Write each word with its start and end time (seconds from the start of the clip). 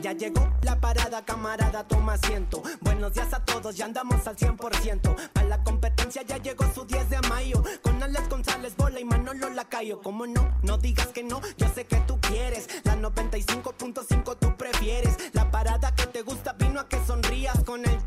Ya 0.00 0.12
llegó 0.12 0.48
la 0.62 0.80
parada, 0.80 1.24
camarada, 1.24 1.82
toma 1.82 2.12
asiento. 2.12 2.62
Buenos 2.82 3.14
días 3.14 3.32
a 3.32 3.44
todos, 3.44 3.76
ya 3.76 3.86
andamos 3.86 4.24
al 4.28 4.36
100%. 4.36 5.16
Para 5.32 5.48
la 5.48 5.64
competencia 5.64 6.22
ya 6.22 6.36
llegó 6.36 6.64
su 6.72 6.84
10 6.84 7.10
de 7.10 7.20
mayo. 7.28 7.64
Con 7.82 8.00
Alex 8.00 8.28
González, 8.28 8.76
Bola 8.76 9.00
y 9.00 9.04
Manolo 9.04 9.50
Lacayo. 9.50 10.00
¿Cómo 10.00 10.24
no? 10.26 10.56
No 10.62 10.78
digas 10.78 11.08
que 11.08 11.24
no, 11.24 11.40
yo 11.56 11.68
sé 11.74 11.84
que 11.86 11.96
tú 12.06 12.20
quieres. 12.20 12.68
La 12.84 12.94
95.5 12.96 14.36
tú 14.38 14.56
prefieres. 14.56 15.16
La 15.32 15.50
parada 15.50 15.92
que 15.94 16.06
te 16.06 16.22
gusta 16.22 16.52
vino 16.52 16.78
a 16.78 16.88
que 16.88 17.04
sonrías. 17.04 17.64
Con 17.64 17.84
el 17.84 17.98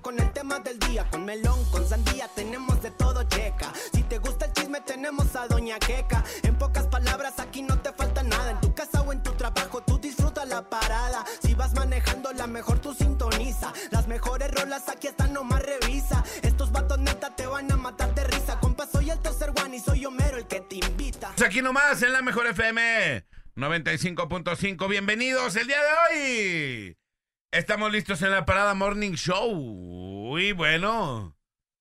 con 0.00 0.18
el 0.20 0.32
tema 0.32 0.60
del 0.60 0.78
día. 0.78 1.08
Con 1.10 1.24
melón, 1.24 1.64
con 1.72 1.86
sandía, 1.88 2.28
tenemos 2.36 2.80
de 2.82 2.92
todo 2.92 3.24
checa. 3.24 3.72
Si 3.92 4.04
te 4.04 4.18
gusta 4.18 4.46
el 4.46 4.52
chisme, 4.52 4.80
tenemos 4.80 5.34
a 5.34 5.48
Doña 5.48 5.78
Queca. 5.80 6.22
En 6.44 6.56
pocas 6.56 6.86
palabras, 6.86 7.34
aquí 7.38 7.62
no 7.62 7.76
te 7.80 7.92
falta 7.92 8.22
nada. 8.22 8.52
En 8.52 8.60
tu 8.60 8.72
casa 8.72 9.02
o 9.02 9.12
en 9.12 9.22
tu 9.24 9.32
trabajo, 9.32 9.82
tú 9.82 9.98
disfruta 9.98 10.44
la 10.44 10.70
parada. 10.70 11.24
Si 11.42 11.54
vas 11.54 11.74
manejando, 11.74 12.32
la 12.32 12.46
mejor 12.46 12.78
tú 12.78 12.94
sintoniza. 12.94 13.72
Las 13.90 14.06
mejores 14.06 14.52
rolas 14.52 14.88
aquí 14.88 15.08
están, 15.08 15.32
nomás 15.32 15.62
revisa. 15.64 16.22
Estos 16.42 16.70
vatos 16.70 17.00
neta 17.00 17.34
te 17.34 17.46
van 17.48 17.70
a 17.72 17.76
matar 17.76 18.14
de 18.14 18.22
risa. 18.22 18.60
Compa, 18.60 18.86
soy 18.86 19.10
el 19.10 19.18
tercer 19.18 19.52
one 19.60 19.78
y 19.78 19.80
soy 19.80 20.06
Homero 20.06 20.36
el 20.36 20.46
que 20.46 20.60
te 20.60 20.76
invita. 20.76 21.32
Pues 21.36 21.48
Aquí 21.48 21.60
nomás 21.60 22.00
en 22.02 22.12
la 22.12 22.22
mejor 22.22 22.46
FM 22.46 23.24
95.5. 23.56 24.88
Bienvenidos 24.88 25.56
el 25.56 25.66
día 25.66 25.80
de 25.80 26.14
hoy. 26.14 27.05
Estamos 27.56 27.90
listos 27.90 28.20
en 28.20 28.30
la 28.32 28.44
parada 28.44 28.74
Morning 28.74 29.14
Show. 29.14 30.38
Y 30.38 30.52
bueno, 30.52 31.34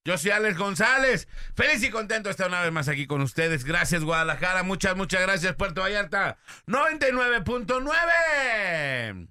yo 0.06 0.18
soy 0.18 0.32
Alex 0.32 0.58
González. 0.58 1.28
Feliz 1.54 1.84
y 1.84 1.90
contento 1.90 2.30
de 2.30 2.32
estar 2.32 2.48
una 2.48 2.62
vez 2.62 2.72
más 2.72 2.88
aquí 2.88 3.08
con 3.08 3.20
ustedes. 3.20 3.66
Gracias, 3.66 4.06
Guadalajara. 4.06 4.64
Muchas, 4.64 4.96
muchas 4.96 5.22
gracias, 5.24 5.54
Puerto 5.56 5.82
Vallarta. 5.82 6.38
99.9. 6.68 9.28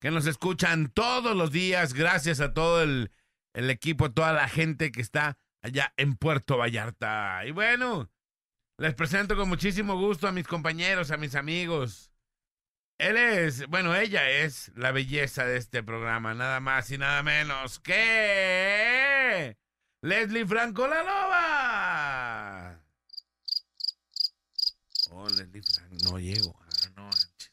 Que 0.00 0.10
nos 0.10 0.26
escuchan 0.26 0.88
todos 0.88 1.36
los 1.36 1.52
días. 1.52 1.92
Gracias 1.92 2.40
a 2.40 2.54
todo 2.54 2.82
el, 2.82 3.10
el 3.52 3.68
equipo, 3.68 4.10
toda 4.10 4.32
la 4.32 4.48
gente 4.48 4.92
que 4.92 5.02
está 5.02 5.36
allá 5.60 5.92
en 5.98 6.16
Puerto 6.16 6.56
Vallarta. 6.56 7.44
Y 7.44 7.50
bueno, 7.50 8.10
les 8.78 8.94
presento 8.94 9.36
con 9.36 9.46
muchísimo 9.46 9.98
gusto 9.98 10.26
a 10.26 10.32
mis 10.32 10.48
compañeros, 10.48 11.10
a 11.10 11.18
mis 11.18 11.34
amigos. 11.34 12.11
Él 13.02 13.16
es, 13.16 13.66
bueno, 13.66 13.96
ella 13.96 14.30
es 14.30 14.70
la 14.76 14.92
belleza 14.92 15.44
de 15.44 15.56
este 15.56 15.82
programa, 15.82 16.34
nada 16.34 16.60
más 16.60 16.88
y 16.92 16.98
nada 16.98 17.24
menos 17.24 17.80
que 17.80 19.58
Leslie 20.02 20.46
Franco 20.46 20.86
la 20.86 21.02
Loba. 21.02 22.80
Oh, 25.10 25.28
Leslie 25.30 25.62
Franco, 25.62 25.96
no 26.04 26.20
llego. 26.20 26.56
Ah, 26.60 26.90
no 26.94 27.02
manches. 27.02 27.50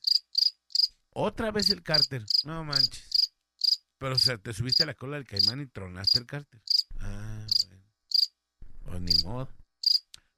Otra 1.14 1.50
vez 1.50 1.72
el 1.72 1.82
cárter, 1.82 2.24
no 2.44 2.64
manches. 2.64 3.34
Pero 3.98 4.18
o 4.18 4.20
sea, 4.20 4.38
te 4.38 4.54
subiste 4.54 4.84
a 4.84 4.86
la 4.86 4.94
cola 4.94 5.18
del 5.18 5.26
caimán 5.26 5.62
y 5.62 5.66
tronaste 5.66 6.20
el 6.20 6.28
cárter. 6.28 6.62
Ah, 7.00 7.48
bueno. 7.66 7.84
Pues 8.84 9.02
ni 9.02 9.24
modo. 9.24 9.50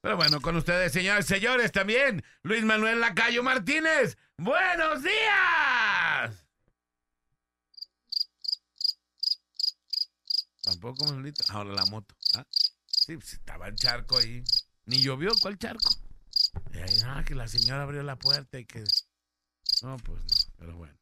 Pero 0.02 0.16
bueno, 0.16 0.40
con 0.40 0.56
ustedes, 0.56 0.92
señores, 0.92 1.26
señores, 1.26 1.70
también 1.70 2.24
Luis 2.42 2.64
Manuel 2.64 2.98
Lacayo 2.98 3.44
Martínez. 3.44 4.18
¡Buenos 4.36 5.00
días! 5.04 6.44
Tampoco, 10.64 11.04
Manuelito. 11.04 11.44
Ahora 11.50 11.72
la 11.72 11.86
moto. 11.86 12.16
¿ah? 12.34 12.44
Sí, 12.88 13.16
pues 13.16 13.34
estaba 13.34 13.68
el 13.68 13.76
charco 13.76 14.18
ahí. 14.18 14.42
Ni 14.86 15.00
llovió, 15.00 15.30
¿cuál 15.40 15.56
charco? 15.56 15.94
Ahí, 16.72 16.98
ah, 17.06 17.22
que 17.24 17.36
la 17.36 17.46
señora 17.46 17.84
abrió 17.84 18.02
la 18.02 18.16
puerta 18.16 18.58
y 18.58 18.64
que. 18.64 18.82
No, 19.82 19.96
pues 19.98 20.20
no, 20.20 20.52
pero 20.58 20.76
bueno. 20.76 20.98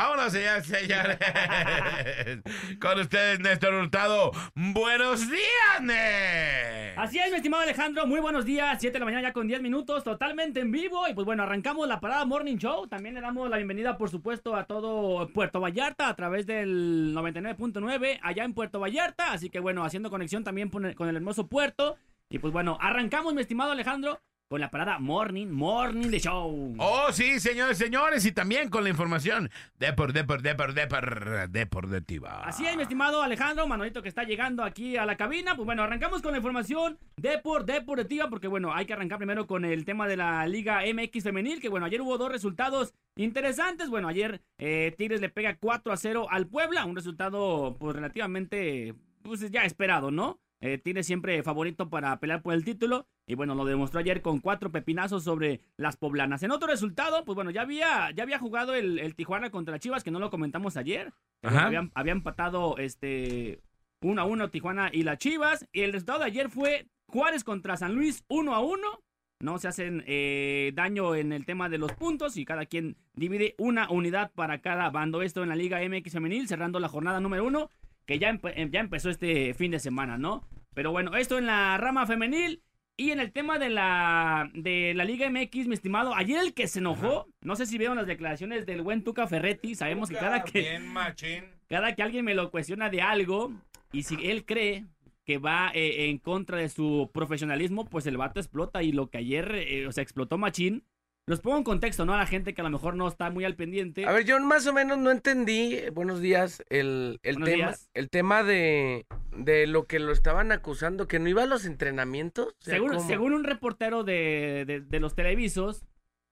Vámonos, 0.00 0.32
señores, 0.32 0.64
señores. 0.64 1.18
Con 2.80 3.00
ustedes, 3.00 3.40
Néstor 3.40 3.74
Hurtado. 3.74 4.30
¡Buenos 4.54 5.28
días, 5.28 5.82
Nés! 5.82 6.96
Así 6.96 7.18
es, 7.18 7.28
mi 7.32 7.38
estimado 7.38 7.64
Alejandro, 7.64 8.06
muy 8.06 8.20
buenos 8.20 8.44
días, 8.44 8.78
7 8.78 8.92
de 8.92 8.98
la 9.00 9.04
mañana 9.06 9.22
ya 9.22 9.32
con 9.32 9.48
10 9.48 9.60
minutos, 9.60 10.04
totalmente 10.04 10.60
en 10.60 10.70
vivo. 10.70 11.08
Y 11.08 11.14
pues 11.14 11.24
bueno, 11.24 11.42
arrancamos 11.42 11.88
la 11.88 11.98
parada 11.98 12.24
Morning 12.26 12.58
Show. 12.58 12.86
También 12.86 13.16
le 13.16 13.20
damos 13.20 13.50
la 13.50 13.56
bienvenida, 13.56 13.98
por 13.98 14.08
supuesto, 14.08 14.54
a 14.54 14.66
todo 14.66 15.26
Puerto 15.32 15.58
Vallarta 15.58 16.08
a 16.08 16.14
través 16.14 16.46
del 16.46 17.12
99.9 17.12 18.20
allá 18.22 18.44
en 18.44 18.54
Puerto 18.54 18.78
Vallarta. 18.78 19.32
Así 19.32 19.50
que 19.50 19.58
bueno, 19.58 19.84
haciendo 19.84 20.10
conexión 20.10 20.44
también 20.44 20.70
con 20.70 21.08
el 21.08 21.16
hermoso 21.16 21.48
puerto. 21.48 21.96
Y 22.30 22.38
pues 22.38 22.52
bueno, 22.52 22.78
arrancamos, 22.80 23.34
mi 23.34 23.40
estimado 23.40 23.72
Alejandro, 23.72 24.20
con 24.48 24.60
la 24.62 24.70
parada 24.70 24.98
Morning, 24.98 25.46
Morning 25.46 26.08
de 26.08 26.20
Show. 26.20 26.74
Oh, 26.78 27.12
sí, 27.12 27.38
señores, 27.38 27.76
señores, 27.76 28.24
y 28.24 28.32
también 28.32 28.70
con 28.70 28.82
la 28.82 28.88
información 28.88 29.50
depor, 29.78 30.14
depor, 30.14 30.40
depor, 30.40 30.72
depor, 30.72 31.50
deportiva. 31.50 32.44
Así 32.44 32.66
es, 32.66 32.74
mi 32.74 32.82
estimado 32.82 33.22
Alejandro, 33.22 33.66
Manolito 33.66 34.02
que 34.02 34.08
está 34.08 34.24
llegando 34.24 34.64
aquí 34.64 34.96
a 34.96 35.04
la 35.04 35.16
cabina. 35.16 35.54
Pues 35.54 35.66
bueno, 35.66 35.82
arrancamos 35.82 36.22
con 36.22 36.32
la 36.32 36.38
información 36.38 36.98
Depor, 37.16 37.66
Deportiva, 37.66 38.30
porque 38.30 38.48
bueno, 38.48 38.72
hay 38.74 38.86
que 38.86 38.94
arrancar 38.94 39.18
primero 39.18 39.46
con 39.46 39.66
el 39.66 39.84
tema 39.84 40.08
de 40.08 40.16
la 40.16 40.46
Liga 40.46 40.80
MX 40.82 41.24
Femenil, 41.24 41.60
que 41.60 41.68
bueno, 41.68 41.84
ayer 41.84 42.00
hubo 42.00 42.16
dos 42.16 42.32
resultados 42.32 42.94
interesantes. 43.16 43.90
Bueno, 43.90 44.08
ayer 44.08 44.40
eh, 44.56 44.94
Tigres 44.96 45.20
le 45.20 45.28
pega 45.28 45.58
4 45.58 45.92
a 45.92 45.96
0 45.96 46.26
al 46.30 46.46
Puebla, 46.46 46.86
un 46.86 46.96
resultado 46.96 47.76
pues 47.78 47.94
relativamente, 47.94 48.94
pues 49.22 49.50
ya 49.50 49.64
esperado, 49.64 50.10
¿no? 50.10 50.40
Eh, 50.60 50.78
Tigres 50.78 51.06
siempre 51.06 51.42
favorito 51.42 51.88
para 51.88 52.18
pelear 52.18 52.42
por 52.42 52.54
el 52.54 52.64
título. 52.64 53.06
Y 53.26 53.34
bueno, 53.34 53.54
lo 53.54 53.64
demostró 53.64 54.00
ayer 54.00 54.22
con 54.22 54.40
cuatro 54.40 54.72
pepinazos 54.72 55.24
sobre 55.24 55.60
las 55.76 55.96
poblanas. 55.96 56.42
En 56.42 56.50
otro 56.50 56.68
resultado, 56.68 57.24
pues 57.24 57.36
bueno, 57.36 57.50
ya 57.50 57.62
había, 57.62 58.10
ya 58.10 58.22
había 58.22 58.38
jugado 58.38 58.74
el, 58.74 58.98
el 58.98 59.14
Tijuana 59.14 59.50
contra 59.50 59.78
Chivas, 59.78 60.02
que 60.02 60.10
no 60.10 60.18
lo 60.18 60.30
comentamos 60.30 60.76
ayer. 60.76 61.12
Ajá. 61.42 61.66
Habían, 61.66 61.92
había 61.94 62.12
empatado 62.12 62.76
este 62.78 63.60
1 64.00 64.20
a 64.20 64.24
1 64.24 64.50
Tijuana 64.50 64.90
y 64.92 65.02
las 65.02 65.18
Chivas. 65.18 65.68
Y 65.72 65.82
el 65.82 65.92
resultado 65.92 66.20
de 66.20 66.26
ayer 66.26 66.50
fue 66.50 66.88
Juárez 67.06 67.44
contra 67.44 67.76
San 67.76 67.94
Luis 67.94 68.24
1 68.28 68.54
a 68.54 68.60
1. 68.60 69.02
No 69.40 69.58
se 69.58 69.68
hacen 69.68 70.02
eh, 70.08 70.72
daño 70.74 71.14
en 71.14 71.32
el 71.32 71.46
tema 71.46 71.68
de 71.68 71.78
los 71.78 71.92
puntos 71.92 72.36
y 72.36 72.44
cada 72.44 72.66
quien 72.66 72.96
divide 73.14 73.54
una 73.56 73.88
unidad 73.88 74.32
para 74.34 74.60
cada 74.60 74.90
bando. 74.90 75.22
Esto 75.22 75.44
en 75.44 75.48
la 75.48 75.54
Liga 75.54 75.78
MX 75.80 76.12
Femenil, 76.12 76.48
cerrando 76.48 76.80
la 76.80 76.88
jornada 76.88 77.20
número 77.20 77.44
uno, 77.44 77.70
que 78.08 78.18
ya, 78.18 78.32
empe- 78.32 78.54
eh, 78.56 78.68
ya 78.72 78.80
empezó 78.80 79.10
este 79.10 79.52
fin 79.52 79.70
de 79.70 79.78
semana, 79.78 80.16
¿no? 80.16 80.42
Pero 80.74 80.90
bueno, 80.92 81.14
esto 81.14 81.36
en 81.38 81.44
la 81.46 81.76
rama 81.76 82.06
femenil. 82.06 82.62
Y 82.96 83.12
en 83.12 83.20
el 83.20 83.30
tema 83.30 83.60
de 83.60 83.68
la, 83.68 84.50
de 84.54 84.92
la 84.96 85.04
Liga 85.04 85.30
MX, 85.30 85.68
mi 85.68 85.74
estimado, 85.74 86.14
ayer 86.16 86.40
el 86.40 86.52
que 86.52 86.66
se 86.66 86.80
enojó, 86.80 87.28
no 87.42 87.54
sé 87.54 87.66
si 87.66 87.78
vieron 87.78 87.96
las 87.96 88.08
declaraciones 88.08 88.66
del 88.66 88.82
buen 88.82 89.04
Tuca 89.04 89.28
Ferretti, 89.28 89.76
sabemos 89.76 90.08
que 90.08 90.16
cada 90.16 90.42
que, 90.42 90.60
Bien, 90.62 90.84
machín. 90.88 91.44
cada 91.68 91.94
que 91.94 92.02
alguien 92.02 92.24
me 92.24 92.34
lo 92.34 92.50
cuestiona 92.50 92.90
de 92.90 93.00
algo, 93.02 93.52
y 93.92 94.02
si 94.02 94.16
él 94.28 94.44
cree 94.44 94.86
que 95.24 95.38
va 95.38 95.70
eh, 95.74 96.08
en 96.08 96.18
contra 96.18 96.56
de 96.58 96.68
su 96.70 97.08
profesionalismo, 97.14 97.84
pues 97.84 98.06
el 98.08 98.16
vato 98.16 98.40
explota. 98.40 98.82
Y 98.82 98.90
lo 98.90 99.10
que 99.10 99.18
ayer, 99.18 99.54
eh, 99.54 99.86
o 99.86 99.92
sea, 99.92 100.02
explotó 100.02 100.36
Machín. 100.38 100.82
Los 101.28 101.40
pongo 101.40 101.58
en 101.58 101.64
contexto, 101.64 102.06
¿no? 102.06 102.14
A 102.14 102.18
la 102.18 102.26
gente 102.26 102.54
que 102.54 102.60
a 102.62 102.64
lo 102.64 102.70
mejor 102.70 102.96
no 102.96 103.06
está 103.06 103.30
muy 103.30 103.44
al 103.44 103.54
pendiente. 103.54 104.06
A 104.06 104.12
ver, 104.12 104.24
yo 104.24 104.40
más 104.40 104.66
o 104.66 104.72
menos 104.72 104.96
no 104.96 105.10
entendí, 105.10 105.74
eh, 105.74 105.90
buenos 105.90 106.20
días, 106.20 106.64
el, 106.70 107.20
el 107.22 107.34
Buenos 107.34 107.48
tema, 107.50 107.66
días. 107.68 107.90
el 107.92 108.08
tema 108.08 108.42
de, 108.42 109.06
de 109.36 109.66
lo 109.66 109.86
que 109.86 109.98
lo 109.98 110.10
estaban 110.12 110.52
acusando, 110.52 111.06
que 111.06 111.18
no 111.18 111.28
iba 111.28 111.42
a 111.42 111.46
los 111.46 111.66
entrenamientos. 111.66 112.46
O 112.48 112.64
sea, 112.64 112.74
según, 112.74 112.88
¿cómo? 112.94 113.06
según 113.06 113.32
un 113.34 113.44
reportero 113.44 114.04
de, 114.04 114.64
de- 114.66 114.80
de 114.80 115.00
los 115.00 115.14
televisos, 115.14 115.84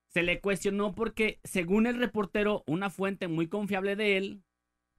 se 0.08 0.22
le 0.22 0.40
cuestionó 0.40 0.94
porque, 0.94 1.40
según 1.44 1.86
el 1.86 1.98
reportero, 1.98 2.64
una 2.66 2.88
fuente 2.88 3.28
muy 3.28 3.48
confiable 3.48 3.96
de 3.96 4.16
él, 4.16 4.42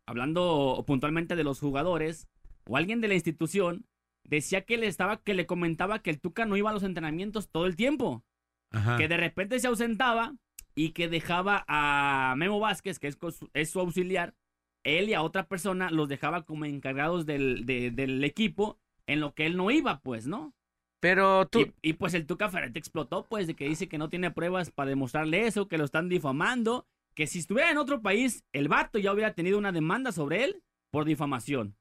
hablando 0.05 0.83
puntualmente 0.85 1.35
de 1.35 1.43
los 1.43 1.59
jugadores, 1.59 2.27
o 2.69 2.77
alguien 2.77 3.01
de 3.01 3.07
la 3.07 3.15
institución, 3.15 3.87
decía 4.23 4.61
que 4.61 4.77
le 4.77 4.85
estaba, 4.85 5.17
que 5.23 5.33
le 5.33 5.47
comentaba 5.47 5.99
que 6.03 6.11
el 6.11 6.19
Tuca 6.19 6.45
no 6.45 6.55
iba 6.55 6.69
a 6.69 6.73
los 6.73 6.83
entrenamientos 6.83 7.49
todo 7.49 7.65
el 7.65 7.75
tiempo. 7.75 8.23
Ajá. 8.71 8.97
que 8.97 9.07
de 9.07 9.17
repente 9.17 9.59
se 9.59 9.67
ausentaba 9.67 10.35
y 10.75 10.89
que 10.91 11.07
dejaba 11.07 11.63
a 11.67 12.35
Memo 12.37 12.59
Vázquez, 12.59 12.99
que 12.99 13.07
es, 13.07 13.17
su- 13.19 13.49
es 13.53 13.69
su 13.69 13.79
auxiliar, 13.79 14.35
él 14.83 15.09
y 15.09 15.13
a 15.13 15.21
otra 15.21 15.47
persona 15.47 15.89
los 15.89 16.07
dejaba 16.07 16.43
como 16.43 16.65
encargados 16.65 17.25
del, 17.25 17.65
de- 17.65 17.91
del 17.91 18.23
equipo 18.23 18.79
en 19.07 19.19
lo 19.19 19.33
que 19.33 19.45
él 19.45 19.57
no 19.57 19.71
iba, 19.71 19.99
pues, 20.01 20.27
¿no? 20.27 20.53
Pero 20.99 21.47
tú, 21.47 21.59
Y, 21.81 21.89
y, 21.89 21.93
pues 21.93 22.13
el 22.13 22.25
Tuca 22.25 22.49
Ferretti 22.49 22.79
explotó, 22.79 23.25
pues, 23.29 23.47
de 23.47 23.55
que 23.55 23.67
dice 23.69 23.87
que 23.87 23.97
no 23.97 24.09
tiene 24.09 24.31
pruebas 24.31 24.71
para 24.71 24.89
demostrarle 24.89 25.45
eso, 25.47 25.67
que 25.67 25.77
lo 25.77 25.85
están 25.85 26.09
difamando, 26.09 26.85
que 27.13 27.27
si 27.27 27.39
estuviera 27.39 27.69
en 27.71 27.77
otro 27.77 28.01
país, 28.01 28.43
el 28.51 28.67
vato 28.67 28.97
ya 28.99 29.13
hubiera 29.13 29.33
tenido 29.33 29.57
una 29.57 29.71
demanda 29.71 30.11
sobre 30.11 30.43
él 30.43 30.61
por 30.91 31.05
difamación. 31.05 31.75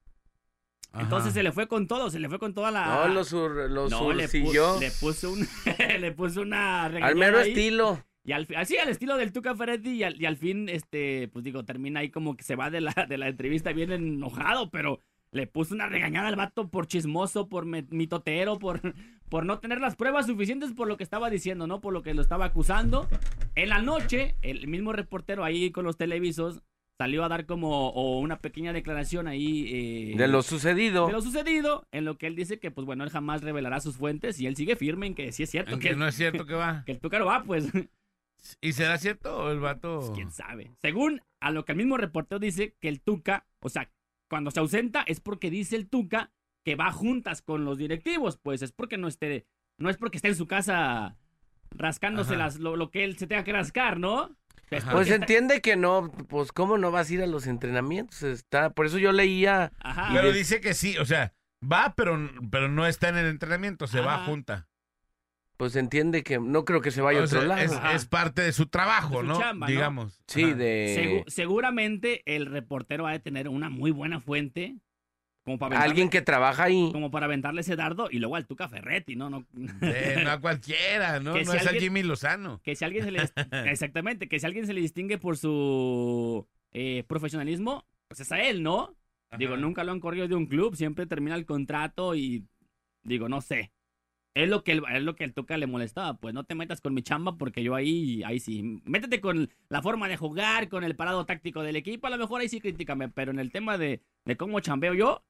Ajá. 0.93 1.03
Entonces 1.05 1.33
se 1.35 1.43
le 1.43 1.53
fue 1.53 1.67
con 1.69 1.87
todo, 1.87 2.11
se 2.11 2.19
le 2.21 2.29
fue 2.29 2.39
con 2.39 2.55
toda 2.55 2.71
la... 2.71 3.07
no, 3.09 3.15
lo, 3.15 3.25
sur, 3.25 3.51
lo 3.71 3.89
No, 3.89 4.13
le, 4.13 4.29
pu- 4.29 4.79
le 4.81 4.91
puso 4.93 5.33
un, 5.33 5.47
le 5.99 6.13
puso 6.13 6.43
una 6.43 6.89
al 7.03 7.15
regañada 7.15 7.15
mero 7.15 7.39
ahí. 7.39 7.49
estilo. 7.51 8.05
Y 8.25 8.33
al, 8.33 8.49
así 8.57 8.77
al 8.77 8.89
estilo 8.89 9.17
del 9.17 9.33
Tuca 9.33 9.55
Ferretti 9.55 9.91
y 9.91 10.03
al, 10.03 10.21
y 10.21 10.27
al 10.27 10.37
fin, 10.37 10.69
este, 10.69 11.29
pues 11.29 11.45
digo, 11.45 11.65
termina 11.65 12.01
ahí 12.01 12.11
como 12.11 12.37
que 12.37 12.43
se 12.43 12.57
va 12.57 12.71
de 12.71 12.81
la, 12.81 12.93
de 13.09 13.19
la 13.19 13.29
entrevista 13.29 13.73
bien 13.73 13.93
enojado, 13.93 14.71
pero 14.71 15.01
le 15.31 15.47
puso 15.47 15.75
una 15.75 15.87
regañada 15.87 16.29
al 16.29 16.37
vato 16.37 16.69
por 16.69 16.87
chismoso, 16.87 17.49
por 17.49 17.67
mitotero, 17.67 18.59
por, 18.59 18.81
por 19.29 19.45
no 19.45 19.59
tener 19.61 19.81
las 19.81 19.95
pruebas 19.95 20.27
suficientes 20.27 20.73
por 20.73 20.89
lo 20.89 20.97
que 20.97 21.05
estaba 21.05 21.31
diciendo, 21.31 21.67
¿no? 21.67 21.81
Por 21.81 21.93
lo 21.93 22.03
que 22.03 22.15
lo 22.15 22.23
estaba 22.23 22.47
acusando. 22.47 23.09
En 23.55 23.69
la 23.69 23.81
noche, 23.81 24.37
el 24.43 24.67
mismo 24.67 24.93
reportero 24.93 25.45
ahí 25.45 25.71
con 25.71 25.85
los 25.85 25.97
televisos 25.97 26.63
salió 26.99 27.25
a 27.25 27.29
dar 27.29 27.47
como 27.47 27.91
o 27.91 28.19
una 28.21 28.39
pequeña 28.39 28.73
declaración 28.73 29.29
ahí 29.29 30.13
eh, 30.13 30.17
De 30.17 30.29
lo 30.29 30.43
sucedido. 30.43 31.07
de 31.07 31.13
lo 31.13 31.21
sucedido, 31.23 31.87
en 31.93 32.05
lo 32.05 32.17
que 32.17 32.27
él 32.27 32.37
dice 32.37 32.59
que, 32.59 32.71
pues 32.71 32.87
bueno, 32.87 33.05
él 33.05 33.11
jamás 33.11 33.43
revelará 33.43 33.81
sus 33.81 33.97
fuentes 33.97 34.41
y 34.41 34.47
él 34.47 34.57
sigue 34.57 34.77
firme 34.77 35.07
en 35.07 35.15
que 35.15 35.33
sí 35.33 35.43
es 35.43 35.51
cierto 35.51 35.73
Aunque 35.73 35.91
que, 35.91 35.97
no 35.97 36.07
es 36.09 36.15
cierto 36.15 36.47
que 36.47 36.55
va. 36.55 36.83
que 36.87 36.93
el 36.93 37.01
Tuca 37.01 37.19
no 37.19 37.27
va, 37.27 37.43
pues, 37.45 37.71
¿Y 38.61 38.73
será 38.73 38.97
cierto 38.99 39.37
o 39.37 39.51
el 39.51 39.61
vato? 39.61 40.13
quién 40.15 40.31
sabe. 40.31 40.71
Según 40.81 41.21
a 41.41 41.51
lo 41.51 41.65
que 41.65 41.73
el 41.73 41.79
mismo 41.79 41.97
reportero 41.97 42.39
dice 42.39 42.77
que 42.81 42.89
el 42.89 43.01
Tuca, 43.01 43.47
o 43.61 43.69
sea, 43.69 43.91
cuando 44.29 44.51
se 44.51 44.61
ausenta 44.61 45.03
es 45.07 45.21
porque 45.21 45.51
dice 45.51 45.77
el 45.77 45.89
Tuca 45.89 46.33
que 46.65 46.77
va 46.77 46.91
juntas 46.93 47.43
con 47.43 47.65
los 47.65 47.79
directivos, 47.79 48.39
pues 48.39 48.63
es 48.63 48.73
porque 48.73 48.99
no 48.99 49.09
esté, 49.09 49.47
no 49.79 49.91
es 49.91 49.97
porque 49.97 50.19
esté 50.19 50.29
en 50.29 50.37
su 50.37 50.47
casa 50.47 51.17
rascándose 51.71 52.37
las, 52.37 52.59
lo, 52.59 52.77
lo 52.77 52.91
que 52.91 53.05
él 53.05 53.19
se 53.19 53.27
tenga 53.27 53.45
que 53.45 53.53
rascar, 53.53 53.99
¿no? 53.99 54.37
Ajá. 54.71 54.91
Pues 54.93 55.09
está- 55.09 55.17
entiende 55.17 55.61
que 55.61 55.77
no, 55.77 56.11
pues 56.29 56.53
cómo 56.53 56.77
no 56.79 56.91
vas 56.91 57.09
a 57.11 57.15
ir 57.15 57.23
a 57.23 57.27
los 57.27 57.47
entrenamientos, 57.47 58.23
está, 58.23 58.71
por 58.71 58.87
eso 58.87 58.99
yo 58.99 59.13
leía, 59.13 59.73
Ajá. 59.81 60.09
Pero 60.13 60.29
de- 60.33 60.39
dice 60.39 60.61
que 60.61 60.75
sí, 60.75 60.99
o 60.99 61.05
sea, 61.05 61.33
va, 61.63 61.95
pero, 61.97 62.19
pero 62.51 62.69
no 62.69 62.87
está 62.87 63.09
en 63.09 63.17
el 63.17 63.27
entrenamiento, 63.27 63.87
se 63.87 64.01
va 64.01 64.25
junta. 64.25 64.69
pues 65.57 65.75
entiende 65.77 66.23
que 66.23 66.39
no 66.39 66.67
creo 66.67 66.83
que 66.83 66.91
se 66.91 67.01
vaya 67.01 67.21
a 67.21 67.25
otro 67.25 67.39
sea, 67.41 67.49
lado. 67.49 67.91
es, 67.95 68.05
parte 68.05 68.43
de 68.43 68.53
su 68.53 68.67
trabajo, 68.67 69.23
De 69.23 69.29
su 69.29 69.33
¿no? 69.33 69.39
chamba, 69.41 69.67
¿no? 69.67 69.71
Digamos. 69.73 70.21
Sí, 70.27 70.45
Ajá. 70.45 70.55
de 70.55 71.23
Segu- 71.25 71.31
seguramente 71.31 72.23
el 72.27 72.45
reportero 72.45 73.07
ha 73.07 73.13
de 73.13 73.21
tener 73.21 73.49
una 73.49 73.71
muy 73.71 73.91
buena 73.91 74.21
fuente 74.21 74.77
como 75.47 75.59
para 75.59 75.77
aventarle- 75.77 75.89
alguien 75.91 76.11
que 76.11 76.21
trabaja 76.21 76.65
ahí. 76.65 76.91
como 76.93 77.11
para 77.11 77.25
aventarle 77.27 77.61
ese 77.63 77.77
dardo 77.77 78.09
y 78.11 78.19
luego 78.19 78.37
al 78.37 78.47
Tuca 78.47 78.69
Ferretti, 78.69 79.17
¿no? 79.17 79.31
no 79.31 79.47
no 79.55 80.31
a 80.31 80.39
cualquiera, 80.41 81.21
¿no? 81.21 81.33
Que 81.35 81.45
no 81.45 81.53
si 81.53 81.57
es 81.57 81.67
a 81.67 81.71
alguien- 81.71 81.85
Jimmy 81.85 82.03
Lozano. 82.03 82.61
que 82.63 82.75
si 82.77 82.85
alguien 82.85 83.05
se 83.05 83.11
le 83.13 83.21
exactamente, 83.73 84.29
que 84.29 84.39
si 84.41 84.45
alguien 84.47 84.67
se 84.67 84.75
le 84.75 84.81
distingue 84.83 85.17
por 85.19 85.37
su 85.39 86.47
eh, 86.73 87.05
profesionalismo, 87.07 87.87
pues 88.09 88.21
es 88.21 88.33
a 88.33 88.43
él, 88.43 88.63
¿no? 88.63 88.95
Digo, 89.39 89.57
nunca 89.57 89.85
lo 89.85 89.93
han 89.93 90.01
corrido 90.01 90.29
de 90.29 90.35
un 90.35 90.47
club, 90.47 90.77
siempre 90.77 91.07
termina 91.07 91.35
el 91.37 91.47
contrato 91.47 92.15
y 92.15 92.45
digo, 93.03 93.29
no 93.29 93.41
sé. 93.41 93.73
Es 94.35 94.51
lo 94.51 94.63
que 94.65 94.73
el, 94.73 94.83
es 94.93 95.03
lo 95.03 95.17
que 95.17 95.25
el 95.25 95.33
Tuca 95.33 95.57
le 95.57 95.67
molestaba, 95.67 96.19
pues 96.19 96.35
no 96.35 96.45
te 96.45 96.55
metas 96.55 96.83
con 96.83 96.93
mi 96.93 97.03
chamba 97.03 97.37
porque 97.39 97.63
yo 97.63 97.75
ahí 97.75 98.23
ahí 98.25 98.39
sí, 98.39 98.81
métete 98.85 99.21
con 99.23 99.49
la 99.71 99.81
forma 99.81 100.09
de 100.09 100.19
jugar, 100.19 100.69
con 100.69 100.85
el 100.85 100.95
parado 100.95 101.25
táctico 101.25 101.63
del 101.63 101.77
equipo, 101.77 102.07
a 102.07 102.11
lo 102.11 102.19
mejor 102.19 102.43
ahí 102.43 102.49
sí 102.51 102.61
críticame, 102.61 103.09
pero 103.09 103.31
en 103.31 103.39
el 103.39 103.51
tema 103.51 103.79
de, 103.79 104.03
de 104.27 104.37
cómo 104.37 104.61
chambeo 104.61 104.93
yo, 104.93 105.25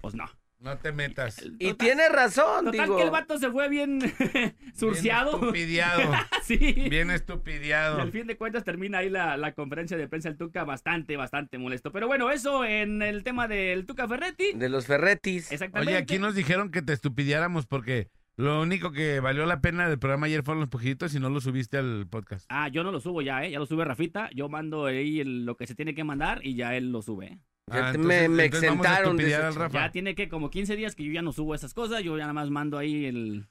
pues 0.00 0.14
no. 0.14 0.24
No 0.58 0.78
te 0.78 0.90
metas. 0.90 1.42
Y 1.58 1.72
Total- 1.72 1.76
tiene 1.76 2.08
razón, 2.08 2.64
Total 2.64 2.86
digo. 2.86 2.96
que 2.96 3.02
el 3.02 3.10
vato 3.10 3.38
se 3.38 3.50
fue 3.50 3.68
bien 3.68 4.00
surciado. 4.74 5.32
Bien 5.38 5.44
estupidiado. 5.68 6.12
sí. 6.42 6.56
Bien 6.90 7.10
Y 7.10 7.14
estupidiado. 7.14 8.00
al 8.00 8.10
fin 8.10 8.26
de 8.26 8.36
cuentas 8.38 8.64
termina 8.64 8.98
ahí 8.98 9.10
la, 9.10 9.36
la 9.36 9.52
conferencia 9.52 9.96
de 9.98 10.08
prensa 10.08 10.28
del 10.30 10.38
Tuca 10.38 10.64
bastante, 10.64 11.16
bastante 11.16 11.58
molesto. 11.58 11.92
Pero 11.92 12.06
bueno, 12.06 12.30
eso 12.30 12.64
en 12.64 13.02
el 13.02 13.22
tema 13.22 13.48
del 13.48 13.84
Tuca 13.86 14.08
Ferretti. 14.08 14.52
De 14.54 14.68
los 14.70 14.86
Ferretis. 14.86 15.52
Exactamente. 15.52 15.92
Oye, 15.92 15.98
aquí 16.02 16.18
nos 16.18 16.34
dijeron 16.34 16.70
que 16.70 16.82
te 16.82 16.94
estupidiáramos 16.94 17.66
porque 17.66 18.08
lo 18.36 18.60
único 18.62 18.92
que 18.92 19.20
valió 19.20 19.44
la 19.46 19.60
pena 19.60 19.88
del 19.88 19.98
programa 19.98 20.26
ayer 20.26 20.42
fueron 20.42 20.60
los 20.60 20.68
pujitos 20.70 21.14
y 21.14 21.20
no 21.20 21.28
lo 21.30 21.40
subiste 21.40 21.76
al 21.78 22.06
podcast. 22.08 22.46
Ah, 22.48 22.68
yo 22.68 22.82
no 22.82 22.92
lo 22.92 23.00
subo 23.00 23.20
ya, 23.22 23.44
¿eh? 23.44 23.50
Ya 23.50 23.58
lo 23.58 23.66
sube 23.66 23.84
Rafita. 23.84 24.30
Yo 24.34 24.48
mando 24.48 24.86
ahí 24.86 25.20
el- 25.20 25.44
lo 25.44 25.56
que 25.56 25.66
se 25.66 25.74
tiene 25.74 25.94
que 25.94 26.02
mandar 26.04 26.40
y 26.44 26.54
ya 26.54 26.74
él 26.76 26.92
lo 26.92 27.02
sube. 27.02 27.38
Ah, 27.70 27.92
me- 27.96 28.28
me 28.28 28.44
entonces 28.44 28.68
vamos 28.70 28.86
a 28.86 28.90
exentaron 28.92 29.16
de 29.16 29.34
al 29.34 29.54
Rafa. 29.54 29.86
Ya 29.86 29.90
tiene 29.90 30.14
que 30.14 30.28
como 30.28 30.50
15 30.50 30.76
días 30.76 30.94
que 30.94 31.04
yo 31.04 31.12
ya 31.12 31.22
no 31.22 31.32
subo 31.32 31.54
esas 31.54 31.74
cosas. 31.74 32.02
Yo 32.02 32.16
ya 32.16 32.22
nada 32.24 32.32
más 32.32 32.50
mando 32.50 32.78
ahí 32.78 33.06
el... 33.06 33.46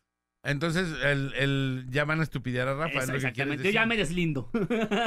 Entonces, 0.47 0.87
el, 1.03 1.33
el- 1.33 1.85
ya 1.89 2.05
van 2.05 2.19
a 2.19 2.23
estupidear 2.23 2.67
a 2.67 2.75
Rafa. 2.75 2.89
Esa- 2.91 2.99
es 3.01 3.07
lo 3.07 3.11
que 3.13 3.17
exactamente. 3.17 3.63
Yo 3.63 3.71
ya 3.71 3.85
me 3.87 3.97
deslindo. 3.97 4.49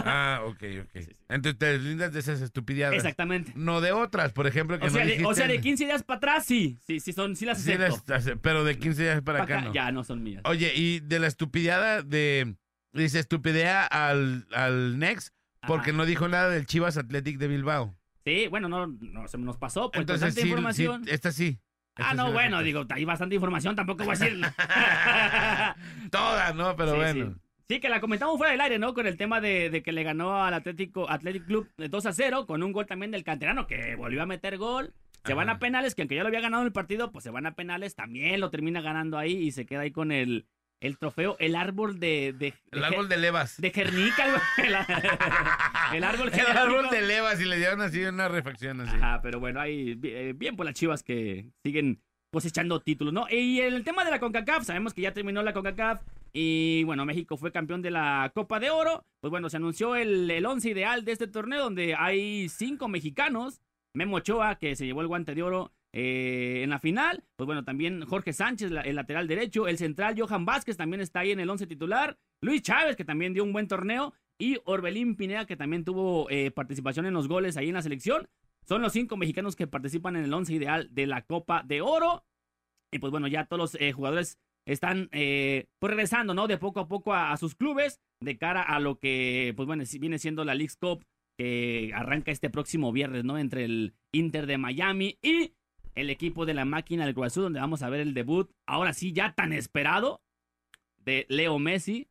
Ah, 0.05 0.41
ok, 0.47 0.63
ok. 0.83 0.89
Sí, 0.95 1.03
sí. 1.05 1.17
Entonces 1.29 1.59
te 1.59 1.67
deslindas 1.67 2.13
de 2.13 2.19
esas 2.21 2.41
estupideadas. 2.43 2.97
exactamente. 2.97 3.53
No 3.55 3.81
de 3.81 3.93
otras, 3.93 4.33
por 4.33 4.47
ejemplo, 4.49 4.79
que 4.81 4.87
O 4.87 4.91
sea, 4.91 5.05
no 5.05 5.11
de, 5.11 5.25
o 5.25 5.35
sea, 5.35 5.47
de 5.47 5.53
dijiste. 5.55 5.69
15 5.71 5.85
días 5.87 6.03
para 6.03 6.17
atrás, 6.19 6.45
sí. 6.45 6.79
Sí, 6.85 6.99
sí, 7.01 7.13
son, 7.13 7.37
sí 7.37 7.47
las 7.47 7.63
Sí 7.63 7.73
acepto. 7.73 8.03
las 8.09 8.27
hace- 8.27 8.37
pero 8.37 8.65
de 8.65 8.79
15 8.79 9.03
días 9.05 9.23
para 9.23 9.39
Pa' 9.39 9.45
acá, 9.45 9.57
acá 9.59 9.69
no. 9.69 9.73
Ya 9.75 9.93
no 9.93 10.03
son 10.05 10.23
mías. 10.25 10.43
Oye, 10.45 10.73
y 10.75 11.01
de 11.01 11.19
la 11.21 11.29
estupideada 11.29 12.03
de... 12.03 12.57
Dice, 12.93 13.21
estupidea 13.21 13.87
al, 13.87 14.47
al 14.53 14.99
Next 14.99 15.35
porque 15.67 15.91
Ajá. 15.91 15.97
no 15.99 16.05
dijo 16.07 16.27
nada 16.27 16.49
del 16.51 16.67
Chivas 16.67 16.97
Athletic 16.97 17.39
de 17.39 17.49
Bilbao. 17.49 17.95
Sí, 18.29 18.47
bueno, 18.49 18.69
no, 18.69 18.87
no 18.87 19.27
se 19.27 19.39
nos 19.39 19.57
pasó. 19.57 19.91
Pues 19.91 20.03
Entonces, 20.03 20.35
tanta 20.35 20.43
sí, 20.43 20.49
información. 20.49 21.05
sí, 21.05 21.11
esta 21.11 21.33
sí. 21.33 21.59
Ah, 21.97 22.15
no, 22.15 22.27
sí 22.27 22.33
bueno, 22.33 22.63
digo, 22.63 22.85
hay 22.91 23.05
bastante 23.05 23.35
información, 23.35 23.75
tampoco 23.75 24.05
voy 24.05 24.15
a 24.15 24.19
decir. 24.19 24.41
Todas, 26.11 26.55
¿no? 26.55 26.77
Pero 26.77 26.97
bueno. 26.97 27.35
sí. 27.69 27.81
Que 27.81 27.89
la 27.89 28.01
comentamos 28.01 28.37
fuera 28.37 28.53
del 28.53 28.61
aire, 28.61 28.79
¿no? 28.79 28.93
Con 28.93 29.07
el 29.07 29.17
tema 29.17 29.41
de, 29.41 29.71
de 29.71 29.83
que 29.83 29.93
le 29.93 30.03
ganó 30.03 30.43
al 30.45 30.53
Atlético 30.53 31.09
Athletic 31.09 31.47
Club 31.47 31.71
de 31.79 31.89
2 31.89 32.07
a 32.07 32.13
0, 32.13 32.47
con 32.47 32.63
un 32.63 32.73
gol 32.73 32.87
también 32.87 33.11
del 33.11 33.25
canterano 33.25 33.67
que 33.67 33.97
volvió 33.97 34.23
a 34.23 34.27
meter 34.27 34.59
gol. 34.59 34.93
Se 35.25 35.35
van 35.35 35.49
a 35.51 35.59
penales, 35.59 35.95
que 35.95 36.03
aunque 36.03 36.15
ya 36.15 36.23
lo 36.23 36.29
había 36.29 36.41
ganado 36.41 36.63
en 36.63 36.69
el 36.69 36.73
partido, 36.73 37.11
pues 37.11 37.25
se 37.25 37.31
van 37.31 37.47
a 37.47 37.55
penales, 37.55 37.95
también 37.95 38.41
lo 38.41 38.51
termina 38.51 38.81
ganando 38.81 39.19
ahí 39.19 39.33
y 39.37 39.53
se 39.53 39.67
queda 39.67 39.81
ahí 39.81 39.91
con 39.91 40.13
el, 40.13 40.47
el 40.81 40.99
trofeo, 40.99 41.37
el 41.41 41.57
árbol 41.57 41.99
de... 41.99 42.35
de 42.39 42.55
El 42.71 42.85
árbol 42.85 43.09
de 43.09 43.17
levas. 43.17 43.61
de 43.61 43.71
Jernica. 43.71 44.25
El, 44.59 44.75
el 45.97 46.05
árbol 46.05 46.31
El 46.33 46.57
árbol 46.57 46.91
de 46.91 47.03
levas 47.03 47.41
y 47.41 47.45
le 47.45 47.57
dieron 47.57 47.81
así 47.81 48.05
una 48.05 48.29
refacción 48.29 48.81
así. 48.81 48.97
Ajá, 48.97 49.21
pero 49.23 49.41
bueno, 49.41 49.61
ahí 49.61 49.99
eh, 50.03 50.35
bien 50.37 50.57
por 50.57 50.67
las 50.67 50.75
chivas 50.75 51.03
que 51.03 51.51
siguen 51.65 52.01
cosechando 52.31 52.81
títulos, 52.81 53.13
¿no? 53.13 53.27
Y 53.31 53.61
el 53.61 53.85
tema 53.85 54.05
de 54.05 54.11
la 54.11 54.21
CONCACAF, 54.21 54.65
sabemos 54.65 54.93
que 54.95 55.03
ya 55.03 55.15
terminó 55.15 55.43
la 55.43 55.53
CONCACAF 55.53 56.03
y 56.33 56.85
bueno, 56.85 57.05
México 57.07 57.37
fue 57.37 57.53
campeón 57.53 57.83
de 57.83 57.91
la 57.91 58.31
Copa 58.35 58.61
de 58.61 58.71
Oro. 58.71 59.05
Pues 59.21 59.31
bueno, 59.31 59.49
se 59.49 59.57
anunció 59.57 59.97
el, 59.97 60.31
el 60.31 60.47
once 60.47 60.69
ideal 60.69 61.05
de 61.05 61.13
este 61.13 61.27
torneo 61.27 61.63
donde 61.65 61.95
hay 61.95 62.49
cinco 62.49 62.87
mexicanos. 62.89 63.61
Memo 63.95 64.17
Ochoa, 64.19 64.57
que 64.57 64.77
se 64.77 64.85
llevó 64.85 65.01
el 65.01 65.09
guante 65.09 65.35
de 65.35 65.43
oro 65.43 65.73
eh, 65.93 66.63
en 66.63 66.71
la 66.71 66.79
final. 66.79 67.25
Pues 67.37 67.47
bueno, 67.47 67.65
también 67.65 68.05
Jorge 68.05 68.33
Sánchez, 68.33 68.71
el 68.71 68.97
lateral 68.97 69.29
derecho. 69.29 69.69
El 69.69 69.79
central 69.79 70.15
Johan 70.19 70.45
Vázquez 70.45 70.77
también 70.77 71.01
está 71.01 71.21
ahí 71.21 71.33
en 71.33 71.41
el 71.41 71.51
once 71.51 71.67
titular. 71.67 72.19
Luis 72.41 72.63
Chávez, 72.63 72.97
que 72.97 73.05
también 73.05 73.35
dio 73.35 73.45
un 73.45 73.53
buen 73.53 73.69
torneo. 73.69 74.15
Y 74.41 74.59
Orbelín 74.65 75.17
Pineda, 75.17 75.47
que 75.47 75.57
también 75.57 75.85
tuvo 75.85 76.31
eh, 76.31 76.53
participación 76.53 77.07
en 77.07 77.15
los 77.15 77.27
goles 77.27 77.57
ahí 77.57 77.69
en 77.69 77.75
la 77.75 77.83
selección. 77.83 78.29
Son 78.67 78.83
los 78.83 78.93
cinco 78.93 79.17
mexicanos 79.17 79.57
que 79.57 79.67
participan 79.67 80.15
en 80.17 80.25
el 80.25 80.33
once 80.33 80.55
ideal 80.55 80.89
de 80.93 81.07
la 81.07 81.23
Copa 81.23 81.65
de 81.65 81.81
Oro. 81.81 82.25
Y 82.93 83.01
pues 83.01 83.11
bueno, 83.11 83.27
ya 83.27 83.47
todos 83.47 83.59
los 83.59 83.81
eh, 83.81 83.93
jugadores 83.93 84.39
están 84.67 85.09
eh, 85.13 85.67
pues 85.81 85.91
regresando, 85.91 86.35
¿no? 86.35 86.47
De 86.47 86.59
poco 86.59 86.81
a 86.81 86.89
poco 86.89 87.15
a, 87.15 87.37
sus 87.37 87.55
clubes 87.55 88.01
de 88.21 88.39
cara 88.39 88.63
a 88.63 88.79
lo 88.79 88.99
que, 88.99 89.55
pues 89.57 89.67
bueno, 89.67 89.83
viene 89.99 90.19
siendo 90.19 90.45
la 90.45 90.55
League's 90.55 90.77
Cup 90.77 91.05
que 91.37 91.93
arranca 91.95 92.31
este 92.31 92.51
próximo 92.51 92.93
viernes, 92.93 93.25
¿no? 93.25 93.39
Entre 93.39 93.65
el 93.65 93.95
Inter 94.13 94.47
de 94.47 94.59
Miami 94.59 95.19
y 95.23 95.55
el 96.01 96.11
equipo 96.11 96.47
de 96.47 96.55
la 96.55 96.65
máquina 96.65 97.07
del 97.07 97.23
Azul, 97.25 97.45
donde 97.45 97.61
vamos 97.61 97.83
a 97.83 97.89
ver 97.91 98.01
el 98.01 98.15
debut, 98.15 98.51
ahora 98.67 98.93
sí 98.93 99.13
ya 99.13 99.35
tan 99.35 99.53
esperado, 99.53 100.23
de 100.99 101.27
Leo 101.29 101.59
Messi, 101.59 102.09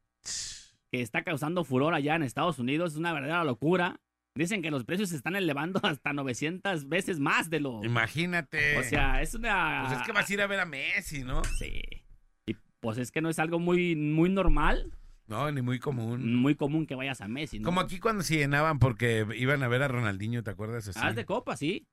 que 0.92 1.02
está 1.02 1.24
causando 1.24 1.64
furor 1.64 1.94
allá 1.94 2.16
en 2.16 2.24
Estados 2.24 2.60
Unidos. 2.60 2.94
Es 2.94 2.98
una 2.98 3.14
verdadera 3.14 3.44
locura. 3.44 4.00
Dicen 4.36 4.62
que 4.62 4.72
los 4.72 4.84
precios 4.84 5.10
se 5.10 5.16
están 5.16 5.36
elevando 5.36 5.80
hasta 5.84 6.14
900 6.14 6.90
veces 6.90 7.20
más 7.20 7.50
de 7.50 7.60
lo... 7.60 7.84
Imagínate. 7.84 8.78
O 8.78 8.84
sea, 8.84 9.22
es 9.22 9.34
una... 9.34 9.86
Pues 9.88 10.00
es 10.02 10.06
que 10.06 10.12
vas 10.12 10.30
a 10.30 10.34
ir 10.34 10.42
a 10.42 10.48
ver 10.48 10.60
a 10.60 10.66
Messi, 10.66 11.24
¿no? 11.24 11.42
Sí. 11.60 11.82
Y 12.46 12.56
pues 12.80 12.98
es 12.98 13.12
que 13.12 13.22
no 13.22 13.30
es 13.30 13.40
algo 13.40 13.60
muy, 13.60 13.96
muy 13.96 14.30
normal, 14.30 14.92
No, 15.28 15.50
ni 15.52 15.62
muy 15.62 15.80
común. 15.80 16.36
muy 16.36 16.56
común 16.56 16.86
que 16.86 16.96
vayas 16.96 17.22
a 17.22 17.28
Messi, 17.28 17.60
¿no? 17.60 17.66
Como 17.66 17.82
aquí 17.82 18.00
cuando 18.00 18.24
se 18.24 18.36
llenaban 18.36 18.80
porque 18.80 19.26
iban 19.36 19.64
a 19.64 19.68
ver 19.68 19.84
a 19.84 19.88
Ronaldinho, 19.88 20.44
¿te 20.44 20.52
acuerdas? 20.52 20.88
Así? 20.88 21.00
Haz 21.02 21.16
de 21.16 21.26
copa, 21.26 21.56
sí. 21.56 21.88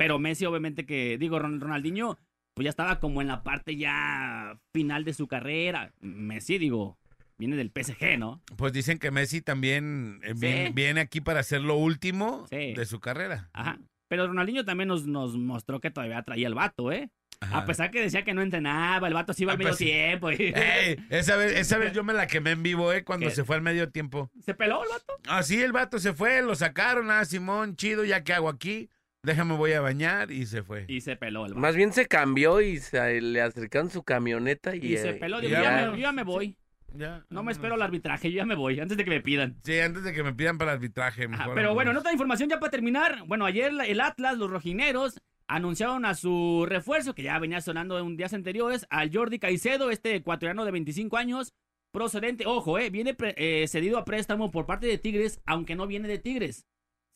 Pero 0.00 0.18
Messi, 0.18 0.46
obviamente 0.46 0.86
que, 0.86 1.18
digo, 1.18 1.38
Ron- 1.38 1.60
Ronaldinho, 1.60 2.16
pues 2.54 2.64
ya 2.64 2.70
estaba 2.70 3.00
como 3.00 3.20
en 3.20 3.28
la 3.28 3.42
parte 3.42 3.76
ya 3.76 4.58
final 4.72 5.04
de 5.04 5.12
su 5.12 5.28
carrera. 5.28 5.92
Messi, 6.00 6.56
digo, 6.56 6.96
viene 7.36 7.54
del 7.56 7.70
PSG, 7.70 8.18
¿no? 8.18 8.40
Pues 8.56 8.72
dicen 8.72 8.96
que 8.98 9.10
Messi 9.10 9.42
también 9.42 10.20
eh, 10.24 10.32
viene, 10.34 10.66
Sí. 10.68 10.72
viene 10.72 11.00
aquí 11.02 11.20
para 11.20 11.40
hacer 11.40 11.60
lo 11.60 11.74
último 11.76 12.46
Sí. 12.48 12.72
de 12.72 12.86
su 12.86 12.98
carrera. 12.98 13.50
Ajá. 13.52 13.78
Pero 14.08 14.26
Ronaldinho 14.26 14.64
también 14.64 14.88
nos, 14.88 15.06
nos 15.06 15.36
mostró 15.36 15.80
que 15.80 15.90
todavía 15.90 16.22
traía 16.22 16.46
el 16.48 16.54
vato, 16.54 16.90
¿eh? 16.92 17.10
Ajá. 17.42 17.58
A 17.58 17.64
pesar 17.66 17.90
que 17.90 18.00
decía 18.00 18.24
que 18.24 18.32
no 18.32 18.40
entrenaba, 18.40 19.06
el 19.06 19.12
vato 19.12 19.34
sí 19.34 19.42
iba 19.42 19.52
Ah, 19.52 19.56
al 19.56 19.58
medio 19.58 19.70
pues 19.70 19.78
tiempo. 19.78 20.30
y- 20.32 20.36
Ey, 20.56 20.96
esa 21.10 21.36
vez, 21.36 21.52
esa 21.58 21.76
vez 21.76 21.92
yo 21.92 22.04
me 22.04 22.14
la 22.14 22.26
quemé 22.26 22.52
en 22.52 22.62
vivo, 22.62 22.90
¿eh? 22.94 23.04
Cuando 23.04 23.28
¿Qué? 23.28 23.34
se 23.34 23.44
fue 23.44 23.56
al 23.56 23.62
medio 23.62 23.90
tiempo. 23.90 24.30
¿Se 24.42 24.54
peló 24.54 24.82
el 24.82 24.88
vato? 24.88 25.12
Ah, 25.28 25.42
sí, 25.42 25.60
el 25.60 25.72
vato 25.72 25.98
se 25.98 26.14
fue, 26.14 26.40
lo 26.40 26.54
sacaron, 26.54 27.10
ah, 27.10 27.22
Simón, 27.26 27.76
chido, 27.76 28.02
ya 28.06 28.24
que 28.24 28.32
hago 28.32 28.48
aquí, 28.48 28.88
déjame 29.22 29.54
voy 29.56 29.72
a 29.72 29.80
bañar 29.80 30.30
y 30.30 30.46
se 30.46 30.62
fue. 30.62 30.84
Y 30.88 31.00
se 31.00 31.16
peló 31.16 31.46
el 31.46 31.52
vato. 31.54 31.60
Más 31.60 31.76
bien 31.76 31.92
se 31.92 32.06
cambió 32.06 32.60
y 32.60 32.78
se, 32.78 33.20
le 33.20 33.40
acercaron 33.42 33.90
su 33.90 34.02
camioneta 34.02 34.74
y, 34.74 34.78
Y 34.94 34.96
se 34.96 35.10
eh, 35.10 35.14
peló. 35.14 35.38
y 35.38 35.46
Digo, 35.46 35.52
ya, 35.54 35.62
ya, 35.62 35.76
me, 35.90 35.96
yo 35.96 36.02
ya 36.02 36.12
me 36.12 36.22
voy. 36.24 36.56
Ya, 36.92 37.24
No 37.30 37.44
me 37.44 37.52
espero 37.52 37.76
el 37.76 37.82
arbitraje, 37.82 38.32
yo 38.32 38.38
ya 38.38 38.46
me 38.46 38.56
voy, 38.56 38.80
antes 38.80 38.96
de 38.96 39.04
que 39.04 39.10
me 39.10 39.20
pidan. 39.20 39.60
Sí, 39.62 39.78
antes 39.78 40.02
de 40.02 40.12
que 40.12 40.24
me 40.24 40.34
pidan 40.34 40.58
para 40.58 40.72
arbitraje. 40.72 41.28
Mejor 41.28 41.54
pero 41.54 41.72
bueno, 41.72 41.90
en 41.92 41.94
vámonos. 41.94 42.00
otra 42.00 42.12
información 42.12 42.48
ya 42.48 42.58
para 42.58 42.70
terminar. 42.72 43.22
Bueno, 43.28 43.46
ayer 43.46 43.72
la- 43.72 43.86
el 43.86 44.00
Atlas, 44.00 44.36
los 44.38 44.50
rojineros, 44.50 45.20
anunciaron 45.46 46.04
a 46.04 46.14
su 46.14 46.66
refuerzo, 46.68 47.14
que 47.14 47.22
ya 47.22 47.38
venía 47.38 47.60
sonando 47.60 47.96
en 48.00 48.16
días 48.16 48.34
anteriores, 48.34 48.86
al 48.90 49.12
Jordi 49.14 49.38
Caicedo, 49.38 49.90
este 49.92 50.16
ecuatoriano 50.16 50.64
de 50.64 50.72
25 50.72 51.16
años, 51.16 51.52
procedente, 51.92 52.46
ojo, 52.46 52.76
eh, 52.78 52.90
viene 52.90 53.14
pre- 53.14 53.34
eh, 53.36 53.68
cedido 53.68 53.96
a 53.98 54.04
préstamo 54.04 54.50
por 54.50 54.66
parte 54.66 54.88
de 54.88 54.98
Tigres, 54.98 55.40
aunque 55.46 55.76
no 55.76 55.86
viene 55.86 56.08
de 56.08 56.18
Tigres. 56.18 56.66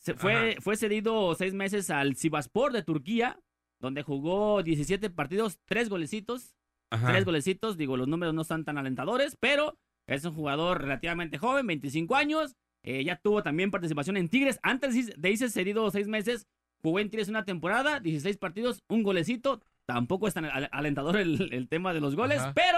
Se 0.05 0.13
fue, 0.13 0.51
Ajá. 0.51 0.61
fue 0.61 0.77
cedido 0.77 1.33
seis 1.35 1.53
meses 1.55 1.89
al 1.89 2.15
Sivaspor 2.15 2.71
de 2.71 2.83
Turquía, 2.83 3.39
donde 3.81 4.03
jugó 4.03 4.61
17 4.61 5.09
partidos, 5.09 5.57
tres 5.65 5.89
golecitos, 5.89 6.55
Ajá. 6.91 7.11
tres 7.11 7.25
golecitos, 7.25 7.75
digo, 7.75 7.97
los 7.97 8.07
números 8.07 8.33
no 8.35 8.43
están 8.43 8.63
tan 8.63 8.77
alentadores, 8.77 9.35
pero 9.39 9.77
es 10.07 10.23
un 10.23 10.33
jugador 10.33 10.81
relativamente 10.81 11.39
joven, 11.39 11.65
25 11.65 12.15
años, 12.15 12.55
eh, 12.83 13.03
ya 13.03 13.15
tuvo 13.15 13.41
también 13.41 13.71
participación 13.71 14.15
en 14.17 14.29
Tigres, 14.29 14.59
antes 14.61 15.19
de 15.19 15.31
irse 15.31 15.49
cedido 15.49 15.89
seis 15.89 16.07
meses, 16.07 16.45
jugó 16.83 16.99
en 16.99 17.09
Tigres 17.09 17.27
una 17.29 17.43
temporada, 17.43 17.99
16 17.99 18.37
partidos, 18.37 18.83
un 18.87 19.01
golecito, 19.01 19.63
tampoco 19.87 20.27
es 20.27 20.35
tan 20.35 20.45
al- 20.45 20.69
alentador 20.71 21.17
el, 21.17 21.51
el 21.51 21.67
tema 21.67 21.95
de 21.95 22.01
los 22.01 22.15
goles, 22.15 22.41
Ajá. 22.41 22.53
pero, 22.53 22.77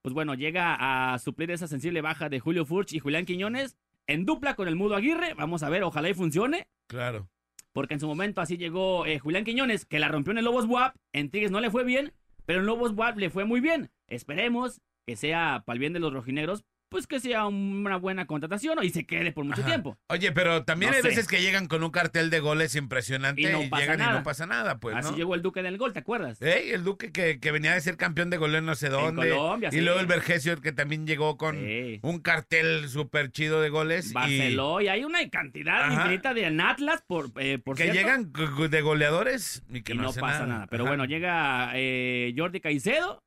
pues 0.00 0.14
bueno, 0.14 0.34
llega 0.34 1.12
a 1.12 1.18
suplir 1.18 1.50
esa 1.50 1.66
sensible 1.68 2.00
baja 2.00 2.30
de 2.30 2.40
Julio 2.40 2.64
Furch 2.64 2.94
y 2.94 2.98
Julián 2.98 3.26
Quiñones, 3.26 3.76
en 4.06 4.24
dupla 4.24 4.54
con 4.54 4.68
el 4.68 4.76
Mudo 4.76 4.96
Aguirre, 4.96 5.34
vamos 5.34 5.62
a 5.62 5.68
ver, 5.68 5.82
ojalá 5.84 6.08
y 6.08 6.14
funcione, 6.14 6.66
Claro. 6.88 7.28
porque 7.72 7.94
en 7.94 8.00
su 8.00 8.06
momento 8.06 8.40
así 8.40 8.56
llegó 8.56 9.06
eh, 9.06 9.18
Julián 9.18 9.44
Quiñones, 9.44 9.86
que 9.86 9.98
la 9.98 10.08
rompió 10.08 10.32
en 10.32 10.38
el 10.38 10.44
Lobos 10.44 10.66
WAP. 10.66 10.94
En 11.12 11.30
Tigres 11.30 11.50
no 11.50 11.60
le 11.60 11.70
fue 11.70 11.84
bien, 11.84 12.12
pero 12.44 12.60
en 12.60 12.66
Lobos 12.66 12.92
WAP 12.92 13.16
le 13.18 13.30
fue 13.30 13.44
muy 13.44 13.60
bien. 13.60 13.90
Esperemos 14.08 14.80
que 15.06 15.16
sea 15.16 15.62
para 15.66 15.74
el 15.74 15.80
bien 15.80 15.92
de 15.92 16.00
los 16.00 16.12
rojinegros, 16.12 16.64
pues 16.92 17.08
que 17.08 17.18
sea 17.18 17.46
una 17.46 17.96
buena 17.96 18.26
contratación 18.26 18.78
y 18.84 18.90
se 18.90 19.04
quede 19.04 19.32
por 19.32 19.44
mucho 19.44 19.62
Ajá. 19.62 19.70
tiempo. 19.70 19.98
Oye, 20.08 20.30
pero 20.30 20.62
también 20.64 20.90
No 20.92 20.96
hay 20.96 21.02
sé. 21.02 21.08
veces 21.08 21.26
que 21.26 21.40
llegan 21.42 21.66
con 21.66 21.82
un 21.82 21.90
cartel 21.90 22.30
de 22.30 22.38
goles 22.38 22.76
impresionante 22.76 23.40
y, 23.42 23.46
no 23.46 23.62
llegan 23.62 24.00
y 24.00 24.04
no 24.04 24.22
pasa 24.22 24.46
nada, 24.46 24.78
pues, 24.78 24.94
así 24.94 25.10
¿no? 25.10 25.16
llegó 25.16 25.34
el 25.34 25.42
Duque 25.42 25.62
del 25.62 25.78
Gol, 25.78 25.92
¿te 25.92 25.98
acuerdas? 25.98 26.40
Ey, 26.40 26.70
el 26.70 26.84
Duque 26.84 27.10
que, 27.10 27.40
que 27.40 27.50
venía 27.50 27.72
de 27.74 27.80
ser 27.80 27.96
campeón 27.96 28.30
de 28.30 28.36
goleo 28.36 28.58
en 28.58 28.66
no 28.66 28.74
sé 28.76 28.88
dónde. 28.88 29.30
Colombia, 29.30 29.70
y 29.72 29.76
sí. 29.76 29.80
luego 29.80 29.98
el 29.98 30.06
Vergesio 30.06 30.60
que 30.60 30.70
también 30.72 31.06
llegó 31.06 31.36
con 31.36 31.56
Sí. 31.58 31.98
un 32.02 32.20
cartel 32.20 32.88
súper 32.88 33.32
chido 33.32 33.60
de 33.60 33.70
goles. 33.70 34.12
Barceló 34.12 34.80
y 34.80 34.88
hay 34.88 35.04
una 35.04 35.26
cantidad 35.30 35.82
Ajá. 35.82 35.94
infinita 35.94 36.34
de 36.34 36.46
Atlas 36.62 37.02
por, 37.06 37.30
eh, 37.38 37.58
por 37.58 37.76
que 37.76 37.90
cierto, 37.90 37.98
llegan 38.00 38.32
de 38.70 38.80
goleadores 38.82 39.62
y 39.70 39.82
que 39.82 39.94
y 39.94 39.96
no, 39.96 40.12
pasa 40.12 40.46
nada. 40.46 40.66
Pero 40.68 40.84
Ajá. 40.84 40.90
bueno, 40.90 41.04
llega 41.06 41.72
eh, 41.74 42.32
Jordi 42.36 42.60
Caicedo 42.60 43.22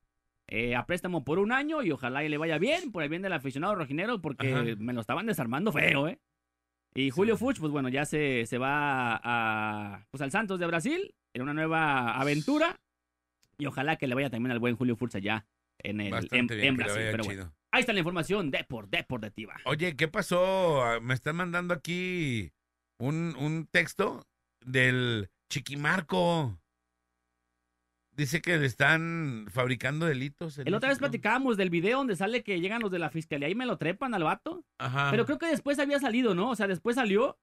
eh, 0.48 0.76
a 0.76 0.86
préstamo 0.86 1.24
por 1.24 1.40
un 1.40 1.52
año 1.52 1.82
y 1.84 1.92
ojalá 1.92 2.24
y 2.24 2.30
le 2.30 2.38
vaya 2.38 2.58
bien, 2.58 2.92
por 2.92 3.04
el 3.04 3.10
bien 3.10 3.22
del 3.22 3.34
aficionado 3.34 3.76
rojinero, 3.76 4.22
porque 4.22 4.54
Ajá. 4.54 4.64
me 4.78 4.94
lo 4.94 5.02
estaban 5.02 5.26
desarmando 5.26 5.72
feo, 5.72 6.08
¿eh? 6.08 6.20
Y 6.94 7.10
Julio 7.10 7.36
Fuchs, 7.36 7.60
pues 7.60 7.72
bueno, 7.72 7.90
ya 7.90 8.06
se, 8.06 8.46
se 8.46 8.58
va 8.58 9.20
a, 9.22 10.08
pues 10.12 10.22
al 10.22 10.32
Santos 10.32 10.60
de 10.60 10.68
Brasil 10.68 11.14
en 11.34 11.42
una 11.42 11.54
nueva 11.54 12.16
aventura. 12.16 12.80
Y 13.58 13.66
ojalá 13.66 13.98
que 13.98 14.08
le 14.08 14.16
vaya 14.16 14.30
también 14.30 14.52
al 14.52 14.60
buen 14.60 14.78
Julio 14.78 14.96
Fuchs 14.96 15.16
allá 15.16 15.46
en, 15.80 16.00
el, 16.00 16.28
en, 16.32 16.48
bien, 16.48 16.78
Brasil. 16.78 17.04
Pero 17.12 17.24
bueno, 17.26 17.54
ahí 17.72 17.82
está 17.82 17.92
la 17.92 18.00
información 18.00 18.50
de 18.50 18.64
por 18.64 18.90
deportiva. 18.90 19.56
Oye, 19.66 19.96
¿qué 19.98 20.08
pasó? 20.08 20.84
Ah, 20.84 21.00
Me 21.02 21.14
están 21.14 21.36
mandando 21.36 21.74
aquí 21.74 22.54
un, 22.98 23.36
un 23.38 23.68
texto 23.68 24.26
del 24.62 25.30
Chiquimarco. 25.50 26.58
Dice 28.16 28.42
que 28.42 28.58
le 28.58 28.66
están 28.66 29.48
fabricando 29.50 30.06
delitos. 30.06 30.58
El 30.60 30.74
otra 30.74 30.90
vez 30.90 31.00
platicábamos 31.00 31.58
del 31.58 31.70
video 31.70 31.98
donde 31.98 32.16
sale 32.16 32.44
que 32.44 32.60
llegan 32.62 32.82
los 32.82 32.92
de 32.92 33.00
la 33.00 33.10
fiscalía 33.10 33.50
y 33.50 33.56
me 33.56 33.66
lo 33.66 33.78
trepan 33.78 34.14
al 34.14 34.24
vato. 34.24 34.64
Ajá. 34.78 35.10
Pero 35.12 35.26
creo 35.26 35.38
que 35.38 35.48
después 35.48 35.80
había 35.80 36.00
salido, 36.00 36.34
¿no? 36.34 36.50
O 36.52 36.56
sea, 36.56 36.68
después 36.68 36.96
salió. 36.96 37.38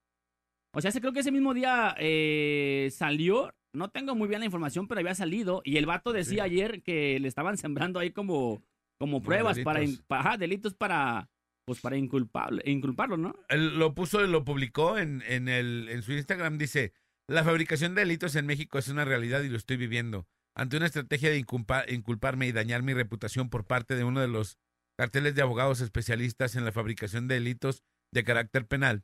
O 0.73 0.81
sea, 0.81 0.91
creo 0.91 1.13
que 1.13 1.19
ese 1.19 1.31
mismo 1.31 1.53
día 1.53 1.95
eh, 1.99 2.89
salió. 2.91 3.53
No 3.73 3.89
tengo 3.89 4.15
muy 4.15 4.27
bien 4.27 4.39
la 4.39 4.45
información, 4.45 4.87
pero 4.87 4.99
había 4.99 5.13
salido. 5.15 5.61
Y 5.63 5.77
el 5.77 5.85
vato 5.85 6.11
decía 6.11 6.43
Sí. 6.45 6.51
ayer 6.51 6.81
que 6.81 7.19
le 7.19 7.27
estaban 7.27 7.57
sembrando 7.57 7.99
ahí 7.99 8.09
como, 8.11 8.63
como 8.99 9.21
pruebas 9.21 9.59
para, 9.59 9.79
delitos. 9.81 10.05
pa- 10.05 10.19
ajá, 10.21 10.37
delitos 10.37 10.73
para, 10.73 11.29
pues 11.65 11.81
para 11.81 11.97
inculpable, 11.97 12.63
inculparlo, 12.65 13.17
¿no? 13.17 13.35
Él 13.49 13.77
lo 13.77 13.93
puso 13.93 14.21
lo 14.21 14.43
publicó 14.43 14.97
en, 14.97 15.21
en, 15.27 15.47
el, 15.49 15.87
en 15.89 16.01
su 16.01 16.13
Instagram. 16.13 16.57
Dice, 16.57 16.93
la 17.27 17.43
fabricación 17.43 17.93
de 17.93 18.01
delitos 18.01 18.35
en 18.35 18.47
México 18.47 18.79
es 18.79 18.87
una 18.87 19.05
realidad 19.05 19.43
y 19.43 19.49
lo 19.49 19.57
estoy 19.57 19.77
viviendo. 19.77 20.27
Ante 20.55 20.77
una 20.77 20.85
estrategia 20.85 21.29
de 21.29 21.39
inculpa- 21.39 21.85
inculparme 21.87 22.47
y 22.47 22.51
dañar 22.51 22.83
mi 22.83 22.93
reputación 22.93 23.49
por 23.49 23.65
parte 23.65 23.95
de 23.95 24.03
uno 24.03 24.21
de 24.21 24.27
los 24.27 24.57
carteles 24.97 25.33
de 25.35 25.41
abogados 25.41 25.81
especialistas 25.81 26.55
en 26.55 26.65
la 26.65 26.71
fabricación 26.71 27.27
de 27.27 27.35
delitos 27.35 27.81
de 28.11 28.23
carácter 28.23 28.67
penal, 28.67 29.03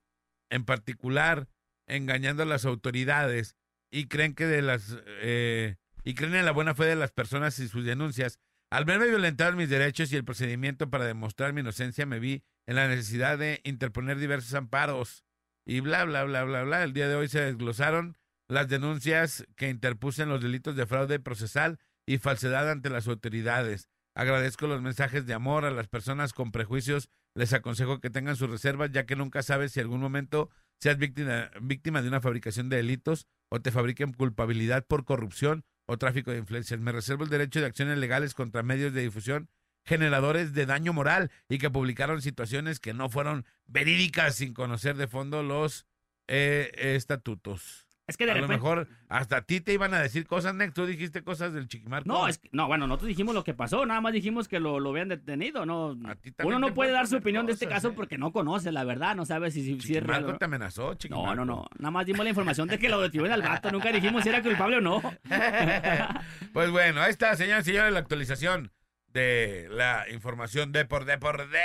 en 0.51 0.63
particular 0.63 1.47
engañando 1.87 2.43
a 2.43 2.45
las 2.45 2.65
autoridades 2.65 3.55
y 3.91 4.07
creen 4.07 4.35
que 4.35 4.45
de 4.45 4.61
las 4.61 4.97
eh, 5.21 5.77
y 6.03 6.13
creen 6.13 6.35
en 6.35 6.45
la 6.45 6.51
buena 6.51 6.75
fe 6.75 6.85
de 6.85 6.95
las 6.95 7.11
personas 7.11 7.57
y 7.57 7.67
sus 7.67 7.83
denuncias. 7.83 8.39
Al 8.71 8.85
verme 8.85 9.07
violentar 9.07 9.55
mis 9.55 9.69
derechos 9.69 10.11
y 10.11 10.15
el 10.15 10.23
procedimiento 10.23 10.91
para 10.91 11.05
demostrar 11.05 11.53
mi 11.53 11.61
inocencia, 11.61 12.05
me 12.05 12.19
vi 12.19 12.43
en 12.67 12.75
la 12.75 12.87
necesidad 12.87 13.39
de 13.39 13.61
interponer 13.63 14.19
diversos 14.19 14.53
amparos 14.53 15.25
y 15.65 15.79
bla, 15.79 16.05
bla, 16.05 16.23
bla, 16.23 16.43
bla, 16.43 16.61
bla. 16.63 16.83
El 16.83 16.93
día 16.93 17.07
de 17.07 17.15
hoy 17.15 17.27
se 17.27 17.41
desglosaron 17.41 18.18
las 18.49 18.67
denuncias 18.67 19.45
que 19.55 19.69
interpuse 19.69 20.23
en 20.23 20.29
los 20.29 20.41
delitos 20.41 20.75
de 20.75 20.85
fraude 20.85 21.19
procesal 21.19 21.79
y 22.05 22.17
falsedad 22.17 22.69
ante 22.69 22.89
las 22.89 23.07
autoridades. 23.07 23.87
Agradezco 24.15 24.67
los 24.67 24.81
mensajes 24.81 25.25
de 25.25 25.33
amor 25.33 25.63
a 25.63 25.71
las 25.71 25.87
personas 25.87 26.33
con 26.33 26.51
prejuicios. 26.51 27.09
Les 27.35 27.53
aconsejo 27.53 27.99
que 27.99 28.09
tengan 28.09 28.35
sus 28.35 28.49
reservas, 28.49 28.91
ya 28.91 29.05
que 29.05 29.15
nunca 29.15 29.43
sabes 29.43 29.71
si 29.71 29.79
algún 29.79 30.01
momento 30.01 30.49
seas 30.79 30.97
víctima, 30.97 31.51
víctima 31.61 32.01
de 32.01 32.07
una 32.07 32.19
fabricación 32.19 32.67
de 32.67 32.77
delitos 32.77 33.27
o 33.49 33.61
te 33.61 33.71
fabriquen 33.71 34.13
culpabilidad 34.13 34.85
por 34.85 35.05
corrupción 35.05 35.63
o 35.85 35.97
tráfico 35.97 36.31
de 36.31 36.39
influencias. 36.39 36.79
Me 36.79 36.91
reservo 36.91 37.23
el 37.23 37.29
derecho 37.29 37.59
de 37.59 37.67
acciones 37.67 37.99
legales 37.99 38.33
contra 38.33 38.63
medios 38.63 38.93
de 38.93 39.03
difusión 39.03 39.49
generadores 39.85 40.53
de 40.53 40.65
daño 40.65 40.93
moral 40.93 41.31
y 41.47 41.57
que 41.57 41.69
publicaron 41.69 42.21
situaciones 42.21 42.79
que 42.79 42.93
no 42.93 43.09
fueron 43.09 43.45
verídicas 43.65 44.35
sin 44.35 44.53
conocer 44.53 44.97
de 44.97 45.07
fondo 45.07 45.41
los 45.41 45.87
eh, 46.27 46.71
estatutos. 46.75 47.88
Es 48.09 48.17
que 48.17 48.25
de 48.25 48.31
a 48.31 48.33
repente. 48.35 48.53
lo 48.57 48.59
mejor 48.59 48.87
hasta 49.07 49.37
a 49.37 49.41
ti 49.41 49.61
te 49.61 49.73
iban 49.73 49.93
a 49.93 49.99
decir 49.99 50.25
cosas, 50.27 50.53
Nex. 50.55 50.73
Tú 50.73 50.85
dijiste 50.85 51.23
cosas 51.23 51.53
del 51.53 51.67
chiquimarco. 51.67 52.07
No, 52.07 52.27
es 52.27 52.37
que- 52.39 52.49
no, 52.51 52.67
bueno, 52.67 52.87
nosotros 52.87 53.07
dijimos 53.07 53.33
lo 53.35 53.43
que 53.43 53.53
pasó, 53.53 53.85
nada 53.85 54.01
más 54.01 54.13
dijimos 54.13 54.47
que 54.47 54.59
lo, 54.59 54.79
lo 54.79 54.89
habían 54.89 55.09
detenido, 55.09 55.65
¿no? 55.65 55.97
A 56.07 56.15
ti 56.15 56.33
Uno 56.43 56.59
no 56.59 56.73
puede 56.73 56.91
dar 56.91 57.07
su 57.07 57.17
opinión 57.17 57.45
de 57.45 57.53
este 57.53 57.67
caso 57.67 57.89
¿eh? 57.89 57.93
porque 57.95 58.17
no 58.17 58.31
conoce 58.31 58.71
la 58.71 58.83
verdad, 58.83 59.15
no 59.15 59.25
sabe 59.25 59.51
si, 59.51 59.63
si, 59.63 59.79
si 59.79 59.95
es 59.97 60.03
real. 60.03 60.37
Te 60.37 60.45
amenazó, 60.45 60.93
Chiquimarco. 60.95 61.35
No, 61.35 61.45
no, 61.45 61.45
no. 61.45 61.67
Nada 61.77 61.91
más 61.91 62.05
dimos 62.05 62.23
la 62.23 62.29
información 62.29 62.67
de 62.67 62.79
que 62.79 62.89
lo 62.89 62.99
detuvieron 63.01 63.31
al 63.33 63.41
vato. 63.41 63.71
Nunca 63.71 63.91
dijimos 63.91 64.23
si 64.23 64.29
era 64.29 64.41
culpable 64.41 64.77
o 64.77 64.81
no. 64.81 65.01
pues 66.53 66.71
bueno, 66.71 67.01
ahí 67.01 67.11
está, 67.11 67.35
señores 67.35 67.67
y 67.67 67.71
señores, 67.71 67.93
la 67.93 67.99
actualización 67.99 68.71
de 69.13 69.67
la 69.71 70.05
información 70.11 70.71
de 70.71 70.85
por 70.85 71.05
de 71.05 71.17
por 71.17 71.49
de 71.49 71.59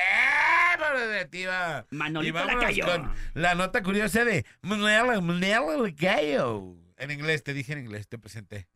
deportiva. 1.35 1.87
Y 1.91 1.97
Manolito 1.97 2.39
cayó. 2.61 2.87
con 2.87 3.13
la 3.35 3.55
nota 3.55 3.83
curiosa 3.83 4.25
de 4.25 4.45
Manolo, 4.63 5.21
Manolo 5.23 5.87
Lacayo. 5.87 6.77
En 6.97 7.11
inglés, 7.11 7.43
te 7.43 7.53
dije 7.55 7.73
en 7.73 7.81
inglés, 7.81 8.09
te 8.09 8.19
presenté. 8.19 8.69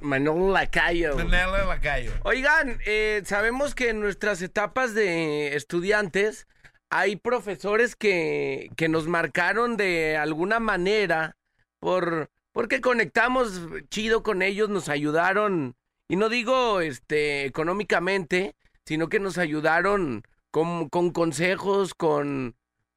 Manolo 0.00 0.52
Lacayo. 0.52 1.16
Manolo 1.16 1.66
Lacayo. 1.66 2.12
Oigan, 2.24 2.78
eh, 2.86 3.22
sabemos 3.24 3.74
que 3.74 3.90
en 3.90 4.00
nuestras 4.00 4.42
etapas 4.42 4.94
de 4.94 5.56
estudiantes 5.56 6.46
hay 6.90 7.16
profesores 7.16 7.96
que, 7.96 8.70
que 8.76 8.88
nos 8.88 9.06
marcaron 9.08 9.76
de 9.76 10.16
alguna 10.16 10.60
manera 10.60 11.36
por 11.80 12.30
porque 12.52 12.80
conectamos 12.80 13.60
chido 13.90 14.22
con 14.22 14.40
ellos, 14.40 14.70
nos 14.70 14.88
ayudaron, 14.88 15.76
y 16.08 16.16
no 16.16 16.28
digo 16.28 16.80
este 16.80 17.44
económicamente, 17.44 18.54
sino 18.84 19.08
que 19.08 19.20
nos 19.20 19.38
ayudaron 19.38 20.22
con, 20.50 20.88
con 20.88 21.10
consejos, 21.10 21.94
con 21.94 22.54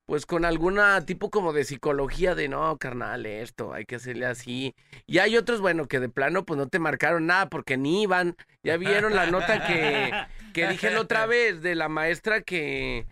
pues 0.10 0.26
con 0.26 0.44
alguna 0.44 1.06
tipo 1.06 1.30
como 1.30 1.54
de 1.54 1.64
psicología 1.64 2.34
de 2.34 2.50
no, 2.50 2.76
carnal, 2.80 3.28
esto, 3.28 3.74
hay 3.74 3.86
que 3.86 3.98
hacerle 3.98 4.26
así. 4.26 4.74
Y 5.06 5.20
hay 5.20 5.38
otros, 5.38 5.62
bueno, 5.62 5.88
que 5.88 6.00
de 6.00 6.10
plano 6.10 6.48
pues 6.48 6.58
no 6.58 6.68
te 6.68 6.80
marcaron 6.80 7.28
nada 7.28 7.48
porque 7.48 7.78
ni 7.78 8.02
iban. 8.02 8.36
Ya 8.64 8.76
vieron 8.78 9.14
la 9.14 9.28
nota 9.28 9.68
que, 9.68 10.12
que 10.52 10.68
dije 10.68 10.90
la 10.90 11.02
otra 11.02 11.28
vez 11.28 11.62
de 11.62 11.76
la 11.76 11.90
maestra 11.90 12.42
que, 12.42 13.06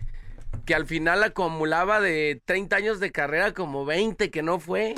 que 0.65 0.73
al 0.73 0.87
final 0.87 1.21
acumulaba 1.21 2.01
de 2.01 2.41
30 2.45 2.75
años 2.75 2.99
de 2.99 3.11
carrera 3.11 3.53
como 3.53 3.85
20 3.85 4.31
que 4.31 4.41
no 4.41 4.59
fue. 4.59 4.95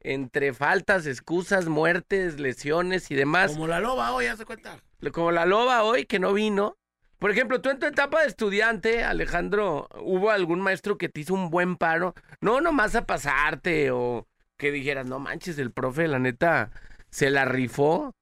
Entre 0.00 0.54
faltas, 0.54 1.06
excusas, 1.06 1.66
muertes, 1.66 2.40
lesiones 2.40 3.10
y 3.10 3.14
demás. 3.14 3.52
Como 3.52 3.66
la 3.66 3.80
loba 3.80 4.12
hoy, 4.12 4.26
hace 4.26 4.44
cuenta. 4.44 4.78
Como 5.12 5.30
la 5.30 5.46
loba 5.46 5.82
hoy 5.82 6.06
que 6.06 6.18
no 6.18 6.32
vino. 6.32 6.76
Por 7.18 7.30
ejemplo, 7.30 7.60
tú 7.60 7.68
en 7.68 7.78
tu 7.78 7.84
etapa 7.84 8.22
de 8.22 8.28
estudiante, 8.28 9.04
Alejandro, 9.04 9.88
¿hubo 10.00 10.30
algún 10.30 10.62
maestro 10.62 10.96
que 10.96 11.10
te 11.10 11.20
hizo 11.20 11.34
un 11.34 11.50
buen 11.50 11.76
paro? 11.76 12.14
No 12.40 12.62
nomás 12.62 12.94
a 12.94 13.04
pasarte 13.04 13.90
o 13.90 14.26
que 14.56 14.72
dijeras, 14.72 15.06
no 15.06 15.18
manches, 15.18 15.58
el 15.58 15.70
profe, 15.70 16.08
la 16.08 16.18
neta, 16.18 16.70
se 17.10 17.28
la 17.28 17.44
rifó. 17.44 18.14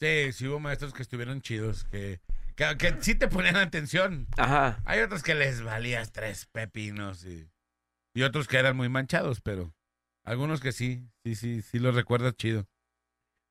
Sí, 0.00 0.32
sí 0.32 0.46
hubo 0.46 0.58
maestros 0.58 0.94
que 0.94 1.02
estuvieron 1.02 1.42
chidos, 1.42 1.84
que, 1.84 2.20
que, 2.54 2.78
que 2.78 2.96
sí 3.00 3.14
te 3.14 3.28
ponían 3.28 3.56
atención. 3.56 4.26
Ajá. 4.38 4.78
Hay 4.86 5.00
otros 5.00 5.22
que 5.22 5.34
les 5.34 5.62
valías 5.62 6.12
tres 6.12 6.46
pepinos 6.46 7.26
y, 7.26 7.50
y 8.14 8.22
otros 8.22 8.48
que 8.48 8.56
eran 8.56 8.74
muy 8.74 8.88
manchados, 8.88 9.42
pero 9.42 9.74
algunos 10.26 10.60
que 10.60 10.72
sí, 10.72 11.02
sí, 11.24 11.34
sí, 11.34 11.62
sí 11.62 11.78
los 11.78 11.94
recuerdas 11.94 12.34
chido. 12.36 12.66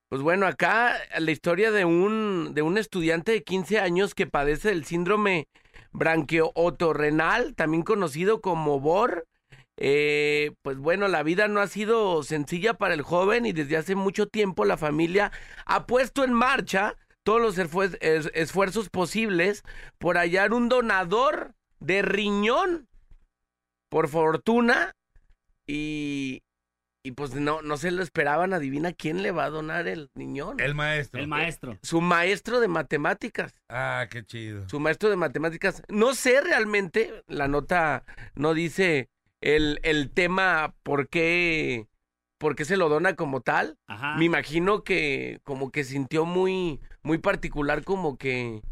Pues 0.09 0.21
bueno, 0.21 0.45
acá 0.45 0.95
la 1.17 1.31
historia 1.31 1.71
de 1.71 1.83
un, 1.83 2.51
de 2.53 2.61
un 2.61 2.77
estudiante 2.77 3.31
de 3.31 3.43
15 3.43 3.79
años 3.79 4.13
que 4.13 4.27
padece 4.27 4.69
del 4.69 4.85
síndrome 4.85 5.47
branquiotorrenal, 5.91 7.55
también 7.55 7.83
conocido 7.83 8.39
como 8.41 8.79
BOR. 8.79 9.25
Eh, 9.77 10.51
pues 10.61 10.77
bueno, 10.77 11.07
la 11.07 11.23
vida 11.23 11.47
no 11.47 11.59
ha 11.59 11.67
sido 11.67 12.23
sencilla 12.23 12.75
para 12.75 12.93
el 12.93 13.01
joven 13.01 13.45
y 13.45 13.51
desde 13.51 13.75
hace 13.77 13.95
mucho 13.95 14.27
tiempo 14.27 14.63
la 14.63 14.77
familia 14.77 15.31
ha 15.65 15.85
puesto 15.85 16.23
en 16.23 16.31
marcha 16.33 16.95
todos 17.23 17.41
los 17.41 17.57
esfuer- 17.57 17.97
es- 17.99 18.31
esfuerzos 18.33 18.89
posibles 18.89 19.63
por 19.97 20.17
hallar 20.17 20.53
un 20.53 20.69
donador 20.69 21.55
de 21.79 22.03
riñón. 22.03 22.87
Por 23.89 24.07
fortuna, 24.07 24.93
y, 25.67 26.41
y 27.05 27.11
pues 27.11 27.35
no, 27.35 27.61
no 27.61 27.77
se 27.77 27.91
lo 27.91 28.01
esperaban, 28.01 28.51
adivina 28.51 28.91
quién 28.91 29.21
le 29.21 29.29
va 29.29 29.45
a 29.45 29.51
donar 29.51 29.87
el 29.87 30.09
riñón. 30.15 30.59
El 30.59 30.73
maestro. 30.73 31.21
El 31.21 31.27
maestro. 31.27 31.77
Su 31.83 32.01
maestro 32.01 32.59
de 32.59 32.67
matemáticas. 32.67 33.53
Ah, 33.69 34.07
qué 34.09 34.25
chido. 34.25 34.67
Su 34.67 34.79
maestro 34.79 35.11
de 35.11 35.15
matemáticas. 35.15 35.83
No 35.87 36.15
sé 36.15 36.41
realmente, 36.41 37.23
la 37.27 37.47
nota 37.47 38.05
no 38.33 38.55
dice 38.55 39.09
el, 39.39 39.79
el 39.83 40.09
tema 40.09 40.73
por 40.81 41.07
qué, 41.07 41.85
por 42.39 42.55
qué 42.55 42.65
se 42.65 42.75
lo 42.75 42.89
dona 42.89 43.15
como 43.15 43.41
tal. 43.41 43.77
Ajá. 43.85 44.15
Me 44.17 44.25
imagino 44.25 44.83
que 44.83 45.41
como 45.43 45.71
que 45.71 45.83
sintió 45.83 46.25
muy, 46.25 46.81
muy 47.03 47.19
particular 47.19 47.83
como 47.83 48.17
que 48.17 48.63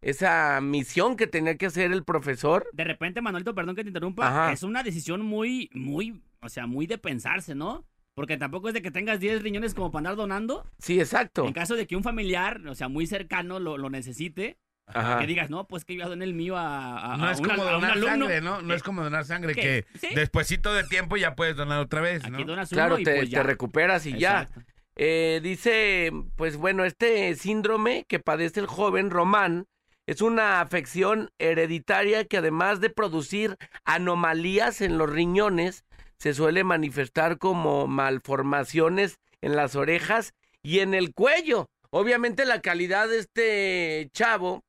esa 0.00 0.60
misión 0.60 1.16
que 1.16 1.26
tenía 1.26 1.56
que 1.56 1.66
hacer 1.66 1.92
el 1.92 2.04
profesor. 2.04 2.66
De 2.72 2.84
repente, 2.84 3.20
Manuelito, 3.20 3.54
perdón 3.54 3.74
que 3.76 3.82
te 3.82 3.88
interrumpa, 3.88 4.28
Ajá. 4.28 4.52
es 4.52 4.62
una 4.62 4.82
decisión 4.82 5.22
muy, 5.22 5.70
muy, 5.74 6.22
o 6.40 6.48
sea, 6.48 6.66
muy 6.66 6.86
de 6.86 6.98
pensarse, 6.98 7.54
¿no? 7.54 7.84
Porque 8.14 8.36
tampoco 8.36 8.68
es 8.68 8.74
de 8.74 8.82
que 8.82 8.90
tengas 8.90 9.20
10 9.20 9.42
riñones 9.42 9.74
como 9.74 9.90
para 9.92 10.00
andar 10.00 10.16
donando. 10.16 10.66
Sí, 10.78 10.98
exacto. 11.00 11.46
En 11.46 11.52
caso 11.52 11.76
de 11.76 11.86
que 11.86 11.94
un 11.96 12.02
familiar, 12.02 12.60
o 12.66 12.74
sea, 12.74 12.88
muy 12.88 13.06
cercano 13.06 13.60
lo, 13.60 13.78
lo 13.78 13.90
necesite, 13.90 14.58
Ajá. 14.86 15.18
que 15.20 15.26
digas, 15.26 15.50
no, 15.50 15.68
pues 15.68 15.84
que 15.84 15.94
yo 15.96 16.08
doné 16.08 16.24
el 16.24 16.34
mío 16.34 16.56
a, 16.56 17.14
a- 17.14 17.16
No 17.16 17.26
a 17.26 17.32
es 17.32 17.40
como 17.40 17.52
al- 17.52 17.60
a 17.60 17.62
un 17.76 17.80
donar 17.82 17.90
alumno. 17.92 18.08
sangre, 18.26 18.40
¿no? 18.40 18.62
No 18.62 18.72
Eh, 18.72 18.76
es 18.76 18.82
como 18.82 19.02
donar 19.04 19.24
sangre, 19.24 19.54
¿qué? 19.54 19.84
que 19.92 19.98
Sí. 19.98 20.14
despuesito 20.14 20.72
de 20.74 20.82
tiempo 20.84 21.16
ya 21.16 21.34
puedes 21.36 21.54
donar 21.56 21.78
otra 21.80 22.00
vez, 22.00 22.28
¿no? 22.28 22.38
Aquí 22.38 22.44
donas 22.44 22.70
Claro, 22.70 22.94
uno 22.94 23.02
y 23.02 23.04
te, 23.04 23.16
pues 23.16 23.30
te 23.30 23.42
recuperas 23.42 24.04
y 24.06 24.18
ya. 24.18 24.48
Eh, 24.96 25.38
dice, 25.42 26.10
pues 26.34 26.56
bueno, 26.56 26.84
este 26.84 27.36
síndrome 27.36 28.04
que 28.08 28.18
padece 28.18 28.58
el 28.58 28.66
joven 28.66 29.10
Román 29.10 29.66
es 30.08 30.22
una 30.22 30.62
afección 30.62 31.28
hereditaria 31.36 32.24
que 32.24 32.38
además 32.38 32.80
de 32.80 32.88
producir 32.88 33.58
anomalías 33.84 34.80
en 34.80 34.96
los 34.96 35.10
riñones, 35.10 35.84
se 36.16 36.32
suele 36.32 36.64
manifestar 36.64 37.36
como 37.36 37.86
malformaciones 37.86 39.18
en 39.42 39.54
las 39.54 39.76
orejas 39.76 40.32
y 40.62 40.78
en 40.78 40.94
el 40.94 41.12
cuello. 41.12 41.68
Obviamente 41.90 42.46
la 42.46 42.62
calidad 42.62 43.06
de 43.06 43.18
este 43.18 44.08
chavo 44.14 44.64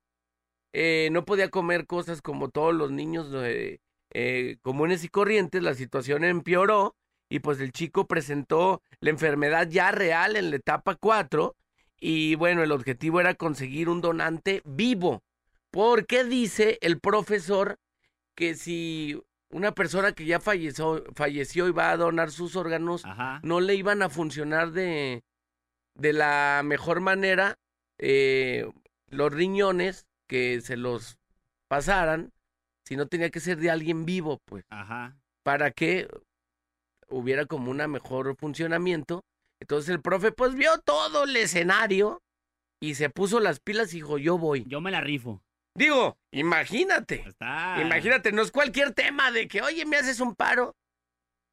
eh, 0.73 1.07
no 1.13 1.23
podía 1.23 1.49
comer 1.49 1.85
cosas 1.85 2.21
como 2.21 2.49
todos 2.49 2.75
los 2.75 2.91
niños 2.91 3.29
eh, 3.35 3.79
eh, 4.11 4.57
comunes 4.61 5.05
y 5.05 5.07
corrientes, 5.07 5.63
la 5.63 5.73
situación 5.73 6.25
empeoró 6.25 6.97
y 7.29 7.39
pues 7.39 7.61
el 7.61 7.71
chico 7.71 8.07
presentó 8.07 8.81
la 8.99 9.11
enfermedad 9.11 9.69
ya 9.69 9.91
real 9.91 10.35
en 10.35 10.49
la 10.49 10.57
etapa 10.57 10.95
4 10.95 11.55
y 12.01 12.35
bueno, 12.35 12.61
el 12.61 12.73
objetivo 12.73 13.21
era 13.21 13.35
conseguir 13.35 13.87
un 13.87 14.01
donante 14.01 14.61
vivo, 14.65 15.23
porque 15.71 16.23
dice 16.23 16.77
el 16.81 16.99
profesor 16.99 17.77
que 18.35 18.55
si 18.55 19.21
una 19.51 19.73
persona 19.73 20.13
que 20.13 20.25
ya 20.25 20.39
falleció, 20.39 21.03
falleció 21.15 21.67
y 21.67 21.71
va 21.71 21.91
a 21.91 21.97
donar 21.97 22.31
sus 22.31 22.55
órganos, 22.55 23.05
Ajá. 23.05 23.39
no 23.43 23.59
le 23.59 23.75
iban 23.75 24.01
a 24.01 24.09
funcionar 24.09 24.71
de, 24.71 25.23
de 25.95 26.13
la 26.13 26.61
mejor 26.63 27.01
manera 27.01 27.57
eh, 27.97 28.69
los 29.07 29.33
riñones 29.33 30.05
que 30.27 30.61
se 30.61 30.77
los 30.77 31.17
pasaran, 31.67 32.31
si 32.85 32.95
no 32.95 33.07
tenía 33.07 33.29
que 33.29 33.39
ser 33.39 33.57
de 33.57 33.69
alguien 33.69 34.05
vivo, 34.05 34.39
pues 34.45 34.65
Ajá. 34.69 35.17
para 35.43 35.71
que 35.71 36.07
hubiera 37.07 37.45
como 37.45 37.71
una 37.71 37.87
mejor 37.87 38.35
funcionamiento. 38.35 39.23
Entonces 39.59 39.89
el 39.89 40.01
profe 40.01 40.31
pues 40.31 40.55
vio 40.55 40.79
todo 40.79 41.25
el 41.25 41.35
escenario 41.35 42.21
y 42.79 42.95
se 42.95 43.09
puso 43.09 43.39
las 43.39 43.59
pilas 43.59 43.93
y 43.93 43.97
dijo, 43.97 44.17
yo 44.17 44.37
voy. 44.37 44.63
Yo 44.67 44.79
me 44.79 44.91
la 44.91 45.01
rifo. 45.01 45.41
Digo, 45.75 46.17
imagínate, 46.31 47.23
Está. 47.27 47.81
imagínate, 47.81 48.31
no 48.31 48.41
es 48.41 48.51
cualquier 48.51 48.93
tema 48.93 49.31
de 49.31 49.47
que, 49.47 49.61
oye, 49.61 49.85
me 49.85 49.97
haces 49.97 50.19
un 50.19 50.35
paro, 50.35 50.75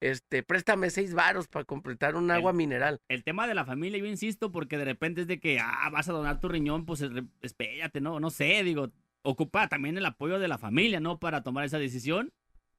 este, 0.00 0.42
préstame 0.42 0.90
seis 0.90 1.14
varos 1.14 1.48
para 1.48 1.64
completar 1.64 2.16
un 2.16 2.30
agua 2.30 2.52
mineral. 2.52 3.00
El 3.08 3.24
tema 3.24 3.46
de 3.46 3.54
la 3.54 3.64
familia, 3.64 3.98
yo 3.98 4.06
insisto, 4.06 4.52
porque 4.52 4.78
de 4.78 4.84
repente 4.84 5.22
es 5.22 5.26
de 5.26 5.40
que, 5.40 5.60
ah, 5.60 5.88
vas 5.90 6.08
a 6.08 6.12
donar 6.12 6.40
tu 6.40 6.48
riñón, 6.48 6.84
pues 6.84 7.04
espérate, 7.40 8.00
¿no? 8.00 8.20
No 8.20 8.30
sé, 8.30 8.62
digo, 8.62 8.90
ocupa 9.22 9.68
también 9.68 9.96
el 9.96 10.06
apoyo 10.06 10.38
de 10.38 10.48
la 10.48 10.58
familia, 10.58 11.00
¿no? 11.00 11.18
Para 11.18 11.42
tomar 11.42 11.64
esa 11.64 11.78
decisión. 11.78 12.32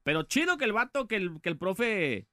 Pero 0.03 0.23
chido 0.23 0.57
que 0.57 0.65
el 0.65 0.73
vato, 0.73 1.07
que 1.07 1.15
el, 1.17 1.41
que 1.41 1.49
el 1.49 1.57
profe, 1.57 2.27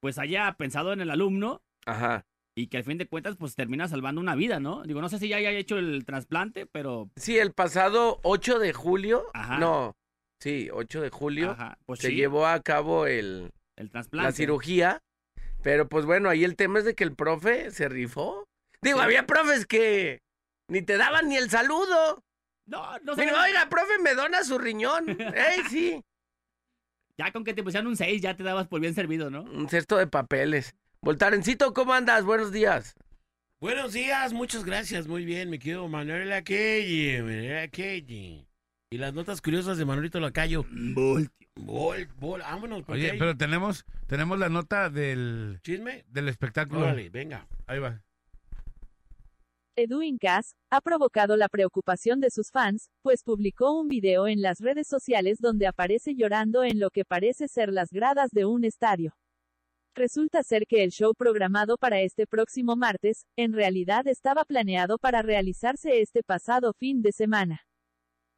pues 0.00 0.18
haya 0.18 0.52
pensado 0.54 0.92
en 0.92 1.00
el 1.00 1.10
alumno 1.10 1.62
Ajá. 1.86 2.26
Y 2.58 2.66
que 2.68 2.76
al 2.78 2.84
fin 2.84 2.98
de 2.98 3.06
cuentas, 3.06 3.36
pues 3.36 3.54
termina 3.54 3.86
salvando 3.88 4.20
una 4.20 4.34
vida, 4.34 4.58
¿no? 4.60 4.82
Digo, 4.82 5.00
no 5.00 5.08
sé 5.08 5.18
si 5.18 5.28
ya 5.28 5.36
haya 5.36 5.50
hecho 5.50 5.78
el 5.78 6.04
trasplante, 6.04 6.66
pero, 6.66 7.10
Sí, 7.16 7.38
el 7.38 7.52
pasado 7.52 8.18
8 8.22 8.58
de 8.58 8.72
julio, 8.72 9.26
Ajá. 9.34 9.58
no, 9.58 9.94
sí, 10.40 10.68
8 10.72 11.00
de 11.02 11.10
julio, 11.10 11.50
ajá, 11.52 11.78
pues 11.86 12.00
se 12.00 12.08
sí, 12.08 12.14
llevó 12.16 12.46
a 12.46 12.60
cabo 12.60 13.06
el, 13.06 13.50
el 13.76 13.90
trasplante. 13.90 14.26
la 14.28 14.32
cirugía, 14.32 14.98
pero 15.62 15.88
pues 15.88 16.04
bueno, 16.04 16.28
ahí 16.28 16.44
el 16.44 16.56
tema 16.56 16.78
es 16.80 16.84
de 16.84 16.94
que 16.94 17.04
el 17.04 17.14
profe 17.14 17.70
se 17.70 17.88
rifó. 17.88 18.44
Digo, 18.82 18.98
Sí. 18.98 19.04
había 19.04 19.26
profes 19.26 19.66
que 19.66 20.20
ni 20.68 20.82
te 20.82 20.96
daban 20.96 21.28
ni 21.28 21.36
el 21.36 21.50
saludo. 21.50 22.22
No, 22.66 22.98
no 23.00 23.14
sé. 23.14 23.22
Digo, 23.24 23.36
oiga, 23.42 23.68
profe, 23.68 23.98
me 24.02 24.14
dona 24.14 24.44
su 24.44 24.58
riñón. 24.58 25.06
¡Ey, 25.34 25.62
sí! 25.70 26.00
Ya 27.16 27.32
con 27.32 27.42
que 27.44 27.54
te 27.54 27.62
pusieran 27.62 27.86
un 27.88 27.96
6 27.96 28.20
ya 28.22 28.36
te 28.36 28.42
dabas 28.44 28.68
por 28.68 28.80
bien 28.80 28.94
servido, 28.94 29.30
¿no? 29.30 29.42
Un 29.42 29.68
cesto 29.68 29.96
de 29.96 30.06
papeles. 30.06 30.74
Voltarencito, 31.00 31.72
¿cómo 31.74 31.92
andas? 31.94 32.24
Buenos 32.24 32.52
días. 32.52 32.96
Buenos 33.60 33.92
días, 33.92 34.32
muchas 34.32 34.64
gracias, 34.64 35.08
muy 35.08 35.24
bien, 35.24 35.50
mi 35.50 35.58
querido 35.58 35.88
Manuel 35.88 36.32
Aquelli, 36.32 37.20
Manuel 37.22 37.58
Aquelli. 37.58 38.46
Y 38.90 38.98
las 38.98 39.14
notas 39.14 39.40
curiosas 39.40 39.78
de 39.78 39.84
Manuelito 39.84 40.20
Lacayo. 40.20 40.64
Vol, 40.70 42.08
vol, 42.16 42.40
vámonos, 42.40 42.84
Oye, 42.88 43.14
pero 43.18 43.36
tenemos, 43.36 43.84
tenemos 44.06 44.38
la 44.38 44.48
nota 44.48 44.90
del, 44.90 45.60
chisme. 45.62 46.04
del 46.08 46.28
espectáculo. 46.28 46.80
Órale, 46.80 47.10
venga. 47.10 47.46
Ahí 47.66 47.78
va. 47.78 48.02
Edwin 49.76 50.18
Cass, 50.18 50.56
ha 50.70 50.80
provocado 50.80 51.36
la 51.36 51.48
preocupación 51.48 52.20
de 52.20 52.30
sus 52.30 52.50
fans, 52.50 52.90
pues 53.02 53.22
publicó 53.22 53.78
un 53.78 53.86
video 53.86 54.26
en 54.26 54.42
las 54.42 54.58
redes 54.58 54.88
sociales 54.88 55.38
donde 55.40 55.68
aparece 55.68 56.14
llorando 56.16 56.64
en 56.64 56.80
lo 56.80 56.90
que 56.90 57.04
parece 57.04 57.46
ser 57.46 57.72
las 57.72 57.90
gradas 57.92 58.30
de 58.30 58.44
un 58.44 58.64
estadio. 58.64 59.14
Resulta 60.02 60.44
ser 60.44 60.68
que 60.68 60.84
el 60.84 60.90
show 60.92 61.12
programado 61.12 61.76
para 61.76 62.00
este 62.02 62.28
próximo 62.28 62.76
martes, 62.76 63.26
en 63.36 63.52
realidad 63.52 64.06
estaba 64.06 64.44
planeado 64.44 64.96
para 64.96 65.22
realizarse 65.22 66.00
este 66.00 66.22
pasado 66.22 66.72
fin 66.72 67.02
de 67.02 67.10
semana. 67.10 67.62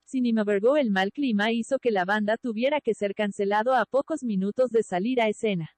Sin 0.06 0.24
embargo, 0.24 0.78
el 0.78 0.90
mal 0.90 1.12
clima 1.12 1.52
hizo 1.52 1.78
que 1.78 1.90
la 1.90 2.06
banda 2.06 2.38
tuviera 2.38 2.80
que 2.80 2.94
ser 2.94 3.14
cancelado 3.14 3.74
a 3.74 3.84
pocos 3.84 4.22
minutos 4.24 4.70
de 4.70 4.82
salir 4.82 5.20
a 5.20 5.28
escena. 5.28 5.68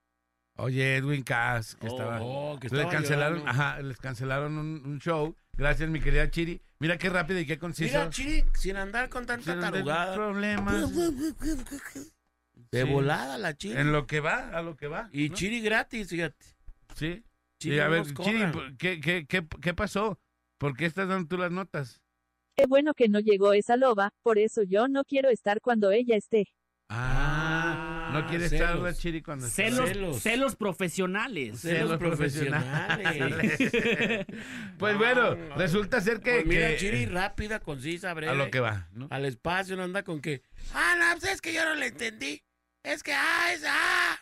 Oye, 0.56 0.98
Edwin 0.98 1.24
Cass, 1.24 1.74
que 1.74 1.88
Oh, 1.88 1.90
estaba... 1.90 2.22
Oh, 2.22 2.58
que 2.60 2.68
estaba 2.68 2.88
cancelaron, 2.88 3.40
llorando. 3.40 3.50
ajá, 3.62 3.82
les 3.82 3.98
cancelaron 3.98 4.58
un, 4.58 4.86
un 4.86 4.98
show. 5.00 5.34
Gracias, 5.54 5.90
mi 5.90 5.98
querida 6.00 6.30
Chiri. 6.30 6.60
Mira 6.78 6.96
qué 6.96 7.10
rápido 7.10 7.40
y 7.40 7.46
qué 7.46 7.58
conciso. 7.58 7.98
Mira, 7.98 8.08
Chiri, 8.08 8.44
sin 8.54 8.76
andar 8.76 9.08
con 9.08 9.26
tanta 9.26 9.50
Sin 9.50 9.60
tarugada. 9.60 10.14
problemas. 10.14 10.92
De 12.54 12.84
Sí. 12.84 12.90
volada 12.90 13.38
la 13.38 13.54
Chiri. 13.56 13.78
En 13.78 13.92
lo 13.92 14.06
que 14.06 14.20
va, 14.20 14.50
a 14.56 14.62
lo 14.62 14.76
que 14.76 14.86
va. 14.88 15.08
Y 15.12 15.28
¿no? 15.28 15.34
Chiri 15.34 15.60
gratis, 15.60 16.08
fíjate. 16.08 16.46
Sí. 16.94 17.22
Chiri 17.58 17.76
Y 17.76 17.78
a 17.80 17.88
ver, 17.88 18.04
Chiri. 18.14 18.44
¿qué, 18.78 19.00
qué, 19.00 19.26
qué, 19.26 19.46
qué 19.60 19.74
pasó? 19.74 20.18
¿Por 20.58 20.76
qué 20.76 20.86
estás 20.86 21.08
dando 21.08 21.28
tú 21.28 21.36
las 21.38 21.50
notas? 21.50 22.00
Qué 22.56 22.66
bueno 22.66 22.94
que 22.94 23.08
no 23.08 23.18
llegó 23.20 23.52
esa 23.54 23.76
loba, 23.76 24.10
por 24.22 24.38
eso 24.38 24.62
yo 24.62 24.86
no 24.88 25.04
quiero 25.04 25.30
estar 25.30 25.60
cuando 25.60 25.90
ella 25.90 26.16
esté. 26.16 26.48
Ah, 26.94 28.10
no 28.12 28.26
quiere 28.26 28.48
celos. 28.48 28.68
estar 28.68 28.78
la 28.82 28.92
Chiri 28.94 29.22
cuando 29.22 29.46
está- 29.46 29.62
Celos, 29.62 29.88
Celos. 29.90 30.22
celos 30.22 30.56
profesionales. 30.56 31.60
Celos 31.60 31.98
Celos 31.98 31.98
profesionales. 31.98 33.58
Pues 34.78 34.92
No, 34.94 34.98
bueno, 34.98 35.34
no. 35.34 35.54
resulta 35.56 36.00
ser 36.00 36.20
que, 36.20 36.32
Pues 36.36 36.46
mira, 36.46 36.68
que- 36.68 36.76
Chiri, 36.76 37.06
rápida, 37.06 37.60
concisa, 37.60 38.12
breve. 38.14 38.32
a 38.32 38.34
lo 38.34 38.50
que 38.50 38.60
va, 38.60 38.88
¿no? 38.92 39.06
Al 39.10 39.24
espacio, 39.24 39.76
no 39.76 39.84
anda 39.84 40.02
con 40.02 40.20
que. 40.20 40.42
Ah, 40.74 40.94
no, 40.98 41.18
pues 41.20 41.32
es 41.32 41.40
que 41.40 41.52
yo 41.54 41.64
no 41.64 41.74
le 41.74 41.86
entendí. 41.86 42.42
Es 42.84 43.02
que, 43.02 43.12
ah, 43.14 43.52
es, 43.54 43.64
ah. 43.66 44.18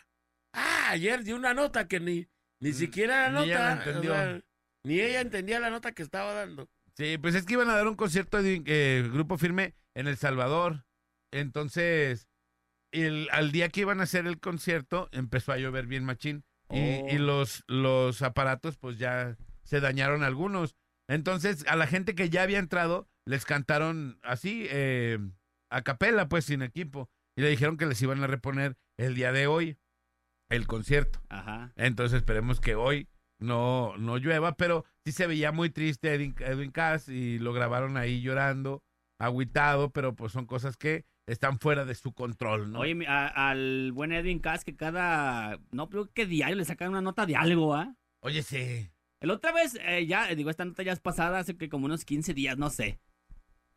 Ah, 0.53 0.89
ayer 0.91 1.23
dio 1.23 1.35
una 1.35 1.53
nota 1.53 1.87
que 1.87 1.99
ni, 1.99 2.27
ni 2.61 2.73
siquiera 2.73 3.29
la 3.29 3.41
Mm, 3.41 3.43
ni 3.43 3.49
ella 3.51 3.59
la 3.59 3.75
nota. 3.75 3.87
entendió. 3.89 4.11
o 4.11 4.15
sea, 4.15 4.41
ni 4.85 4.99
ella 4.99 5.21
entendía 5.21 5.59
la 5.59 5.69
nota 5.69 5.91
que 5.93 6.03
estaba 6.03 6.33
dando. 6.33 6.69
Sí, 6.97 7.17
pues 7.17 7.35
es 7.35 7.45
que 7.45 7.53
iban 7.53 7.69
a 7.69 7.75
dar 7.75 7.87
un 7.87 7.95
concierto 7.95 8.41
de 8.43 8.61
eh, 8.65 9.09
Grupo 9.11 9.37
Firme 9.37 9.73
en 9.95 10.07
El 10.07 10.17
Salvador. 10.17 10.85
Entonces, 11.33 12.27
el, 12.91 13.27
al 13.31 13.51
día 13.51 13.69
que 13.69 13.81
iban 13.81 13.99
a 13.99 14.03
hacer 14.03 14.27
el 14.27 14.39
concierto, 14.39 15.09
empezó 15.11 15.51
a 15.51 15.57
llover 15.57 15.87
bien 15.87 16.03
machín. 16.05 16.43
Y, 16.69 16.79
Oh. 16.79 17.07
y 17.09 17.17
los, 17.17 17.63
los 17.67 18.21
aparatos, 18.21 18.77
pues 18.77 18.97
ya 18.97 19.35
se 19.63 19.79
dañaron 19.81 20.23
algunos. 20.23 20.75
Entonces, 21.09 21.65
a 21.67 21.75
la 21.75 21.85
gente 21.87 22.15
que 22.15 22.29
ya 22.29 22.43
había 22.43 22.59
entrado, 22.59 23.09
les 23.25 23.43
cantaron 23.45 24.19
así, 24.23 24.67
eh, 24.69 25.19
a 25.69 25.81
capela, 25.81 26.29
pues 26.29 26.45
sin 26.45 26.61
equipo. 26.61 27.09
Y 27.35 27.41
le 27.41 27.49
dijeron 27.49 27.77
que 27.77 27.85
les 27.85 28.01
iban 28.01 28.23
a 28.23 28.27
reponer 28.27 28.77
el 28.97 29.15
día 29.15 29.31
de 29.33 29.47
hoy 29.47 29.77
el 30.49 30.67
concierto. 30.67 31.21
Ajá. 31.29 31.73
Entonces 31.75 32.17
esperemos 32.17 32.59
que 32.59 32.75
hoy 32.75 33.07
no, 33.39 33.95
no 33.97 34.17
llueva, 34.17 34.55
pero 34.55 34.85
sí 35.05 35.11
se 35.11 35.27
veía 35.27 35.51
muy 35.51 35.69
triste 35.69 36.13
Edwin, 36.13 36.35
Edwin 36.39 36.71
Cass 36.71 37.09
y 37.09 37.39
lo 37.39 37.53
grabaron 37.53 37.97
ahí 37.97 38.21
llorando, 38.21 38.83
agüitado, 39.19 39.91
pero 39.91 40.15
pues 40.15 40.31
son 40.31 40.45
cosas 40.45 40.77
que 40.77 41.05
están 41.27 41.59
fuera 41.59 41.85
de 41.85 41.95
su 41.95 42.13
control, 42.13 42.71
¿no? 42.71 42.79
Oye, 42.79 43.05
a- 43.07 43.49
al 43.49 43.91
buen 43.93 44.11
Edwin 44.11 44.39
Cass 44.39 44.63
que 44.65 44.75
cada, 44.75 45.59
no, 45.71 45.89
creo 45.89 46.11
que 46.11 46.25
diario 46.25 46.55
le 46.55 46.65
sacan 46.65 46.89
una 46.89 47.01
nota 47.01 47.25
de 47.25 47.35
algo, 47.35 47.75
¿ah? 47.75 47.95
Oye, 48.21 48.43
sí. 48.43 48.89
El 49.19 49.31
otra 49.31 49.51
vez, 49.51 49.77
eh, 49.85 50.05
ya, 50.07 50.27
digo, 50.35 50.49
esta 50.49 50.65
nota 50.65 50.83
ya 50.83 50.91
es 50.93 50.99
pasada, 50.99 51.39
hace 51.39 51.55
que 51.55 51.69
como 51.69 51.85
unos 51.85 52.05
15 52.05 52.33
días, 52.33 52.57
no 52.57 52.69
sé. 52.69 52.99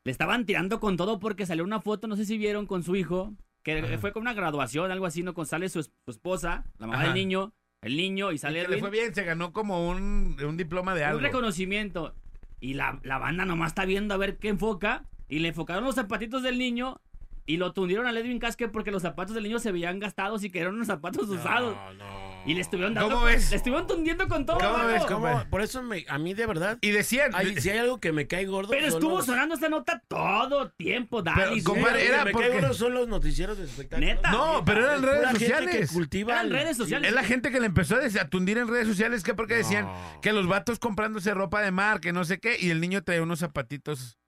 Le 0.05 0.11
estaban 0.13 0.47
tirando 0.47 0.81
con 0.81 0.97
todo 0.97 1.19
porque 1.19 1.47
salió 1.47 1.65
una 1.65 1.81
foto, 1.81 2.07
no 2.09 2.17
sé 2.17 2.25
si 2.25 2.39
vieron, 2.39 2.67
con 2.67 2.83
su 2.83 2.97
hijo, 2.97 3.35
que 3.63 3.79
Ajá. 3.79 3.99
fue 3.99 4.13
con 4.13 4.23
una 4.23 4.35
graduación, 4.35 4.91
algo 4.91 5.07
así, 5.07 5.23
¿no? 5.23 5.35
Con 5.35 5.47
sale 5.47 5.69
su, 5.69 5.81
es- 5.81 5.93
su 6.05 6.11
esposa, 6.11 6.65
la 6.79 6.87
mamá 6.87 6.99
Ajá. 7.01 7.05
del 7.09 7.15
niño, 7.15 7.53
el 7.83 7.97
niño, 7.97 8.33
y 8.33 8.37
Y 8.37 8.39
sale 8.39 8.55
que 8.63 8.69
le 8.69 8.75
Edwin. 8.75 8.81
fue 8.81 8.91
bien, 8.91 9.15
se 9.15 9.25
ganó 9.25 9.53
como 9.53 9.89
un, 9.89 10.37
un 10.43 10.57
diploma 10.57 10.95
de 10.95 11.03
un 11.03 11.09
algo. 11.09 11.21
reconocimiento. 11.21 12.15
Y 12.61 12.75
la, 12.75 12.99
la 13.03 13.19
banda 13.19 13.45
nomás 13.45 13.69
está 13.73 13.85
viendo 13.85 14.15
a 14.15 14.17
ver 14.17 14.39
qué 14.39 14.49
enfoca. 14.49 15.05
Y 15.29 15.39
le 15.41 15.49
enfocaron 15.49 15.85
los 15.85 15.95
zapatitos 15.95 16.43
del 16.43 16.59
niño. 16.59 17.01
Y 17.47 17.59
lo 17.59 17.73
tundieron 17.75 18.07
a 18.07 18.11
Edwin 18.11 18.39
Casque 18.39 18.69
porque 18.69 18.91
los 18.91 19.03
zapatos 19.03 19.35
del 19.35 19.45
niño 19.45 19.59
se 19.59 19.71
veían 19.71 20.01
gastados 20.01 20.43
y 20.45 20.51
que 20.51 20.61
eran 20.61 20.75
unos 20.75 20.87
zapatos 20.87 21.29
usados. 21.29 21.77
No, 21.77 21.93
no. 21.95 22.35
Y 22.47 22.55
le 22.55 22.61
estuvieron 22.63 22.95
dando. 22.95 23.11
¿Cómo 23.15 23.27
ves? 23.27 23.51
Le 23.51 23.57
estuvieron 23.57 23.87
tundiendo 23.87 24.29
con 24.29 24.47
todo. 24.47 24.59
¿Cómo 24.59 24.87
ves? 24.87 25.05
¿Cómo? 25.05 25.45
Por 25.51 25.61
eso 25.61 25.83
me, 25.83 26.05
a 26.09 26.17
mí 26.19 26.33
de 26.35 26.47
verdad, 26.47 26.79
Y 26.81 26.91
decían, 26.91 27.33
si 27.59 27.69
hay 27.71 27.79
algo 27.79 28.01
que 28.01 28.13
me 28.13 28.27
cae 28.27 28.47
gordo. 28.47 28.71
Pero 28.71 28.87
estuvo 28.87 29.17
los- 29.19 29.27
sonando 29.27 29.55
esta 29.57 29.69
nota 29.69 30.03
todo 30.09 30.71
tiempo. 30.71 31.23
Pero, 31.23 31.51
güey. 31.51 31.63
compadre, 31.63 32.07
era 32.07 32.25
me 32.25 32.33
porque- 32.33 32.49
cae 32.49 32.61
gordo 32.61 32.75
son 32.75 32.95
los 32.95 33.09
noticieros 33.09 33.59
de 33.59 33.65
espectáculos. 33.65 34.15
Neta. 34.15 34.31
no, 34.31 34.63
pero 34.65 34.81
eran 34.85 35.03
redes 35.03 35.27
gente 35.29 35.39
sociales. 35.41 35.91
que 35.91 35.95
cultiva 35.95 36.33
Eran 36.33 36.47
el- 36.47 36.53
redes 36.53 36.77
sociales. 36.79 37.09
Es 37.09 37.15
la 37.15 37.25
gente 37.25 37.51
que 37.51 37.61
le 37.61 37.67
empezó 37.67 37.97
a 37.97 37.99
des- 37.99 38.17
a 38.19 38.29
tundir 38.29 38.57
en 38.59 38.69
redes 38.69 38.87
sociales 38.89 39.23
que 39.23 39.35
porque 39.35 39.55
decían 39.55 39.87
que 40.23 40.33
los 40.33 40.47
vatos 40.47 40.79
comprándose 40.79 41.33
ropa 41.35 41.61
de 41.63 41.71
mar, 41.73 42.01
que 42.01 42.13
no 42.13 42.25
sé 42.25 42.39
qué, 42.41 42.57
y 42.59 42.71
el 42.71 42.81
niño 42.81 43.03
traía 43.05 43.23
unos 43.23 43.39
zapatitos 43.41 44.19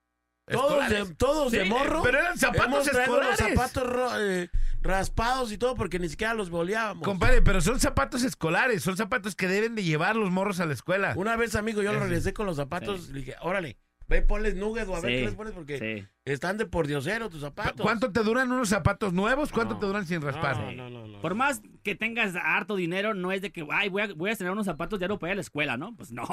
Todos 0.49 0.89
de, 0.89 1.05
todos 1.15 1.51
de 1.51 1.65
morro. 1.65 2.01
pero 2.03 2.19
eran 2.19 2.37
zapatos 2.37 2.87
los 2.87 2.87
escolares. 2.87 3.37
zapatos 3.37 4.13
eh, 4.21 4.49
raspados 4.81 5.51
y 5.51 5.57
todo 5.57 5.75
porque 5.75 5.99
ni 5.99 6.07
siquiera 6.09 6.33
los 6.33 6.49
boleábamos. 6.49 7.03
Compadre, 7.03 7.41
pero 7.41 7.59
son 7.61 7.79
zapatos 7.79 8.23
escolares, 8.23 8.81
son 8.83 8.95
zapatos 8.95 9.35
que 9.35 9.47
deben 9.47 9.75
de 9.75 9.83
llevar 9.83 10.15
los 10.15 10.31
morros 10.31 10.59
a 10.59 10.65
la 10.65 10.73
escuela. 10.73 11.13
Una 11.17 11.35
vez, 11.35 11.55
amigo, 11.55 11.81
yo 11.81 11.91
lo 11.91 11.99
regresé 11.99 12.33
con 12.33 12.45
los 12.45 12.55
zapatos. 12.55 13.09
Le 13.09 13.19
dije, 13.19 13.35
órale, 13.41 13.77
ve, 14.07 14.21
ponles 14.21 14.55
nugget 14.55 14.87
o 14.87 14.95
a 14.95 15.01
ver 15.01 15.11
qué 15.11 15.25
les 15.25 15.35
pones 15.35 15.53
porque 15.53 15.79
Sí. 15.79 16.07
están 16.23 16.57
de 16.57 16.65
por 16.65 16.87
diosero 16.87 17.29
tus 17.29 17.41
zapatos. 17.41 17.81
¿Cuánto 17.81 18.13
te 18.13 18.23
duran 18.23 18.49
unos 18.49 18.69
zapatos 18.69 19.11
nuevos? 19.11 19.51
¿Cuánto 19.51 19.73
No. 19.73 19.79
te 19.81 19.85
duran 19.85 20.05
sin 20.07 20.21
raspar? 20.21 20.57
No, 20.57 20.71
no, 20.71 20.89
no, 20.89 21.07
no. 21.07 21.19
Por 21.21 21.35
más 21.35 21.61
que 21.83 21.95
tengas 21.95 22.35
harto 22.41 22.77
dinero, 22.77 23.13
no 23.13 23.33
es 23.33 23.41
de 23.41 23.51
que, 23.51 23.67
ay, 23.69 23.89
voy 23.89 24.03
a, 24.03 24.13
voy 24.13 24.31
a 24.31 24.35
tener 24.37 24.53
unos 24.53 24.65
zapatos 24.65 24.97
diario 24.99 25.19
para 25.19 25.31
ir 25.31 25.33
a 25.33 25.35
la 25.35 25.41
escuela, 25.41 25.75
¿no? 25.75 25.93
Pues 25.95 26.11
no. 26.13 26.25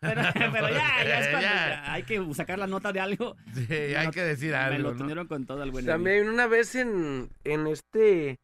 Pero, 0.00 0.22
pero 0.52 0.68
ya, 0.70 1.04
ya 1.04 1.20
es 1.20 1.28
cuando 1.28 1.40
Ya. 1.48 1.92
hay 1.92 2.02
que 2.04 2.34
sacar 2.34 2.58
la 2.58 2.66
nota 2.66 2.92
de 2.92 3.00
algo. 3.00 3.36
Sí, 3.54 3.66
hay 3.72 4.10
que 4.10 4.22
decir 4.22 4.50
Me 4.50 4.56
algo, 4.56 4.78
lo 4.90 4.92
¿no? 4.94 4.98
tuvieron 5.02 5.26
con 5.26 5.46
todo 5.46 5.62
el 5.62 5.70
buen. 5.70 5.86
También 5.86 6.28
una 6.28 6.46
vez 6.46 6.74
en, 6.74 7.30
en 7.44 7.66
este, 7.66 8.38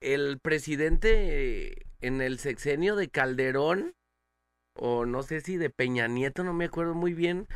el 0.00 0.38
presidente 0.40 1.86
en 2.00 2.20
el 2.20 2.38
sexenio 2.38 2.94
de 2.94 3.08
Calderón, 3.08 3.94
o 4.74 5.04
no 5.06 5.22
sé 5.24 5.40
si 5.40 5.56
de 5.56 5.70
Peña 5.70 6.06
Nieto, 6.06 6.44
no 6.44 6.52
me 6.52 6.66
acuerdo 6.66 6.94
muy 6.94 7.12
bien, 7.12 7.48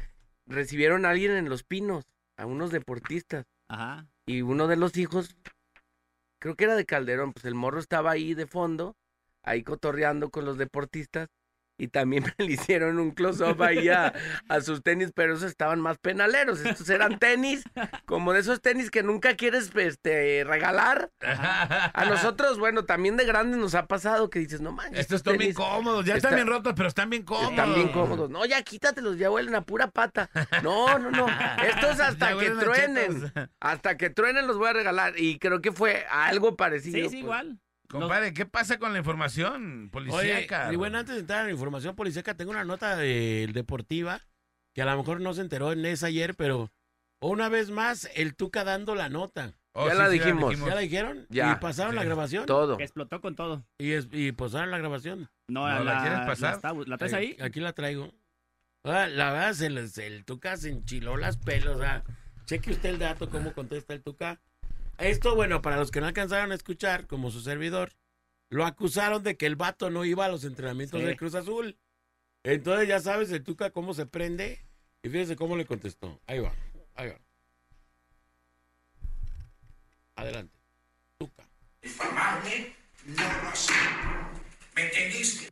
recibieron 0.46 1.04
a 1.06 1.10
alguien 1.10 1.30
en 1.32 1.48
Los 1.48 1.62
Pinos, 1.62 2.04
a 2.36 2.46
unos 2.46 2.72
deportistas, 2.72 3.44
Ajá. 3.68 4.06
y 4.26 4.42
uno 4.42 4.66
de 4.66 4.76
los 4.76 4.96
hijos, 4.96 5.36
creo 6.40 6.56
que 6.56 6.64
era 6.64 6.74
de 6.74 6.84
Calderón, 6.86 7.32
pues 7.32 7.44
el 7.44 7.54
morro 7.54 7.78
estaba 7.78 8.10
ahí 8.10 8.34
de 8.34 8.46
fondo, 8.48 8.96
ahí 9.44 9.62
cotorreando 9.62 10.30
con 10.30 10.44
los 10.44 10.58
deportistas, 10.58 11.28
y 11.78 11.88
también 11.88 12.24
le 12.38 12.46
hicieron 12.46 12.98
un 12.98 13.10
close-up 13.12 13.62
ahí 13.62 13.88
a, 13.88 14.12
a 14.48 14.60
sus 14.60 14.82
tenis, 14.82 15.10
pero 15.14 15.34
esos 15.34 15.50
estaban 15.50 15.80
más 15.80 15.98
penaleros. 15.98 16.64
Estos 16.64 16.88
eran 16.90 17.18
tenis, 17.18 17.64
como 18.04 18.32
de 18.32 18.40
esos 18.40 18.60
tenis 18.60 18.90
que 18.90 19.02
nunca 19.02 19.34
quieres 19.36 19.70
este, 19.74 20.44
regalar. 20.44 21.10
A 21.20 22.04
nosotros, 22.08 22.58
bueno, 22.58 22.84
también 22.84 23.16
de 23.16 23.24
grandes 23.24 23.58
nos 23.58 23.74
ha 23.74 23.86
pasado 23.86 24.30
que 24.30 24.38
dices, 24.38 24.60
no 24.60 24.72
manches. 24.72 25.00
Estos 25.00 25.16
están 25.16 25.38
bien 25.38 25.54
cómodos, 25.54 26.04
ya 26.04 26.14
está- 26.14 26.28
están 26.28 26.36
bien 26.36 26.46
rotos, 26.48 26.74
pero 26.76 26.88
están 26.88 27.10
bien 27.10 27.22
cómodos. 27.24 27.50
Están 27.50 27.74
bien 27.74 27.88
cómodos. 27.88 28.30
No, 28.30 28.44
ya 28.44 28.62
quítatelos, 28.62 29.18
ya 29.18 29.30
huelen 29.30 29.54
a 29.54 29.62
pura 29.62 29.90
pata. 29.90 30.30
No, 30.62 30.98
no, 30.98 31.10
no. 31.10 31.26
Estos 31.66 32.00
hasta 32.00 32.36
que 32.38 32.50
truenen. 32.50 33.22
chetos. 33.22 33.48
Hasta 33.60 33.96
que 33.96 34.10
truenen 34.10 34.46
los 34.46 34.58
voy 34.58 34.68
a 34.68 34.72
regalar. 34.72 35.14
Y 35.18 35.38
creo 35.38 35.60
que 35.60 35.72
fue 35.72 36.04
algo 36.10 36.56
parecido. 36.56 36.96
Sí, 36.96 37.02
sí, 37.02 37.08
pues. 37.08 37.14
igual. 37.22 37.58
Compadre, 38.00 38.32
¿qué 38.34 38.46
pasa 38.46 38.78
con 38.78 38.92
la 38.92 38.98
información 38.98 39.82
Oye, 39.82 40.10
policíaca? 40.10 40.72
y 40.72 40.76
bueno, 40.76 40.98
antes 40.98 41.14
de 41.14 41.20
entrar 41.20 41.40
en 41.40 41.46
la 41.46 41.52
información 41.52 41.94
policíaca, 41.94 42.34
tengo 42.36 42.50
una 42.50 42.64
nota 42.64 42.96
de, 42.96 43.48
deportiva 43.52 44.20
que 44.74 44.82
a 44.82 44.86
lo 44.86 44.96
mejor 44.96 45.20
no 45.20 45.34
se 45.34 45.42
enteró 45.42 45.72
en 45.72 45.84
esa 45.84 46.06
ayer, 46.06 46.34
pero 46.34 46.70
una 47.20 47.48
vez 47.48 47.70
más, 47.70 48.08
el 48.14 48.34
Tuca 48.34 48.64
dando 48.64 48.94
la 48.94 49.08
nota. 49.08 49.54
Oh, 49.74 49.86
Ya 49.88 49.94
la 49.94 50.08
dijimos. 50.08 50.58
¿Ya 50.58 50.74
la 50.74 50.80
dijeron? 50.80 51.26
Ya. 51.30 51.52
¿Y 51.52 51.54
pasaron 51.60 51.94
la 51.94 52.04
grabación? 52.04 52.44
Todo. 52.46 52.76
Que 52.76 52.84
explotó 52.84 53.20
con 53.20 53.34
todo. 53.36 53.64
Y, 53.78 53.92
es- 53.92 54.08
y 54.12 54.32
pasaron 54.32 54.70
la 54.70 54.78
grabación. 54.78 55.30
No, 55.48 55.68
No, 55.68 55.84
¿la 55.84 56.00
quieres 56.02 56.18
pasar? 56.20 56.54
está- 56.56 56.72
¿La 56.86 56.98
traes 56.98 57.12
ahí? 57.14 57.36
Aquí 57.40 57.60
la 57.60 57.72
traigo. 57.72 58.12
Ah, 58.84 59.06
la 59.08 59.32
verdad, 59.32 59.52
se 59.52 59.70
les- 59.70 59.96
el 59.98 60.24
Tuca 60.24 60.56
se 60.56 60.70
enchiló 60.70 61.16
las 61.16 61.36
pelos. 61.36 61.76
O 61.76 61.80
sea, 61.80 62.02
cheque 62.46 62.72
usted 62.72 62.90
el 62.90 62.98
dato, 62.98 63.30
cómo 63.30 63.52
contesta 63.52 63.94
el 63.94 64.02
Tuca. 64.02 64.40
Esto, 65.02 65.34
bueno, 65.34 65.62
para 65.62 65.76
los 65.76 65.90
que 65.90 66.00
no 66.00 66.06
alcanzaron 66.06 66.52
a 66.52 66.54
escuchar, 66.54 67.06
como 67.06 67.30
su 67.30 67.40
servidor, 67.40 67.92
lo 68.48 68.64
acusaron 68.64 69.22
de 69.22 69.36
que 69.36 69.46
el 69.46 69.56
vato 69.56 69.90
no 69.90 70.04
iba 70.04 70.24
a 70.24 70.28
los 70.28 70.44
entrenamientos 70.44 71.00
Sí. 71.00 71.06
del 71.06 71.16
Cruz 71.16 71.34
Azul. 71.34 71.76
Entonces, 72.44 72.88
ya 72.88 73.00
sabes 73.00 73.30
el 73.32 73.42
Tuca 73.42 73.70
cómo 73.70 73.94
se 73.94 74.06
prende. 74.06 74.64
Y 75.02 75.08
fíjese 75.08 75.36
cómo 75.36 75.56
le 75.56 75.66
contestó. 75.66 76.20
Ahí 76.26 76.38
va, 76.38 76.52
ahí 76.94 77.08
va. 77.08 77.18
Adelante. 80.16 80.56
Tuca. 81.18 81.44
difamarme, 81.80 82.76
no 83.06 83.22
lo 83.42 83.48
hace. 83.48 83.72
¿Me 84.76 84.82
entendiste? 84.84 85.50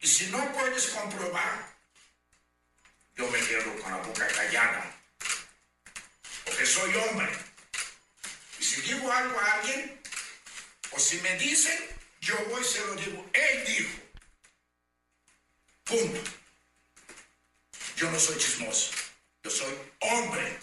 Y 0.00 0.06
si 0.06 0.30
no 0.32 0.38
puedes 0.52 0.88
comprobar, 0.88 1.76
yo 3.14 3.30
me 3.30 3.38
quedo 3.38 3.80
con 3.82 3.92
la 3.92 3.98
boca 3.98 4.26
callada. 4.28 4.97
Porque 6.48 6.66
soy 6.66 6.94
hombre. 6.94 7.28
Y 8.58 8.64
si 8.64 8.80
digo 8.80 9.12
algo 9.12 9.38
a 9.38 9.52
alguien, 9.54 10.00
o 10.92 10.98
si 10.98 11.20
me 11.20 11.36
dicen, 11.36 11.78
yo 12.20 12.36
voy 12.46 12.62
y 12.62 12.64
se 12.64 12.80
lo 12.86 12.94
digo. 12.94 13.30
Él 13.32 13.64
dijo. 13.66 13.98
Punto. 15.84 16.30
Yo 17.96 18.10
no 18.10 18.18
soy 18.18 18.38
chismoso. 18.38 18.92
Yo 19.42 19.50
soy 19.50 19.74
hombre. 20.00 20.58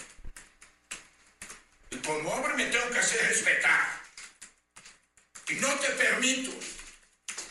Y 1.92 1.98
como 1.98 2.30
hombre 2.32 2.54
me 2.56 2.66
tengo 2.66 2.90
que 2.90 3.00
hacer 3.00 3.22
respetar. 3.28 4.02
Y 5.48 5.54
no 5.56 5.74
te 5.76 5.90
permito 5.92 6.52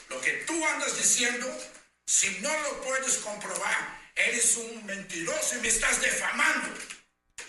lo 0.08 0.20
que 0.20 0.32
tú 0.46 0.66
andas 0.66 0.96
diciendo 0.98 1.46
si 2.04 2.40
no 2.40 2.60
lo 2.62 2.82
puedes 2.82 3.18
comprobar. 3.18 4.02
Eres 4.16 4.56
un 4.56 4.86
mentiroso 4.86 5.56
y 5.56 5.60
me 5.60 5.68
estás 5.68 6.00
defamando. 6.00 6.93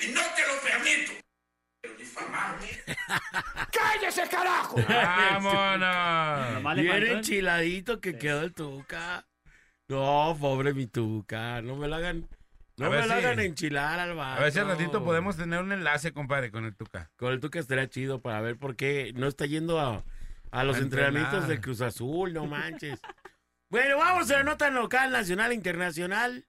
Y 0.01 0.07
no 0.11 0.21
te 0.35 0.47
lo 0.47 0.61
permito. 0.63 1.13
Pero 1.81 1.95
difamarme. 1.95 2.67
¡Cállese, 3.71 4.27
carajo! 4.29 4.77
¡Vámonos! 4.87 6.63
Faltó 6.63 6.81
el- 6.93 7.07
enchiladito 7.07 7.99
que 8.01 8.17
quedó 8.17 8.41
el 8.41 8.53
Tuca. 8.53 9.25
No, 9.87 10.35
pobre 10.39 10.73
mi 10.73 10.87
Tuca. 10.87 11.61
No 11.61 11.75
me 11.75 11.87
la 11.87 11.97
hagan. 11.97 12.27
No 12.77 12.87
A 12.87 12.89
me 12.89 13.03
si- 13.03 13.11
hagan 13.11 13.39
enchilar 13.39 13.99
al 13.99 14.15
vato. 14.15 14.39
A 14.41 14.43
ver 14.43 14.51
si 14.51 14.59
al 14.59 14.67
ratito 14.67 15.03
podemos 15.03 15.37
tener 15.37 15.59
un 15.61 15.71
enlace, 15.71 16.11
compadre, 16.11 16.51
con 16.51 16.65
el 16.65 16.75
Tuca. 16.75 17.11
Con 17.15 17.31
el 17.31 17.39
Tuca 17.39 17.59
estaría 17.59 17.87
chido 17.89 18.21
para 18.21 18.41
ver 18.41 18.57
por 18.57 18.75
qué 18.75 19.13
no 19.15 19.27
está 19.27 19.45
yendo 19.45 19.79
a, 19.79 20.03
a 20.51 20.63
los 20.63 20.77
A 20.77 20.79
entrenamientos 20.79 21.47
del 21.47 21.61
Cruz 21.61 21.81
Azul, 21.81 22.33
no 22.33 22.47
manches. 22.47 22.99
bueno, 23.69 23.97
vamos 23.97 24.29
a 24.31 24.37
la 24.37 24.43
nota 24.43 24.69
local, 24.71 25.11
nacional, 25.11 25.53
internacional. 25.53 26.45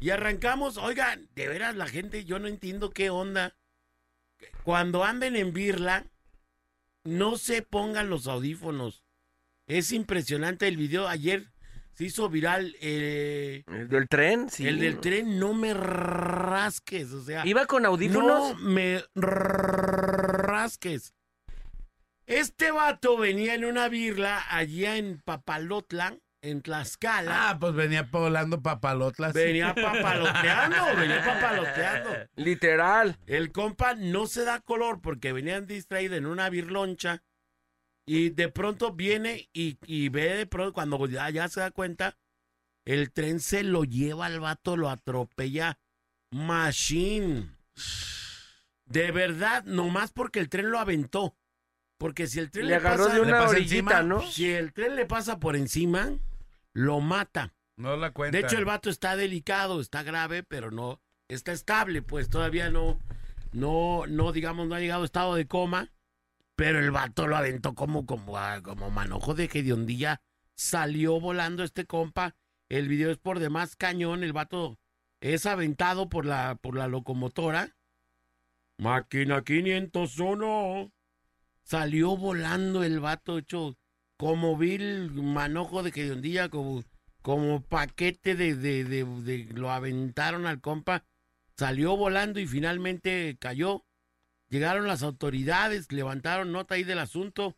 Y 0.00 0.10
arrancamos. 0.10 0.76
Oigan, 0.76 1.28
de 1.34 1.48
veras 1.48 1.76
la 1.76 1.86
gente, 1.86 2.24
yo 2.24 2.38
no 2.38 2.48
entiendo 2.48 2.90
qué 2.90 3.10
onda. 3.10 3.54
Cuando 4.64 5.04
anden 5.04 5.36
en 5.36 5.52
Birla, 5.52 6.06
no 7.04 7.38
se 7.38 7.62
pongan 7.62 8.10
los 8.10 8.26
audífonos. 8.26 9.02
Es 9.66 9.92
impresionante 9.92 10.68
el 10.68 10.76
video. 10.76 11.08
Ayer 11.08 11.46
se 11.94 12.04
hizo 12.04 12.28
viral 12.28 12.76
eh, 12.80 13.64
¿El 13.68 13.88
del 13.88 14.08
tren? 14.08 14.50
Sí. 14.50 14.66
el 14.68 14.78
del 14.78 15.00
tren. 15.00 15.38
No 15.38 15.54
me 15.54 15.72
rasques. 15.72 17.12
O 17.12 17.24
sea, 17.24 17.46
¿Iba 17.46 17.66
con 17.66 17.84
no 17.84 17.88
audífonos? 17.88 18.60
me 18.60 19.02
rasques. 19.14 21.14
Este 22.26 22.72
vato 22.72 23.16
venía 23.16 23.54
en 23.54 23.64
una 23.64 23.88
birla 23.88 24.44
allá 24.50 24.96
en 24.96 25.20
Papalotla, 25.20 26.18
en 26.50 26.62
Tlaxcala. 26.62 27.50
Ah, 27.50 27.58
pues 27.58 27.74
venía 27.74 28.08
volando 28.10 28.62
papalotlas. 28.62 29.32
Venía 29.32 29.74
papaloteando, 29.74 30.96
venía 30.96 31.24
papaloteando. 31.24 32.10
Literal. 32.36 33.18
El 33.26 33.52
compa 33.52 33.94
no 33.94 34.26
se 34.26 34.44
da 34.44 34.60
color 34.60 35.00
porque 35.00 35.32
venían 35.32 35.66
distraídos 35.66 36.18
en 36.18 36.26
una 36.26 36.48
birloncha 36.48 37.22
y 38.06 38.30
de 38.30 38.48
pronto 38.48 38.92
viene 38.92 39.48
y, 39.52 39.78
y 39.84 40.08
ve 40.08 40.36
de 40.36 40.46
pronto, 40.46 40.72
cuando 40.72 41.06
ya, 41.06 41.28
ya 41.30 41.48
se 41.48 41.60
da 41.60 41.72
cuenta, 41.72 42.16
el 42.84 43.12
tren 43.12 43.40
se 43.40 43.64
lo 43.64 43.84
lleva 43.84 44.26
al 44.26 44.40
vato, 44.40 44.76
lo 44.76 44.88
atropella. 44.88 45.78
Machine. 46.30 47.50
De 48.84 49.10
verdad, 49.10 49.64
nomás 49.64 50.12
porque 50.12 50.38
el 50.38 50.48
tren 50.48 50.70
lo 50.70 50.78
aventó. 50.78 51.36
Porque 51.98 52.26
si 52.26 52.38
el 52.38 52.50
tren 52.50 52.66
Le 52.66 52.70
le, 52.70 52.76
agarró 52.76 53.04
pasa, 53.04 53.14
de 53.14 53.22
le 53.22 53.28
una 53.28 53.38
pasa 53.38 53.50
orillita, 53.50 53.76
encima, 53.76 54.02
¿no? 54.02 54.22
si 54.22 54.50
el 54.50 54.72
tren 54.72 54.96
le 54.96 55.06
pasa 55.06 55.40
por 55.40 55.56
encima, 55.56 56.12
lo 56.76 57.00
mata. 57.00 57.54
No 57.78 57.96
la 57.96 58.12
cuenta. 58.12 58.36
De 58.36 58.44
hecho, 58.44 58.58
el 58.58 58.66
vato 58.66 58.90
está 58.90 59.16
delicado, 59.16 59.80
está 59.80 60.02
grave, 60.02 60.42
pero 60.42 60.70
no 60.70 61.00
está 61.26 61.52
estable, 61.52 62.02
pues 62.02 62.28
todavía 62.28 62.70
no, 62.70 63.00
no, 63.52 64.04
no, 64.06 64.30
digamos, 64.30 64.68
no 64.68 64.74
ha 64.74 64.80
llegado 64.80 65.02
a 65.02 65.06
estado 65.06 65.34
de 65.34 65.46
coma. 65.46 65.92
Pero 66.54 66.78
el 66.78 66.90
vato 66.90 67.26
lo 67.26 67.36
aventó 67.36 67.74
como, 67.74 68.06
como, 68.06 68.38
ah, 68.38 68.60
como 68.62 68.90
manojo 68.90 69.34
de 69.34 69.44
hediondilla. 69.44 70.20
Salió 70.54 71.18
volando 71.18 71.64
este 71.64 71.86
compa. 71.86 72.34
El 72.68 72.88
video 72.88 73.10
es 73.10 73.18
por 73.18 73.38
demás 73.38 73.76
cañón. 73.76 74.22
El 74.22 74.32
vato 74.32 74.78
es 75.20 75.44
aventado 75.46 76.08
por 76.08 76.24
la, 76.24 76.56
por 76.56 76.76
la 76.76 76.88
locomotora. 76.88 77.76
Máquina 78.78 79.42
501. 79.42 80.92
Salió 81.62 82.16
volando 82.16 82.84
el 82.84 83.00
vato 83.00 83.38
hecho 83.38 83.76
como 84.16 84.56
vil 84.56 85.10
manojo 85.12 85.82
de 85.82 85.90
hediondilla, 85.90 86.48
como, 86.48 86.84
como 87.22 87.62
paquete 87.62 88.34
de, 88.34 88.54
de, 88.54 88.84
de, 88.84 89.48
lo 89.52 89.70
aventaron 89.70 90.46
al 90.46 90.60
compa, 90.60 91.04
salió 91.56 91.96
volando 91.96 92.40
y 92.40 92.46
finalmente 92.46 93.36
cayó. 93.38 93.84
Llegaron 94.48 94.86
las 94.86 95.02
autoridades, 95.02 95.90
levantaron 95.90 96.52
nota 96.52 96.76
ahí 96.76 96.84
del 96.84 97.00
asunto 97.00 97.56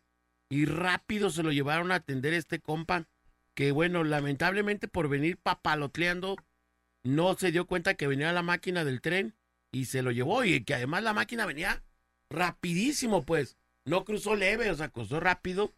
y 0.49 0.65
rápido 0.65 1.29
se 1.29 1.43
lo 1.43 1.51
llevaron 1.51 1.91
a 1.91 1.95
atender 1.95 2.33
este 2.33 2.59
compa, 2.59 3.07
que 3.53 3.71
bueno, 3.71 4.03
lamentablemente 4.03 4.87
por 4.87 5.07
venir 5.07 5.37
papalotleando, 5.37 6.35
no 7.03 7.35
se 7.35 7.51
dio 7.51 7.67
cuenta 7.67 7.93
que 7.93 8.07
venía 8.07 8.33
la 8.33 8.41
máquina 8.41 8.83
del 8.83 9.01
tren 9.01 9.35
y 9.71 9.85
se 9.85 10.01
lo 10.01 10.11
llevó 10.11 10.43
y 10.43 10.63
que 10.63 10.73
además 10.73 11.03
la 11.03 11.13
máquina 11.13 11.45
venía 11.45 11.83
rapidísimo, 12.29 13.23
pues, 13.25 13.57
no 13.85 14.03
cruzó 14.05 14.35
leve, 14.35 14.71
o 14.71 14.75
sea, 14.75 14.89
cruzó 14.89 15.19
rápido, 15.19 15.73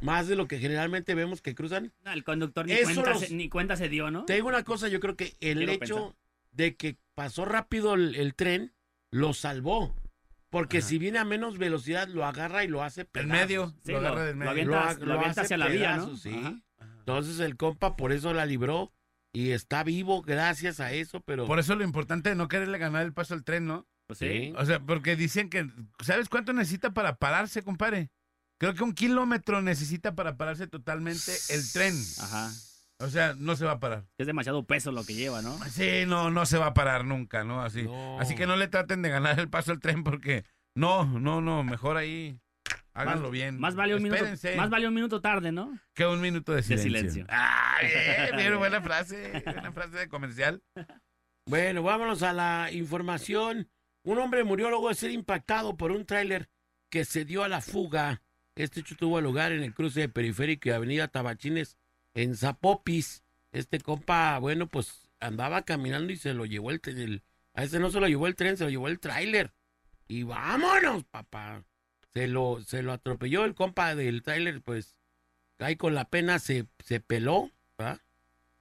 más 0.00 0.28
de 0.28 0.36
lo 0.36 0.46
que 0.48 0.58
generalmente 0.58 1.14
vemos 1.14 1.42
que 1.42 1.54
cruzan. 1.54 1.92
No, 2.04 2.12
el 2.12 2.24
conductor 2.24 2.66
ni 2.66 2.72
Eso 2.72 2.84
cuenta, 2.94 3.10
los- 3.10 3.20
se, 3.20 3.34
ni 3.34 3.48
cuenta 3.48 3.76
se 3.76 3.88
dio, 3.88 4.10
¿no? 4.10 4.24
Te 4.24 4.34
digo 4.34 4.48
una 4.48 4.62
cosa, 4.64 4.88
yo 4.88 5.00
creo 5.00 5.16
que 5.16 5.34
el 5.40 5.58
Quiero 5.58 5.72
hecho 5.72 5.94
pensar. 5.96 6.14
de 6.52 6.76
que 6.76 6.96
pasó 7.14 7.44
rápido 7.44 7.94
el, 7.94 8.14
el 8.14 8.34
tren 8.34 8.72
lo 9.10 9.32
salvó. 9.34 9.94
Porque 10.50 10.78
Ajá. 10.78 10.86
si 10.86 10.98
viene 10.98 11.18
a 11.18 11.24
menos 11.24 11.58
velocidad, 11.58 12.08
lo 12.08 12.24
agarra 12.24 12.62
y 12.64 12.68
lo 12.68 12.82
hace 12.82 13.02
En 13.02 13.06
pedazos. 13.08 13.32
medio. 13.32 13.74
Sí, 13.84 13.92
lo 13.92 14.00
lo- 14.00 14.06
agarra 14.08 14.24
del 14.26 14.38
lo 14.38 14.38
medio. 14.38 14.50
avienta- 14.50 15.04
lo 15.04 15.14
avienta 15.14 15.40
hacia 15.42 15.56
la 15.58 15.68
vía, 15.68 15.96
¿no? 15.96 16.16
sí. 16.16 16.30
Ajá. 16.30 16.60
Entonces 17.00 17.40
el 17.40 17.56
compa 17.56 17.96
por 17.96 18.12
eso 18.12 18.32
la 18.32 18.46
libró 18.46 18.92
y 19.32 19.50
está 19.50 19.84
vivo 19.84 20.22
gracias 20.22 20.80
a 20.80 20.92
eso, 20.92 21.20
pero... 21.20 21.46
Por 21.46 21.58
eso 21.58 21.74
lo 21.76 21.84
importante 21.84 22.30
es 22.30 22.36
no 22.36 22.48
quererle 22.48 22.78
ganar 22.78 23.04
el 23.04 23.12
paso 23.12 23.34
al 23.34 23.44
tren, 23.44 23.66
¿no? 23.66 23.86
Pues 24.06 24.18
sí. 24.20 24.52
O 24.56 24.64
sea, 24.64 24.80
porque 24.80 25.14
dicen 25.16 25.50
que. 25.50 25.68
¿Sabes 26.00 26.28
cuánto 26.28 26.52
necesita 26.52 26.94
para 26.94 27.16
pararse, 27.16 27.62
compadre? 27.62 28.10
Creo 28.58 28.74
que 28.74 28.82
un 28.84 28.92
kilómetro 28.94 29.60
necesita 29.62 30.14
para 30.14 30.36
pararse 30.36 30.66
totalmente 30.66 31.32
el 31.50 31.72
tren. 31.72 31.94
Ajá. 32.20 32.50
O 32.98 33.08
sea, 33.08 33.34
no 33.36 33.54
se 33.56 33.66
va 33.66 33.72
a 33.72 33.80
parar. 33.80 34.06
Es 34.16 34.26
demasiado 34.26 34.64
peso 34.64 34.90
lo 34.90 35.04
que 35.04 35.14
lleva, 35.14 35.42
¿no? 35.42 35.58
Sí, 35.68 36.04
no, 36.06 36.30
no 36.30 36.46
se 36.46 36.56
va 36.56 36.66
a 36.68 36.74
parar 36.74 37.04
nunca, 37.04 37.44
¿no? 37.44 37.62
Así. 37.62 37.82
No. 37.82 38.18
Así 38.18 38.34
que 38.34 38.46
no 38.46 38.56
le 38.56 38.68
traten 38.68 39.02
de 39.02 39.10
ganar 39.10 39.38
el 39.38 39.50
paso 39.50 39.72
al 39.72 39.80
tren 39.80 40.02
porque. 40.02 40.44
No, 40.74 41.04
no, 41.04 41.42
no. 41.42 41.62
Mejor 41.62 41.98
ahí. 41.98 42.38
Háganlo 42.94 43.24
Más- 43.24 43.30
bien. 43.32 43.60
Más 43.60 43.74
vale 43.74 43.94
un 43.94 44.02
minuto, 44.02 44.16
Espérense 44.24 44.56
más 44.56 44.70
vale 44.70 44.88
un 44.88 44.94
minuto 44.94 45.20
tarde, 45.20 45.52
¿no? 45.52 45.78
que 45.94 46.06
un 46.06 46.18
minuto 46.22 46.52
de 46.54 46.62
silencio. 46.62 46.82
silencio. 46.90 47.26
Ah, 47.28 47.76
bien, 47.82 48.36
bien, 48.36 48.58
buena 48.58 48.80
frase. 48.80 49.42
Buena 49.44 49.70
frase 49.72 49.98
de 49.98 50.08
comercial. 50.08 50.62
Bueno, 51.46 51.82
vámonos 51.82 52.22
a 52.22 52.32
la 52.32 52.70
información. 52.72 53.68
Un 54.04 54.18
hombre 54.18 54.44
murió 54.44 54.70
luego 54.70 54.88
de 54.88 54.94
ser 54.94 55.10
impactado 55.10 55.76
por 55.76 55.90
un 55.92 56.06
tráiler 56.06 56.48
que 56.90 57.04
se 57.04 57.26
dio 57.26 57.44
a 57.44 57.48
la 57.48 57.60
fuga. 57.60 58.22
Este 58.56 58.80
hecho 58.80 58.96
tuvo 58.96 59.20
lugar 59.20 59.52
en 59.52 59.62
el 59.62 59.74
cruce 59.74 60.00
de 60.00 60.08
Periférico 60.08 60.70
y 60.70 60.72
Avenida 60.72 61.08
Tabachines 61.08 61.76
en 62.14 62.34
Zapopis. 62.34 63.22
Este 63.52 63.80
compa, 63.80 64.38
bueno, 64.38 64.66
pues 64.66 65.02
andaba 65.20 65.62
caminando 65.62 66.12
y 66.12 66.16
se 66.16 66.32
lo 66.32 66.46
llevó 66.46 66.70
el 66.70 66.80
tren. 66.80 67.22
a 67.52 67.64
ese 67.64 67.78
no 67.78 67.90
se 67.90 68.00
lo 68.00 68.08
llevó 68.08 68.26
el 68.26 68.34
tren, 68.34 68.56
se 68.56 68.64
lo 68.64 68.70
llevó 68.70 68.88
el 68.88 68.98
tráiler. 68.98 69.52
Y 70.08 70.22
vámonos, 70.22 71.04
papá. 71.04 71.64
Se 72.14 72.28
lo, 72.28 72.62
se 72.62 72.82
lo 72.82 72.92
atropelló 72.92 73.44
el 73.44 73.54
compa 73.54 73.94
del 73.94 74.22
tráiler, 74.22 74.62
pues 74.62 74.96
ahí 75.58 75.76
con 75.76 75.94
la 75.94 76.08
pena 76.08 76.38
se, 76.38 76.66
se 76.78 77.00
peló, 77.00 77.50
¿verdad? 77.76 78.00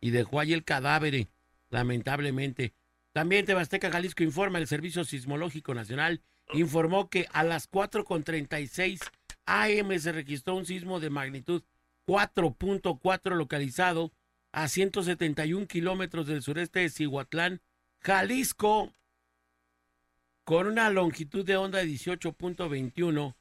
Y 0.01 0.09
dejó 0.09 0.41
ahí 0.41 0.51
el 0.51 0.65
cadáver, 0.65 1.27
lamentablemente. 1.69 2.73
También 3.13 3.45
Tebasteca 3.45 3.89
Jalisco 3.89 4.23
informa, 4.23 4.57
el 4.57 4.67
Servicio 4.67 5.05
Sismológico 5.05 5.73
Nacional 5.73 6.21
informó 6.53 7.09
que 7.09 7.27
a 7.31 7.43
las 7.43 7.71
4.36 7.71 8.99
AM 9.45 9.97
se 9.99 10.11
registró 10.11 10.55
un 10.55 10.65
sismo 10.65 10.99
de 10.99 11.09
magnitud 11.09 11.63
4.4 12.07 13.35
localizado 13.35 14.11
a 14.51 14.67
171 14.67 15.67
kilómetros 15.67 16.27
del 16.27 16.41
sureste 16.41 16.79
de 16.79 16.89
Cihuatlán, 16.89 17.61
Jalisco, 17.99 18.93
con 20.43 20.67
una 20.67 20.89
longitud 20.89 21.45
de 21.45 21.57
onda 21.57 21.79
de 21.79 21.87
18.21. 21.87 23.35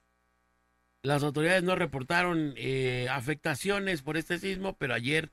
Las 1.03 1.23
autoridades 1.23 1.63
no 1.63 1.77
reportaron 1.77 2.55
eh, 2.57 3.07
afectaciones 3.11 4.03
por 4.03 4.17
este 4.17 4.39
sismo, 4.39 4.75
pero 4.77 4.95
ayer, 4.95 5.31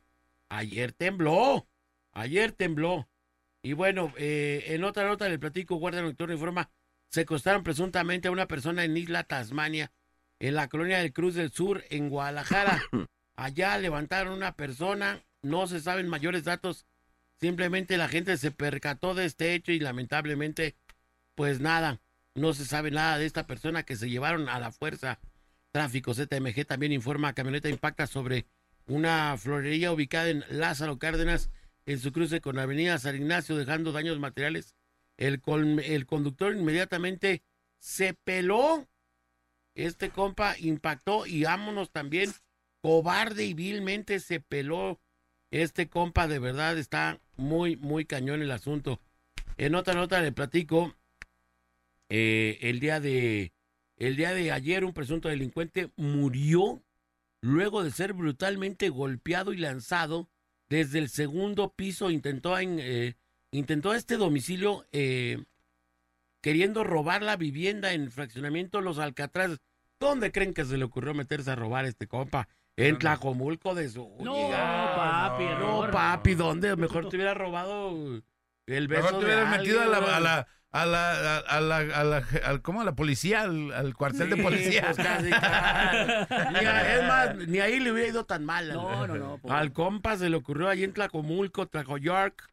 ayer 0.50 0.92
tembló, 0.92 1.66
ayer 2.12 2.52
tembló. 2.52 3.08
Y 3.64 3.74
bueno, 3.74 4.14
eh, 4.18 4.66
en 4.68 4.84
otra 4.84 5.08
nota 5.08 5.26
del 5.26 5.40
platico, 5.40 5.78
Guardia 5.78 6.02
Nocturna 6.02 6.34
informa, 6.34 6.70
secuestraron 7.10 7.64
presuntamente 7.64 8.28
a 8.28 8.32
una 8.32 8.48
persona 8.48 8.84
en 8.84 8.98
Isla 8.98 9.24
Tasmania, 9.24 9.92
en 10.42 10.56
la 10.56 10.68
colonia 10.68 10.98
del 10.98 11.14
Cruz 11.14 11.36
del 11.36 11.52
Sur, 11.52 11.84
en 11.90 12.10
Guadalajara. 12.10 12.82
Allá 13.36 13.78
levantaron 13.78 14.34
una 14.34 14.56
persona, 14.56 15.24
no 15.42 15.68
se 15.68 15.80
saben 15.80 16.08
mayores 16.10 16.44
datos, 16.44 16.86
simplemente 17.40 17.98
la 17.98 18.08
gente 18.08 18.38
se 18.38 18.52
percató 18.52 19.14
de 19.14 19.26
este 19.26 19.54
hecho 19.54 19.72
y 19.72 19.80
lamentablemente, 19.80 20.76
pues 21.36 21.60
nada, 21.60 22.02
no 22.36 22.54
se 22.54 22.66
sabe 22.66 22.92
nada 22.92 23.18
de 23.18 23.26
esta 23.26 23.46
persona 23.48 23.84
que 23.84 23.96
se 23.96 24.10
llevaron 24.10 24.50
a 24.50 24.60
la 24.60 24.72
fuerza. 24.72 25.20
Tráfico 25.72 26.14
ZMG 26.14 26.66
también 26.66 26.92
informa, 26.92 27.34
camioneta 27.34 27.70
impacta 27.70 28.08
sobre 28.08 28.46
una 28.88 29.38
florería 29.38 29.92
ubicada 29.92 30.30
en 30.30 30.44
Lázaro 30.50 30.98
Cárdenas, 31.00 31.50
en 31.86 32.00
su 32.00 32.12
cruce 32.12 32.42
con 32.42 32.60
Avenida 32.60 32.98
San 32.98 33.16
Ignacio, 33.16 33.56
dejando 33.56 33.92
daños 33.92 34.20
materiales. 34.20 34.76
El, 35.18 35.40
con- 35.40 35.80
el 35.80 36.06
conductor 36.06 36.56
inmediatamente 36.56 37.44
se 37.80 38.14
peló. 38.14 38.88
Este 39.76 40.10
compa 40.10 40.56
impactó 40.60 41.26
y 41.26 41.44
vámonos 41.44 41.92
también. 41.92 42.32
Cobarde 42.82 43.46
y 43.46 43.54
vilmente 43.54 44.20
se 44.20 44.40
peló. 44.40 45.00
Este 45.52 45.88
compa 45.88 46.28
de 46.28 46.40
verdad 46.40 46.78
está 46.78 47.20
muy, 47.36 47.76
muy 47.78 48.06
cañón 48.06 48.42
el 48.42 48.52
asunto. 48.52 49.00
En 49.58 49.76
otra 49.76 49.94
nota 49.94 50.22
le 50.22 50.32
platico, 50.32 50.96
eh, 52.10 52.58
el 52.62 52.80
día 52.80 53.00
de 53.00 53.54
el 53.98 54.16
día 54.16 54.34
de 54.34 54.52
ayer 54.52 54.84
un 54.84 54.94
presunto 54.94 55.30
delincuente 55.30 55.92
murió 55.96 56.84
luego 57.42 57.84
de 57.84 57.92
ser 57.92 58.14
brutalmente 58.14 58.90
golpeado 58.90 59.54
y 59.54 59.58
lanzado 59.58 60.28
desde 60.70 60.98
el 60.98 61.10
segundo 61.10 61.74
piso. 61.74 62.10
Intentó, 62.10 62.58
en, 62.58 62.80
eh, 62.80 63.16
intentó 63.52 63.94
este 63.94 64.18
domicilio 64.18 64.88
eh, 64.92 65.44
queriendo 66.42 66.84
robar 66.84 67.22
la 67.22 67.36
vivienda 67.38 67.94
en 67.94 68.12
fraccionamiento 68.12 68.82
Los 68.82 69.00
Alcatraces. 69.00 69.60
¿Dónde 70.00 70.32
creen 70.32 70.54
que 70.54 70.66
se 70.66 70.78
le 70.78 70.84
ocurrió 70.84 71.14
meterse 71.14 71.52
a 71.52 71.56
robar 71.56 71.86
este 71.86 72.08
compa? 72.08 72.48
En 72.76 72.98
Tlajomulco 72.98 73.76
de 73.76 73.90
su. 73.90 74.10
No, 74.22 74.50
papi, 74.50 75.44
no, 75.60 75.92
papi, 75.92 76.34
¿dónde? 76.36 76.76
Mejor 76.78 77.10
te 77.10 77.18
hubiera 77.18 77.34
robado 77.36 78.22
el 78.66 78.88
beso 78.88 79.04
Mejor 79.04 79.20
te 79.20 79.26
hubieras 79.26 79.50
metido 79.58 79.82
a 79.82 79.86
la, 79.86 79.98
a 79.98 80.20
la, 80.20 80.48
a 80.72 80.86
la, 80.86 81.38
a 81.38 81.60
la, 81.62 81.78
a 81.78 82.04
la, 82.04 82.24
al- 82.46 82.62
¿cómo? 82.62 82.82
A 82.82 82.86
la 82.86 82.96
policía, 82.96 83.42
al, 83.42 83.72
al 83.74 83.94
cuartel 83.94 84.30
de 84.30 84.38
policía. 84.38 84.84
pues 84.96 84.98
casi. 85.06 85.26
Ni 85.26 86.66
a- 86.66 86.96
es 86.98 87.08
más, 87.08 87.36
ni 87.48 87.60
ahí 87.60 87.80
le 87.80 87.92
hubiera 87.92 88.08
ido 88.10 88.26
tan 88.26 88.46
mal. 88.46 88.70
No, 88.74 89.06
no, 89.06 89.16
no. 89.16 89.38
pobre. 89.38 89.56
Al 89.56 89.74
compa 89.74 90.18
se 90.18 90.30
le 90.30 90.38
ocurrió 90.38 90.70
allí 90.70 90.84
en 90.86 90.94
Tlacomulco, 90.94 91.68
Tlacoyork, 91.68 92.50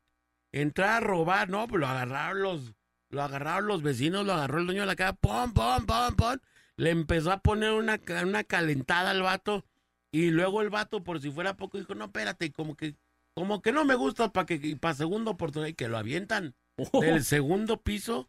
entrar 0.52 0.90
a 0.90 1.00
robar, 1.00 1.48
no, 1.48 1.66
pues 1.68 1.80
lo 1.80 1.86
agarraron 1.86 2.42
los, 2.42 2.72
lo 3.10 3.22
agarraron 3.22 3.66
los 3.68 3.82
vecinos, 3.82 4.24
lo 4.26 4.32
agarró 4.34 4.58
el 4.58 4.66
dueño 4.66 4.82
de 4.82 4.86
la 4.86 4.96
casa, 4.96 5.14
pom, 5.14 5.52
pom, 5.52 5.86
pom, 5.86 6.14
pom. 6.16 6.36
Le 6.76 6.90
empezó 6.90 7.32
a 7.32 7.40
poner 7.40 7.72
una, 7.72 7.98
ca- 7.98 8.22
una 8.22 8.44
calentada 8.44 9.10
al 9.10 9.22
vato 9.22 9.64
Y 10.12 10.30
luego 10.30 10.62
el 10.62 10.70
vato, 10.70 11.02
por 11.04 11.20
si 11.20 11.30
fuera 11.30 11.56
poco, 11.56 11.76
dijo, 11.78 11.94
no, 11.94 12.06
espérate, 12.06 12.50
como 12.52 12.76
que, 12.76 12.94
como 13.34 13.60
que 13.60 13.72
no 13.72 13.84
me 13.84 13.94
gusta 13.94 14.32
para 14.32 14.46
que, 14.46 14.76
para 14.80 14.94
segunda 14.94 15.30
oportunidad, 15.32 15.68
y 15.68 15.74
que 15.74 15.88
lo 15.88 15.98
avientan 15.98 16.54
Oh. 16.92 17.00
del 17.02 17.24
segundo 17.24 17.82
piso, 17.82 18.28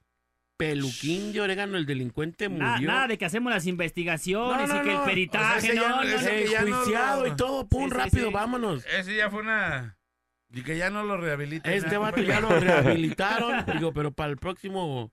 peluquín 0.57 1.31
de 1.33 1.39
orégano, 1.41 1.77
el 1.77 1.85
delincuente 1.85 2.49
murió. 2.49 2.87
nada 2.87 3.07
de 3.07 3.17
que 3.17 3.25
hacemos 3.25 3.53
las 3.53 3.65
investigaciones 3.67 4.67
No, 4.67 4.75
no, 4.75 4.81
y 4.81 4.85
que 4.87 4.93
no. 4.93 4.99
el 4.99 5.05
peritaje, 5.09 5.45
O 5.57 5.61
sea, 5.61 5.69
ese 5.71 5.75
ya 5.75 5.81
no, 5.89 5.95
no- 5.95 6.03
no, 6.03 6.09
ya 6.09 6.61
no 6.61 6.67
Enjuiciado 6.67 7.21
lo- 7.25 7.27
y 7.31 7.35
todo, 7.35 7.67
pum, 7.67 7.83
Sí, 7.85 7.89
sí, 7.91 7.95
rápido, 7.97 8.27
sí. 8.29 8.33
vámonos. 8.33 8.85
Ese 8.87 9.15
ya 9.15 9.29
fue 9.29 9.41
una. 9.41 9.97
Y 10.51 10.63
que 10.63 10.77
ya 10.77 10.89
no 10.89 11.03
lo 11.03 11.17
rehabilita. 11.17 11.71
Este 11.71 11.97
vato 11.97 12.21
ya 12.21 12.39
lo 12.39 12.49
rehabilitaron, 12.59 13.65
digo, 13.73 13.93
pero 13.93 14.12
para 14.12 14.31
el 14.31 14.38
próximo, 14.38 15.12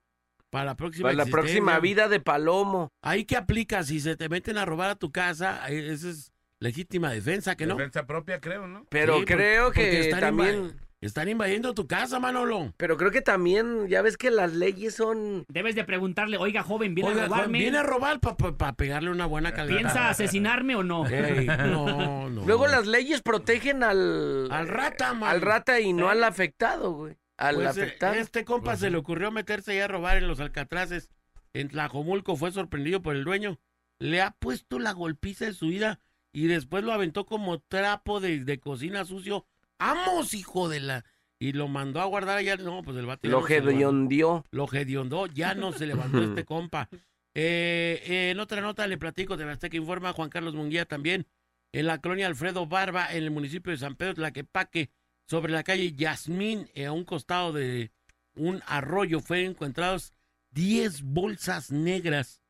para 0.51 0.65
la 0.65 0.75
próxima 0.77 1.09
Para 1.09 1.17
la 1.17 1.27
próxima 1.27 1.73
existencia. 1.73 1.81
vida 1.81 2.09
de 2.09 2.21
Palomo. 2.21 2.91
Ahí 3.03 3.25
que 3.25 3.37
aplica, 3.37 3.83
si 3.83 4.01
se 4.01 4.17
te 4.17 4.29
meten 4.29 4.57
a 4.59 4.65
robar 4.65 4.91
a 4.91 4.95
tu 4.97 5.13
casa, 5.13 5.67
esa 5.69 6.09
es 6.09 6.33
legítima 6.59 7.11
defensa, 7.11 7.55
que 7.57 7.67
no. 7.67 7.77
Defensa 7.77 8.07
propia, 8.07 8.41
creo, 8.41 8.67
¿no? 8.67 8.87
Pero 8.89 9.15
Sí, 9.19 9.27
por- 9.27 9.37
creo 9.37 9.65
porque 9.67 9.91
que 10.03 10.09
también... 10.11 10.73
Están 11.07 11.29
invadiendo 11.29 11.73
tu 11.75 11.87
casa, 11.87 12.19
Manolo. 12.21 12.75
Pero 12.77 12.97
creo 12.97 13.11
que 13.11 13.23
también, 13.23 13.89
ya 13.89 14.03
ves 14.03 14.17
que 14.17 14.31
las 14.31 14.53
leyes 14.53 14.95
son... 14.95 15.45
Debes 15.49 15.75
de 15.75 15.85
preguntarle, 15.85 16.37
oiga, 16.37 16.63
joven, 16.63 16.95
¿viene 16.95 17.11
Oiga, 17.11 17.23
a 17.23 17.27
robarme? 17.27 17.59
viene 17.59 17.79
a 17.79 17.83
robar 17.83 18.21
para 18.21 18.73
pegarle 18.75 19.11
una 19.11 19.27
buena 19.27 19.53
calidad. 19.55 19.79
¿Piensa 19.79 20.09
asesinarme 20.11 20.77
o 20.77 20.83
no? 20.83 21.07
Ey, 21.07 21.47
no, 21.47 22.29
no. 22.31 22.45
Luego 22.45 22.67
las 22.67 22.87
leyes 22.87 23.23
protegen 23.23 23.83
al... 23.83 24.51
Al 24.51 24.69
rata, 24.69 25.15
man. 25.15 25.31
Al 25.31 25.41
rata 25.41 25.81
y 25.81 25.93
no 25.93 26.09
al 26.09 26.23
afectado, 26.25 26.93
güey. 26.93 27.17
Al 27.37 27.57
Pues, 27.57 27.67
eh, 27.77 27.83
afectado. 27.83 28.15
este 28.15 28.45
compa 28.45 28.71
Pues 28.73 28.81
se 28.81 28.91
le 28.91 28.97
ocurrió 28.97 29.31
meterse 29.31 29.73
ahí 29.73 29.79
a 29.81 29.89
robar 29.89 30.17
en 30.17 30.27
los 30.29 30.41
alcatraces. 30.41 31.09
En 31.53 31.69
Tlajomulco 31.69 32.37
fue 32.37 32.51
sorprendido 32.53 33.01
por 33.03 33.15
el 33.15 33.25
dueño. 33.25 33.59
Le 33.99 34.21
ha 34.23 34.33
puesto 34.33 34.79
la 34.79 34.93
golpiza 34.93 35.45
de 35.47 35.53
su 35.55 35.69
vida 35.69 36.01
y 36.33 36.49
después 36.49 36.83
lo 36.85 36.93
aventó 36.93 37.25
como 37.27 37.61
trapo 37.61 38.21
de, 38.21 38.45
de 38.45 38.59
cocina 38.59 39.05
sucio. 39.05 39.47
¡Amos, 39.79 40.35
hijo 40.35 40.69
de 40.69 40.81
la! 40.81 41.05
Y 41.39 41.53
lo 41.53 41.69
mandó 41.69 42.01
a 42.01 42.07
guardar 42.07 42.39
allá. 42.39 42.57
No, 42.57 42.83
pues 42.83 42.97
el 42.97 43.07
vato 43.07 43.29
Lo 43.29 43.47
hediondió. 43.47 44.45
Lo 44.51 44.69
hediondó, 44.73 45.27
ya 45.27 45.55
no 45.55 45.73
se 45.73 45.87
levantó 45.87 46.23
este 46.23 46.45
compa. 46.47 46.89
Eh, 47.35 48.03
eh, 48.07 48.31
en 48.31 48.41
otra 48.41 48.63
nota 48.63 48.87
le 48.87 48.97
platico 48.97 49.37
de 49.37 49.59
que 49.69 49.77
informa 49.77 50.15
Juan 50.15 50.31
Carlos 50.31 50.55
Munguía 50.55 50.87
también. 50.87 51.27
En 51.73 51.87
la 51.87 52.01
colonia 52.01 52.27
Alfredo 52.27 52.67
Barba, 52.67 53.13
en 53.13 53.25
el 53.25 53.31
municipio 53.31 53.71
de 53.71 53.77
San 53.77 53.97
Pedro 53.97 54.15
Tlaquepaque, 54.15 54.91
sobre 55.27 55.53
la 55.53 55.63
calle 55.63 55.93
Yasmín, 55.93 56.71
eh, 56.75 56.87
a 56.87 56.93
un 56.93 57.05
costado 57.05 57.53
de 57.53 57.91
un 58.37 58.63
arroyo, 58.67 59.21
fueron 59.21 59.51
encontrados 59.51 60.15
10 60.53 61.03
bolsas 61.03 61.71
negras 61.71 62.41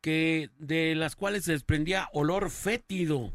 que, 0.00 0.50
de 0.58 0.94
las 0.94 1.16
cuales 1.16 1.44
se 1.44 1.52
desprendía 1.52 2.08
olor 2.12 2.50
fétido. 2.50 3.34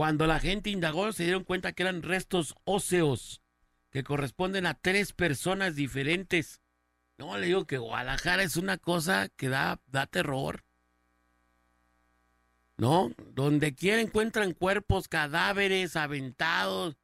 Cuando 0.00 0.26
la 0.26 0.40
gente 0.40 0.70
indagó, 0.70 1.12
se 1.12 1.24
dieron 1.24 1.44
cuenta 1.44 1.74
que 1.74 1.82
eran 1.82 2.00
restos 2.02 2.54
óseos 2.64 3.42
que 3.90 4.02
corresponden 4.02 4.64
a 4.64 4.72
tres 4.72 5.12
personas 5.12 5.76
diferentes. 5.76 6.62
No, 7.18 7.36
le 7.36 7.48
digo 7.48 7.66
que 7.66 7.76
Guadalajara 7.76 8.42
es 8.42 8.56
una 8.56 8.78
cosa 8.78 9.28
que 9.36 9.50
da, 9.50 9.78
da 9.88 10.06
terror. 10.06 10.64
¿No? 12.78 13.12
Donde 13.34 13.74
quiera 13.74 14.00
encuentran 14.00 14.54
cuerpos, 14.54 15.06
cadáveres, 15.06 15.96
aventados, 15.96 16.96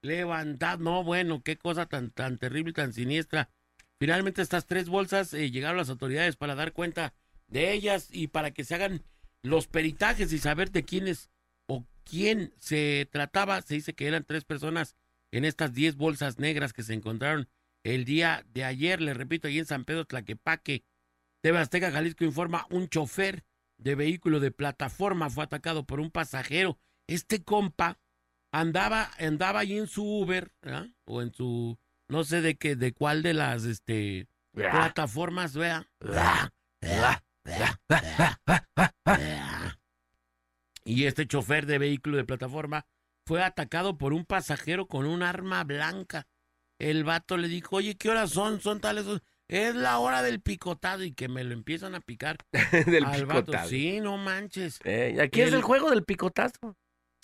levantados. 0.00 0.78
No, 0.78 1.02
bueno, 1.02 1.42
qué 1.42 1.56
cosa 1.56 1.86
tan, 1.86 2.12
tan 2.12 2.38
terrible, 2.38 2.72
tan 2.72 2.92
siniestra. 2.92 3.50
Finalmente 3.98 4.42
estas 4.42 4.66
tres 4.66 4.88
bolsas 4.88 5.34
eh, 5.34 5.50
llegaron 5.50 5.78
las 5.78 5.90
autoridades 5.90 6.36
para 6.36 6.54
dar 6.54 6.72
cuenta 6.72 7.14
de 7.48 7.72
ellas 7.72 8.10
y 8.12 8.28
para 8.28 8.52
que 8.52 8.62
se 8.62 8.76
hagan 8.76 9.02
los 9.42 9.66
peritajes 9.66 10.32
y 10.32 10.38
saber 10.38 10.70
de 10.70 10.84
quiénes 10.84 11.32
quién 12.04 12.52
se 12.58 13.08
trataba. 13.10 13.60
Se 13.62 13.74
dice 13.74 13.94
que 13.94 14.06
eran 14.06 14.24
tres 14.24 14.44
personas 14.44 14.96
en 15.32 15.44
estas 15.44 15.74
10 15.74 15.96
bolsas 15.96 16.38
negras 16.38 16.72
que 16.72 16.82
se 16.82 16.94
encontraron 16.94 17.48
el 17.84 18.04
día 18.04 18.44
de 18.48 18.64
ayer, 18.64 19.00
le 19.00 19.14
repito, 19.14 19.46
ahí 19.46 19.58
en 19.58 19.66
San 19.66 19.84
Pedro 19.84 20.06
Tlaquepaque. 20.06 20.84
TV 21.42 21.58
Azteca 21.58 21.92
Jalisco 21.92 22.24
informa, 22.24 22.66
un 22.70 22.88
chofer 22.88 23.44
de 23.76 23.94
vehículo 23.94 24.40
de 24.40 24.50
plataforma 24.50 25.28
fue 25.28 25.44
atacado 25.44 25.84
por 25.84 26.00
un 26.00 26.10
pasajero. 26.10 26.78
Este 27.06 27.44
compa 27.44 27.98
andaba, 28.52 29.10
andaba 29.18 29.60
ahí 29.60 29.76
en 29.76 29.86
su 29.86 30.02
Uber, 30.02 30.50
¿verdad? 30.62 30.88
o 31.04 31.20
en 31.20 31.34
su, 31.34 31.78
no 32.08 32.24
sé 32.24 32.40
de 32.40 32.56
qué, 32.56 32.76
de 32.76 32.94
cuál 32.94 33.22
de 33.22 33.34
las, 33.34 33.64
este, 33.64 34.28
plataformas, 34.52 35.54
vea. 35.54 35.86
Y 40.86 41.04
este 41.06 41.26
chofer 41.26 41.66
de 41.66 41.78
vehículo 41.78 42.16
de 42.16 42.24
plataforma 42.24 42.86
fue 43.26 43.42
atacado 43.42 43.96
por 43.96 44.12
un 44.12 44.24
pasajero 44.26 44.86
con 44.86 45.06
un 45.06 45.22
arma 45.22 45.64
blanca. 45.64 46.26
El 46.78 47.04
vato 47.04 47.36
le 47.36 47.48
dijo, 47.48 47.76
oye, 47.76 47.96
¿qué 47.96 48.10
horas 48.10 48.30
son? 48.30 48.60
Son 48.60 48.80
tales. 48.80 49.06
Es 49.48 49.74
la 49.74 49.98
hora 49.98 50.22
del 50.22 50.40
picotado 50.40 51.04
y 51.04 51.12
que 51.12 51.28
me 51.28 51.44
lo 51.44 51.52
empiezan 51.54 51.94
a 51.94 52.00
picar. 52.00 52.36
del 52.86 53.04
al 53.04 53.26
vato. 53.26 53.40
picotazo. 53.44 53.68
Sí, 53.70 54.00
no 54.00 54.18
manches. 54.18 54.80
Eh, 54.84 55.16
aquí 55.22 55.40
es 55.40 55.48
El- 55.48 55.54
el 55.54 55.62
juego 55.62 55.90
del 55.90 56.04
picotazo. 56.04 56.76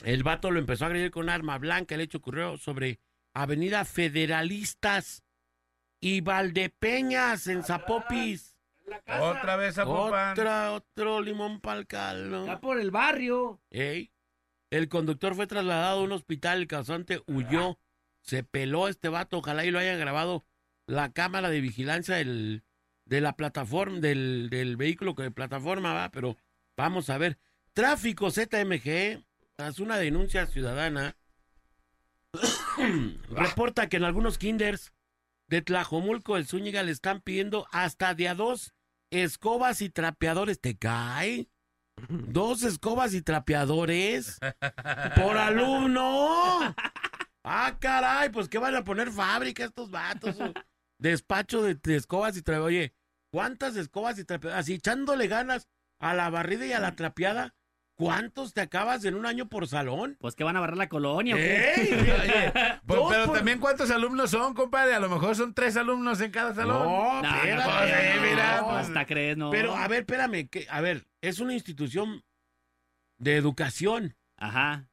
El 0.04 0.22
vato 0.22 0.50
lo 0.50 0.58
empezó 0.58 0.84
a 0.84 0.86
agredir 0.88 1.10
con 1.10 1.28
arma 1.28 1.58
blanca. 1.58 1.94
El 1.94 2.00
hecho 2.00 2.18
ocurrió 2.18 2.56
sobre 2.56 3.00
Avenida 3.34 3.84
Federalistas 3.84 5.22
y 6.00 6.22
Valdepeñas 6.22 7.46
en 7.46 7.62
Zapopis. 7.62 8.49
Otra 9.20 9.57
vez 9.57 9.79
a. 9.79 9.87
Otra, 9.87 10.72
otro 10.72 11.20
limón 11.20 11.61
pa'l 11.61 11.87
caldo. 11.87 12.40
Está 12.40 12.61
por 12.61 12.81
el 12.81 12.90
barrio. 12.90 13.61
Ey. 13.70 14.12
El 14.70 14.88
conductor 14.88 15.35
fue 15.35 15.48
trasladado 15.48 16.00
a 16.00 16.05
un 16.05 16.12
hospital, 16.12 16.59
el 16.59 16.68
causante 16.68 17.22
huyó, 17.26 17.79
se 18.22 18.44
peló 18.44 18.87
este 18.87 19.09
vato, 19.09 19.38
ojalá 19.38 19.64
y 19.64 19.72
lo 19.72 19.81
haya 19.81 19.96
grabado 19.96 20.44
la 20.87 21.12
cámara 21.12 21.50
de 21.50 21.61
vigilancia 21.61 22.16
del, 22.16 22.62
de 23.05 23.20
la 23.20 23.35
plataforma, 23.35 23.98
del, 23.98 24.48
del 24.48 24.76
vehículo 24.76 25.16
que 25.16 25.24
de 25.24 25.31
plataforma 25.33 25.92
va, 25.92 26.11
pero 26.11 26.37
vamos 26.76 27.11
a 27.11 27.18
ver. 27.18 27.38
Tráfico 27.72 28.31
ZMG, 28.31 29.24
tras 29.57 29.81
una 29.81 29.98
denuncia 29.98 30.46
ciudadana, 30.46 31.16
reporta 33.31 33.88
que 33.88 33.96
en 33.96 34.05
algunos 34.05 34.38
kinders 34.38 34.92
de 35.48 35.62
Tlajomulco, 35.62 36.37
el 36.37 36.46
Zúñiga, 36.46 36.85
le 36.85 36.92
están 36.92 37.20
pidiendo 37.20 37.66
hasta 37.72 38.14
de 38.14 38.29
a 38.29 38.35
dos 38.37 38.72
escobas 39.10 39.82
y 39.82 39.90
trapeadores. 39.90 40.60
¿Te 40.60 40.76
cae? 40.76 41.48
Dos 42.08 42.62
escobas 42.62 43.14
y 43.14 43.22
trapeadores 43.22 44.38
por 45.16 45.36
alumno. 45.36 46.74
Ah, 47.44 47.76
caray, 47.78 48.30
pues 48.30 48.48
¿qué 48.48 48.58
van 48.58 48.74
a 48.74 48.84
poner 48.84 49.10
fábrica 49.10 49.64
estos 49.64 49.90
vatos? 49.90 50.36
Despacho 51.00 51.62
de, 51.62 51.74
de 51.74 51.96
escobas 51.96 52.36
y 52.36 52.42
trapeadores. 52.42 52.76
Oye, 52.76 52.94
¿cuántas 53.32 53.76
escobas 53.76 54.18
y 54.18 54.24
trapeadores? 54.24 54.60
Así 54.60 54.74
echándole 54.74 55.26
ganas 55.28 55.68
a 56.00 56.14
la 56.14 56.28
barrida 56.30 56.66
y 56.66 56.72
a 56.72 56.80
la 56.80 56.94
trapeada. 56.94 57.54
¿Cuántos 58.00 58.54
te 58.54 58.60
acabas 58.62 59.04
en 59.04 59.14
un 59.14 59.26
año 59.26 59.48
por 59.48 59.68
salón? 59.68 60.16
Pues 60.20 60.34
que 60.34 60.42
van 60.44 60.56
a 60.56 60.60
barrer 60.60 60.76
la 60.78 60.88
colonia. 60.88 61.34
¿o 61.34 61.38
qué? 61.38 61.74
¡Ey! 61.74 61.92
Oye, 61.92 62.52
pues, 62.86 63.00
pero 63.10 63.26
por- 63.26 63.36
también 63.36 63.58
cuántos 63.60 63.90
alumnos 63.90 64.30
son, 64.30 64.54
compadre. 64.54 64.94
A 64.94 65.00
lo 65.00 65.08
mejor 65.10 65.36
son 65.36 65.52
tres 65.54 65.76
alumnos 65.76 66.20
en 66.20 66.30
cada 66.30 66.54
salón. 66.54 66.84
No, 66.84 67.22
No, 67.22 67.28
pues, 67.28 67.44
eh, 67.44 67.54
no, 68.16 68.22
mira, 68.22 68.60
pues, 68.60 68.72
pues, 68.72 68.86
hasta 68.88 69.04
crees, 69.06 69.36
no. 69.36 69.50
Pero, 69.50 69.76
a 69.76 69.86
ver, 69.88 70.00
espérame, 70.00 70.48
que, 70.48 70.66
a 70.70 70.80
ver, 70.80 71.06
es 71.20 71.40
una 71.40 71.52
institución 71.54 72.24
de 73.18 73.36
educación. 73.36 74.16
Ajá. 74.38 74.88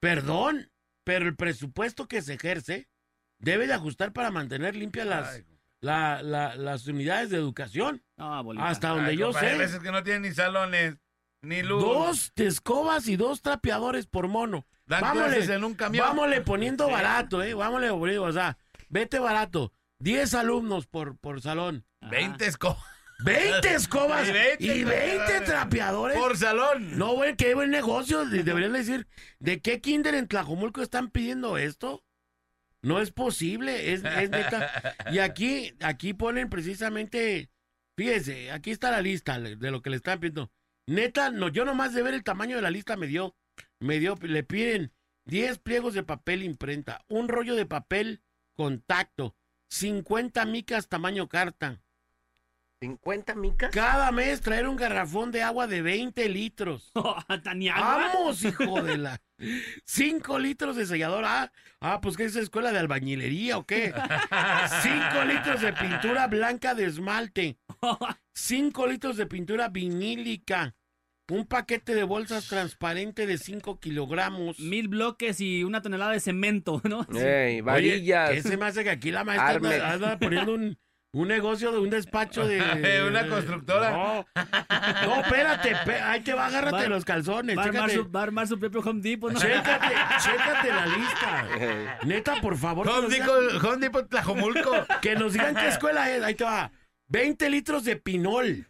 Perdón, 0.00 0.70
pero 1.04 1.26
el 1.26 1.36
presupuesto 1.36 2.08
que 2.08 2.22
se 2.22 2.34
ejerce 2.34 2.88
debe 3.38 3.66
de 3.66 3.74
ajustar 3.74 4.12
para 4.12 4.30
mantener 4.30 4.74
limpias 4.74 5.06
las, 5.06 5.28
Ay, 5.34 5.44
la- 5.80 6.22
la- 6.22 6.56
las 6.56 6.86
unidades 6.86 7.30
de 7.30 7.36
educación. 7.36 8.02
No, 8.16 8.42
bolita. 8.42 8.68
Hasta 8.68 8.88
donde 8.88 9.10
ay, 9.10 9.16
yo 9.18 9.26
compadre, 9.26 9.48
Hay 9.48 9.52
sé. 9.56 9.58
veces 9.62 9.80
que 9.80 9.92
no 9.92 10.02
tienen 10.02 10.22
ni 10.22 10.32
salones, 10.32 10.96
ni 11.42 11.62
luz. 11.62 11.82
Dos 11.82 12.32
escobas 12.36 13.08
y 13.08 13.16
dos 13.16 13.42
trapeadores 13.42 14.06
por 14.06 14.28
mono. 14.28 14.66
Dan 14.86 15.00
Vámonos, 15.02 15.48
en 15.48 15.64
un 15.64 15.74
camión. 15.74 16.06
Vámonos 16.06 16.40
poniendo 16.40 16.88
barato, 16.90 17.42
¿eh? 17.42 17.54
O 17.54 18.32
sea, 18.32 18.58
vete 18.88 19.18
barato. 19.18 19.72
Diez 19.98 20.34
alumnos 20.34 20.86
por, 20.86 21.16
por 21.18 21.40
salón. 21.40 21.84
Ajá. 22.00 22.10
20 22.10 22.46
escobas 22.46 22.78
20 23.24 23.74
escobas 23.74 24.28
Y 24.28 24.32
20 24.32 24.64
y 24.64 24.84
20 24.84 25.40
trapeadores. 25.42 26.18
por 26.18 26.36
salón. 26.36 26.98
No, 26.98 27.14
güey, 27.14 27.36
qué 27.36 27.54
buen 27.54 27.70
negocio. 27.70 28.24
De- 28.24 28.42
Deberían 28.42 28.72
decir, 28.72 29.06
¿de 29.38 29.60
qué 29.60 29.80
kinder 29.80 30.14
en 30.16 30.26
Tlajomulco 30.26 30.82
están 30.82 31.08
pidiendo 31.10 31.56
esto? 31.56 32.04
No 32.82 33.00
es 33.00 33.12
posible, 33.12 33.92
es, 33.92 34.02
es 34.04 34.30
neta. 34.30 34.96
Y 35.12 35.20
aquí, 35.20 35.72
aquí 35.80 36.14
ponen 36.14 36.50
precisamente, 36.50 37.48
fíjese, 37.96 38.50
aquí 38.50 38.72
está 38.72 38.90
la 38.90 39.00
lista 39.00 39.38
de 39.38 39.70
lo 39.70 39.82
que 39.82 39.90
le 39.90 39.96
están 39.96 40.18
pidiendo. 40.18 40.50
Neta, 40.86 41.30
no, 41.30 41.48
yo 41.48 41.64
nomás 41.64 41.94
de 41.94 42.02
ver 42.02 42.14
el 42.14 42.24
tamaño 42.24 42.56
de 42.56 42.62
la 42.62 42.70
lista 42.70 42.96
me 42.96 43.06
dio, 43.06 43.36
me 43.78 43.98
dio, 43.98 44.16
le 44.20 44.42
piden 44.42 44.92
10 45.26 45.58
pliegos 45.58 45.94
de 45.94 46.02
papel 46.02 46.42
imprenta, 46.42 47.04
un 47.08 47.28
rollo 47.28 47.54
de 47.54 47.66
papel 47.66 48.22
contacto, 48.54 49.36
50 49.68 50.44
micas 50.46 50.88
tamaño 50.88 51.28
carta, 51.28 51.81
¿50 52.82 53.36
micas? 53.36 53.70
Cada 53.70 54.10
mes 54.10 54.40
traer 54.40 54.66
un 54.66 54.74
garrafón 54.74 55.30
de 55.30 55.40
agua 55.42 55.68
de 55.68 55.82
20 55.82 56.28
litros. 56.28 56.90
¡Vamos, 56.94 58.44
hijo 58.44 58.82
de 58.82 58.98
la! 58.98 59.20
5 59.84 60.38
litros 60.40 60.74
de 60.74 60.86
sellador. 60.86 61.24
Ah, 61.24 61.52
ah, 61.80 62.00
pues 62.00 62.16
¿qué 62.16 62.24
es 62.24 62.34
escuela 62.34 62.72
de 62.72 62.80
albañilería 62.80 63.58
o 63.58 63.66
qué? 63.66 63.92
5 63.92 65.24
litros 65.26 65.60
de 65.60 65.72
pintura 65.74 66.26
blanca 66.26 66.74
de 66.74 66.86
esmalte. 66.86 67.58
5 68.34 68.86
litros 68.88 69.16
de 69.16 69.26
pintura 69.26 69.68
vinílica. 69.68 70.74
Un 71.28 71.46
paquete 71.46 71.94
de 71.94 72.02
bolsas 72.02 72.48
transparente 72.48 73.26
de 73.26 73.38
5 73.38 73.78
kilogramos. 73.78 74.58
Mil 74.58 74.88
bloques 74.88 75.40
y 75.40 75.62
una 75.62 75.82
tonelada 75.82 76.12
de 76.12 76.20
cemento, 76.20 76.82
¿no? 76.84 77.06
Ey, 77.14 77.60
Oye, 77.60 77.62
varillas. 77.62 78.30
¿qué 78.30 78.42
se 78.42 78.56
me 78.56 78.66
hace 78.66 78.82
que 78.82 78.90
aquí 78.90 79.12
la 79.12 79.22
maestra 79.22 79.54
anda, 79.54 79.92
anda 79.92 80.18
poniendo 80.18 80.54
un, 80.54 80.78
un 81.14 81.28
negocio 81.28 81.70
de 81.72 81.78
un 81.78 81.90
despacho 81.90 82.46
de... 82.48 83.04
Una 83.06 83.28
constructora. 83.28 83.90
No, 83.90 84.26
no 85.06 85.20
espérate, 85.20 85.76
pe- 85.84 86.00
ahí 86.00 86.20
te 86.20 86.32
va, 86.32 86.46
agárrate 86.46 86.84
Va- 86.84 86.88
los 86.88 87.04
calzones. 87.04 87.56
Va 87.56 87.62
a, 87.62 87.66
armar 87.66 87.90
Chécate, 87.90 88.04
su, 88.06 88.10
va 88.12 88.20
a 88.20 88.22
armar 88.22 88.48
su 88.48 88.58
propio 88.58 88.80
Home 88.80 89.00
Depot, 89.02 89.32
¿no? 89.32 89.38
chécate, 89.38 89.94
chécate 90.24 90.68
la 90.68 90.86
lista. 90.86 91.98
Neta, 92.04 92.40
por 92.40 92.56
favor. 92.56 92.88
Home 92.88 93.08
Depot, 93.08 93.40
digan- 93.42 93.64
Home 93.66 93.76
Depot 93.78 94.08
Tlajomulco. 94.08 94.72
Que 95.02 95.14
nos 95.14 95.32
digan 95.34 95.54
qué 95.54 95.68
escuela 95.68 96.10
es. 96.10 96.22
Ahí 96.22 96.34
te 96.34 96.44
va. 96.44 96.70
20 97.08 97.50
litros 97.50 97.84
de 97.84 97.96
pinol. 97.96 98.68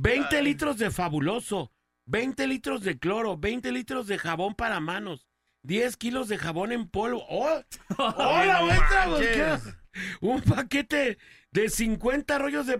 20 0.00 0.42
litros 0.42 0.78
de 0.78 0.90
fabuloso. 0.90 1.70
20 2.06 2.46
litros 2.48 2.82
de 2.82 2.98
cloro. 2.98 3.36
20 3.36 3.70
litros 3.70 4.06
de 4.08 4.18
jabón 4.18 4.54
para 4.56 4.80
manos. 4.80 5.26
10 5.62 5.96
kilos 5.96 6.28
de 6.28 6.38
jabón 6.38 6.72
en 6.72 6.88
polvo. 6.88 7.24
¡Oh! 7.28 7.60
¡Hola, 7.98 8.62
maestra! 8.62 9.04
pues, 9.06 9.36
manches. 9.36 9.62
¿qué? 9.64 9.79
Un 10.20 10.40
paquete 10.42 11.18
de 11.50 11.68
50 11.68 12.38
rollos 12.38 12.66
de... 12.66 12.78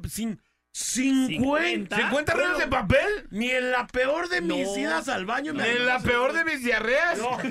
Sin, 0.72 1.26
50. 1.26 1.96
50 1.96 2.32
rollos 2.32 2.58
de 2.58 2.68
papel. 2.68 3.26
Ni 3.30 3.50
en 3.50 3.72
la 3.72 3.86
peor 3.88 4.28
de 4.28 4.40
mis 4.40 4.68
No. 4.68 4.76
idas 4.78 5.08
al 5.08 5.26
baño 5.26 5.52
me 5.52 5.68
En 5.68 5.84
la 5.86 5.98
peor 5.98 6.32
de 6.32 6.44
mis 6.44 6.62
diarreas. 6.62 7.18
No. 7.18 7.38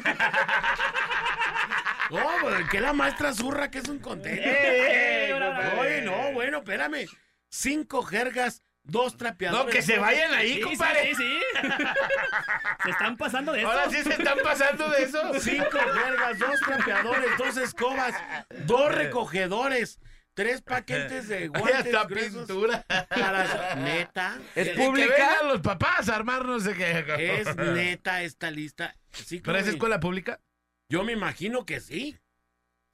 No, 2.11 2.25
pues, 2.41 2.67
que 2.69 2.81
la 2.81 2.91
maestra 2.93 3.33
zurra 3.33 3.69
que 3.69 3.77
es 3.79 3.87
un 3.87 3.99
contenido. 3.99 4.43
Eh, 4.43 5.31
bravo. 5.35 5.81
Oye, 5.81 6.01
no, 6.01 6.31
bueno, 6.33 6.57
espérame. 6.59 7.05
Cinco 7.49 8.01
jergas, 8.01 8.63
dos 8.91 9.17
trapeadores. 9.17 9.65
No, 9.65 9.71
que 9.71 9.81
se 9.81 9.97
vayan 9.99 10.33
ahí, 10.33 10.55
Sí, 10.55 10.61
compadre. 10.61 11.15
sí, 11.15 11.15
sí, 11.15 11.39
sí. 11.61 11.67
Se 12.83 12.89
están 12.89 13.17
pasando 13.17 13.51
de 13.53 13.59
eso. 13.61 13.69
Ahora 13.71 13.89
sí 13.89 14.03
se 14.03 14.09
están 14.13 14.37
pasando 14.43 14.89
de 14.89 15.03
eso. 15.03 15.33
Cinco 15.39 15.77
jergas, 15.79 16.39
dos 16.39 16.59
trapeadores, 16.61 17.37
dos 17.37 17.57
escobas, 17.57 18.15
dos 18.65 18.93
recogedores, 18.93 19.99
tres 20.33 20.61
paquetes 20.61 21.27
de 21.27 21.47
guantes 21.49 21.75
hasta 21.93 22.03
gruesos 22.05 22.47
pintura. 22.47 22.85
para- 23.09 23.75
Neta. 23.75 24.37
¿Es 24.55 24.69
que 24.69 24.75
pública? 24.75 25.13
vengan 25.13 25.47
los 25.49 25.61
papás 25.61 26.07
a 26.09 26.15
armar 26.15 26.45
no 26.45 26.59
sé 26.59 26.73
qué. 26.75 27.39
Es 27.41 27.55
neta 27.57 28.23
esta 28.23 28.49
lista. 28.51 28.95
Sí, 29.11 29.41
¿Pero 29.41 29.57
es 29.57 29.67
escuela 29.67 29.99
pública? 29.99 30.39
Yo 30.91 31.03
me 31.03 31.13
imagino 31.13 31.65
que 31.65 31.79
sí. 31.81 32.17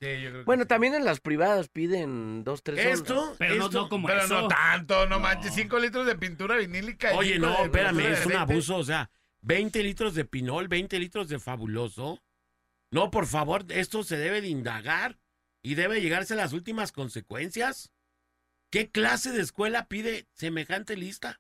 Sí, 0.02 0.08
yo 0.22 0.30
creo 0.30 0.42
que 0.42 0.44
Bueno, 0.46 0.68
también 0.68 0.94
en 0.94 1.06
las 1.06 1.20
privadas 1.22 1.70
piden 1.70 2.44
dos, 2.44 2.62
tres 2.64 2.80
horas. 2.86 3.00
Esto, 3.00 3.36
Pero 3.40 3.56
no, 3.56 3.66
esto- 3.66 3.82
no 3.84 3.90
como 3.90 4.08
Pero 4.08 4.22
eso. 4.24 4.42
no 4.42 4.48
tanto, 4.48 5.08
no 5.08 5.20
manches, 5.20 5.54
5 5.54 5.80
litros 5.80 6.06
de 6.06 6.16
pintura 6.18 6.58
vinílica. 6.58 7.14
y 7.14 7.18
Oye, 7.18 7.34
cinco 7.36 7.48
no, 7.48 7.58
de 7.58 7.64
espérame, 7.64 8.00
es 8.12 8.26
un 8.26 8.34
abuso, 8.34 8.76
o 8.78 8.84
sea, 8.84 9.10
20 9.42 9.82
litros 9.84 10.14
de 10.16 10.26
pinol, 10.26 10.68
20 10.68 11.00
litros 11.00 11.30
de 11.30 11.40
fabuloso. 11.40 12.22
No, 12.92 13.10
por 13.10 13.26
favor, 13.26 13.66
esto 13.70 14.04
se 14.04 14.18
debe 14.18 14.42
de 14.42 14.48
indagar 14.50 15.18
y 15.64 15.76
debe 15.76 16.02
llegarse 16.02 16.34
a 16.34 16.38
las 16.38 16.54
últimas 16.54 16.92
consecuencias. 16.92 17.92
¿Qué 18.72 18.92
clase 18.92 19.32
de 19.32 19.42
escuela 19.42 19.88
pide 19.88 20.28
semejante 20.34 20.98
lista? 20.98 21.40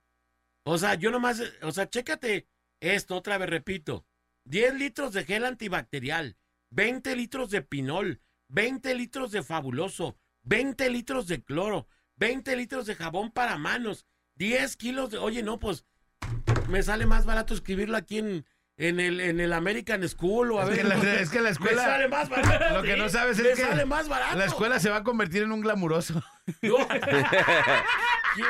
O 0.64 0.78
sea, 0.78 0.96
yo 0.96 1.12
nomás, 1.12 1.42
o 1.62 1.72
sea, 1.72 1.90
chécate 1.90 2.48
esto, 2.80 3.16
otra 3.18 3.38
vez 3.38 3.50
repito. 3.50 4.06
10 4.46 4.76
litros 4.76 5.12
de 5.14 5.26
gel 5.26 5.44
antibacterial, 5.46 6.38
20 6.70 7.16
litros 7.16 7.50
de 7.50 7.62
pinol, 7.62 8.22
20 8.56 8.96
litros 8.96 9.32
de 9.32 9.44
fabuloso, 9.44 10.16
20 10.44 10.90
litros 10.90 11.28
de 11.28 11.44
cloro, 11.44 11.90
20 12.16 12.56
litros 12.56 12.86
de 12.86 12.96
jabón 12.96 13.30
para 13.32 13.58
manos, 13.58 14.06
10 14.36 14.78
kilos 14.78 15.12
de... 15.12 15.18
Oye, 15.18 15.44
no, 15.44 15.60
pues 15.60 15.84
me 16.70 16.82
sale 16.82 17.06
más 17.06 17.26
barato 17.26 17.54
escribirlo 17.54 17.98
aquí 17.98 18.20
en, 18.20 18.46
en, 18.78 19.02
el, 19.02 19.20
en 19.20 19.42
el 19.42 19.52
American 19.52 20.08
School 20.08 20.54
o 20.54 20.62
a 20.62 20.64
Es 20.64 20.70
ver... 20.70 20.78
que 20.78 20.84
la, 20.86 20.96
es 21.20 21.30
que 21.30 21.42
la 21.42 21.50
Me 21.50 21.56
sale 21.56 22.06
escuela, 22.06 22.08
más 22.08 22.30
barato. 22.30 22.74
lo 22.78 22.84
que 22.84 22.96
no 22.96 23.10
sabes 23.10 23.38
Me 23.40 23.50
es 23.50 23.56
que 23.60 23.66
sale 23.66 23.86
más 23.86 24.08
barato. 24.08 24.38
la 24.38 24.46
escuela 24.46 24.80
se 24.80 24.90
va 24.90 24.98
a 24.98 25.04
convertir 25.04 25.44
en 25.44 25.52
un 25.52 25.60
glamuroso. 25.60 26.24
No. 26.62 26.88
¿Qué, 26.88 27.02
qué 28.36 28.44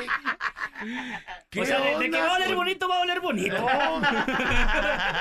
O 1.57 1.65
sea, 1.65 1.79
de, 1.79 1.99
de 1.99 2.09
que 2.11 2.17
va 2.17 2.33
a 2.33 2.35
oler 2.35 2.55
bonito, 2.55 2.87
va 2.87 2.97
a 2.97 3.01
oler 3.01 3.19
bonito. 3.21 3.57
No. 3.57 4.01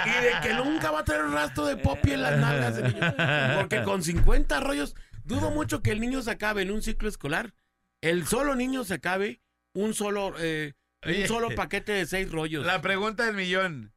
y 0.07 0.25
de 0.25 0.33
que 0.43 0.55
nunca 0.55 0.91
va 0.91 1.01
a 1.01 1.05
tener 1.05 1.23
un 1.23 1.33
rastro 1.33 1.67
de 1.67 1.77
popi 1.77 2.13
en 2.13 2.23
las 2.23 2.39
nalgas 2.39 2.79
el 2.79 2.95
niño. 2.95 3.15
Porque 3.61 3.83
con 3.83 4.03
50 4.03 4.61
rollos, 4.61 4.95
dudo 5.25 5.51
mucho 5.51 5.83
que 5.83 5.91
el 5.93 6.01
niño 6.01 6.23
se 6.23 6.31
acabe 6.31 6.63
en 6.63 6.71
un 6.71 6.83
ciclo 6.83 7.09
escolar. 7.09 7.55
El 8.01 8.27
solo 8.27 8.55
niño 8.55 8.85
se 8.85 8.95
acabe 8.95 9.41
un 9.73 9.95
solo, 9.95 10.35
eh, 10.39 10.75
un 11.05 11.27
solo 11.27 11.51
paquete 11.55 11.93
de 11.93 12.07
seis 12.07 12.31
rollos. 12.31 12.67
La 12.67 12.81
pregunta 12.81 13.25
del 13.25 13.35
millón. 13.35 13.93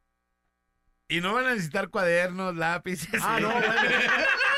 ¿Y 1.10 1.20
no 1.20 1.32
van 1.32 1.46
a 1.46 1.50
necesitar 1.50 1.88
cuadernos, 1.88 2.54
lápices? 2.54 3.22
Ah, 3.24 3.38
no, 3.40 3.48
bueno. 3.50 3.64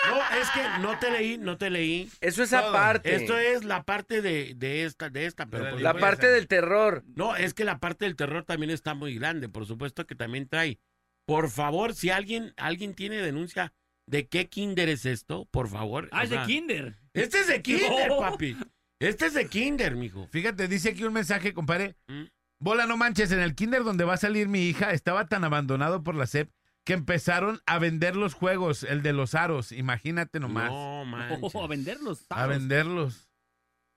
No, 0.09 0.39
es 0.41 0.51
que 0.51 0.61
no 0.81 0.99
te 0.99 1.11
leí, 1.11 1.39
no 1.39 1.57
te 1.59 1.71
leí. 1.71 2.11
Eso 2.21 2.43
es 2.43 2.53
aparte. 2.53 3.15
Esto 3.15 3.39
es 3.39 3.65
la 3.65 3.83
parte 3.83 4.23
de, 4.23 4.55
de 4.57 4.85
esta, 4.85 5.11
de 5.11 5.27
esta, 5.27 5.47
pero 5.47 5.79
La 5.79 5.95
parte 5.95 6.29
del 6.29 6.49
terror. 6.49 7.05
No, 7.15 7.37
es 7.37 7.55
que 7.55 7.65
la 7.65 7.79
parte 7.79 8.05
del 8.07 8.17
terror 8.17 8.45
también 8.45 8.71
está 8.71 8.95
muy 8.95 9.15
grande, 9.17 9.49
por 9.49 9.67
supuesto 9.67 10.07
que 10.07 10.15
también 10.15 10.49
trae. 10.49 10.79
Por 11.27 11.51
favor, 11.51 11.95
si 11.95 12.11
alguien, 12.11 12.55
alguien 12.57 12.95
tiene 12.95 13.19
denuncia 13.19 13.73
de 14.07 14.27
qué 14.27 14.49
kinder 14.49 14.89
es 14.89 15.07
esto, 15.07 15.47
por 15.51 15.69
favor. 15.69 16.09
Ah, 16.13 16.21
o 16.21 16.23
es 16.25 16.31
de 16.31 16.43
Kinder. 16.43 16.99
Este 17.15 17.41
es 17.41 17.47
de 17.47 17.63
kinder, 17.63 18.11
papi. 18.19 18.57
Este 18.99 19.27
es 19.27 19.35
de 19.35 19.47
kinder, 19.49 19.95
mijo. 19.97 20.27
Fíjate, 20.33 20.67
dice 20.67 20.91
aquí 20.91 21.05
un 21.05 21.13
mensaje, 21.13 21.55
compadre. 21.55 21.97
¿Mm? 22.09 22.25
Bola, 22.59 22.87
no 22.87 22.97
manches, 22.97 23.33
en 23.33 23.41
el 23.41 23.55
kinder 23.55 23.85
donde 23.85 24.05
va 24.05 24.15
a 24.15 24.19
salir 24.19 24.49
mi 24.49 24.69
hija 24.69 24.91
estaba 24.91 25.27
tan 25.29 25.45
abandonado 25.45 26.03
por 26.03 26.15
la 26.15 26.27
SEP 26.27 26.51
que 26.85 26.93
empezaron 26.95 27.61
a 27.67 27.79
vender 27.79 28.17
los 28.17 28.35
juegos, 28.35 28.83
el 28.85 29.03
de 29.03 29.13
los 29.13 29.35
aros, 29.35 29.73
imagínate 29.73 30.41
nomás. 30.41 30.71
No, 30.71 31.05
manches. 31.05 31.55
Oh, 31.55 31.65
a 31.65 31.67
venderlos. 31.69 32.25
a 32.29 32.47
venderlos. 32.47 33.29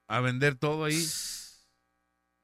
A 0.08 0.20
vender 0.20 0.54
todo 0.54 0.84
ahí. 0.84 1.02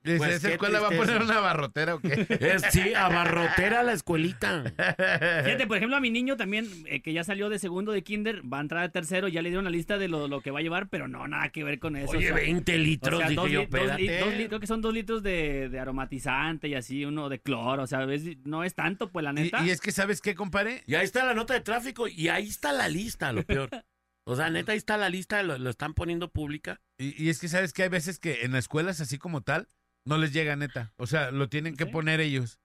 Dice, 0.02 0.16
Pues, 0.18 0.30
¿esa 0.36 0.52
escuela 0.52 0.80
va 0.80 0.88
a 0.88 0.92
poner 0.96 1.20
una 1.20 1.40
barrotera 1.40 1.94
o 1.96 2.00
qué? 2.00 2.26
Es, 2.40 2.62
sí, 2.70 2.94
abarrotera 2.94 3.82
la 3.82 3.92
escuelita. 3.92 4.64
Fíjate, 5.44 5.66
por 5.66 5.76
ejemplo, 5.76 5.96
a 5.96 6.00
mi 6.00 6.10
niño 6.10 6.36
también, 6.38 6.66
eh, 6.86 7.02
que 7.02 7.12
ya 7.12 7.22
salió 7.22 7.48
de 7.50 7.58
segundo 7.58 7.92
de 7.92 8.02
kinder, 8.02 8.40
va 8.50 8.58
a 8.58 8.60
entrar 8.62 8.82
a 8.84 8.88
tercero, 8.90 9.28
ya 9.28 9.42
le 9.42 9.50
dieron 9.50 9.64
la 9.64 9.70
lista 9.70 9.98
de 9.98 10.08
lo, 10.08 10.26
lo 10.26 10.40
que 10.40 10.50
va 10.50 10.60
a 10.60 10.62
llevar, 10.62 10.88
pero 10.88 11.06
no, 11.06 11.28
nada 11.28 11.50
que 11.50 11.64
ver 11.64 11.78
con 11.78 11.96
eso. 11.96 12.12
Oye, 12.12 12.32
o 12.32 12.34
sea, 12.34 12.44
20 12.44 12.74
o 12.74 12.78
litros, 12.78 13.18
sea, 13.18 13.28
dije 13.28 13.40
dos, 13.40 13.50
yo, 13.50 13.60
dos 13.60 13.70
li- 13.98 14.06
espérate. 14.06 14.18
dos 14.20 14.34
li- 14.34 14.46
creo 14.48 14.60
que 14.60 14.66
son 14.66 14.80
dos 14.80 14.94
litros 14.94 15.22
de, 15.22 15.68
de 15.68 15.78
aromatizante 15.78 16.68
y 16.68 16.74
así, 16.74 17.04
uno 17.04 17.28
de 17.28 17.40
cloro, 17.40 17.82
o 17.82 17.86
sea, 17.86 18.04
ves, 18.06 18.22
no 18.44 18.64
es 18.64 18.74
tanto, 18.74 19.10
pues 19.10 19.22
la 19.24 19.30
y, 19.32 19.34
neta. 19.34 19.62
y 19.64 19.70
es 19.70 19.80
que, 19.80 19.92
¿sabes 19.92 20.20
qué, 20.22 20.34
compadre? 20.34 20.82
Y 20.86 20.94
ahí 20.94 21.04
está 21.04 21.24
la 21.26 21.34
nota 21.34 21.52
de 21.54 21.60
tráfico 21.60 22.08
y 22.08 22.28
ahí 22.28 22.48
está 22.48 22.72
la 22.72 22.88
lista, 22.88 23.32
lo 23.32 23.42
peor. 23.44 23.68
O 24.24 24.36
sea, 24.36 24.48
neta, 24.48 24.72
ahí 24.72 24.78
está 24.78 24.96
la 24.96 25.08
lista, 25.08 25.42
lo, 25.42 25.58
lo 25.58 25.70
están 25.70 25.92
poniendo 25.94 26.30
pública. 26.30 26.80
Y, 26.98 27.22
y 27.22 27.30
es 27.30 27.38
que, 27.40 27.48
¿sabes 27.48 27.72
que 27.72 27.82
Hay 27.82 27.88
veces 27.88 28.18
que 28.18 28.44
en 28.44 28.52
las 28.52 28.60
escuelas, 28.60 29.00
así 29.00 29.18
como 29.18 29.40
tal, 29.42 29.66
no 30.04 30.18
les 30.18 30.32
llega 30.32 30.56
neta. 30.56 30.92
O 30.96 31.06
sea, 31.06 31.30
lo 31.30 31.48
tienen 31.48 31.76
que 31.76 31.84
¿Sí? 31.84 31.90
poner 31.90 32.20
ellos. 32.20 32.58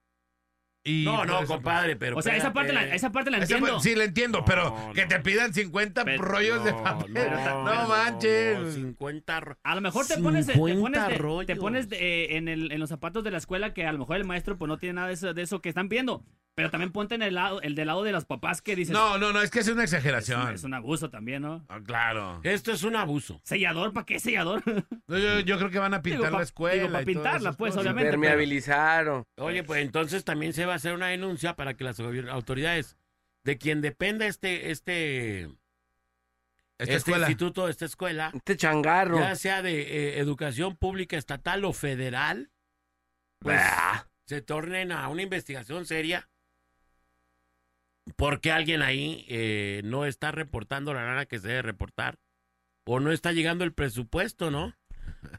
Y 0.88 1.04
no, 1.04 1.24
no, 1.24 1.44
compadre, 1.46 1.96
pero. 1.96 2.16
o 2.16 2.22
sea, 2.22 2.36
esa 2.36 2.52
parte, 2.52 2.72
la, 2.72 2.84
esa 2.94 3.10
parte 3.10 3.28
la 3.32 3.38
entiendo. 3.38 3.80
sí, 3.80 3.96
la 3.96 4.04
entiendo, 4.04 4.44
pero 4.44 4.70
No, 4.70 4.92
que 4.92 5.04
te 5.06 5.18
pidan 5.18 5.52
50 5.52 6.04
Pero- 6.04 6.22
rollos 6.22 6.62
de 6.64 6.72
papel. 6.74 7.12
no, 7.12 7.64
No, 7.64 7.74
no, 7.82 7.88
manches. 7.88 8.56
no, 8.60 8.70
50 8.70 9.40
ro- 9.40 9.58
A 9.64 9.74
lo 9.74 9.80
mejor 9.80 10.06
te 10.06 10.16
pones, 10.18 10.46
te 10.46 10.52
50 10.52 11.08
pones, 11.08 11.46
de- 11.48 11.54
te 11.54 11.56
pones 11.56 11.88
de- 11.88 11.96
eh, 11.96 12.36
en, 12.36 12.46
el- 12.46 12.70
en 12.70 12.78
los 12.78 12.88
zapatos 12.88 13.24
de 13.24 13.32
la 13.32 13.38
escuela 13.38 13.74
que 13.74 13.84
a 13.84 13.90
lo 13.92 13.98
mejor 13.98 14.14
el 14.16 14.24
maestro 14.24 14.56
pues 14.58 14.68
no 14.68 14.78
tiene 14.78 14.92
nada 14.92 15.08
de 15.08 15.14
eso, 15.14 15.34
de 15.34 15.42
eso 15.42 15.60
que 15.60 15.70
están 15.70 15.88
viendo. 15.88 16.24
Pero 16.56 16.70
también 16.70 16.90
ponte 16.90 17.14
en 17.14 17.20
el 17.20 17.34
lado, 17.34 17.60
el 17.60 17.74
del 17.74 17.86
lado 17.88 18.02
de 18.02 18.12
los 18.12 18.24
papás 18.24 18.62
que 18.62 18.74
dices. 18.74 18.92
No, 18.94 19.18
no, 19.18 19.30
no, 19.30 19.42
es 19.42 19.50
que 19.50 19.58
es 19.60 19.68
una 19.68 19.84
es 19.84 19.92
un, 19.92 19.96
exageración. 19.98 20.54
es 20.54 20.64
un 20.64 20.72
abuso 20.72 21.10
también, 21.10 21.42
¿no? 21.42 21.62
Ah, 21.68 21.80
claro. 21.84 22.40
Esto 22.44 22.72
es 22.72 22.82
un 22.82 22.96
abuso. 22.96 23.42
¿Sellador? 23.44 23.92
¿Para 23.92 24.06
qué 24.06 24.18
sellador? 24.18 24.62
No, 25.06 25.18
Yo, 25.18 25.40
yo 25.40 25.58
creo 25.58 25.70
que 25.70 25.78
van 25.78 25.92
a 25.92 26.00
pintar 26.00 26.20
Digo, 26.22 26.32
pa- 26.32 26.38
la 26.38 26.42
escuela. 26.44 26.74
digo, 26.82 26.92
pa 26.94 27.02
y 27.02 27.04
todas 27.04 27.22
pintarla, 27.24 27.52
pues, 27.52 27.72
cosas. 27.74 27.82
obviamente. 27.82 28.10
pero- 28.10 28.20
Permeabilizar. 28.22 29.08
o- 29.08 29.26
Oye, 29.36 29.64
pues 29.64 29.82
entonces 29.84 30.24
también 30.24 30.54
se 30.54 30.64
va 30.64 30.72
a 30.72 30.76
hacer 30.76 30.94
una 30.94 31.08
denuncia 31.08 31.56
para 31.56 31.74
que 31.74 31.84
las 31.84 32.00
autoridades 32.00 32.96
de 33.44 33.58
quien 33.58 33.82
dependa 33.82 34.26
este, 34.26 34.70
este, 34.70 35.42
Esta 35.42 35.58
este 36.78 36.94
escuela. 36.94 37.26
instituto, 37.26 37.68
esta 37.68 37.84
escuela, 37.84 38.30
Este 38.34 38.56
changarro. 38.56 39.18
ya 39.18 39.36
sea 39.36 39.60
de 39.60 39.82
eh, 39.82 40.18
educación 40.20 40.74
pública 40.76 41.18
estatal 41.18 41.66
o 41.66 41.74
federal, 41.74 42.50
pues 43.40 43.60
Bah. 43.60 44.08
se 44.24 44.40
tornen 44.40 44.90
a 44.90 45.06
una 45.08 45.20
investigación 45.20 45.84
seria 45.84 46.28
porque 48.14 48.52
alguien 48.52 48.82
ahí 48.82 49.24
eh, 49.28 49.82
no 49.84 50.06
está 50.06 50.30
reportando 50.30 50.94
la 50.94 51.04
lana 51.04 51.26
que 51.26 51.38
se 51.38 51.48
debe 51.48 51.62
reportar 51.62 52.18
o 52.86 53.00
no 53.00 53.10
está 53.10 53.32
llegando 53.32 53.64
el 53.64 53.72
presupuesto, 53.72 54.50
¿no? 54.50 54.74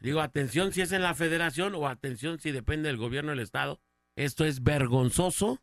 Digo, 0.02 0.20
atención 0.20 0.74
si 0.74 0.82
es 0.82 0.92
en 0.92 1.02
la 1.02 1.16
federación 1.16 1.74
o 1.76 1.88
atención 1.88 2.40
si 2.40 2.52
depende 2.52 2.90
del 2.90 2.98
gobierno 2.98 3.32
del 3.32 3.40
estado. 3.40 3.80
Esto 4.16 4.46
es 4.46 4.64
vergonzoso 4.64 5.62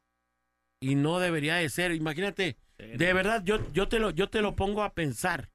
y 0.80 0.94
no 0.94 1.18
debería 1.18 1.57
de 1.57 1.68
ser. 1.68 1.92
Imagínate, 1.92 2.57
de 2.78 3.12
verdad, 3.12 3.42
yo, 3.44 3.70
yo, 3.72 3.88
te 3.88 3.98
lo, 3.98 4.11
yo 4.11 4.30
te 4.30 4.40
lo 4.40 4.57
pongo 4.57 4.82
a 4.82 4.94
pensar. 4.94 5.50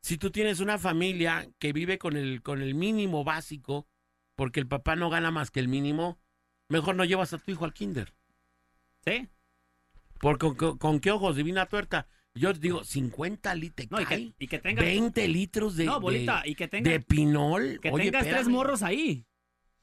Si 0.00 0.16
tú 0.16 0.30
tienes 0.30 0.60
una 0.60 0.78
familia 0.78 1.50
que 1.58 1.72
vive 1.72 1.98
con 1.98 2.16
el, 2.16 2.42
con 2.42 2.62
el 2.62 2.74
mínimo 2.74 3.24
básico, 3.24 3.86
porque 4.36 4.60
el 4.60 4.68
papá 4.68 4.96
no 4.96 5.10
gana 5.10 5.30
más 5.30 5.50
que 5.50 5.60
el 5.60 5.68
mínimo, 5.68 6.18
mejor 6.68 6.94
no 6.94 7.04
llevas 7.04 7.32
a 7.32 7.38
tu 7.38 7.50
hijo 7.50 7.64
al 7.64 7.74
kinder. 7.74 8.14
¿Sí? 9.04 9.28
Porque 10.20 10.54
con, 10.54 10.78
con 10.78 11.00
qué 11.00 11.10
ojos, 11.10 11.36
divina 11.36 11.66
tuerta. 11.66 12.06
Yo 12.34 12.52
digo, 12.52 12.84
50 12.84 13.54
litros, 13.54 13.90
No, 13.90 14.00
y 14.00 14.06
que, 14.06 14.32
y 14.38 14.46
que 14.46 14.58
tengas. 14.58 14.84
20 14.84 15.28
litros 15.28 15.76
de, 15.76 15.86
no, 15.86 16.00
bolita, 16.00 16.42
de, 16.42 16.50
y 16.50 16.54
que 16.54 16.68
tengas. 16.68 16.92
de 16.92 17.00
pinol. 17.00 17.80
que 17.80 17.90
Oye, 17.90 18.04
tengas 18.04 18.22
tres 18.22 18.34
espérame. 18.34 18.52
morros 18.52 18.82
ahí. 18.82 19.26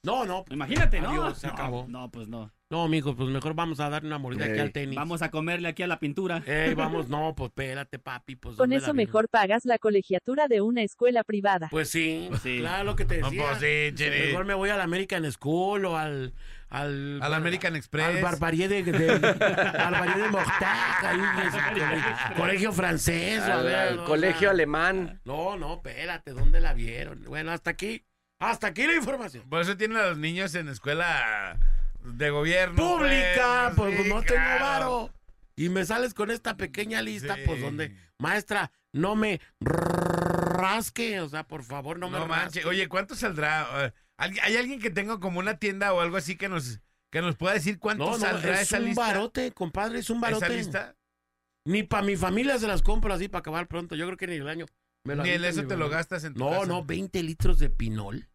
No, 0.04 0.26
no. 0.26 0.46
Imagínate, 0.50 1.02
¿no? 1.02 1.10
Adiós, 1.10 1.38
se 1.40 1.48
no, 1.48 1.54
acabó. 1.54 1.86
No, 1.90 2.10
pues 2.12 2.28
no. 2.28 2.54
No, 2.76 2.90
mijo, 2.90 3.16
pues 3.16 3.30
mejor 3.30 3.54
vamos 3.54 3.80
a 3.80 3.90
dar 3.90 4.04
una 4.04 4.18
mordida 4.18 4.48
aquí 4.48 4.60
al 4.60 4.74
tenis. 4.74 4.98
Vamos 4.98 5.22
a 5.22 5.32
comerle 5.32 5.70
aquí 5.70 5.82
a 5.84 5.88
la 5.88 5.98
pintura. 5.98 6.44
Ey, 6.46 6.74
vamos, 6.76 7.08
no, 7.08 7.34
pues 7.34 7.48
espérate, 7.52 8.00
papi. 8.00 8.36
Pues, 8.36 8.58
Con 8.58 8.70
¿dónde 8.70 8.84
eso 8.84 8.94
mejor 8.94 9.30
pagas 9.30 9.64
la 9.64 9.78
colegiatura 9.80 10.50
de 10.50 10.60
una 10.60 10.84
escuela 10.84 11.24
privada. 11.24 11.70
Pues 11.72 11.90
sí, 11.90 12.30
Sí. 12.44 12.58
claro 12.60 12.84
lo 12.84 12.98
que 12.98 13.06
te 13.06 13.20
No, 13.20 13.30
decía. 13.30 13.48
pues 13.48 13.60
sí. 13.98 14.10
Mejor 14.28 14.44
me 14.44 14.56
voy 14.56 14.72
al 14.72 14.82
American 14.82 15.32
School 15.32 15.86
o 15.86 15.98
al... 15.98 16.34
Al, 16.68 17.22
Al 17.22 17.34
American 17.34 17.78
Express. 17.78 18.08
Al 18.08 18.22
Barbarié 18.22 18.68
de... 18.68 18.84
de 18.84 19.10
al 19.12 20.20
de 20.20 20.28
Mortac, 20.30 21.04
ahí, 21.04 21.20
colegio, 22.36 22.74
francés. 22.74 23.42
Al, 23.44 23.64
ver, 23.64 23.76
al 23.76 24.04
colegio 24.04 24.40
sea, 24.42 24.50
alemán. 24.50 25.22
No, 25.24 25.56
no, 25.58 25.76
espérate, 25.76 26.32
¿dónde 26.32 26.60
la 26.60 26.74
vieron? 26.74 27.24
Bueno, 27.24 27.52
hasta 27.52 27.70
aquí, 27.70 28.04
hasta 28.40 28.68
aquí 28.68 28.86
la 28.86 28.96
información. 28.96 29.48
Por 29.48 29.62
eso 29.62 29.78
tienen 29.78 29.96
a 29.96 30.08
los 30.08 30.18
niños 30.18 30.54
en 30.56 30.68
escuela 30.68 31.58
de 32.06 32.30
gobierno. 32.30 32.76
Pública, 32.76 33.74
pues, 33.76 33.94
pues 33.96 34.08
sí, 34.08 34.14
no 34.14 34.22
tengo 34.24 34.60
varo. 34.60 35.10
Y 35.56 35.70
me 35.70 35.86
sales 35.86 36.14
con 36.14 36.32
esta 36.32 36.58
pequeña 36.58 37.02
lista, 37.02 37.36
Sí. 37.36 37.42
pues 37.46 37.62
donde, 37.62 37.96
maestra, 38.20 38.72
no 38.94 39.16
me 39.16 39.40
rasque, 39.62 41.20
o 41.22 41.30
sea, 41.30 41.44
por 41.48 41.64
favor, 41.64 42.00
no 42.00 42.10
No, 42.10 42.20
me 42.20 42.26
manches. 42.28 42.56
rasque. 42.64 42.66
Oye, 42.68 42.88
¿cuánto 42.88 43.16
saldrá? 43.16 43.86
Eh, 43.86 43.94
¿alguien- 44.18 44.44
¿Hay 44.44 44.58
alguien 44.58 44.80
que 44.80 44.90
tenga 44.90 45.20
como 45.20 45.40
una 45.40 45.58
tienda 45.58 45.94
o 45.94 46.02
algo 46.02 46.18
así 46.18 46.36
que 46.36 46.50
nos, 46.50 46.80
que 47.12 47.22
nos 47.22 47.36
pueda 47.36 47.54
decir 47.54 47.80
cuánto 47.80 48.06
no, 48.06 48.12
no, 48.12 48.18
saldrá 48.18 48.56
es 48.56 48.68
esa 48.68 48.80
un 48.80 48.86
lista? 48.86 49.02
barote, 49.02 49.52
compadre, 49.52 50.00
es 50.00 50.10
un 50.10 50.18
¿Esa 50.18 50.26
barote. 50.32 50.50
lista? 50.58 50.96
Ni 51.68 51.84
para 51.84 52.04
mi 52.04 52.16
familia 52.16 52.60
se 52.60 52.68
las 52.68 52.82
compro 52.82 53.14
así 53.14 53.28
para 53.28 53.40
acabar 53.40 53.68
pronto. 53.68 53.96
Yo 53.96 54.06
creo 54.06 54.18
que 54.18 54.28
ni 54.28 54.36
el 54.36 54.48
año. 54.48 54.66
me 55.08 55.14
Ni 55.16 55.22
en 55.30 55.36
aviento 55.38 55.48
eso 55.48 55.68
te 55.68 55.78
lo 55.78 55.88
gastas 55.90 56.24
en 56.24 56.34
tu 56.34 56.40
No, 56.40 56.50
casa. 56.50 56.66
no, 56.66 56.84
20 56.84 57.22
litros 57.24 57.60
de 57.60 57.70
pinol. 57.70 58.28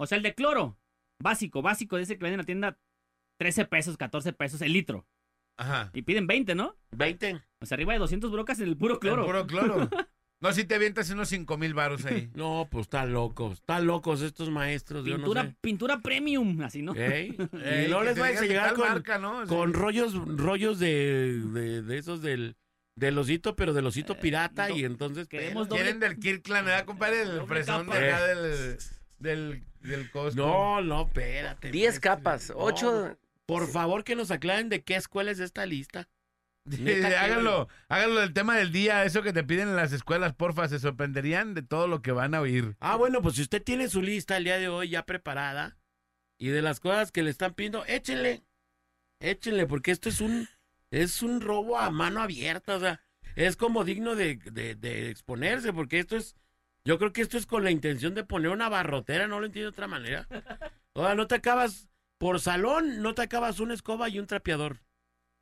O 0.00 0.06
sea, 0.06 0.16
el 0.16 0.22
de 0.22 0.32
cloro. 0.34 0.78
Básico, 1.20 1.60
básico. 1.60 1.96
Dice 1.96 2.16
que 2.16 2.22
venden 2.24 2.34
en 2.34 2.38
la 2.38 2.46
tienda 2.46 2.78
13 3.38 3.64
pesos, 3.66 3.96
14 3.96 4.32
pesos 4.32 4.60
el 4.62 4.72
litro. 4.72 5.06
Ajá. 5.56 5.90
Y 5.94 6.02
piden 6.02 6.26
20, 6.26 6.54
¿no? 6.54 6.76
20. 6.92 7.40
O 7.60 7.66
sea, 7.66 7.76
arriba 7.76 7.92
de 7.92 7.98
200 8.00 8.30
brocas 8.30 8.58
en 8.60 8.68
el 8.68 8.76
puro 8.76 8.98
cloro. 8.98 9.22
El 9.22 9.26
puro 9.26 9.46
cloro. 9.46 9.88
No, 10.40 10.52
si 10.52 10.64
te 10.64 10.74
avientas 10.74 11.08
unos 11.08 11.28
cinco 11.30 11.56
mil 11.56 11.72
baros 11.72 12.04
ahí. 12.04 12.28
No, 12.34 12.68
pues 12.70 12.82
están 12.82 13.14
locos. 13.14 13.54
Están 13.60 13.86
locos 13.86 14.20
estos 14.20 14.50
maestros. 14.50 15.06
Yo 15.06 15.16
Pintura, 15.16 15.44
no 15.44 15.48
sé. 15.50 15.56
pintura 15.62 16.00
premium, 16.00 16.60
así, 16.60 16.82
¿no? 16.82 16.94
Ey, 16.94 17.34
Ey, 17.64 17.86
y 17.86 17.88
no 17.88 18.02
les 18.02 18.18
vayas 18.18 18.42
a 18.42 18.44
llegar 18.44 18.74
con, 18.74 18.86
marca, 18.86 19.16
¿no? 19.18 19.46
con 19.46 19.72
rollos 19.72 20.12
rollos 20.14 20.78
de, 20.78 21.40
de, 21.40 21.80
de 21.82 21.96
esos 21.98 22.20
del, 22.20 22.56
del 22.94 23.16
osito, 23.16 23.56
pero 23.56 23.72
del 23.72 23.86
osito 23.86 24.18
pirata. 24.18 24.68
no. 24.68 24.76
y 24.76 24.84
entonces. 24.84 25.28
Queremos 25.28 25.62
espérate. 25.62 25.82
Quieren 25.82 26.00
del 26.00 26.18
Kirkland, 26.18 26.66
¿verdad, 26.66 26.84
compadre? 26.84 27.22
El 27.22 27.28
Doble 27.28 27.46
fresón 27.46 27.86
de 27.88 27.96
acá 27.96 28.26
del, 28.26 28.78
del, 29.20 29.64
del 29.80 30.10
Costco. 30.10 30.42
No, 30.42 30.82
no, 30.82 31.06
espérate. 31.06 31.70
10 31.70 31.86
maestro. 31.90 32.10
capas, 32.10 32.50
No, 32.50 32.56
8. 32.58 33.18
Por 33.46 33.68
favor, 33.68 34.04
que 34.04 34.16
nos 34.16 34.30
aclaren 34.30 34.68
de 34.68 34.82
qué 34.82 34.96
escuela 34.96 35.30
es 35.30 35.38
esta 35.40 35.66
lista. 35.66 36.08
Neta, 36.66 37.08
háganlo, 37.22 37.68
háganlo 37.88 38.20
del 38.20 38.32
tema 38.32 38.56
del 38.56 38.72
día, 38.72 39.04
eso 39.04 39.22
que 39.22 39.34
te 39.34 39.44
piden 39.44 39.68
en 39.68 39.76
las 39.76 39.92
escuelas, 39.92 40.32
porfa, 40.34 40.66
se 40.66 40.78
sorprenderían 40.78 41.52
de 41.52 41.60
todo 41.62 41.88
lo 41.88 42.00
que 42.00 42.10
van 42.12 42.34
a 42.34 42.40
oír. 42.40 42.74
Ah, 42.80 42.96
bueno, 42.96 43.20
pues 43.20 43.34
si 43.36 43.42
usted 43.42 43.62
tiene 43.62 43.88
su 43.90 44.00
lista 44.00 44.38
el 44.38 44.44
día 44.44 44.56
de 44.58 44.68
hoy 44.68 44.88
ya 44.88 45.04
preparada 45.04 45.76
y 46.38 46.48
de 46.48 46.62
las 46.62 46.80
cosas 46.80 47.12
que 47.12 47.22
le 47.22 47.28
están 47.30 47.52
pidiendo, 47.52 47.84
échenle. 47.84 48.44
Échenle, 49.20 49.66
porque 49.66 49.90
esto 49.90 50.08
es 50.08 50.20
un 50.22 50.48
es 50.90 51.22
un 51.22 51.40
robo 51.40 51.78
a 51.78 51.90
mano 51.90 52.22
abierta, 52.22 52.76
o 52.76 52.80
sea, 52.80 53.00
es 53.36 53.56
como 53.56 53.84
digno 53.84 54.14
de, 54.14 54.36
de- 54.36 54.74
de 54.76 55.10
exponerse, 55.10 55.72
porque 55.72 55.98
esto 55.98 56.16
es, 56.16 56.34
yo 56.84 56.98
creo 56.98 57.12
que 57.12 57.20
esto 57.20 57.36
es 57.36 57.46
con 57.46 57.64
la 57.64 57.72
intención 57.72 58.14
de 58.14 58.24
poner 58.24 58.50
una 58.50 58.68
barrotera, 58.68 59.26
no 59.26 59.38
lo 59.40 59.46
entiendo 59.46 59.70
de 59.70 59.74
otra 59.74 59.88
manera. 59.88 60.26
O 60.92 61.04
sea, 61.04 61.14
no 61.16 61.26
te 61.26 61.34
acabas, 61.34 61.88
por 62.24 62.40
salón, 62.40 63.02
no 63.02 63.14
te 63.14 63.20
acabas 63.20 63.60
una 63.60 63.74
escoba 63.74 64.08
y 64.08 64.18
un 64.18 64.26
trapeador. 64.26 64.80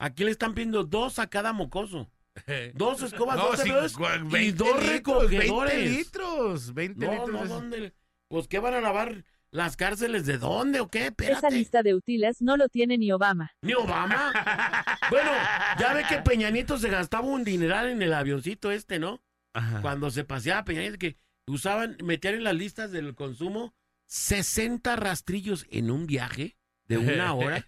Aquí 0.00 0.24
le 0.24 0.32
están 0.32 0.52
pidiendo 0.52 0.82
dos 0.82 1.20
a 1.20 1.28
cada 1.28 1.52
mocoso. 1.52 2.10
Dos 2.74 3.02
escobas, 3.02 3.36
No, 3.36 3.50
dos 3.50 3.60
sí, 3.60 3.68
y 3.68 3.72
20 3.72 4.52
dos 4.64 4.68
litros, 4.68 4.80
20 4.80 4.92
recogedores. 4.92 5.90
litros, 5.90 6.74
20 6.74 7.06
No, 7.06 7.12
litros. 7.12 7.30
no, 7.30 7.46
¿dónde? 7.46 7.94
Pues, 8.26 8.48
¿qué 8.48 8.58
van 8.58 8.74
a 8.74 8.80
lavar 8.80 9.22
las 9.52 9.76
cárceles? 9.76 10.26
¿De 10.26 10.38
dónde 10.38 10.80
o 10.80 10.88
qué? 10.88 11.14
Esa 11.18 11.50
lista 11.50 11.84
de 11.84 11.94
útiles 11.94 12.42
no 12.42 12.56
lo 12.56 12.68
tiene 12.68 12.98
ni 12.98 13.12
Obama. 13.12 13.52
¿Ni 13.62 13.74
Obama? 13.74 14.32
bueno, 15.10 15.30
ya 15.78 15.94
ve 15.94 16.02
que 16.08 16.18
Peña 16.18 16.50
Nieto 16.50 16.78
se 16.78 16.88
gastaba 16.90 17.28
un 17.28 17.44
dineral 17.44 17.90
en 17.90 18.02
el 18.02 18.12
avioncito 18.12 18.72
este, 18.72 18.98
¿no? 18.98 19.22
Ajá. 19.54 19.82
Cuando 19.82 20.10
se 20.10 20.24
paseaba 20.24 20.64
Peña 20.64 20.80
Nieto, 20.80 20.98
que 20.98 21.16
usaban, 21.46 21.96
metían 22.02 22.34
en 22.34 22.42
las 22.42 22.56
listas 22.56 22.90
del 22.90 23.14
consumo 23.14 23.72
60 24.06 24.96
rastrillos 24.96 25.64
en 25.70 25.88
un 25.92 26.08
viaje 26.08 26.56
de 26.98 27.12
una 27.14 27.32
hora, 27.34 27.64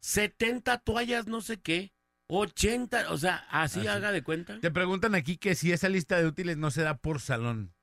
70 0.00 0.78
toallas 0.78 1.26
no 1.26 1.40
sé 1.40 1.60
qué, 1.60 1.92
80, 2.30 3.10
o 3.12 3.18
sea, 3.18 3.46
así 3.50 3.80
Así. 3.80 3.88
haga 3.88 4.12
de 4.12 4.22
cuenta. 4.22 4.58
Te 4.60 4.70
preguntan 4.70 5.14
aquí 5.14 5.36
que 5.36 5.54
si 5.54 5.72
esa 5.72 5.88
lista 5.88 6.16
de 6.18 6.26
útiles 6.26 6.56
no 6.56 6.70
se 6.70 6.82
da 6.82 6.96
por 6.96 7.20
salón. 7.20 7.74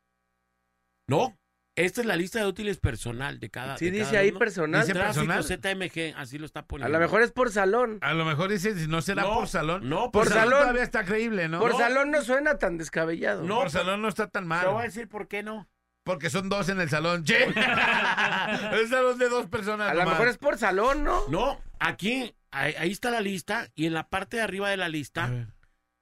No, 1.07 1.35
esta 1.75 2.01
es 2.01 2.07
la 2.07 2.15
lista 2.15 2.39
de 2.39 2.45
útiles 2.45 2.77
personal 2.77 3.39
de 3.39 3.49
cada 3.49 3.77
Sí, 3.77 3.85
de 3.85 3.91
dice 3.91 4.05
cada 4.11 4.19
ahí 4.19 4.31
personal. 4.31 4.81
Dice 4.81 4.93
Tráfico 4.93 5.25
personal. 5.27 5.43
ZMG, 5.79 6.13
así 6.17 6.37
lo 6.37 6.45
está 6.45 6.61
A 6.61 6.67
poniendo. 6.67 6.91
lo 6.91 6.99
mejor 6.99 7.21
es 7.23 7.31
por 7.31 7.51
salón. 7.51 7.99
A 8.01 8.13
lo 8.13 8.25
mejor 8.25 8.49
dice 8.51 8.77
si 8.77 8.87
no 8.87 9.01
será 9.01 9.23
No, 9.23 9.33
por 9.35 9.47
salón. 9.47 9.87
no, 9.89 10.11
Por 10.11 10.27
salón. 10.27 10.59
Todavía 10.61 10.83
está 10.83 11.05
creíble, 11.05 11.47
¿no? 11.47 11.59
Por 11.59 11.71
No, 11.71 11.77
salón 11.79 12.11
no 12.11 12.21
suena 12.21 12.57
tan 12.57 12.77
descabellado. 12.77 13.43
No, 13.43 13.59
por 13.61 13.69
salón 13.71 14.01
no 14.01 14.07
está 14.09 14.27
tan 14.27 14.45
mal. 14.45 14.61
Te 14.65 14.67
voy 14.71 14.81
a 14.81 14.85
decir 14.85 15.07
por 15.07 15.27
qué 15.27 15.41
no. 15.41 15.67
Porque 16.04 16.30
son 16.30 16.50
dos 16.50 16.70
en 16.70 16.80
el 16.82 16.89
salón. 16.89 17.24
¡Che! 17.24 17.43
el 18.72 18.88
salón 18.89 19.18
de 19.20 19.30
dos 19.30 19.47
personas. 19.47 19.89
A 19.89 19.93
lo 19.93 20.00
nomás. 20.02 20.14
mejor 20.16 20.28
es 20.30 20.38
por 20.38 20.58
salón, 20.58 21.04
¿no? 21.04 21.28
No, 21.30 21.62
aquí, 21.80 22.34
ahí, 22.52 22.74
ahí 22.78 22.91
está 22.91 23.12
la 23.12 23.22
lista 23.22 23.68
y 23.76 23.86
en 23.86 23.93
la 23.93 24.10
parte 24.10 24.38
de 24.38 24.43
arriba 24.43 24.70
de 24.70 24.78
la 24.78 24.89
lista 24.89 25.47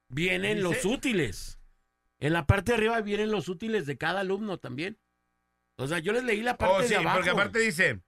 vienen 0.08 0.62
los 0.62 0.84
útiles. 0.84 1.58
En 2.20 2.32
la 2.32 2.46
parte 2.46 2.72
de 2.72 2.78
arriba 2.78 3.00
vienen 3.00 3.30
los 3.30 3.48
útiles 3.48 3.86
de 3.86 3.96
cada 3.98 4.20
alumno 4.20 4.58
también. 4.58 4.98
O 5.76 5.86
sea, 5.86 5.98
yo 6.00 6.12
les 6.12 6.24
leí 6.24 6.40
la 6.42 6.56
parte 6.56 6.74
Oh, 6.76 6.82
sí, 6.82 6.88
de 6.88 6.96
abajo. 6.96 7.16
porque 7.18 7.30
aparte 7.30 7.58
dice 7.60 8.00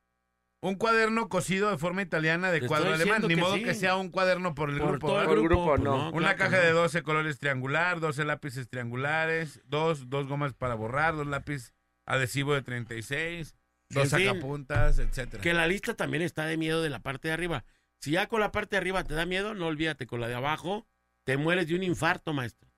un 0.62 0.74
cuaderno 0.74 1.28
cosido 1.28 1.70
de 1.70 1.78
forma 1.78 2.02
italiana 2.02 2.50
de 2.50 2.60
Te 2.60 2.66
cuadro 2.66 2.92
alemán. 2.92 3.22
Ni 3.22 3.34
que 3.34 3.40
modo 3.40 3.54
sí. 3.54 3.62
que 3.62 3.74
sea 3.74 3.96
un 3.96 4.08
cuaderno 4.10 4.54
por 4.54 4.70
el 4.70 4.78
por 4.78 4.88
grupo. 4.90 5.06
todo 5.06 5.20
el 5.22 5.28
grupo, 5.28 5.44
grupo, 5.74 5.78
no. 5.78 6.10
Una 6.10 6.34
claro 6.34 6.50
caja 6.50 6.64
de 6.64 6.72
no. 6.72 6.78
12 6.80 7.02
colores 7.02 7.38
triangular, 7.38 8.00
12 8.00 8.24
lápices 8.24 8.68
triangulares, 8.68 9.60
dos, 9.66 10.08
dos 10.10 10.26
gomas 10.26 10.52
para 10.54 10.74
borrar, 10.74 11.14
dos 11.14 11.26
lápiz 11.28 11.72
adhesivo 12.12 12.54
de 12.54 12.62
36, 12.62 13.54
dos 13.90 14.12
En 14.12 14.18
fin. 14.18 14.28
sacapuntas, 14.28 14.98
etcétera. 14.98 15.42
Que 15.42 15.52
la 15.54 15.66
lista 15.66 15.94
también 15.94 16.22
está 16.22 16.44
de 16.46 16.56
miedo 16.56 16.82
de 16.82 16.90
la 16.90 17.00
parte 17.00 17.28
de 17.28 17.34
arriba. 17.34 17.64
Si 18.00 18.12
ya 18.12 18.26
con 18.28 18.40
la 18.40 18.50
parte 18.52 18.76
de 18.76 18.78
arriba 18.78 19.04
te 19.04 19.14
da 19.14 19.26
miedo, 19.26 19.54
no 19.54 19.66
olvídate, 19.66 20.06
con 20.06 20.20
la 20.20 20.28
de 20.28 20.34
abajo 20.34 20.86
te 21.24 21.36
mueres 21.36 21.68
de 21.68 21.74
un 21.74 21.82
infarto, 21.82 22.32
maestro. 22.32 22.68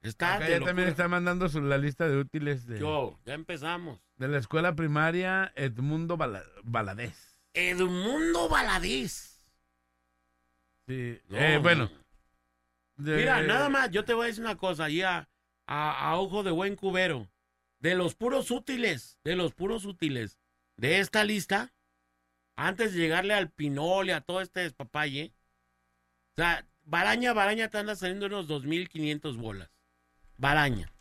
Está 0.00 0.36
Acá 0.36 0.44
de 0.46 0.58
ya 0.60 0.64
también 0.64 0.88
está 0.88 1.08
mandando 1.08 1.48
su, 1.48 1.60
la 1.60 1.76
lista 1.76 2.08
de 2.08 2.16
útiles 2.16 2.66
de, 2.66 2.78
Yo, 2.78 3.18
ya 3.24 3.34
empezamos. 3.34 4.00
de 4.16 4.28
la 4.28 4.38
escuela 4.38 4.74
primaria 4.76 5.52
Edmundo 5.56 6.16
Bala- 6.16 6.44
Baladés. 6.62 7.40
Edmundo 7.52 8.48
Valadez. 8.48 9.44
Sí. 10.86 11.20
No, 11.28 11.36
Eh, 11.38 11.58
bueno. 11.58 11.90
de- 12.96 13.16
Mira, 13.16 13.42
nada 13.42 13.68
más, 13.68 13.90
yo 13.90 14.04
te 14.04 14.14
voy 14.14 14.24
a 14.24 14.26
decir 14.28 14.42
una 14.44 14.56
cosa, 14.56 14.84
ahí 14.84 15.02
a, 15.02 15.28
a- 15.66 16.10
a 16.10 16.16
ojo 16.16 16.42
de 16.42 16.50
buen 16.52 16.76
cubero. 16.76 17.28
De 17.78 17.94
los 17.94 18.14
puros 18.14 18.50
útiles, 18.50 19.18
de 19.24 19.36
los 19.36 19.54
puros 19.54 19.84
útiles 19.84 20.38
de 20.76 20.98
esta 21.00 21.24
lista, 21.24 21.72
antes 22.56 22.92
de 22.92 22.98
llegarle 23.00 23.34
al 23.34 23.50
pinol 23.50 24.08
y 24.08 24.10
a 24.12 24.20
todo 24.20 24.40
este 24.40 24.60
despapalle, 24.60 25.32
o 26.32 26.36
sea, 26.36 26.66
Baraña, 26.82 27.32
Baraña 27.34 27.68
te 27.68 27.78
anda 27.78 27.94
saliendo 27.94 28.26
unos 28.26 28.48
2.500 28.48 29.36
bolas. 29.36 29.70
Baraña. 30.38 30.92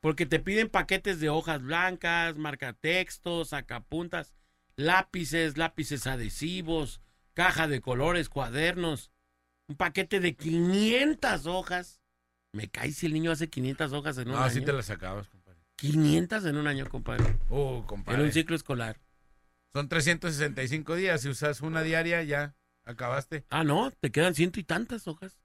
Porque 0.00 0.26
te 0.26 0.38
piden 0.38 0.68
paquetes 0.68 1.18
de 1.20 1.28
hojas 1.28 1.62
blancas, 1.62 2.36
marcatextos, 2.36 3.48
sacapuntas, 3.48 4.34
lápices, 4.76 5.56
lápices 5.56 6.06
adhesivos, 6.06 7.00
caja 7.34 7.66
de 7.66 7.80
colores, 7.80 8.28
cuadernos 8.28 9.10
un 9.68 9.76
paquete 9.76 10.20
de 10.20 10.34
500 10.36 11.46
hojas. 11.46 12.00
Me 12.52 12.68
cae 12.68 12.92
si 12.92 13.06
el 13.06 13.12
niño 13.14 13.30
hace 13.32 13.48
500 13.50 13.92
hojas 13.92 14.18
en 14.18 14.28
un 14.28 14.34
No, 14.34 14.40
año. 14.42 14.50
sí 14.52 14.60
te 14.64 14.72
la 14.72 14.82
sacabas. 14.82 15.28
500 15.78 16.44
en 16.44 16.56
un 16.56 16.66
año, 16.66 16.86
compadre. 16.88 17.24
Uh, 17.50 17.76
En 17.78 17.82
compadre. 17.84 18.22
un 18.22 18.32
ciclo 18.32 18.56
escolar. 18.56 18.98
Son 19.72 19.88
365 19.88 20.96
días. 20.96 21.20
Si 21.20 21.28
usas 21.28 21.60
una 21.60 21.82
diaria, 21.82 22.22
ya 22.24 22.54
acabaste. 22.84 23.44
Ah, 23.50 23.64
no, 23.64 23.90
te 24.00 24.10
quedan 24.10 24.34
ciento 24.34 24.58
y 24.60 24.64
tantas 24.64 25.06
hojas. 25.06 25.38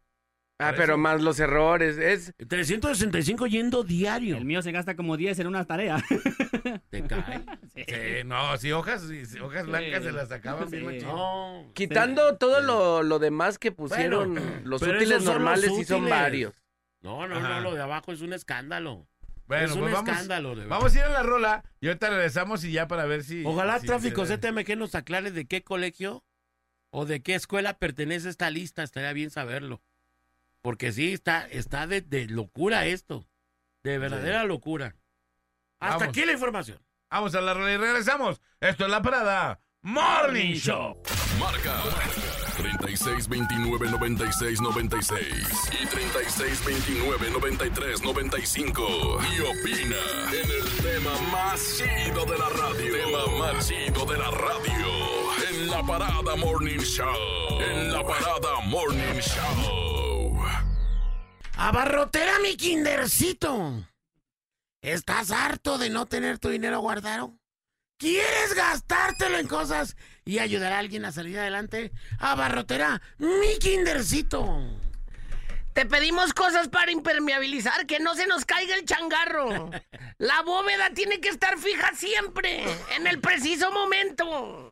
Ah, 0.60 0.74
pero 0.78 0.98
más 0.98 1.22
los 1.22 1.40
errores. 1.40 1.98
Es 1.98 2.34
365 2.48 3.48
yendo 3.48 3.84
diario. 3.84 4.38
El 4.38 4.46
mío 4.46 4.62
se 4.62 4.72
gasta 4.72 4.96
como 4.96 5.18
10 5.18 5.40
en 5.40 5.48
una 5.48 5.66
tarea. 5.66 6.02
Te 6.90 7.04
cae. 7.04 7.44
Sí. 7.76 7.84
Sí, 7.88 8.24
no, 8.26 8.56
si 8.58 8.72
hojas, 8.72 9.02
si- 9.04 9.40
hojas 9.40 9.66
blancas 9.66 10.00
Sí. 10.00 10.06
se 10.06 10.12
las 10.14 10.30
sacaban 10.30 10.70
bien 10.70 10.82
Sí. 10.84 10.86
machín. 10.86 11.08
No. 11.08 11.72
quitando 11.74 12.38
todo 12.38 12.62
lo, 12.62 13.04
lo 13.04 13.20
demás 13.20 13.58
que 13.60 13.72
pusieron, 13.72 14.34
Bueno, 14.36 14.52
los 14.64 14.82
útiles 14.82 15.24
normales 15.24 15.72
sí 15.76 15.84
son 15.84 16.08
varios. 16.10 16.54
No, 17.02 17.28
no, 17.28 17.36
Ajá. 17.36 17.50
no, 17.56 17.62
lo 17.62 17.76
de 17.76 17.82
abajo 17.82 18.14
es 18.14 18.22
un 18.22 18.32
escándalo. 18.34 19.06
Bueno, 19.46 19.66
es 19.66 19.72
un 19.74 19.80
pues 19.82 19.94
vamos, 19.94 20.10
escándalo, 20.10 20.50
de 20.50 20.56
verdad. 20.56 20.70
vamos 20.70 20.96
a 20.96 20.98
ir 21.00 21.04
a 21.04 21.10
la 21.10 21.24
rola 21.24 21.64
y 21.82 21.88
ahorita 21.88 22.10
regresamos 22.10 22.64
y 22.64 22.72
ya 22.72 22.88
para 22.88 23.06
ver 23.06 23.24
si... 23.24 23.44
Ojalá 23.46 23.80
si 23.80 23.88
Tráfico 23.88 24.26
se- 24.26 24.38
CTMG 24.38 24.78
nos 24.78 24.96
aclare 24.96 25.32
de 25.32 25.46
qué 25.46 25.64
colegio 25.64 26.24
o 26.92 27.06
de 27.06 27.22
qué 27.22 27.36
escuela 27.36 27.78
pertenece 27.78 28.30
esta 28.30 28.50
lista. 28.50 28.84
Estaría 28.84 29.12
bien 29.14 29.30
saberlo. 29.32 29.82
Porque 30.62 30.92
sí, 30.94 31.12
está, 31.12 31.46
está 31.48 31.88
de, 31.88 32.02
de 32.02 32.28
locura 32.28 32.86
esto. 32.86 33.28
De 33.84 33.98
verdadera 33.98 34.46
locura. 34.46 34.96
Hasta 35.80 35.98
Vamos. 35.98 36.10
aquí 36.10 36.26
la 36.26 36.32
información. 36.32 36.80
Vamos 37.10 37.36
a 37.36 37.42
la 37.42 37.54
rola 37.54 37.74
y 37.74 37.78
regresamos. 37.78 38.42
Esto 38.62 38.86
es 38.86 38.92
La 38.92 39.02
Parada 39.02 39.60
Morning 39.82 40.54
Show. 40.54 41.04
Marca 41.38 41.76
3629 42.56 43.90
96 43.92 44.62
96 44.62 45.20
y 45.82 45.86
3629 45.88 47.30
93 47.32 48.02
95 48.02 49.20
y 49.36 49.40
opina 49.42 49.98
en 50.32 50.52
el 50.52 50.78
tema 50.82 51.20
más 51.32 51.60
chido 51.78 52.26
de 52.26 52.38
la 52.38 52.50
radio. 52.50 52.94
Tema 52.94 53.38
más 53.40 53.68
chido 53.68 54.06
de 54.06 54.18
la 54.18 54.32
radio 54.32 55.14
en 55.50 55.68
la 55.70 55.84
parada 55.84 56.36
Morning 56.36 56.80
Show. 56.80 57.62
En 57.62 57.92
la 57.92 58.04
parada 58.04 58.60
Morning 58.66 59.20
Show. 59.20 60.44
Abarrotera 61.56 62.40
mi 62.40 62.56
kindercito. 62.56 63.84
¿Estás 64.82 65.32
harto 65.32 65.78
de 65.78 65.90
no 65.90 66.06
tener 66.06 66.40
tu 66.40 66.50
dinero 66.50 66.80
guardado? 66.80 67.38
¿Quieres 67.98 68.54
gastártelo 68.54 69.38
en 69.38 69.48
cosas 69.48 69.96
y 70.26 70.40
ayudar 70.40 70.74
a 70.74 70.80
alguien 70.80 71.06
a 71.06 71.12
salir 71.12 71.40
adelante? 71.40 71.92
Abarrotera 72.20 73.02
mi 73.18 73.58
kindercito. 73.60 74.80
Te 75.74 75.88
pedimos 75.88 76.34
cosas 76.34 76.68
para 76.68 76.92
impermeabilizar, 76.92 77.88
que 77.88 78.00
no 78.00 78.14
se 78.14 78.28
nos 78.28 78.46
caiga 78.46 78.76
el 78.76 78.86
changarro. 78.86 79.72
La 80.20 80.42
bóveda 80.44 80.92
tiene 80.92 81.20
que 81.20 81.30
estar 81.30 81.58
fija 81.58 81.94
siempre, 81.96 82.64
en 82.96 83.08
el 83.08 83.20
preciso 83.20 83.72
momento. 83.72 84.72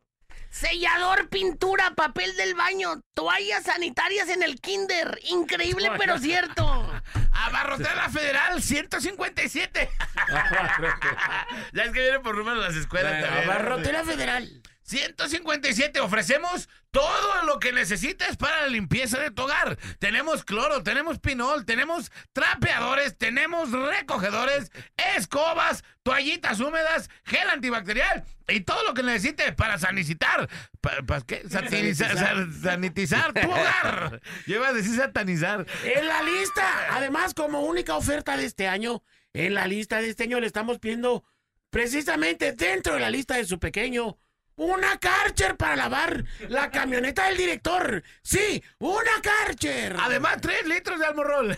Sellador, 0.51 1.29
pintura, 1.29 1.91
papel 1.95 2.35
del 2.35 2.53
baño, 2.55 3.01
toallas 3.15 3.63
sanitarias 3.63 4.29
en 4.29 4.43
el 4.43 4.59
kinder. 4.59 5.17
Increíble 5.29 5.89
pero 5.97 6.19
cierto. 6.19 6.63
Abarrotera 7.33 8.09
Federal 8.09 8.61
157. 8.61 9.89
ya 11.73 11.83
es 11.83 11.91
que 11.91 12.01
viene 12.01 12.19
por 12.19 12.35
número 12.37 12.57
las 12.57 12.75
escuelas 12.75 13.21
también. 13.21 13.49
Abarrotera 13.49 14.03
federal. 14.03 14.61
157, 14.91 16.01
ofrecemos 16.01 16.67
todo 16.91 17.43
lo 17.45 17.59
que 17.59 17.71
necesites 17.71 18.35
para 18.35 18.61
la 18.61 18.67
limpieza 18.67 19.17
de 19.19 19.31
tu 19.31 19.43
hogar. 19.43 19.77
Tenemos 19.99 20.43
cloro, 20.43 20.83
tenemos 20.83 21.17
pinol, 21.19 21.65
tenemos 21.65 22.11
trapeadores, 22.33 23.17
tenemos 23.17 23.71
recogedores, 23.71 24.69
escobas, 25.15 25.85
toallitas 26.03 26.59
húmedas, 26.59 27.09
gel 27.23 27.49
antibacterial 27.49 28.25
y 28.49 28.59
todo 28.61 28.83
lo 28.83 28.93
que 28.93 29.03
necesites 29.03 29.55
para 29.55 29.77
sanicitar. 29.79 30.49
¿Para, 30.81 31.01
para 31.03 31.21
qué? 31.21 31.43
Satinizar, 31.49 32.17
san- 32.17 32.53
sanitizar 32.61 33.31
tu 33.33 33.49
hogar. 33.49 34.21
Yo 34.45 34.57
iba 34.57 34.67
a 34.67 34.73
decir 34.73 34.95
satanizar. 34.97 35.65
En 35.85 36.05
la 36.05 36.21
lista, 36.23 36.67
además, 36.95 37.33
como 37.33 37.61
única 37.61 37.95
oferta 37.95 38.35
de 38.35 38.43
este 38.45 38.67
año, 38.67 39.01
en 39.31 39.53
la 39.53 39.67
lista 39.67 40.01
de 40.01 40.09
este 40.09 40.23
año 40.23 40.41
le 40.41 40.47
estamos 40.47 40.79
pidiendo 40.79 41.23
precisamente 41.69 42.51
dentro 42.51 42.95
de 42.95 42.99
la 42.99 43.09
lista 43.09 43.35
de 43.37 43.45
su 43.45 43.57
pequeño. 43.57 44.17
Una 44.61 44.99
Karcher 44.99 45.57
para 45.57 45.75
lavar 45.75 46.23
la 46.47 46.69
camioneta 46.69 47.25
del 47.25 47.37
director. 47.37 48.03
Sí, 48.21 48.63
una 48.77 49.09
Karcher. 49.23 49.97
Además, 49.99 50.37
3 50.39 50.67
litros 50.67 50.99
de 50.99 51.05
almorrol. 51.07 51.57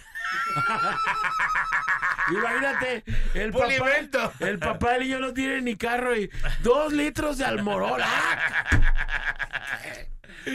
Imagínate, 2.31 3.03
el 3.33 3.51
Pulimento. 3.51 4.31
papá, 4.31 4.47
el 4.47 4.57
papá 4.57 4.91
del 4.93 5.01
niño 5.01 5.19
no 5.19 5.33
tiene 5.33 5.59
ni 5.59 5.75
carro 5.75 6.15
y 6.15 6.31
dos 6.61 6.93
litros 6.93 7.37
de 7.39 7.43
almorol. 7.43 8.01
¡Ah! 8.01 8.39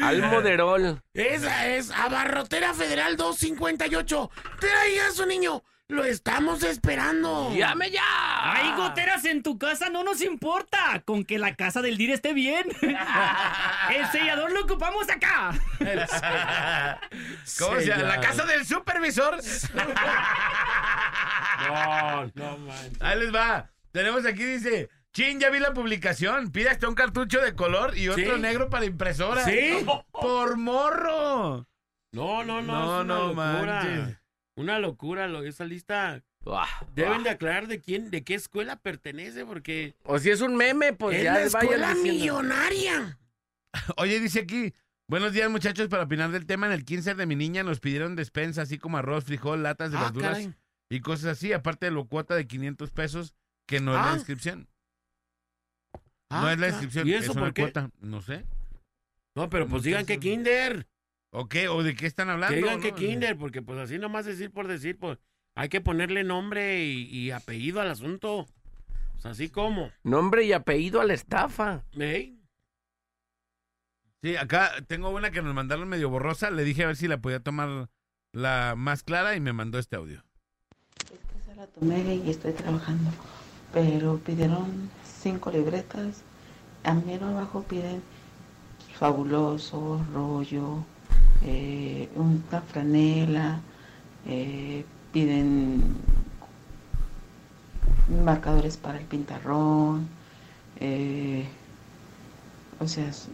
Almoderol. 0.02 1.02
Esa 1.12 1.66
es 1.66 1.90
Abarrotera 1.90 2.72
Federal 2.72 3.18
258. 3.18 4.30
Traiga 4.58 5.08
a 5.08 5.12
su 5.12 5.26
niño. 5.26 5.62
Lo 5.90 6.04
estamos 6.04 6.62
esperando. 6.64 7.50
¡Llame 7.56 7.90
ya! 7.90 8.02
Hay 8.42 8.76
goteras 8.76 9.24
en 9.24 9.42
tu 9.42 9.56
casa, 9.56 9.88
no 9.88 10.04
nos 10.04 10.20
importa. 10.20 11.00
Con 11.06 11.24
que 11.24 11.38
la 11.38 11.54
casa 11.54 11.80
del 11.80 11.96
DIR 11.96 12.10
esté 12.10 12.34
bien. 12.34 12.66
El 12.82 14.06
sellador 14.12 14.52
lo 14.52 14.64
ocupamos 14.64 15.08
acá. 15.08 15.52
¿Cómo 17.58 17.80
se 17.80 17.86
llama? 17.86 18.02
La 18.02 18.20
casa 18.20 18.44
del 18.44 18.66
supervisor. 18.66 19.38
No, 21.66 22.30
no 22.34 22.58
manches. 22.58 23.00
Ahí 23.00 23.18
les 23.20 23.34
va. 23.34 23.70
Tenemos 23.90 24.26
aquí, 24.26 24.44
dice. 24.44 24.90
Chin, 25.14 25.40
ya 25.40 25.48
vi 25.48 25.58
la 25.58 25.72
publicación. 25.72 26.52
Pide 26.52 26.68
hasta 26.68 26.86
un 26.86 26.94
cartucho 26.94 27.40
de 27.40 27.54
color 27.54 27.96
y 27.96 28.10
otro 28.10 28.34
¿Sí? 28.36 28.40
negro 28.42 28.68
para 28.68 28.84
impresora. 28.84 29.42
¿Sí? 29.42 29.86
Por 30.12 30.58
morro. 30.58 31.66
No, 32.12 32.44
no, 32.44 32.60
no. 32.60 32.72
No, 32.72 32.98
es 33.00 33.04
una 33.04 33.14
no 33.14 33.26
locura. 33.28 33.82
manches. 33.82 34.18
Una 34.58 34.78
locura 34.78 35.28
lo, 35.28 35.42
esa 35.44 35.64
lista. 35.64 36.22
Deben 36.94 37.22
de 37.22 37.30
aclarar 37.30 37.66
de 37.68 37.80
quién, 37.80 38.10
de 38.10 38.24
qué 38.24 38.34
escuela 38.34 38.76
pertenece, 38.76 39.44
porque 39.44 39.94
O 40.04 40.18
si 40.18 40.30
es 40.30 40.40
un 40.40 40.56
meme, 40.56 40.92
pues 40.94 41.18
es 41.18 41.24
ya 41.24 41.34
la 41.34 41.42
escuela 41.44 41.94
millonaria. 41.94 43.18
Oye, 43.96 44.18
dice 44.20 44.40
aquí. 44.40 44.72
Buenos 45.08 45.32
días, 45.32 45.50
muchachos. 45.50 45.88
Para 45.88 46.02
opinar 46.04 46.30
del 46.32 46.44
tema, 46.46 46.66
en 46.66 46.72
el 46.72 46.84
15 46.84 47.14
de 47.14 47.26
mi 47.26 47.36
niña 47.36 47.62
nos 47.62 47.80
pidieron 47.80 48.16
despensa, 48.16 48.62
así 48.62 48.78
como 48.78 48.98
arroz, 48.98 49.24
frijol, 49.24 49.62
latas 49.62 49.90
de 49.92 49.98
Ah, 49.98 50.02
verduras 50.04 50.30
caray. 50.32 50.54
y 50.90 51.00
cosas 51.00 51.26
así, 51.38 51.52
aparte 51.52 51.86
de 51.86 51.92
la 51.92 52.02
cuota 52.04 52.34
de 52.34 52.46
500 52.46 52.90
pesos, 52.90 53.34
que 53.66 53.80
no 53.80 53.92
es 53.92 53.98
la 54.00 54.12
Ah. 54.12 54.14
inscripción. 54.16 54.68
Ah, 56.30 56.42
no 56.42 56.50
es 56.50 56.58
la 56.58 56.68
inscripción, 56.68 57.06
¿Y 57.08 57.14
es 57.14 57.22
eso 57.24 57.32
una 57.32 57.40
por 57.42 57.54
qué? 57.54 57.62
cuota. 57.62 57.90
No 58.00 58.20
sé. 58.20 58.44
No, 59.34 59.48
pero 59.48 59.66
pues 59.68 59.82
digan 59.82 60.04
que 60.04 60.18
kinder. 60.18 60.86
¿O 61.30 61.48
qué? 61.48 61.68
¿O 61.68 61.82
de 61.82 61.94
qué 61.94 62.06
están 62.06 62.30
hablando? 62.30 62.54
Que 62.54 62.62
digan 62.62 62.76
no? 62.76 62.82
que 62.82 62.92
kinder, 62.92 63.36
porque 63.36 63.62
pues 63.62 63.78
así 63.78 63.98
nomás 63.98 64.24
decir 64.24 64.50
por 64.50 64.66
decir, 64.66 64.98
pues 64.98 65.18
hay 65.54 65.68
que 65.68 65.80
ponerle 65.80 66.24
nombre 66.24 66.84
y, 66.84 67.04
y 67.04 67.30
apellido 67.30 67.80
al 67.80 67.90
asunto. 67.90 68.46
Pues 69.14 69.26
así 69.26 69.48
como. 69.48 69.90
Nombre 70.04 70.44
y 70.44 70.52
apellido 70.52 71.00
a 71.00 71.04
la 71.04 71.14
estafa. 71.14 71.84
¿eh? 71.98 72.34
Sí, 74.22 74.36
acá 74.36 74.72
tengo 74.86 75.10
una 75.10 75.30
que 75.30 75.42
nos 75.42 75.54
mandaron 75.54 75.88
medio 75.88 76.08
borrosa. 76.08 76.50
Le 76.50 76.64
dije 76.64 76.84
a 76.84 76.86
ver 76.86 76.96
si 76.96 77.08
la 77.08 77.18
podía 77.18 77.40
tomar 77.40 77.88
la 78.32 78.74
más 78.76 79.02
clara 79.02 79.36
y 79.36 79.40
me 79.40 79.52
mandó 79.52 79.78
este 79.78 79.96
audio. 79.96 80.24
Es 81.04 81.18
que 81.18 81.50
se 81.50 81.54
la 81.56 81.66
tomé 81.66 82.14
y 82.14 82.30
estoy 82.30 82.52
trabajando. 82.52 83.10
Pero 83.72 84.18
pidieron 84.18 84.90
cinco 85.04 85.50
libretas. 85.50 86.22
A 86.84 86.94
mí 86.94 87.14
abajo 87.14 87.64
piden 87.64 88.02
fabuloso, 88.98 90.04
rollo, 90.12 90.84
eh, 91.44 92.08
una 92.16 92.60
franela, 92.62 93.60
eh, 94.26 94.84
piden 95.12 95.82
marcadores 98.24 98.76
para 98.76 98.98
el 98.98 99.04
pintarrón. 99.06 100.06
eh, 100.80 101.44
o 102.80 102.86
sea, 102.86 103.08
es, 103.08 103.28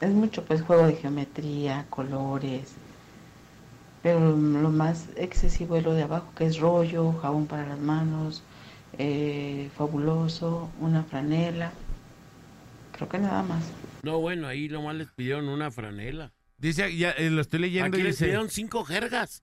es 0.00 0.10
mucho 0.10 0.44
pues 0.44 0.62
juego 0.62 0.86
de 0.86 0.94
geometría, 0.94 1.84
colores. 1.90 2.72
Pero 4.02 4.20
lo 4.36 4.70
más 4.70 5.08
excesivo 5.16 5.76
es 5.76 5.84
lo 5.84 5.92
de 5.92 6.04
abajo, 6.04 6.32
que 6.34 6.46
es 6.46 6.58
rollo, 6.58 7.12
jabón 7.20 7.46
para 7.46 7.66
las 7.66 7.78
manos, 7.78 8.42
eh, 8.96 9.68
fabuloso, 9.76 10.70
una 10.80 11.02
franela. 11.02 11.72
Creo 12.92 13.08
que 13.08 13.18
nada 13.18 13.42
más. 13.42 13.64
No, 14.02 14.18
bueno, 14.18 14.46
ahí 14.46 14.68
nomás 14.68 14.94
les 14.96 15.08
pidieron 15.08 15.48
una 15.48 15.70
franela. 15.70 16.30
Dice, 16.58 16.94
ya 16.96 17.10
eh, 17.12 17.30
lo 17.30 17.40
estoy 17.40 17.60
leyendo 17.60 17.96
Aquí 17.96 18.00
y 18.00 18.02
les 18.04 18.14
dice... 18.16 18.24
pidieron 18.26 18.50
cinco 18.50 18.84
jergas. 18.84 19.42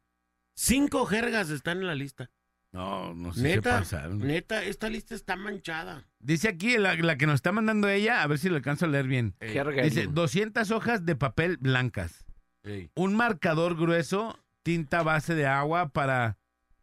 Cinco 0.56 1.06
jergas 1.06 1.50
están 1.50 1.80
en 1.80 1.88
la 1.88 1.96
lista. 1.96 2.30
No, 2.72 3.14
no 3.14 3.34
sé 3.34 3.42
Neta, 3.42 3.78
si 3.86 3.96
pasaron. 3.96 4.20
neta, 4.20 4.64
esta 4.64 4.90
lista 4.90 5.16
está 5.16 5.38
manchada. 5.38 6.10
Dice 6.20 6.50
aquí, 6.50 6.78
la, 6.78 6.96
la 6.96 7.18
que 7.18 7.26
nos 7.26 7.36
está 7.36 7.54
mandando 7.54 7.88
ella, 7.88 8.22
a 8.22 8.28
ver 8.28 8.38
si 8.38 8.50
lo 8.50 8.58
alcanzo 8.58 8.86
a 8.86 8.90
leer 8.90 9.08
bien. 9.08 9.34
Jerga. 9.40 9.82
Dice, 9.84 10.08
200 10.08 10.72
hojas 10.72 11.06
de 11.06 11.16
papel 11.16 11.56
blancas, 11.58 12.26
Ey. 12.64 12.92
un 12.96 13.16
marcador 13.16 13.78
grueso, 13.78 14.38
tinta 14.64 15.04
base 15.04 15.36
de 15.36 15.46
agua 15.46 15.90
para 15.90 16.38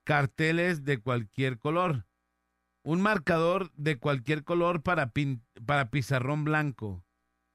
carteles 0.05 0.85
de 0.85 0.99
cualquier 0.99 1.59
color, 1.59 2.07
un 2.83 3.01
marcador 3.03 3.71
de 3.75 3.99
cualquier 3.99 4.45
color 4.45 4.83
para, 4.83 5.13
pin- 5.13 5.43
para 5.67 5.91
pizarrón 5.91 6.45
blanco, 6.45 7.05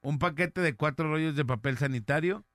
un 0.01 0.19
paquete 0.19 0.61
de 0.61 0.75
cuatro 0.75 1.09
rollos 1.09 1.35
de 1.35 1.43
papel 1.45 1.77
sanitario, 1.77 2.45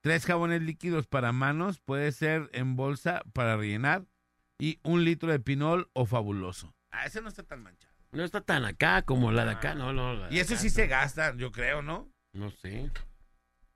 tres 0.00 0.24
jabones 0.26 0.62
líquidos 0.62 1.06
para 1.06 1.32
manos, 1.32 1.80
puede 1.80 2.12
ser 2.12 2.48
en 2.52 2.76
bolsa 2.76 3.22
para 3.32 3.56
rellenar, 3.56 4.06
y 4.58 4.78
un 4.82 5.04
litro 5.04 5.30
de 5.30 5.40
pinol 5.40 5.88
o 5.92 6.06
fabuloso. 6.06 6.74
Ah, 6.90 7.06
ese 7.06 7.20
no 7.20 7.28
está 7.28 7.42
tan 7.42 7.62
manchado. 7.62 7.94
No 8.10 8.24
está 8.24 8.40
tan 8.40 8.64
acá 8.64 9.02
como 9.02 9.30
la 9.32 9.44
de 9.44 9.50
acá, 9.52 9.74
no, 9.74 9.92
no. 9.92 10.14
la 10.14 10.28
de 10.28 10.34
Y 10.34 10.38
eso 10.40 10.54
acá 10.54 10.62
sí 10.62 10.68
no. 10.68 10.74
se 10.74 10.86
gasta, 10.86 11.36
yo 11.36 11.52
creo, 11.52 11.82
¿no? 11.82 12.10
No 12.32 12.50
sé. 12.50 12.90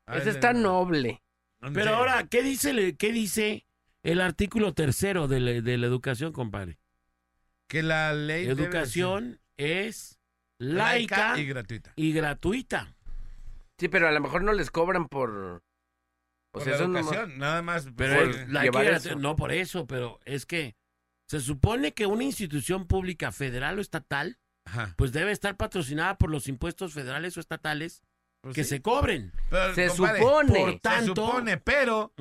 A 0.06 0.16
Ese 0.16 0.26
ver, 0.26 0.34
está 0.36 0.52
noble. 0.52 1.22
no 1.60 1.72
Pero 1.72 1.94
ahora, 1.94 2.26
¿qué 2.26 2.42
dice, 2.42 2.72
le- 2.72 2.96
qué 2.96 3.12
dice 3.12 3.66
el 4.02 4.20
artículo 4.20 4.72
tercero 4.74 5.28
de 5.28 5.40
la, 5.40 5.60
de 5.60 5.78
la 5.78 5.86
educación, 5.86 6.32
compadre? 6.32 6.78
que 7.68 7.82
la 7.82 8.12
ley 8.12 8.42
debe 8.46 8.54
de 8.56 8.62
Educación 8.64 9.40
es 9.56 10.18
laica 10.58 11.38
y 11.38 11.46
gratuita. 11.46 11.92
y 11.96 12.12
gratuita. 12.12 12.94
Sí, 13.78 13.88
pero 13.88 14.08
a 14.08 14.12
lo 14.12 14.20
mejor 14.20 14.42
no 14.42 14.52
les 14.52 14.70
cobran 14.70 15.08
por... 15.08 15.62
O 16.54 16.58
Por 16.58 16.62
sea, 16.64 16.72
la 16.72 16.76
eso 16.76 16.88
no- 16.88 16.98
educación, 16.98 17.38
nada 17.38 17.62
más. 17.62 17.88
Pero 17.96 18.30
llevar 18.62 18.84
eso. 18.86 19.16
No 19.16 19.36
por 19.36 19.52
eso, 19.52 19.86
pero 19.86 20.20
es 20.24 20.44
que 20.46 20.76
se 21.26 21.40
supone 21.40 21.94
que 21.94 22.06
una 22.06 22.24
institución 22.24 22.86
pública 22.86 23.32
federal 23.32 23.78
o 23.78 23.80
estatal, 23.80 24.38
Ajá. 24.66 24.94
pues 24.98 25.12
debe 25.12 25.32
estar 25.32 25.56
patrocinada 25.56 26.18
por 26.18 26.30
los 26.30 26.48
impuestos 26.48 26.92
federales 26.92 27.36
o 27.36 27.40
estatales 27.40 28.02
Pues 28.42 28.54
que 28.56 28.64
sí. 28.64 28.70
se 28.70 28.82
cobren. 28.82 29.32
Pero, 29.50 29.74
Se 29.74 29.86
compadre, 29.88 30.18
supone. 30.20 30.52
Por 30.60 30.72
Se 30.72 30.78
tanto, 30.80 31.14
supone, 31.26 31.58
pero 31.58 32.12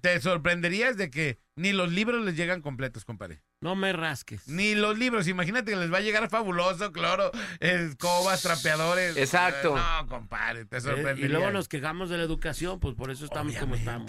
te 0.00 0.20
sorprenderías 0.20 0.96
de 0.96 1.10
que 1.10 1.40
ni 1.56 1.72
los 1.72 1.90
libros 1.92 2.24
les 2.24 2.36
llegan 2.36 2.62
completos, 2.62 3.04
compadre. 3.04 3.42
no 3.60 3.74
me 3.74 3.92
rasques. 3.92 4.46
Ni 4.46 4.74
los 4.76 4.96
libros. 4.98 5.26
Imagínate 5.26 5.72
que 5.72 5.76
les 5.76 5.92
va 5.92 5.98
a 5.98 6.00
llegar 6.00 6.28
fabuloso, 6.28 6.92
cloro, 6.92 7.32
escobas, 7.60 8.42
trapeadores. 8.42 9.16
Exacto. 9.16 9.76
Eh, 9.76 9.80
No, 9.80 10.06
compadre, 10.08 10.64
te 10.66 10.76
Eh, 10.76 10.80
sorprendería. 10.80 11.26
y 11.26 11.28
luego 11.28 11.50
nos 11.50 11.68
quejamos 11.68 12.08
de 12.08 12.18
la 12.18 12.22
educación, 12.24 12.78
pues 12.78 12.94
por 12.94 13.10
eso 13.10 13.24
estamos 13.24 13.56
como 13.56 13.74
estamos. 13.74 14.08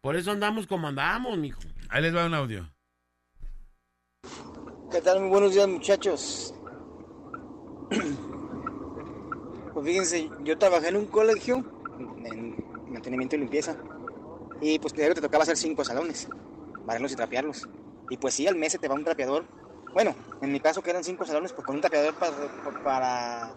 Por 0.00 0.14
eso 0.16 0.30
andamos 0.30 0.66
como 0.68 0.86
andamos, 0.88 1.36
mijo. 1.38 1.60
Ahí 1.88 2.02
les 2.02 2.14
va 2.14 2.24
un 2.26 2.34
audio. 2.34 2.72
¿Qué 4.92 5.00
tal? 5.00 5.20
Muy 5.20 5.28
buenos 5.30 5.54
días, 5.54 5.66
muchachos. 5.66 6.54
Pues 9.72 9.86
fíjense, 9.86 10.30
yo 10.42 10.58
trabajé 10.58 10.88
en 10.88 10.96
un 10.96 11.06
colegio 11.06 11.64
en 11.98 12.56
mantenimiento 12.88 13.36
y 13.36 13.40
limpieza. 13.40 13.76
Y 14.60 14.78
pues 14.78 14.92
primero 14.92 15.14
te 15.14 15.20
tocaba 15.20 15.44
hacer 15.44 15.56
cinco 15.56 15.84
salones, 15.84 16.28
barrerlos 16.84 17.12
y 17.12 17.16
trapearlos. 17.16 17.68
Y 18.10 18.16
pues 18.16 18.34
sí, 18.34 18.46
al 18.46 18.56
mes 18.56 18.72
se 18.72 18.78
te 18.78 18.88
va 18.88 18.94
un 18.94 19.04
trapeador. 19.04 19.46
Bueno, 19.92 20.14
en 20.40 20.52
mi 20.52 20.60
caso 20.60 20.82
que 20.82 20.90
eran 20.90 21.04
cinco 21.04 21.24
salones, 21.24 21.52
pues 21.52 21.64
con 21.64 21.76
un 21.76 21.80
trapeador 21.80 22.14
para, 22.84 23.54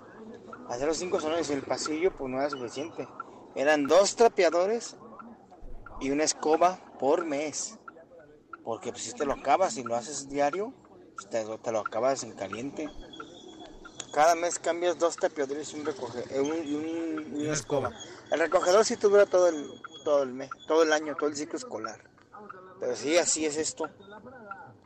hacer 0.70 0.88
los 0.88 0.98
cinco 0.98 1.20
salones 1.20 1.50
y 1.50 1.54
el 1.54 1.64
pasillo, 1.64 2.12
pues 2.12 2.32
no 2.32 2.40
era 2.40 2.50
suficiente. 2.50 3.08
Eran 3.56 3.88
dos 3.88 4.16
trapeadores 4.16 4.96
y 6.00 6.12
una 6.12 6.24
escoba 6.24 6.80
por 7.00 7.26
mes. 7.26 7.78
Porque 8.64 8.92
pues 8.92 9.04
si 9.04 9.14
te 9.14 9.26
lo 9.26 9.34
acabas 9.34 9.78
y 9.78 9.84
lo 9.84 9.96
haces 9.96 10.30
diario, 10.30 10.74
pues, 11.16 11.30
te 11.30 11.72
lo 11.72 11.80
acabas 11.80 12.24
en 12.24 12.32
caliente. 12.32 12.90
Cada 14.14 14.36
mes 14.36 14.60
cambias 14.60 14.98
dos 15.00 15.16
tapiadores 15.16 15.74
y, 15.74 15.80
un 15.80 15.86
recoge- 15.86 16.26
eh, 16.30 16.40
un- 16.40 16.64
y 16.68 16.76
un- 16.76 17.38
y 17.42 17.44
una 17.46 17.54
escoba. 17.54 17.92
El 18.32 18.40
recogedor 18.40 18.86
sí 18.86 18.96
te 18.96 19.08
dura 19.08 19.26
todo 19.26 19.48
el, 19.50 19.68
todo 20.04 20.24
el 20.24 20.34
mes, 20.34 20.50
todo 20.68 20.84
el 20.84 20.94
año, 20.94 21.16
todo 21.16 21.30
el 21.30 21.36
ciclo 21.36 21.58
escolar. 21.58 22.00
Pero 22.80 22.96
sí, 22.96 23.18
así 23.18 23.46
es 23.46 23.58
esto. 23.58 23.90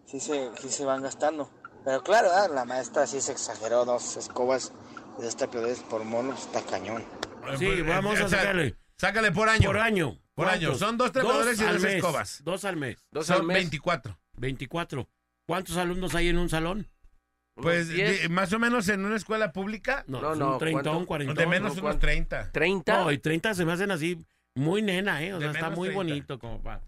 Sí 0.05 0.19
se, 0.19 0.49
sí 0.61 0.69
se 0.69 0.85
van 0.85 1.01
gastando. 1.01 1.49
Pero 1.83 2.01
claro, 2.03 2.29
ah, 2.33 2.47
la 2.47 2.63
maestra 2.65 3.05
sí 3.07 3.19
se 3.21 3.31
exageró, 3.33 3.83
dos 3.85 4.15
escobas 4.17 4.71
y 5.19 5.23
dos 5.23 5.35
tapiadores 5.35 5.79
por 5.79 6.03
mono, 6.03 6.31
pues, 6.33 6.45
está 6.45 6.61
cañón. 6.61 7.03
Sí, 7.57 7.65
Eh, 7.65 7.81
vamos 7.83 8.19
eh, 8.19 8.23
a 8.23 8.29
sea, 8.29 8.39
sacarle. 8.39 8.75
Sácale 8.97 9.31
por 9.31 9.49
año. 9.49 9.67
Por 9.69 9.77
año. 9.77 10.17
Por 10.35 10.47
año. 10.47 10.75
Son 10.75 10.97
dos 10.97 11.11
trepadores 11.11 11.59
y 11.59 11.63
al 11.63 11.73
dos 11.73 11.83
mes. 11.83 11.95
escobas. 11.95 12.41
Dos 12.43 12.63
al 12.65 12.75
mes. 12.77 12.97
Dos 13.11 13.29
al 13.31 13.37
Son 13.37 13.47
mes. 13.47 13.55
24. 13.57 14.17
24. 14.37 15.09
¿Cuántos 15.45 15.77
alumnos 15.77 16.13
hay 16.15 16.29
en 16.29 16.37
un 16.37 16.49
salón? 16.49 16.87
Pues 17.61 17.89
di- 17.89 18.29
más 18.29 18.53
o 18.53 18.59
menos 18.59 18.87
en 18.89 19.03
una 19.05 19.15
escuela 19.15 19.51
pública, 19.51 20.03
No, 20.07 20.21
No, 20.21 20.29
son 20.29 20.39
no, 20.39 20.57
30, 20.57 20.81
¿cuánto? 20.83 20.97
un 20.99 21.05
40. 21.05 21.33
de 21.33 21.47
menos 21.47 21.75
no, 21.75 21.81
unos. 21.83 21.99
30. 21.99 22.51
¿30? 22.51 22.83
No, 23.03 23.11
y 23.11 23.17
30 23.17 23.53
se 23.55 23.65
me 23.65 23.71
hacen 23.73 23.91
así 23.91 24.17
muy 24.55 24.81
nena, 24.81 25.23
¿eh? 25.23 25.33
O 25.33 25.39
De 25.39 25.45
sea, 25.45 25.51
está 25.53 25.69
muy 25.69 25.89
30. 25.89 25.95
bonito 25.95 26.39
como 26.39 26.61
para... 26.61 26.81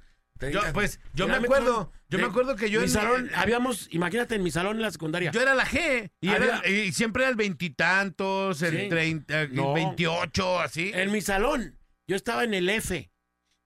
Yo, 0.53 0.61
pues, 0.73 1.01
yo 1.13 1.27
me 1.27 1.35
acuerdo, 1.35 1.91
yo 2.07 2.17
de- 2.17 2.23
me 2.23 2.29
acuerdo 2.29 2.55
que 2.55 2.69
yo 2.69 2.79
mi 2.79 2.85
en 2.85 2.91
salón, 2.91 3.25
eh, 3.27 3.31
habíamos, 3.35 3.89
imagínate, 3.91 4.35
en 4.35 4.43
mi 4.43 4.51
salón 4.51 4.77
en 4.77 4.83
la 4.83 4.91
secundaria. 4.91 5.31
Yo 5.31 5.41
era 5.41 5.53
la 5.53 5.65
G 5.65 6.11
y, 6.21 6.29
Había- 6.29 6.59
era- 6.61 6.67
y 6.69 6.93
siempre 6.93 7.23
era 7.23 7.29
el 7.29 7.35
veintitantos, 7.35 8.61
el 8.61 8.77
Sí. 8.83 8.89
treinta, 8.89 9.41
el 9.41 9.53
No. 9.55 9.73
28, 9.73 10.59
así. 10.61 10.91
En 10.93 11.11
mi 11.11 11.19
salón, 11.21 11.77
yo 12.07 12.15
estaba 12.15 12.43
en 12.45 12.53
el 12.53 12.69
F 12.69 13.11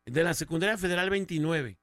de 0.06 0.24
la 0.24 0.34
secundaria 0.34 0.78
federal 0.78 1.10
29. 1.12 1.78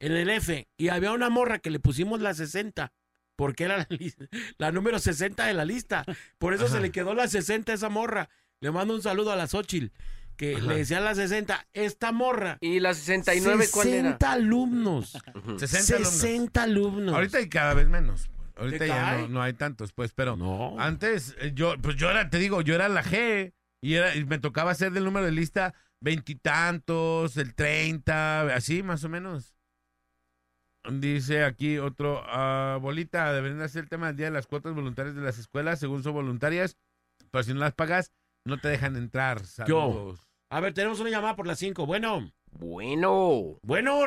En 0.00 0.12
el 0.12 0.28
F. 0.30 0.68
Y 0.76 0.88
había 0.88 1.12
una 1.12 1.30
morra 1.30 1.58
que 1.58 1.70
le 1.70 1.78
pusimos 1.80 2.20
la 2.20 2.34
60. 2.34 2.92
Porque 3.40 3.64
era 3.64 3.88
la, 4.58 4.70
número 4.70 4.98
60 4.98 5.46
de 5.46 5.54
la 5.54 5.64
lista. 5.64 6.04
Por 6.36 6.52
eso 6.52 6.66
Ajá. 6.66 6.74
se 6.74 6.80
le 6.82 6.92
quedó 6.92 7.14
la 7.14 7.26
60 7.26 7.72
a 7.72 7.74
esa 7.74 7.88
morra. 7.88 8.28
Le 8.60 8.70
mando 8.70 8.94
un 8.94 9.00
saludo 9.00 9.32
a 9.32 9.36
la 9.36 9.46
Xochitl. 9.46 9.86
Que 10.36 10.56
Ajá. 10.56 10.66
le 10.66 10.76
decía 10.76 11.00
la 11.00 11.14
60. 11.14 11.66
Esta 11.72 12.12
morra. 12.12 12.58
¿Y 12.60 12.80
la 12.80 12.92
69 12.92 13.68
cuál 13.72 13.88
era? 13.88 14.02
60 14.02 14.32
alumnos. 14.32 15.18
60 15.56 15.94
alumnos. 15.96 16.12
60 16.12 16.62
alumnos. 16.62 17.14
Ahorita 17.14 17.38
hay 17.38 17.48
cada 17.48 17.72
vez 17.72 17.88
menos. 17.88 18.28
Ahorita 18.56 18.78
¿Te 18.78 18.88
ya 18.88 19.18
no, 19.22 19.28
no 19.28 19.42
hay 19.42 19.54
tantos, 19.54 19.92
pues, 19.94 20.12
pero 20.12 20.36
No. 20.36 20.78
antes 20.78 21.34
eh, 21.38 21.52
yo, 21.54 21.76
pues 21.80 21.96
yo 21.96 22.10
era, 22.10 22.28
te 22.28 22.36
digo, 22.36 22.60
yo 22.60 22.74
era 22.74 22.90
la 22.90 23.02
G 23.02 23.54
y, 23.80 23.94
era, 23.94 24.14
y 24.14 24.26
me 24.26 24.38
tocaba 24.38 24.70
hacer 24.72 24.92
del 24.92 25.04
número 25.04 25.24
de 25.24 25.32
lista 25.32 25.72
veintitantos, 26.02 27.38
el 27.38 27.54
30, 27.54 28.54
así 28.54 28.82
más 28.82 29.02
o 29.04 29.08
menos. 29.08 29.54
Dice 30.88 31.44
aquí 31.44 31.78
otro, 31.78 32.22
ah, 32.24 32.78
bolita, 32.80 33.32
deberían 33.32 33.60
hacer 33.60 33.84
el 33.84 33.88
tema 33.90 34.08
del 34.08 34.16
día 34.16 34.26
de 34.26 34.32
las 34.32 34.46
cuotas 34.46 34.74
voluntarias 34.74 35.14
de 35.14 35.20
las 35.20 35.38
escuelas, 35.38 35.78
según 35.78 36.02
son 36.02 36.14
voluntarias, 36.14 36.78
pero 37.30 37.44
si 37.44 37.52
no 37.52 37.60
las 37.60 37.74
pagas, 37.74 38.12
no 38.46 38.58
te 38.58 38.68
dejan 38.68 38.96
entrar. 38.96 39.44
Saludos. 39.44 40.26
A 40.50 40.60
ver, 40.60 40.72
tenemos 40.72 40.98
una 41.00 41.10
llamada 41.10 41.36
por 41.36 41.46
las 41.46 41.58
5. 41.58 41.86
Bueno. 41.86 42.32
Bueno. 42.50 43.58
Bueno. 43.62 43.98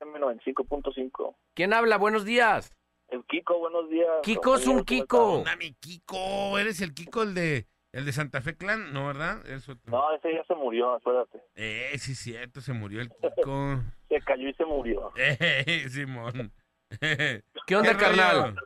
95.5. 0.00 1.36
¿Quién 1.54 1.72
habla? 1.72 1.96
Buenos 1.96 2.24
días. 2.24 2.76
El 3.08 3.24
Kiko, 3.24 3.58
buenos 3.58 3.88
días. 3.90 4.08
Kiko 4.22 4.56
es 4.56 4.66
un 4.66 4.78
compañeros, 4.78 5.08
¿cómo 5.08 5.28
Kiko. 5.28 5.32
Onda, 5.38 5.56
mi 5.56 5.72
Kiko, 5.74 6.58
eres 6.58 6.80
el 6.80 6.94
Kiko, 6.94 7.22
el 7.22 7.34
de, 7.34 7.66
el 7.92 8.04
de 8.04 8.12
Santa 8.12 8.40
Fe 8.40 8.56
Clan, 8.56 8.92
¿no, 8.92 9.06
verdad? 9.06 9.44
Es 9.46 9.68
otro. 9.68 9.74
están? 9.84 9.92
No, 9.92 10.14
ese 10.14 10.32
ya 10.34 10.44
se 10.44 10.54
murió, 10.54 10.94
acuérdate. 10.94 11.40
Eh, 11.56 11.92
sí, 11.98 12.14
cierto, 12.14 12.60
se 12.60 12.72
murió 12.72 13.00
el 13.00 13.08
Kiko. 13.10 13.80
Se 14.08 14.20
cayó 14.22 14.48
y 14.48 14.54
se 14.54 14.64
murió. 14.64 15.12
eh, 15.16 15.86
Simón. 15.88 16.52
¿Qué 17.00 17.76
onda, 17.76 17.92
rollo? 17.92 17.98
carnal? 17.98 18.56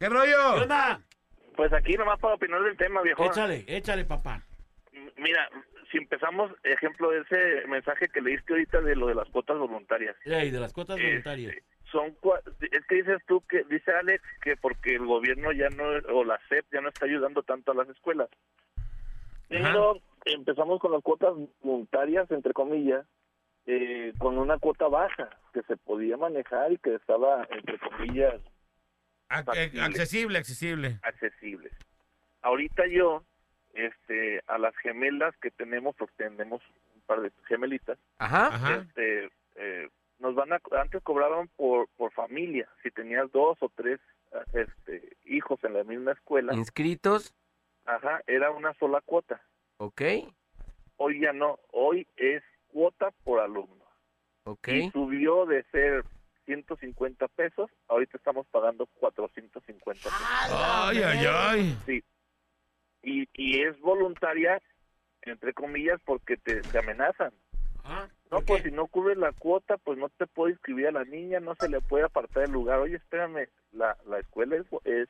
¿Qué 0.00 0.08
rollo? 0.08 0.54
¿Qué 0.56 0.62
onda? 0.62 1.00
Pues 1.56 1.72
aquí 1.72 1.92
nomás 1.94 2.18
para 2.18 2.34
opinar 2.34 2.60
del 2.62 2.76
tema, 2.76 3.00
viejo. 3.02 3.24
Échale, 3.24 3.64
échale, 3.68 4.04
papá. 4.04 4.42
Mira, 5.16 5.48
si 5.92 5.98
empezamos, 5.98 6.50
ejemplo 6.64 7.10
de 7.10 7.20
ese 7.20 7.66
mensaje 7.68 8.08
que 8.08 8.20
leíste 8.20 8.52
ahorita 8.52 8.80
de 8.80 8.96
lo 8.96 9.06
de 9.06 9.14
las 9.14 9.28
cuotas 9.28 9.56
voluntarias. 9.58 10.16
Ey, 10.24 10.50
de 10.50 10.58
las 10.58 10.72
cuotas 10.72 10.96
Este, 10.96 11.06
voluntarias. 11.08 11.54
Son 11.94 12.14
cua- 12.20 12.42
es 12.60 12.84
que 12.86 12.96
dices 12.96 13.22
tú 13.26 13.40
que 13.48 13.62
dice 13.64 13.92
Alex 13.92 14.22
que 14.42 14.56
porque 14.56 14.96
el 14.96 15.06
gobierno 15.06 15.52
ya 15.52 15.68
no 15.70 15.84
o 16.12 16.24
la 16.24 16.38
SEP 16.48 16.66
ya 16.72 16.80
no 16.80 16.88
está 16.88 17.06
ayudando 17.06 17.42
tanto 17.44 17.70
a 17.70 17.74
las 17.76 17.88
escuelas 17.88 18.28
pero 19.48 20.00
empezamos 20.24 20.80
con 20.80 20.92
las 20.92 21.02
cuotas 21.02 21.32
voluntarias 21.62 22.30
entre 22.30 22.52
comillas 22.52 23.06
eh, 23.66 24.12
con 24.18 24.36
una 24.38 24.58
cuota 24.58 24.88
baja 24.88 25.30
que 25.52 25.62
se 25.62 25.76
podía 25.76 26.16
manejar 26.16 26.72
y 26.72 26.78
que 26.78 26.94
estaba 26.96 27.46
entre 27.50 27.78
comillas 27.78 28.34
eh, 29.54 29.72
accesible, 29.80 30.38
accesible. 30.38 30.98
accesibles 31.02 31.72
ahorita 32.42 32.86
yo 32.88 33.22
este 33.74 34.42
a 34.46 34.58
las 34.58 34.76
gemelas 34.78 35.34
que 35.40 35.50
tenemos 35.50 35.94
porque 35.96 36.14
tenemos 36.24 36.60
un 36.94 37.00
par 37.02 37.20
de 37.20 37.30
gemelitas 37.46 37.98
Ajá. 38.18 38.48
Ajá. 38.48 38.74
este 38.88 39.30
eh, 39.56 39.88
nos 40.18 40.34
van 40.34 40.52
a 40.52 40.60
antes 40.80 41.02
cobraban 41.02 41.48
por 41.56 41.88
por 41.96 42.12
familia 42.12 42.68
si 42.82 42.90
tenías 42.90 43.30
dos 43.32 43.56
o 43.60 43.68
tres 43.74 44.00
este 44.52 45.16
hijos 45.24 45.62
en 45.64 45.74
la 45.74 45.84
misma 45.84 46.12
escuela 46.12 46.54
Inscritos. 46.54 47.34
ajá 47.84 48.22
era 48.26 48.50
una 48.50 48.74
sola 48.74 49.00
cuota 49.00 49.40
Ok. 49.78 50.02
hoy 50.96 51.20
ya 51.20 51.32
no 51.32 51.58
hoy 51.72 52.06
es 52.16 52.42
cuota 52.68 53.10
por 53.24 53.40
alumno 53.40 53.84
Ok. 54.44 54.68
y 54.68 54.90
subió 54.90 55.46
de 55.46 55.62
ser 55.72 56.04
150 56.46 57.28
pesos 57.28 57.70
ahorita 57.88 58.16
estamos 58.18 58.46
pagando 58.48 58.86
450 58.98 60.02
pesos 60.02 60.12
Ay, 60.50 60.98
ay, 61.02 61.26
ay. 61.28 61.78
sí 61.86 62.04
y 63.02 63.28
y 63.34 63.62
es 63.62 63.78
voluntaria 63.80 64.60
entre 65.22 65.54
comillas 65.54 66.00
porque 66.04 66.36
te, 66.36 66.60
te 66.60 66.78
amenazan 66.78 67.32
No, 68.30 68.40
pues 68.40 68.62
si 68.64 68.70
no 68.72 68.86
cubre 68.88 69.14
la 69.16 69.32
cuota, 69.32 69.76
pues 69.78 69.98
no 69.98 70.08
te 70.08 70.26
puede 70.26 70.52
inscribir 70.52 70.88
a 70.88 70.92
la 70.92 71.04
niña, 71.04 71.40
no 71.40 71.54
se 71.54 71.68
le 71.68 71.80
puede 71.80 72.04
apartar 72.04 72.44
el 72.44 72.50
lugar. 72.52 72.80
Oye, 72.80 72.96
espérame, 72.96 73.48
la, 73.72 73.96
la 74.06 74.18
escuela 74.18 74.56
es, 74.56 74.66
es 74.84 75.08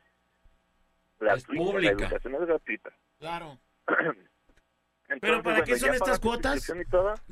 gratuita, 1.18 1.52
la 1.64 1.70
pública. 1.72 1.92
educación 1.92 2.34
es 2.34 2.40
gratuita. 2.46 2.90
Claro. 3.18 3.58
Entonces, 5.08 5.20
Pero 5.20 5.42
¿para 5.42 5.56
qué 5.64 5.72
bueno, 5.72 5.78
son 5.78 5.88
ya 5.90 5.94
estas 5.96 6.20
cuotas? 6.20 6.72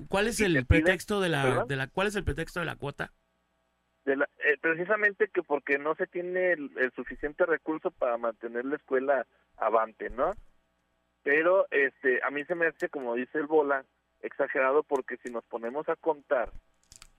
¿Cuál 0.09 0.28
es 0.28 0.41
el 0.41 0.57
piden- 0.57 0.66
pretexto 0.66 1.20
de 1.20 1.28
la, 1.30 1.64
de 1.64 1.76
la 1.76 1.87
cuál 1.89 2.07
es 2.07 2.16
el 2.16 2.24
pretexto 2.24 2.61
de 2.61 2.66
la 2.66 2.76
cuota? 2.76 3.12
de 4.05 4.16
la- 4.16 4.28
eh, 4.45 4.59
precisamente 4.61 5.28
que 5.28 5.43
porque 5.45 5.78
no 5.78 5.95
se 5.95 6.07
tiene 6.09 6.53
el, 6.53 6.70
el 6.76 6.91
suficiente 6.93 7.47
recurso 7.47 7.91
para 7.93 8.18
mantener 8.18 8.64
la 8.64 8.74
escuela 8.76 9.26
avante, 9.57 10.11
¿no? 10.11 10.33
Pero 11.22 11.66
este 11.70 12.20
a 12.24 12.30
mí 12.30 12.45
se 12.45 12.55
me 12.57 12.66
hace 12.66 12.89
como 12.89 13.14
dice 13.14 13.39
el 13.39 13.47
bola 13.47 13.85
exagerado 14.22 14.82
porque 14.82 15.16
si 15.18 15.30
nos 15.30 15.44
ponemos 15.44 15.88
a 15.88 15.96
contar 15.96 16.50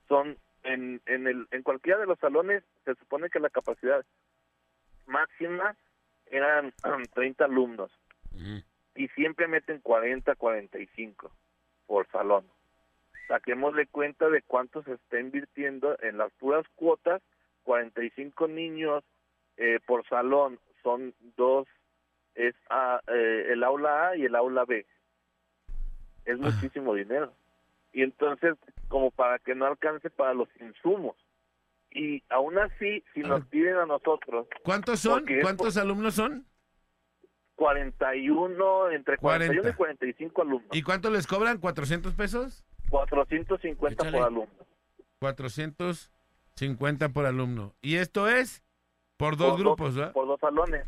son 0.08 0.36
en 0.62 1.00
en 1.06 1.26
el 1.26 1.46
en 1.50 1.62
cualquiera 1.62 1.98
de 1.98 2.06
los 2.06 2.18
salones 2.18 2.64
se 2.84 2.94
supone 2.96 3.30
que 3.30 3.40
la 3.40 3.50
capacidad 3.50 4.04
máxima 5.06 5.76
eran 6.26 6.72
30 7.14 7.44
alumnos 7.44 7.90
y 8.94 9.08
siempre 9.08 9.48
meten 9.48 9.80
40, 9.80 10.34
45 10.34 11.30
por 11.86 12.08
salón. 12.08 12.44
Saquémosle 13.28 13.86
cuenta 13.86 14.28
de 14.28 14.42
cuánto 14.42 14.82
se 14.82 14.94
está 14.94 15.18
invirtiendo 15.18 15.96
en 16.02 16.18
las 16.18 16.32
puras 16.34 16.66
cuotas, 16.74 17.22
45 17.62 18.48
niños 18.48 19.02
eh, 19.56 19.80
por 19.86 20.06
salón, 20.08 20.58
son 20.82 21.14
dos, 21.36 21.66
es 22.34 22.54
A, 22.68 23.00
eh, 23.06 23.48
el 23.50 23.64
aula 23.64 24.08
A 24.08 24.16
y 24.16 24.24
el 24.24 24.34
aula 24.34 24.64
B. 24.64 24.86
Es 26.24 26.38
muchísimo 26.38 26.94
dinero. 26.94 27.32
Y 27.92 28.02
entonces, 28.02 28.56
como 28.88 29.10
para 29.10 29.38
que 29.38 29.54
no 29.54 29.66
alcance 29.66 30.10
para 30.10 30.34
los 30.34 30.48
insumos. 30.60 31.16
Y 31.90 32.22
aún 32.28 32.58
así, 32.58 33.04
si 33.14 33.20
nos 33.20 33.46
piden 33.46 33.76
a 33.76 33.86
nosotros 33.86 34.48
¿Cuántos 34.64 34.98
son? 34.98 35.24
¿Cuántos 35.42 35.76
alumnos 35.76 36.14
son? 36.14 36.44
41, 37.54 38.90
entre 38.90 39.16
41 39.16 39.54
y 39.54 39.72
40. 39.74 39.76
45 39.76 40.42
alumnos. 40.42 40.68
¿Y 40.72 40.82
cuánto 40.82 41.08
les 41.10 41.28
cobran? 41.28 41.60
¿400 41.60 42.16
pesos? 42.16 42.64
450 42.90 44.10
por 44.10 44.22
alumno. 44.22 44.66
450 45.20 47.08
por 47.10 47.26
alumno. 47.26 47.74
¿Y 47.80 47.96
esto 47.96 48.28
es 48.28 48.64
por 49.16 49.36
dos 49.36 49.52
Por 49.52 49.60
grupos, 49.60 49.94
¿verdad? 49.94 50.12
Por 50.12 50.26
dos 50.26 50.40
salones. 50.40 50.84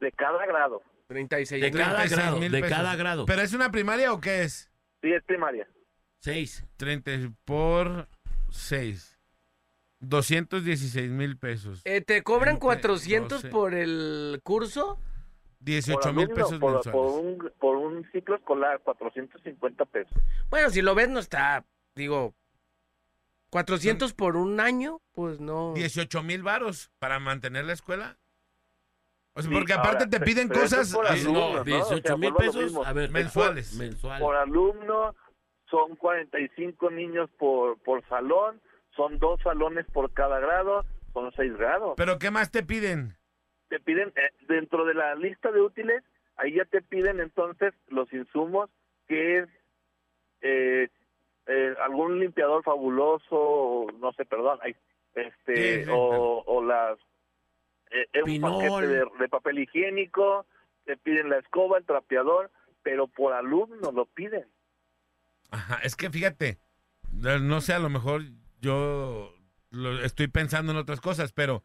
De 0.00 0.10
cada 0.12 0.44
grado. 0.46 0.82
36 1.20 1.60
De 1.60 1.70
cada 1.72 1.96
36 1.96 2.16
grado, 2.20 2.38
mil 2.38 2.52
de 2.52 2.60
pesos. 2.60 2.76
cada 2.78 2.94
grado. 2.96 3.26
¿Pero 3.26 3.42
es 3.42 3.52
una 3.52 3.72
primaria 3.72 4.12
o 4.12 4.20
qué 4.20 4.44
es? 4.44 4.70
Sí, 5.02 5.12
es 5.12 5.22
primaria. 5.24 5.66
6. 6.20 6.64
30 6.76 7.10
por 7.44 8.08
6. 8.50 9.18
216 9.98 11.10
mil 11.10 11.36
pesos. 11.36 11.82
Eh, 11.84 12.00
¿Te 12.00 12.22
cobran 12.22 12.54
Entre 12.54 12.60
400 12.60 13.42
12. 13.42 13.48
por 13.48 13.74
el 13.74 14.40
curso? 14.44 15.00
18 15.58 16.00
por 16.00 16.12
mil 16.14 16.28
pesos 16.28 16.58
por, 16.60 16.74
mensuales. 16.74 16.92
por 16.92 17.06
un, 17.20 17.52
por 17.58 17.76
un 17.76 18.10
ciclo 18.12 18.36
escolar, 18.36 18.80
450 18.84 19.84
pesos. 19.86 20.16
Bueno, 20.48 20.70
si 20.70 20.80
lo 20.80 20.94
ves 20.94 21.08
no 21.08 21.18
está, 21.18 21.64
digo, 21.96 22.34
400 23.50 24.14
por 24.14 24.36
un 24.36 24.60
año, 24.60 25.02
pues 25.12 25.40
no. 25.40 25.74
18 25.74 26.22
mil 26.22 26.42
varos 26.44 26.92
para 27.00 27.18
mantener 27.18 27.64
la 27.64 27.72
escuela. 27.72 28.16
O 29.32 29.42
sea, 29.42 29.48
Sí, 29.50 29.54
porque 29.56 29.72
aparte 29.72 30.04
ahora, 30.04 30.10
te 30.10 30.20
piden 30.20 30.48
cosas 30.48 30.88
es 30.88 30.94
por 30.94 31.06
eh, 31.06 31.10
alumno, 31.10 31.40
No, 31.40 31.54
¿no? 31.54 31.60
O 31.60 31.64
18 31.64 32.02
sea, 32.06 32.16
mil 32.16 32.32
vuelvo 32.32 32.40
a 32.40 32.46
lo 32.46 32.52
pesos. 32.62 32.86
A 32.86 32.92
ver, 32.92 33.10
mensuales. 33.10 33.74
mensual. 33.76 34.20
Por 34.20 34.36
alumno 34.36 35.14
son 35.70 35.96
45 35.96 36.90
niños 36.90 37.30
por, 37.38 37.78
por 37.82 38.04
salón, 38.08 38.60
son 38.96 39.18
dos 39.18 39.40
salones 39.42 39.86
por 39.92 40.12
cada 40.12 40.40
grado, 40.40 40.84
son 41.12 41.30
seis 41.36 41.56
grados. 41.56 41.94
Pero 41.96 42.18
¿qué 42.18 42.30
más 42.30 42.50
te 42.50 42.62
piden? 42.62 43.16
te 43.68 43.78
piden 43.78 44.08
eh, 44.16 44.32
dentro 44.48 44.84
de 44.84 44.94
la 44.94 45.14
lista 45.14 45.52
de 45.52 45.60
útiles 45.60 46.02
ahí 46.34 46.54
ya 46.56 46.64
te 46.64 46.82
piden 46.82 47.20
entonces 47.20 47.72
los 47.86 48.12
insumos 48.12 48.68
que 49.06 49.38
es 49.38 49.48
eh, 50.40 50.88
eh, 51.46 51.74
algún 51.80 52.18
limpiador 52.18 52.64
fabuloso 52.64 53.86
no 54.00 54.12
sé 54.14 54.24
perdón 54.24 54.58
este 55.14 55.54
Sí, 55.78 55.84
sí, 55.84 55.90
o, 55.92 56.42
o 56.44 56.64
las 56.64 56.98
eh, 57.90 58.06
eh, 58.12 58.18
un 58.20 58.24
Pinol. 58.24 58.52
paquete 58.58 58.86
de, 58.86 59.04
de 59.18 59.28
papel 59.28 59.58
higiénico 59.60 60.46
te 60.84 60.96
piden 60.96 61.28
la 61.30 61.38
escoba 61.38 61.78
el 61.78 61.84
trapeador 61.84 62.50
pero 62.82 63.06
por 63.08 63.32
alumno 63.32 63.92
lo 63.92 64.06
piden 64.06 64.46
Ajá, 65.50 65.80
es 65.82 65.96
que 65.96 66.10
fíjate, 66.10 66.58
no 67.12 67.38
no 67.40 67.60
sé, 67.60 67.72
a 67.74 67.78
lo 67.80 67.88
mejor 67.90 68.22
yo 68.60 69.34
lo- 69.70 70.02
estoy 70.04 70.28
pensando 70.28 70.70
en 70.72 70.78
otras 70.78 71.00
cosas, 71.00 71.32
pero 71.32 71.64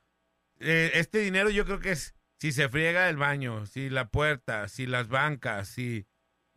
eh, 0.60 0.92
este 0.96 1.20
dinero 1.20 1.50
yo 1.52 1.66
creo 1.66 1.80
que 1.80 1.92
es 1.92 2.16
si 2.40 2.52
se 2.52 2.68
friega 2.70 3.10
el 3.10 3.18
baño, 3.18 3.66
si 3.68 3.90
la 3.90 4.08
puerta, 4.10 4.68
si 4.70 4.88
las 4.88 5.08
bancas, 5.08 5.68
si, 5.68 6.08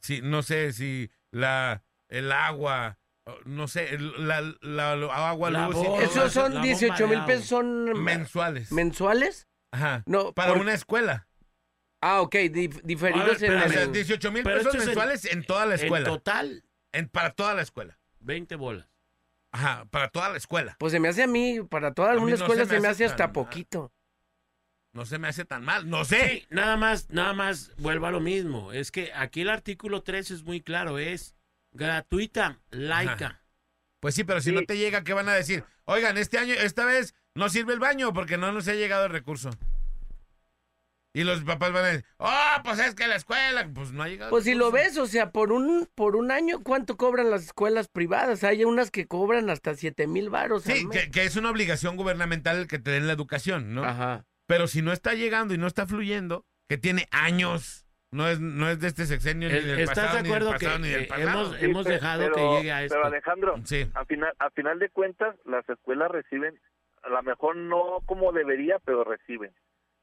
si 0.01 0.23
no 0.23 0.43
sé, 0.43 0.73
si 0.73 1.11
la 1.31 1.83
el 2.09 2.33
agua, 2.33 2.99
no 3.45 3.69
sé, 3.69 3.95
el- 3.95 4.27
la, 4.27 4.41
la- 4.63 4.97
la 4.97 5.29
agua, 5.29 5.51
La 5.51 5.67
luz 5.67 5.75
todo 5.83 6.01
Esos 6.01 6.33
son 6.33 6.53
bomba 6.53 6.63
18 6.67 7.07
de 7.09 7.15
mil 7.15 7.25
pesos, 7.27 7.45
son 7.47 8.03
mensuales. 8.03 8.73
mensuales. 8.73 9.48
Ajá. 9.71 10.03
No, 10.07 10.33
Para 10.33 10.53
por- 10.53 10.61
una 10.63 10.75
escuela. 10.75 11.27
ah, 12.01 12.21
ok, 12.23 12.35
dif- 12.35 12.81
diferidos 12.83 13.41
ver, 13.41 13.45
en 13.45 13.49
pero, 13.49 13.61
O 13.61 13.65
el- 13.65 13.73
sea, 13.73 13.87
18 13.87 14.33
mil 14.33 14.43
Pero 14.43 14.59
pesos 14.59 14.75
en- 14.75 14.85
mensuales 14.87 15.25
en, 15.27 15.45
toda 15.45 15.67
la 15.67 15.75
En 15.75 15.81
escuela. 15.81 16.09
total, 16.09 16.65
En- 16.93 17.09
para 17.09 17.31
toda 17.33 17.55
la 17.55 17.63
escuela. 17.63 17.99
20 18.21 18.57
bolas. 18.57 18.89
Ajá, 19.53 19.87
para 19.91 20.09
toda 20.09 20.29
la 20.31 20.37
escuela. 20.37 20.77
Pues 20.79 20.93
se 20.93 21.01
me 21.01 21.09
hace 21.09 21.23
a 21.23 21.27
mí, 21.27 21.61
para 21.63 21.95
toda 21.95 22.11
alguna 22.13 22.31
no 22.31 22.37
escuela 22.37 22.65
se 22.65 22.69
se 22.71 22.75
me 22.77 22.81
me 22.83 22.89
hace 22.89 23.05
hace 23.05 23.13
hasta 23.13 23.25
tan- 23.25 23.33
poquito. 23.33 23.93
No 24.93 25.05
se 25.07 25.19
me 25.19 25.29
hace 25.29 25.45
tan 25.45 25.65
mal. 25.65 25.89
No 25.89 26.05
sé. 26.05 26.29
Sí, 26.29 26.47
nada 26.51 26.77
más, 26.77 27.09
nada 27.11 27.33
más 27.35 27.73
vuelvo 27.77 28.07
a 28.07 28.11
lo 28.11 28.21
mismo. 28.21 28.73
Es 28.73 28.91
que 28.91 29.13
aquí 29.15 29.43
el 29.43 29.51
artículo 29.51 30.03
3 30.03 30.31
es 30.31 30.43
muy 30.45 30.61
claro, 30.63 30.99
es 30.99 31.35
gratuita, 31.73 32.61
laica. 32.71 33.27
Ajá. 33.27 33.43
Pues 34.01 34.15
sí, 34.15 34.25
pero 34.25 34.41
si 34.41 34.51
Sí. 34.51 34.55
no 34.55 34.63
te 34.63 34.77
llega, 34.77 35.05
¿qué 35.05 35.13
van 35.13 35.29
a 35.29 35.35
decir? 35.35 35.65
Oigan, 35.85 36.17
este 36.19 36.39
año, 36.39 36.55
esta 36.55 36.85
vez 36.85 37.15
no 37.35 37.49
sirve 37.49 37.73
el 37.75 37.79
baño 37.81 38.13
porque 38.13 38.37
no 38.39 38.53
nos 38.53 38.69
ha 38.69 38.75
llegado 38.75 39.07
el 39.07 39.13
recurso. 39.13 39.51
Y 41.15 41.25
los 41.25 41.43
papás 41.43 41.73
van 41.73 41.85
a 41.85 41.89
decir, 41.89 42.05
oh, 42.19 42.57
pues 42.63 42.79
es 42.81 42.95
que 42.95 43.09
la 43.09 43.17
escuela, 43.17 43.69
pues 43.75 43.93
no 43.93 44.03
ha 44.03 44.09
llegado. 44.09 44.31
Pues 44.31 44.45
si 44.45 44.55
lo 44.55 44.67
recurso". 44.71 44.85
ves, 44.85 44.99
o 44.99 45.07
sea, 45.07 45.31
por 45.33 45.53
un 45.53 45.89
por 45.95 46.15
un 46.17 46.31
año, 46.31 46.61
¿cuánto 46.63 46.97
cobran 46.97 47.31
las 47.31 47.45
escuelas 47.45 47.89
privadas? 47.89 48.45
Hay 48.45 48.65
unas 48.65 48.91
que 48.91 49.07
cobran 49.07 49.49
hasta 49.51 49.75
7 49.75 50.07
mil 50.07 50.31
varos 50.31 50.67
al 50.69 50.77
Sí, 50.77 50.87
mes. 50.87 50.97
que, 51.07 51.11
que 51.11 51.25
es 51.25 51.37
una 51.37 51.51
obligación 51.51 51.97
gubernamental 51.97 52.59
el 52.59 52.67
que 52.69 52.79
te 52.79 52.91
den 52.91 53.07
la 53.07 53.15
educación, 53.15 53.75
¿no? 53.75 53.85
Ajá. 53.85 54.27
Pero 54.47 54.67
si 54.69 54.83
no 54.83 54.93
está 54.93 55.15
llegando 55.15 55.55
y 55.55 55.59
no 55.59 55.67
está 55.67 55.87
fluyendo, 55.87 56.45
que 56.69 56.79
tiene 56.79 57.09
años, 57.11 57.87
no 58.13 58.29
es, 58.29 58.39
no 58.39 58.69
es 58.69 58.79
de 58.79 58.89
este 58.89 59.07
sexenio 59.07 59.49
ni 59.49 59.57
El- 59.57 59.67
del 59.67 59.81
¿Estás 59.81 59.97
pasado, 59.99 60.17
de 60.19 60.23
ni 60.23 60.29
del 60.29 60.37
acuerdo 60.37 60.59
que 60.59 60.65
pasado, 60.67 60.79
ni 60.85 60.89
del 60.91 61.03
eh, 61.03 61.07
pasado. 61.07 61.29
hemos, 61.31 61.57
Sí, 61.59 61.65
hemos 61.65 61.87
pe- 61.87 61.93
dejado 61.93 62.21
pero- 62.23 62.35
que 62.35 62.57
llegue 62.59 62.73
a 62.73 62.83
esto? 62.85 62.95
pero 62.95 63.07
Alejandro 63.07 63.55
Sí. 63.65 63.91
a 63.95 64.05
final 64.05 64.33
a 64.39 64.51
final 64.51 64.79
de 64.79 64.91
cuentas 64.91 65.35
las 65.47 65.69
escuelas 65.69 66.11
reciben 66.11 66.61
a 67.03 67.09
lo 67.09 67.23
mejor 67.23 67.57
no 67.57 68.01
como 68.07 68.33
debería 68.33 68.79
pero 68.81 69.05
reciben 69.05 69.53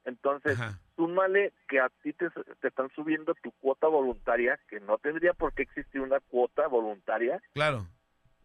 entonces 0.04 0.58
Ajá. 0.60 0.78
súmale 0.94 1.52
que 1.68 1.80
a 1.80 1.88
ti 2.02 2.12
te, 2.12 2.28
te 2.60 2.68
están 2.68 2.90
subiendo 2.90 3.34
tu 3.42 3.50
cuota 3.52 3.88
voluntaria 3.88 4.58
que 4.68 4.80
no 4.80 4.98
tendría 4.98 5.32
por 5.34 5.52
qué 5.54 5.62
existir 5.62 6.00
una 6.00 6.20
cuota 6.20 6.66
voluntaria 6.68 7.40
Claro. 7.54 7.86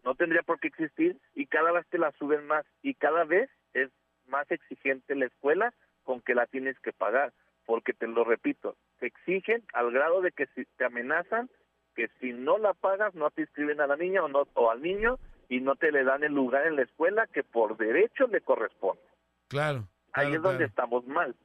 no 0.04 0.16
tendría 0.16 0.42
por 0.44 0.60
qué 0.60 0.68
existir 0.70 1.20
y 1.36 1.48
cada 1.48 1.72
vez 1.72 1.86
te 1.90 1.98
la 1.98 2.12
suben 2.14 2.46
más 2.48 2.66
y 2.82 2.96
cada 2.96 3.24
vez 3.24 3.50
es 3.74 3.90
más 4.28 4.50
exigente 4.52 5.16
la 5.16 5.26
escuela 5.26 5.74
con 6.04 6.22
que 6.22 6.36
la 6.36 6.46
tienes 6.48 6.80
que 6.80 6.94
pagar 6.94 7.34
porque 7.66 7.94
te 7.94 8.08
lo 8.08 8.24
repito 8.24 8.76
te 9.00 9.08
exigen 9.08 9.64
al 9.74 9.92
grado 9.92 10.22
de 10.22 10.32
que 10.32 10.48
si 10.56 10.66
te 10.78 10.86
amenazan 10.86 11.50
que 11.96 12.10
si 12.20 12.32
no 12.34 12.58
la 12.58 12.74
pagas 12.74 13.14
no 13.14 13.30
te 13.32 13.42
inscriben 13.42 13.82
a 13.82 13.88
la 13.88 13.98
niña 13.98 14.24
o 14.24 14.28
no 14.30 14.48
o 14.56 14.72
al 14.72 14.82
niño 14.82 15.20
y 15.52 15.60
no 15.60 15.76
te 15.76 15.92
le 15.92 16.06
dan 16.06 16.24
el 16.24 16.34
lugar 16.34 16.66
en 16.66 16.78
la 16.78 16.84
escuela 16.84 17.28
que 17.28 17.44
por 17.44 17.76
derecho 17.76 18.26
le 18.28 18.40
corresponde 18.40 19.02
Claro. 19.50 19.90
ahí 20.14 20.28
claro, 20.28 20.36
es 20.36 20.42
donde 20.42 20.66
estamos 20.66 21.06
mal 21.06 21.36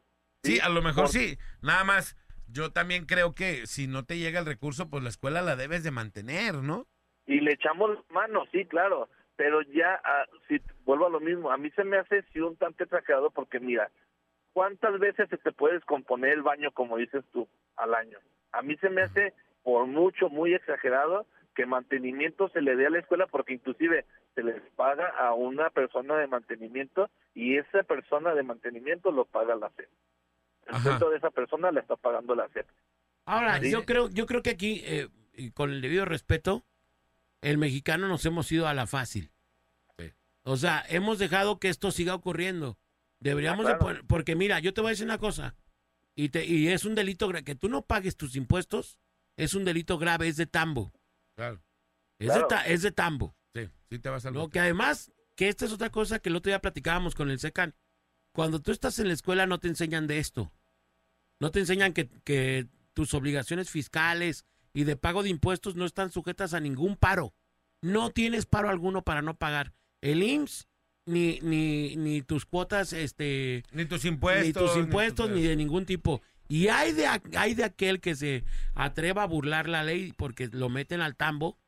Sí, 0.44 0.61
a 0.61 0.68
lo 0.68 0.80
mejor 0.80 1.09
sí. 1.09 1.38
Nada 1.61 1.82
más, 1.82 2.16
yo 2.46 2.70
también 2.70 3.04
creo 3.07 3.34
que 3.34 3.66
si 3.66 3.88
no 3.88 4.04
te 4.04 4.16
llega 4.18 4.38
el 4.38 4.46
recurso, 4.46 4.88
pues 4.88 5.02
la 5.02 5.09
escuela 5.09 5.42
la 5.42 5.57
debes 5.57 5.82
de 5.82 5.90
mantener, 5.90 6.54
¿no? 6.54 6.86
y 7.26 7.40
le 7.40 7.54
echamos 7.54 7.98
manos, 8.11 8.48
sí, 8.52 8.64
claro, 8.66 9.09
pero 9.34 9.61
ya, 9.62 10.00
ah, 10.04 10.24
si 10.46 10.61
vuelvo 10.84 11.07
a 11.07 11.11
lo 11.11 11.18
mismo, 11.18 11.50
a 11.50 11.57
mí 11.57 11.70
se 11.70 11.82
me 11.82 11.98
hace 11.98 12.22
sí 12.32 12.38
un 12.40 12.57
tanto 12.57 12.84
exagerado 12.84 13.30
porque 13.30 13.59
mira, 13.59 13.90
¿cuántas 14.52 14.96
veces 15.00 15.28
se 15.28 15.36
te 15.38 15.50
puede 15.50 15.74
descomponer 15.74 16.30
el 16.30 16.42
baño, 16.42 16.70
como 16.70 16.96
dices 16.96 17.24
tú, 17.32 17.48
al 17.74 17.94
año? 17.94 18.18
A 18.52 18.62
mí 18.62 18.76
se 18.76 18.88
me 18.88 19.02
hace 19.02 19.34
por 19.64 19.86
mucho, 19.86 20.28
muy 20.28 20.54
exagerado 20.54 21.26
que 21.57 21.66
mantenimiento 21.66 22.48
se 22.50 22.61
le 22.61 22.76
dé 22.76 22.86
a 22.86 22.90
la 22.90 22.98
escuela 23.00 23.26
porque 23.26 23.54
inclusive 23.54 24.04
se 24.34 24.42
les 24.42 24.61
paga 24.76 25.09
a 25.18 25.32
una 25.34 25.70
persona 25.70 26.16
de 26.18 26.26
mantenimiento 26.26 27.09
y 27.34 27.57
esa 27.57 27.82
persona 27.82 28.34
de 28.34 28.42
mantenimiento 28.42 29.11
lo 29.11 29.24
paga 29.24 29.57
la 29.57 29.70
SEP. 29.70 29.88
El 30.68 30.76
sueldo 30.82 31.11
de 31.11 31.16
esa 31.16 31.30
persona 31.30 31.72
la 31.72 31.80
está 31.80 31.96
pagando 31.96 32.34
la 32.34 32.48
SEP. 32.50 32.66
Ahora, 33.24 33.59
Sí. 33.61 33.70
yo 33.72 33.84
creo, 33.84 34.09
yo 34.11 34.26
creo 34.26 34.42
que 34.42 34.50
aquí, 34.50 34.82
eh, 34.84 35.09
y 35.34 35.50
con 35.50 35.70
el 35.72 35.80
debido 35.80 36.04
respeto, 36.04 36.64
el 37.40 37.59
mexicano 37.59 38.07
nos 38.07 38.24
hemos 38.26 38.50
ido 38.52 38.68
a 38.68 38.74
la 38.74 38.86
fácil. 38.86 39.30
O 40.48 40.57
sea, 40.57 40.84
hemos 40.90 41.18
dejado 41.18 41.59
que 41.59 41.68
esto 41.68 41.90
siga 41.90 42.14
ocurriendo. 42.14 42.78
Deberíamos 43.18 43.66
Ah, 43.66 43.70
de 43.70 43.74
poner- 43.78 44.02
porque 44.07 44.36
mira, 44.36 44.61
yo 44.61 44.72
te 44.72 44.80
voy 44.80 44.88
a 44.88 44.90
decir 44.90 45.04
una 45.07 45.18
cosa, 45.18 45.57
y, 46.14 46.28
te, 46.28 46.44
y 46.44 46.68
es 46.68 46.84
un 46.84 46.94
delito 46.94 47.28
que 47.44 47.57
tú 47.57 47.68
no 47.68 47.82
pagues 47.82 48.16
tus 48.16 48.36
impuestos, 48.36 49.00
es 49.36 49.54
un 49.54 49.64
delito 49.64 49.98
grave, 49.98 50.28
es 50.28 50.36
de 50.36 50.46
tambo. 50.46 50.92
Claro. 51.37 51.61
Es, 52.18 52.26
Claro. 52.28 52.49
de, 52.49 52.72
es 52.74 52.82
de 52.82 52.93
tambo. 52.93 53.37
Sí, 53.55 53.68
sí 53.91 53.99
te 53.99 54.09
vas 54.09 54.24
al 54.26 54.34
Lo 54.34 54.49
que 54.49 54.59
además, 54.59 55.12
que 55.34 55.49
esta 55.49 55.64
es 55.66 55.72
otra 55.72 55.91
cosa 55.91 56.18
que 56.18 56.28
el 56.30 56.37
otro 56.37 56.51
día 56.51 56.61
platicábamos 56.61 57.14
con 57.14 57.30
el 57.30 57.39
SECAN. 57.39 57.74
Cuando 58.32 58.61
tú 58.61 58.72
estás 58.72 58.99
en 58.99 59.09
la 59.09 59.14
escuela 59.14 59.47
no 59.47 59.59
te 59.59 59.68
enseñan 59.68 60.07
de 60.07 60.18
esto. 60.18 60.53
No 61.41 61.51
te 61.51 61.61
enseñan 61.61 61.93
que, 61.93 62.09
que 62.24 62.66
tus 62.95 63.12
obligaciones 63.14 63.70
fiscales 63.70 64.45
y 64.72 64.84
de 64.84 64.97
pago 64.97 65.22
de 65.22 65.28
impuestos 65.28 65.76
no 65.76 65.84
están 65.84 66.11
sujetas 66.11 66.55
a 66.55 66.61
ningún 66.61 66.97
paro. 66.97 67.34
No 67.82 68.11
tienes 68.11 68.47
paro 68.47 68.70
alguno 68.70 69.03
para 69.03 69.20
no 69.22 69.37
pagar. 69.37 69.74
El 70.01 70.22
IMSS 70.22 70.66
ni, 71.07 71.39
ni, 71.41 71.97
ni 71.97 72.22
tus 72.22 72.47
cuotas, 72.47 72.93
este, 72.93 73.62
Ni 73.72 73.84
tus 73.84 74.05
impuestos. 74.07 74.47
ni 74.47 74.53
tus 74.53 74.76
impuestos, 74.76 75.26
tus- 75.28 75.37
ni 75.37 75.43
de 75.43 75.57
ningún 75.57 75.84
tipo. 75.87 76.22
Y 76.49 76.68
hay 76.68 76.92
de, 76.92 77.07
hay 77.36 77.55
de 77.55 77.64
aquel 77.64 78.01
que 78.01 78.14
se 78.14 78.44
atreva 78.74 79.24
a 79.24 79.26
burlar 79.26 79.68
la 79.68 79.82
ley 79.82 80.12
porque 80.16 80.49
lo 80.53 80.68
meten 80.68 81.01
al 81.01 81.16
tambo 81.16 81.59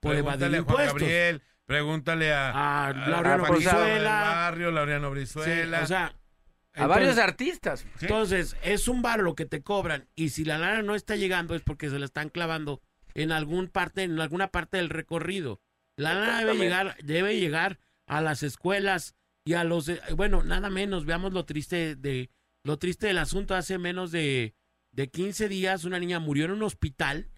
por 0.00 0.14
evadir 0.14 0.54
a 0.54 0.58
impuestos. 0.58 0.92
Gabriel, 1.00 1.42
pregúntale 1.66 2.32
a, 2.32 2.86
A 2.86 2.92
Laureano 2.92 3.44
del 3.44 3.52
Brizuela. 3.52 4.10
Barrio, 4.20 4.70
Laureano 4.70 5.08
Sí, 5.08 5.14
Brizuela. 5.14 5.82
o 5.82 5.86
sea, 5.86 6.14
A 6.74 6.86
varios 6.86 7.18
artistas. 7.18 7.80
Sí. 7.80 8.06
Entonces, 8.06 8.56
es 8.62 8.86
un 8.86 9.02
bar 9.02 9.20
lo 9.20 9.34
que 9.34 9.46
te 9.46 9.62
cobran 9.62 10.06
y 10.14 10.28
si 10.28 10.44
la 10.44 10.58
lana 10.58 10.82
no 10.82 10.94
está 10.94 11.16
llegando 11.16 11.54
es 11.54 11.62
porque 11.62 11.90
se 11.90 11.98
la 11.98 12.04
están 12.06 12.28
clavando 12.28 12.80
en 13.14 13.32
algún 13.32 13.66
parte 13.68 14.04
en 14.04 14.20
alguna 14.20 14.48
parte 14.48 14.76
del 14.76 14.88
recorrido. 14.90 15.60
La 15.96 16.14
lana 16.14 16.38
debe 16.38 16.54
llegar 16.56 16.96
debe 17.02 17.40
llegar 17.40 17.80
a 18.06 18.20
las 18.20 18.44
escuelas 18.44 19.16
y 19.44 19.54
a 19.54 19.64
los 19.64 19.88
eh, 19.88 20.00
bueno, 20.14 20.44
nada 20.44 20.70
menos, 20.70 21.04
veamos 21.06 21.32
lo 21.32 21.44
triste 21.44 21.96
de 21.96 22.30
lo 22.64 22.78
triste 22.78 23.06
del 23.06 23.18
asunto 23.18 23.54
hace 23.54 23.78
menos 23.78 24.10
de 24.10 24.54
de 24.92 25.10
15 25.10 25.48
días 25.48 25.84
una 25.84 25.98
niña 25.98 26.18
murió 26.18 26.46
en 26.46 26.50
un 26.52 26.62
hospital 26.62 27.28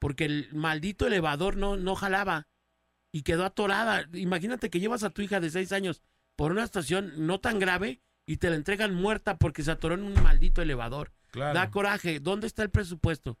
porque 0.00 0.24
el 0.24 0.48
maldito 0.52 1.06
elevador 1.06 1.56
no 1.56 1.76
no 1.76 1.94
jalaba 1.94 2.48
y 3.12 3.22
quedó 3.22 3.44
atorada. 3.44 4.06
Imagínate 4.12 4.68
que 4.70 4.80
llevas 4.80 5.02
a 5.02 5.10
tu 5.10 5.22
hija 5.22 5.40
de 5.40 5.50
6 5.50 5.72
años 5.72 6.02
por 6.36 6.50
una 6.52 6.64
estación 6.64 7.26
no 7.26 7.40
tan 7.40 7.58
grave 7.58 8.02
y 8.26 8.36
te 8.38 8.50
la 8.50 8.56
entregan 8.56 8.94
muerta 8.94 9.38
porque 9.38 9.62
se 9.62 9.70
atoró 9.70 9.94
en 9.94 10.02
un 10.02 10.14
maldito 10.22 10.60
elevador. 10.60 11.12
Claro. 11.30 11.54
Da 11.54 11.70
coraje. 11.70 12.20
¿Dónde 12.20 12.46
está 12.46 12.62
el 12.62 12.70
presupuesto? 12.70 13.38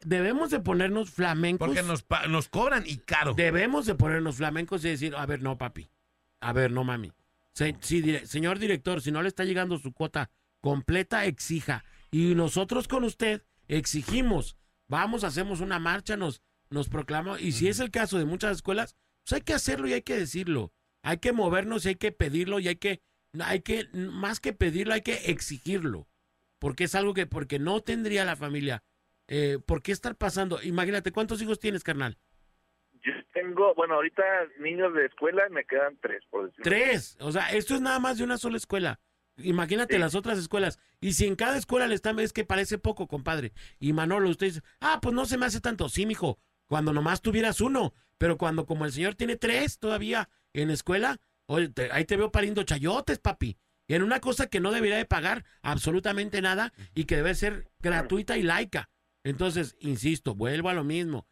Debemos 0.00 0.50
de 0.50 0.60
ponernos 0.60 1.10
flamencos. 1.10 1.68
Porque 1.68 1.82
nos, 1.82 2.04
nos 2.28 2.48
cobran 2.48 2.84
y 2.86 2.96
caro. 2.96 3.34
Debemos 3.34 3.86
de 3.86 3.94
ponernos 3.94 4.36
flamencos 4.36 4.84
y 4.84 4.88
decir, 4.88 5.14
a 5.14 5.24
ver, 5.26 5.42
no, 5.42 5.56
papi. 5.58 5.88
A 6.40 6.52
ver, 6.52 6.72
no, 6.72 6.84
mami. 6.84 7.12
Se- 7.54 7.76
sí, 7.80 8.02
dire- 8.02 8.26
señor 8.26 8.58
director, 8.58 9.00
si 9.00 9.12
no 9.12 9.22
le 9.22 9.28
está 9.28 9.44
llegando 9.44 9.78
su 9.78 9.92
cuota 9.92 10.30
completa, 10.64 11.26
exija. 11.26 11.84
Y 12.10 12.34
nosotros 12.34 12.88
con 12.88 13.04
usted 13.04 13.42
exigimos. 13.68 14.56
Vamos, 14.88 15.22
hacemos 15.22 15.60
una 15.60 15.78
marcha, 15.78 16.16
nos, 16.16 16.40
nos 16.70 16.88
proclamamos. 16.88 17.42
Y 17.42 17.52
si 17.52 17.68
es 17.68 17.80
el 17.80 17.90
caso 17.90 18.16
de 18.16 18.24
muchas 18.24 18.56
escuelas, 18.56 18.96
pues 19.24 19.34
hay 19.34 19.40
que 19.42 19.52
hacerlo 19.52 19.88
y 19.88 19.92
hay 19.92 20.00
que 20.00 20.16
decirlo. 20.16 20.72
Hay 21.02 21.18
que 21.18 21.32
movernos 21.32 21.84
y 21.84 21.90
hay 21.90 21.94
que 21.96 22.12
pedirlo 22.12 22.60
y 22.60 22.68
hay 22.68 22.76
que, 22.76 23.02
hay 23.44 23.60
que, 23.60 23.88
más 23.92 24.40
que 24.40 24.54
pedirlo, 24.54 24.94
hay 24.94 25.02
que 25.02 25.30
exigirlo. 25.30 26.08
Porque 26.58 26.84
es 26.84 26.94
algo 26.94 27.12
que, 27.12 27.26
porque 27.26 27.58
no 27.58 27.82
tendría 27.82 28.24
la 28.24 28.36
familia. 28.36 28.82
Eh, 29.28 29.58
¿Por 29.66 29.82
qué 29.82 29.92
estar 29.92 30.16
pasando? 30.16 30.62
Imagínate, 30.62 31.12
¿cuántos 31.12 31.42
hijos 31.42 31.60
tienes, 31.60 31.84
carnal? 31.84 32.16
Yo 33.02 33.12
tengo, 33.34 33.74
bueno, 33.74 33.96
ahorita 33.96 34.22
niños 34.60 34.94
de 34.94 35.04
escuela 35.04 35.46
me 35.50 35.66
quedan 35.66 35.98
tres, 36.00 36.22
por 36.30 36.46
decirlo. 36.46 36.64
Tres. 36.64 37.18
O 37.20 37.32
sea, 37.32 37.52
esto 37.52 37.74
es 37.74 37.82
nada 37.82 37.98
más 37.98 38.16
de 38.16 38.24
una 38.24 38.38
sola 38.38 38.56
escuela. 38.56 38.98
Imagínate 39.38 39.94
Sí. 39.94 40.00
las 40.00 40.14
otras 40.14 40.38
escuelas. 40.38 40.78
Y 41.00 41.14
si 41.14 41.26
en 41.26 41.36
cada 41.36 41.56
escuela 41.56 41.86
le 41.86 41.94
están, 41.94 42.18
es 42.20 42.32
que 42.32 42.44
parece 42.44 42.78
poco, 42.78 43.08
compadre. 43.08 43.52
Y 43.80 43.92
Manolo, 43.92 44.28
usted 44.30 44.46
dice, 44.46 44.62
ah, 44.80 45.00
pues 45.02 45.14
no 45.14 45.26
se 45.26 45.36
me 45.38 45.46
hace 45.46 45.60
tanto. 45.60 45.88
Sí, 45.88 46.06
mijo, 46.06 46.38
cuando 46.66 46.92
nomás 46.92 47.20
tuvieras 47.20 47.60
uno. 47.60 47.94
Pero 48.18 48.38
cuando 48.38 48.64
como 48.64 48.84
el 48.84 48.92
señor 48.92 49.16
tiene 49.16 49.36
tres 49.36 49.78
todavía 49.78 50.28
en 50.52 50.70
escuela, 50.70 51.20
oye, 51.46 51.68
te- 51.68 51.90
ahí 51.90 52.04
te 52.04 52.16
veo 52.16 52.30
pariendo 52.30 52.62
chayotes, 52.62 53.18
papi. 53.18 53.58
Y 53.88 53.94
en 53.94 54.02
una 54.02 54.20
cosa 54.20 54.46
que 54.46 54.60
no 54.60 54.70
debería 54.70 54.96
de 54.96 55.04
pagar 55.04 55.44
absolutamente 55.62 56.40
nada 56.40 56.72
y 56.94 57.04
que 57.04 57.16
debe 57.16 57.34
ser 57.34 57.68
gratuita 57.80 58.38
y 58.38 58.42
laica. 58.42 58.88
Entonces, 59.24 59.76
insisto, 59.80 60.34
vuelvo 60.34 60.68
a 60.68 60.74
lo 60.74 60.84
mismo. 60.84 61.26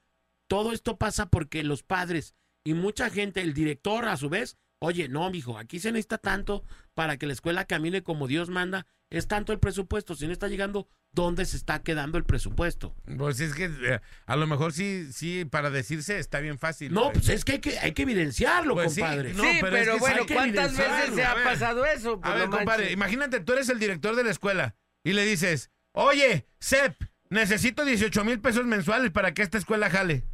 Todo 0.48 0.72
esto 0.72 0.98
pasa 0.98 1.26
porque 1.26 1.62
los 1.62 1.82
padres 1.82 2.34
y 2.64 2.74
mucha 2.74 3.08
gente, 3.10 3.40
el 3.40 3.54
director 3.54 4.06
a 4.06 4.16
su 4.16 4.28
vez, 4.28 4.58
oye, 4.82 5.08
no, 5.08 5.30
mijo, 5.30 5.56
aquí 5.58 5.78
se 5.78 5.92
necesita 5.92 6.18
tanto 6.18 6.64
para 6.94 7.16
que 7.16 7.26
la 7.26 7.32
escuela 7.32 7.64
camine 7.66 8.02
como 8.02 8.26
Dios 8.26 8.50
manda, 8.50 8.86
es 9.10 9.28
tanto 9.28 9.52
el 9.52 9.58
presupuesto, 9.60 10.14
si 10.16 10.26
no 10.26 10.32
está 10.32 10.48
llegando, 10.48 10.88
¿dónde 11.12 11.44
se 11.44 11.56
está 11.56 11.82
quedando 11.82 12.18
el 12.18 12.24
presupuesto? 12.24 12.94
Pues 13.18 13.38
es 13.40 13.54
que 13.54 13.66
eh, 13.66 14.00
a 14.26 14.36
lo 14.36 14.46
mejor 14.46 14.72
sí, 14.72 15.12
sí, 15.12 15.44
para 15.44 15.70
decirse 15.70 16.18
está 16.18 16.40
bien 16.40 16.58
fácil. 16.58 16.92
No, 16.92 17.12
pues 17.12 17.28
es 17.28 17.44
que 17.44 17.52
hay 17.52 17.58
que, 17.60 17.78
hay 17.78 17.92
que 17.92 18.02
evidenciarlo, 18.02 18.74
Pues 18.74 18.94
sí, 18.94 19.00
compadre. 19.00 19.34
no, 19.34 19.42
sí, 19.44 19.58
pero 19.60 19.72
pero, 19.72 19.92
es 19.92 19.94
que 19.94 19.98
bueno, 20.00 20.22
¿cuántas 20.32 20.76
veces 20.76 21.14
se 21.14 21.24
ha 21.24 21.34
ver. 21.34 21.44
pasado 21.44 21.84
eso? 21.86 22.14
A 22.14 22.20
Pues 22.20 22.34
ver, 22.34 22.48
no 22.48 22.56
compadre, 22.56 22.90
imagínate, 22.92 23.40
tú 23.40 23.52
eres 23.52 23.68
el 23.68 23.78
director 23.78 24.16
de 24.16 24.24
la 24.24 24.30
escuela 24.30 24.74
y 25.04 25.12
le 25.12 25.24
dices, 25.24 25.70
oye, 25.92 26.46
Sep, 26.58 26.96
necesito 27.30 27.84
18 27.84 28.24
mil 28.24 28.40
pesos 28.40 28.64
mensuales 28.64 29.10
para 29.12 29.32
que 29.34 29.42
esta 29.42 29.58
escuela 29.58 29.90
jale. 29.90 30.24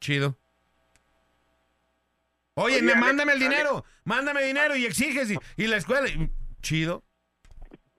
Chido. 0.00 0.38
Oye, 2.58 2.78
Alex, 2.80 2.96
mándame 2.98 3.32
el 3.34 3.38
dinero, 3.38 3.84
mándame 4.04 4.42
dinero 4.42 4.74
y 4.76 4.86
exiges 4.86 5.30
y, 5.30 5.36
y 5.56 5.66
la 5.66 5.76
escuela, 5.76 6.08
y- 6.08 6.30
chido. 6.62 7.02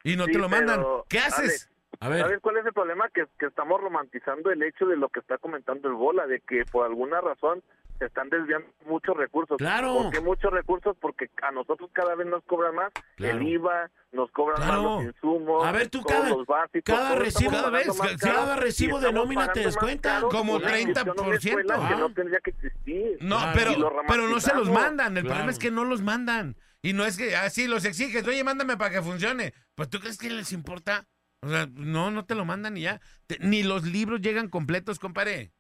Y 0.04 0.16
no 0.16 0.26
Sí, 0.26 0.32
te 0.34 0.40
lo 0.40 0.50
mandan. 0.50 0.78
pero, 0.80 1.06
¿Qué 1.10 1.20
haces? 1.20 1.70
A 2.00 2.10
ver, 2.10 2.22
¿Sabes 2.22 2.40
cuál 2.42 2.58
es 2.58 2.66
el 2.66 2.74
problema? 2.74 3.10
Que, 3.10 3.26
que 3.40 3.46
estamos 3.48 3.80
romantizando 3.82 4.52
el 4.52 4.62
hecho 4.64 4.86
de 4.86 4.98
lo 4.98 5.10
que 5.10 5.20
está 5.20 5.38
comentando 5.38 5.88
el 5.88 5.96
Bola, 5.96 6.28
de 6.28 6.40
que 6.42 6.64
por 6.66 6.86
alguna 6.86 7.22
razón 7.22 7.64
se 7.98 8.06
están 8.06 8.30
desviando 8.30 8.68
muchos 8.86 9.16
recursos. 9.18 9.58
Claro. 9.58 9.94
¿Por 10.04 10.12
qué 10.12 10.20
muchos 10.22 10.52
recursos? 10.52 10.96
Porque 11.00 11.30
a 11.42 11.52
nosotros 11.52 11.90
cada 11.94 12.16
vez 12.16 12.28
nos 12.28 12.44
cobran 12.46 12.76
más 12.76 12.92
Claro. 13.16 13.38
el 13.38 13.48
IVA, 13.48 13.90
nos 14.12 14.32
cobran 14.32 14.58
Claro. 14.62 14.84
más 14.84 15.06
los 15.06 15.14
insumos, 15.16 15.66
A 15.66 15.72
ver, 15.72 15.90
tú 15.90 16.04
cada- 16.04 16.30
los 16.30 16.46
básicos, 16.46 16.84
cada 16.84 17.16
recibo- 17.16 17.52
cada 17.52 17.70
vez, 17.70 17.88
cada 18.20 18.56
recibo 18.56 19.00
de 19.00 19.12
nómina 19.12 19.52
te 19.52 19.62
descuenta. 19.62 20.22
Como 20.30 20.54
por 20.54 20.62
una 20.64 20.72
30%. 20.72 21.24
inscripción 21.24 21.60
a 21.60 21.64
una 21.64 21.74
escuela 21.74 21.88
que 21.90 21.94
Ah. 21.94 21.98
no 22.00 22.14
tendría 22.14 22.40
que 22.40 22.50
existir. 22.52 23.18
No, 23.22 23.38
Claro. 23.38 23.52
pero, 23.56 23.92
pero 24.08 24.28
no 24.28 24.40
se 24.40 24.54
los 24.56 24.70
mandan. 24.70 25.18
El 25.18 25.26
problema 25.26 25.52
es 25.52 25.60
que 25.60 25.72
no 25.72 25.84
los 25.84 26.02
mandan. 26.02 26.56
Y 26.82 26.94
no 26.94 27.06
es 27.06 27.18
que 27.18 27.36
así 27.36 27.68
los 27.68 27.86
exiges. 27.86 28.26
Oye, 28.28 28.44
mándame 28.44 28.78
para 28.78 28.92
que 28.92 29.02
funcione. 29.02 29.54
Pues 29.76 29.90
tú 29.90 30.00
crees 30.00 30.18
que 30.18 30.30
les 30.30 30.52
importa. 30.54 31.06
O 31.42 31.50
sea, 31.50 31.68
no, 31.72 32.12
no 32.12 32.26
te 32.26 32.34
lo 32.36 32.46
mandan 32.46 32.78
y 32.78 32.82
ya. 32.82 33.00
Te- 33.28 33.38
ni 33.40 33.62
los 33.64 33.84
libros 33.84 34.22
llegan 34.22 34.48
completos, 34.50 34.98
compadre. 35.00 35.52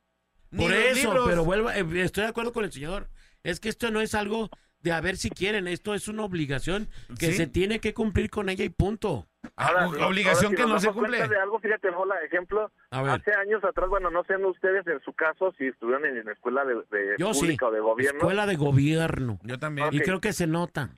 Por 0.55 0.71
eso, 0.71 1.09
libros. 1.11 1.27
pero 1.29 1.43
vuelvo, 1.45 1.69
eh, 1.71 1.85
estoy 2.03 2.23
de 2.23 2.29
acuerdo 2.29 2.53
con 2.53 2.63
el 2.65 2.71
señor. 2.71 3.07
Es 3.43 3.59
que 3.59 3.69
esto 3.69 3.91
no 3.91 4.01
es 4.01 4.15
algo 4.15 4.49
de 4.81 4.91
a 4.91 5.01
ver 5.01 5.17
si 5.17 5.29
quieren, 5.29 5.67
esto 5.67 5.93
es 5.93 6.07
una 6.07 6.23
obligación 6.23 6.87
que 7.19 7.27
Sí. 7.27 7.33
se 7.33 7.47
tiene 7.47 7.79
que 7.79 7.93
cumplir 7.93 8.29
con 8.29 8.47
ella 8.49 8.63
y 8.63 8.69
punto. 8.69 9.27
Ah, 9.55 9.67
Ahora, 9.69 10.07
obligación 10.07 10.45
ahora, 10.45 10.57
si 10.57 10.63
que 10.63 10.69
no 10.69 10.79
se 10.79 10.91
cumple. 10.91 11.27
de 11.27 11.37
algo, 11.39 11.59
fíjate, 11.59 11.89
Hola, 11.89 12.15
ejemplo, 12.23 12.71
hace 12.91 13.31
años 13.33 13.63
atrás, 13.63 13.89
bueno, 13.89 14.09
no 14.11 14.23
sean 14.25 14.43
ustedes 14.45 14.85
en 14.87 15.01
su 15.01 15.13
caso 15.13 15.53
si 15.57 15.67
estuvieron 15.67 16.05
en 16.05 16.23
la 16.25 16.31
escuela 16.31 16.63
de, 16.65 16.75
de 16.75 17.15
yo 17.17 17.33
sí, 17.33 17.57
o 17.61 17.71
de 17.71 17.79
gobierno. 17.79 18.19
escuela 18.19 18.45
de 18.45 18.55
gobierno. 18.55 19.39
Yo 19.43 19.57
también. 19.57 19.87
Y 19.91 19.99
creo 20.01 20.21
que 20.21 20.33
se 20.33 20.47
nota. 20.47 20.91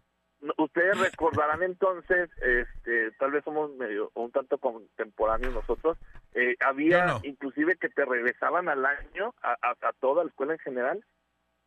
Ustedes 0.58 0.98
recordarán 0.98 1.64
entonces, 1.64 2.30
este, 2.42 3.12
tal 3.20 3.32
vez 3.32 3.44
somos 3.44 3.72
medio 3.76 4.10
un 4.14 4.32
tanto 4.32 4.58
contemporáneos 4.58 5.54
nosotros, 5.54 5.98
eh, 6.34 6.56
había 6.62 7.06
no. 7.08 7.20
inclusive 7.24 7.76
que 7.76 7.90
te 7.90 8.06
regresaban 8.06 8.70
al 8.70 8.86
año 8.86 9.34
a, 9.42 9.52
a- 9.62 9.76
a 9.90 9.94
toda 10.00 10.24
la 10.24 10.30
escuela 10.30 10.54
en 10.54 10.60
general, 10.60 11.04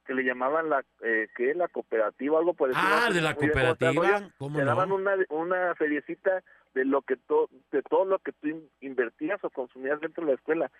que 0.06 0.14
le 0.14 0.24
llamaban 0.24 0.68
la, 0.70 0.84
eh, 1.02 1.28
¿qué? 1.36 1.54
La 1.54 1.68
cooperativa, 1.68 2.38
algo 2.38 2.54
por 2.54 2.70
decirlo. 2.70 2.90
Ah, 2.92 3.10
de 3.12 3.20
la 3.20 3.34
cooperativa. 3.34 4.30
¿cómo 4.38 4.58
Te 4.58 4.64
daban 4.64 4.90
una, 4.90 5.14
una 5.28 5.74
feriecita 5.74 6.42
de 6.74 6.84
lo 6.86 7.02
que 7.02 7.16
to, 7.16 7.50
de 7.70 7.82
todo 7.82 8.04
lo 8.06 8.18
que 8.20 8.32
tú 8.32 8.48
in- 8.48 8.70
invertías 8.80 9.42
o 9.44 9.50
consumías 9.50 10.00
dentro 10.00 10.24
de 10.24 10.32
la 10.32 10.36
escuela. 10.36 10.70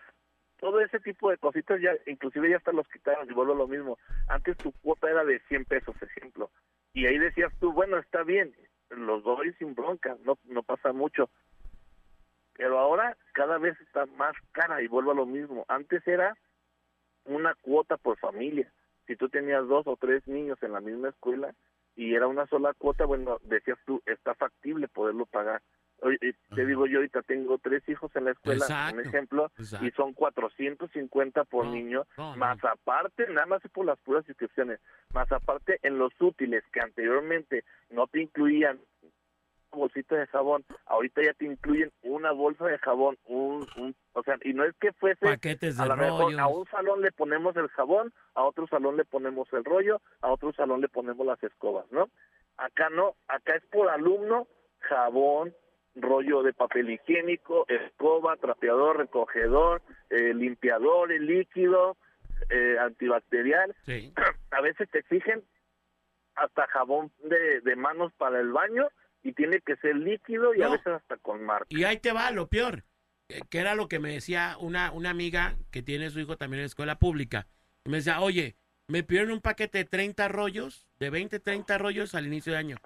Todo 0.63 0.81
ese 0.81 1.01
tipo 1.01 1.29
de 1.29 1.39
cositas 1.39 1.81
ya, 1.81 1.91
inclusive 2.07 2.49
ya 2.49 2.59
hasta 2.59 2.71
los 2.71 2.87
quitaron 2.87 3.29
y 3.29 3.35
vuelvo 3.35 3.53
a 3.53 3.57
lo 3.57 3.67
mismo. 3.67 3.99
Antes 4.29 4.57
tu 4.59 4.71
cuota 4.71 5.11
era 5.11 5.25
de 5.25 5.41
100 5.49 5.65
pesos, 5.65 5.97
ejemplo. 6.01 6.53
Y 6.93 7.05
ahí 7.07 7.19
decías 7.19 7.53
tú, 7.59 7.73
bueno, 7.73 7.99
está 7.99 8.23
bien, 8.23 8.55
los 8.91 9.25
doy 9.25 9.53
sin 9.55 9.75
bronca, 9.75 10.17
no, 10.25 10.39
no 10.45 10.63
pasa 10.63 10.93
mucho. 10.93 11.31
Pero 12.55 12.79
ahora 12.79 13.17
cada 13.33 13.59
vez 13.59 13.77
está 13.81 14.07
más 14.07 14.37
cara 14.53 14.81
y 14.83 14.87
vuelvo 14.87 15.11
a 15.11 15.17
lo 15.17 15.27
mismo. 15.27 15.65
Antes 15.67 16.07
era 16.07 16.39
una 17.25 17.57
cuota 17.57 17.97
por 17.97 18.17
familia. 18.21 18.73
Si 19.09 19.17
tú 19.17 19.29
tenías 19.29 19.67
dos 19.67 19.89
o 19.89 19.97
tres 19.97 20.29
niños 20.29 20.63
en 20.63 20.75
la 20.75 20.81
misma 20.81 21.09
escuela 21.09 21.53
y 21.97 22.15
era 22.15 22.29
una 22.29 22.47
sola 22.47 22.73
cuota, 22.75 23.05
bueno, 23.05 23.39
decías 23.43 23.81
tú, 23.85 24.01
está 24.07 24.37
factible 24.37 24.87
poderlo 24.87 25.27
pagar. 25.27 25.61
Te 26.55 26.67
digo, 26.67 26.87
yo 26.87 26.99
ahorita 26.99 27.23
tengo 27.23 27.59
tres 27.59 27.89
hijos 27.89 28.11
en 28.17 28.25
la 28.25 28.33
escuela, 28.33 28.65
Exacto, 28.65 29.01
un 29.01 29.07
ejemplo, 29.07 29.53
exacto. 29.57 29.87
y 29.87 29.91
son 29.93 30.13
450 30.15 31.45
por 31.45 31.67
No, 31.67 31.73
niño, 31.73 32.07
no, 32.17 32.33
no. 32.33 32.37
más 32.37 32.59
aparte, 32.65 33.29
nada 33.29 33.47
más 33.47 33.63
por 33.73 33.87
las 33.87 33.99
puras 34.01 34.29
inscripciones, 34.29 34.81
más 35.15 35.31
aparte 35.31 35.79
en 35.83 35.99
los 35.99 36.13
útiles 36.21 36.65
que 36.73 36.81
anteriormente 36.81 37.65
no 37.91 38.09
te 38.09 38.21
incluían 38.21 38.81
una 39.03 39.13
bolsita 39.71 40.17
de 40.17 40.27
jabón, 40.27 40.65
ahorita 40.87 41.23
ya 41.23 41.35
te 41.35 41.47
incluyen 41.47 41.93
una 42.03 42.33
bolsa 42.33 42.67
de 42.67 42.79
jabón, 42.79 43.17
un, 43.27 43.67
un 43.77 43.95
o 44.13 44.23
sea, 44.25 44.37
y 44.43 44.55
no 44.55 44.65
es 44.65 44.75
que 44.81 44.93
fuese 44.93 45.25
Paquetes 45.25 45.77
de 45.77 45.85
a 45.85 45.97
mejor 45.97 46.39
a 46.39 46.47
un 46.49 46.67
salón 46.67 47.01
le 47.01 47.13
ponemos 47.13 47.57
el 47.57 47.69
jabón, 47.69 48.13
a 48.35 48.43
otro 48.43 48.67
salón 48.67 48.97
le 48.97 49.05
ponemos 49.05 49.51
el 49.53 49.65
rollo, 49.65 50.01
a 50.21 50.33
otro 50.33 50.53
salón 50.53 50.81
le 50.81 50.89
ponemos 50.89 51.25
las 51.25 51.43
escobas, 51.45 51.87
¿no? 51.93 52.11
Acá 52.57 52.91
no, 52.91 53.15
acá 53.29 53.55
es 53.55 53.65
por 53.67 53.89
alumno, 53.89 54.47
jabón, 54.81 55.55
rollo 55.95 56.43
de 56.43 56.53
papel 56.53 56.91
higiénico, 56.91 57.67
escoba, 57.69 58.37
trapeador, 58.37 58.99
recogedor, 58.99 59.83
eh, 60.11 60.35
limpiador, 60.35 61.13
el 61.13 61.27
líquido, 61.27 61.97
eh, 62.51 62.77
antibacterial. 62.81 63.75
Sí. 63.85 64.13
A 64.51 64.61
veces 64.61 64.89
te 64.91 65.01
exigen 65.01 65.43
hasta 66.35 66.67
jabón 66.69 67.13
de, 67.23 67.61
de 67.61 67.77
manos 67.77 68.13
para 68.17 68.41
el 68.41 68.53
baño 68.53 68.89
y 69.23 69.33
tiene 69.33 69.61
que 69.61 69.77
ser 69.77 69.97
líquido 69.97 70.55
y 70.55 70.63
a 70.63 70.71
veces 70.71 70.87
hasta 70.87 71.17
con 71.19 71.45
marca. 71.45 71.67
Y 71.69 71.85
ahí 71.85 71.99
te 71.99 72.13
va 72.13 72.31
lo 72.31 72.49
peor, 72.49 72.85
eh, 73.29 73.41
que 73.51 73.59
era 73.59 73.75
lo 73.75 73.89
que 73.89 73.99
me 73.99 74.13
decía 74.13 74.57
una, 74.59 74.91
una 74.93 75.11
amiga 75.11 75.57
que 75.71 75.83
tiene 75.83 76.11
su 76.11 76.21
hijo 76.21 76.37
también 76.37 76.61
en 76.61 76.67
escuela 76.67 76.99
pública. 76.99 77.47
Y 77.85 77.91
me 77.91 77.99
decía, 77.99 78.21
oye, 78.21 78.57
me 78.89 79.03
pidieron 79.03 79.33
un 79.33 79.41
paquete 79.41 79.79
de 79.79 79.85
30 79.85 80.29
rollos, 80.29 80.87
de 80.99 81.11
20, 81.11 81.39
30 81.41 81.79
rollos 81.79 82.15
al 82.15 82.27
inicio 82.27 82.53
de 82.53 82.59
año. 82.59 82.77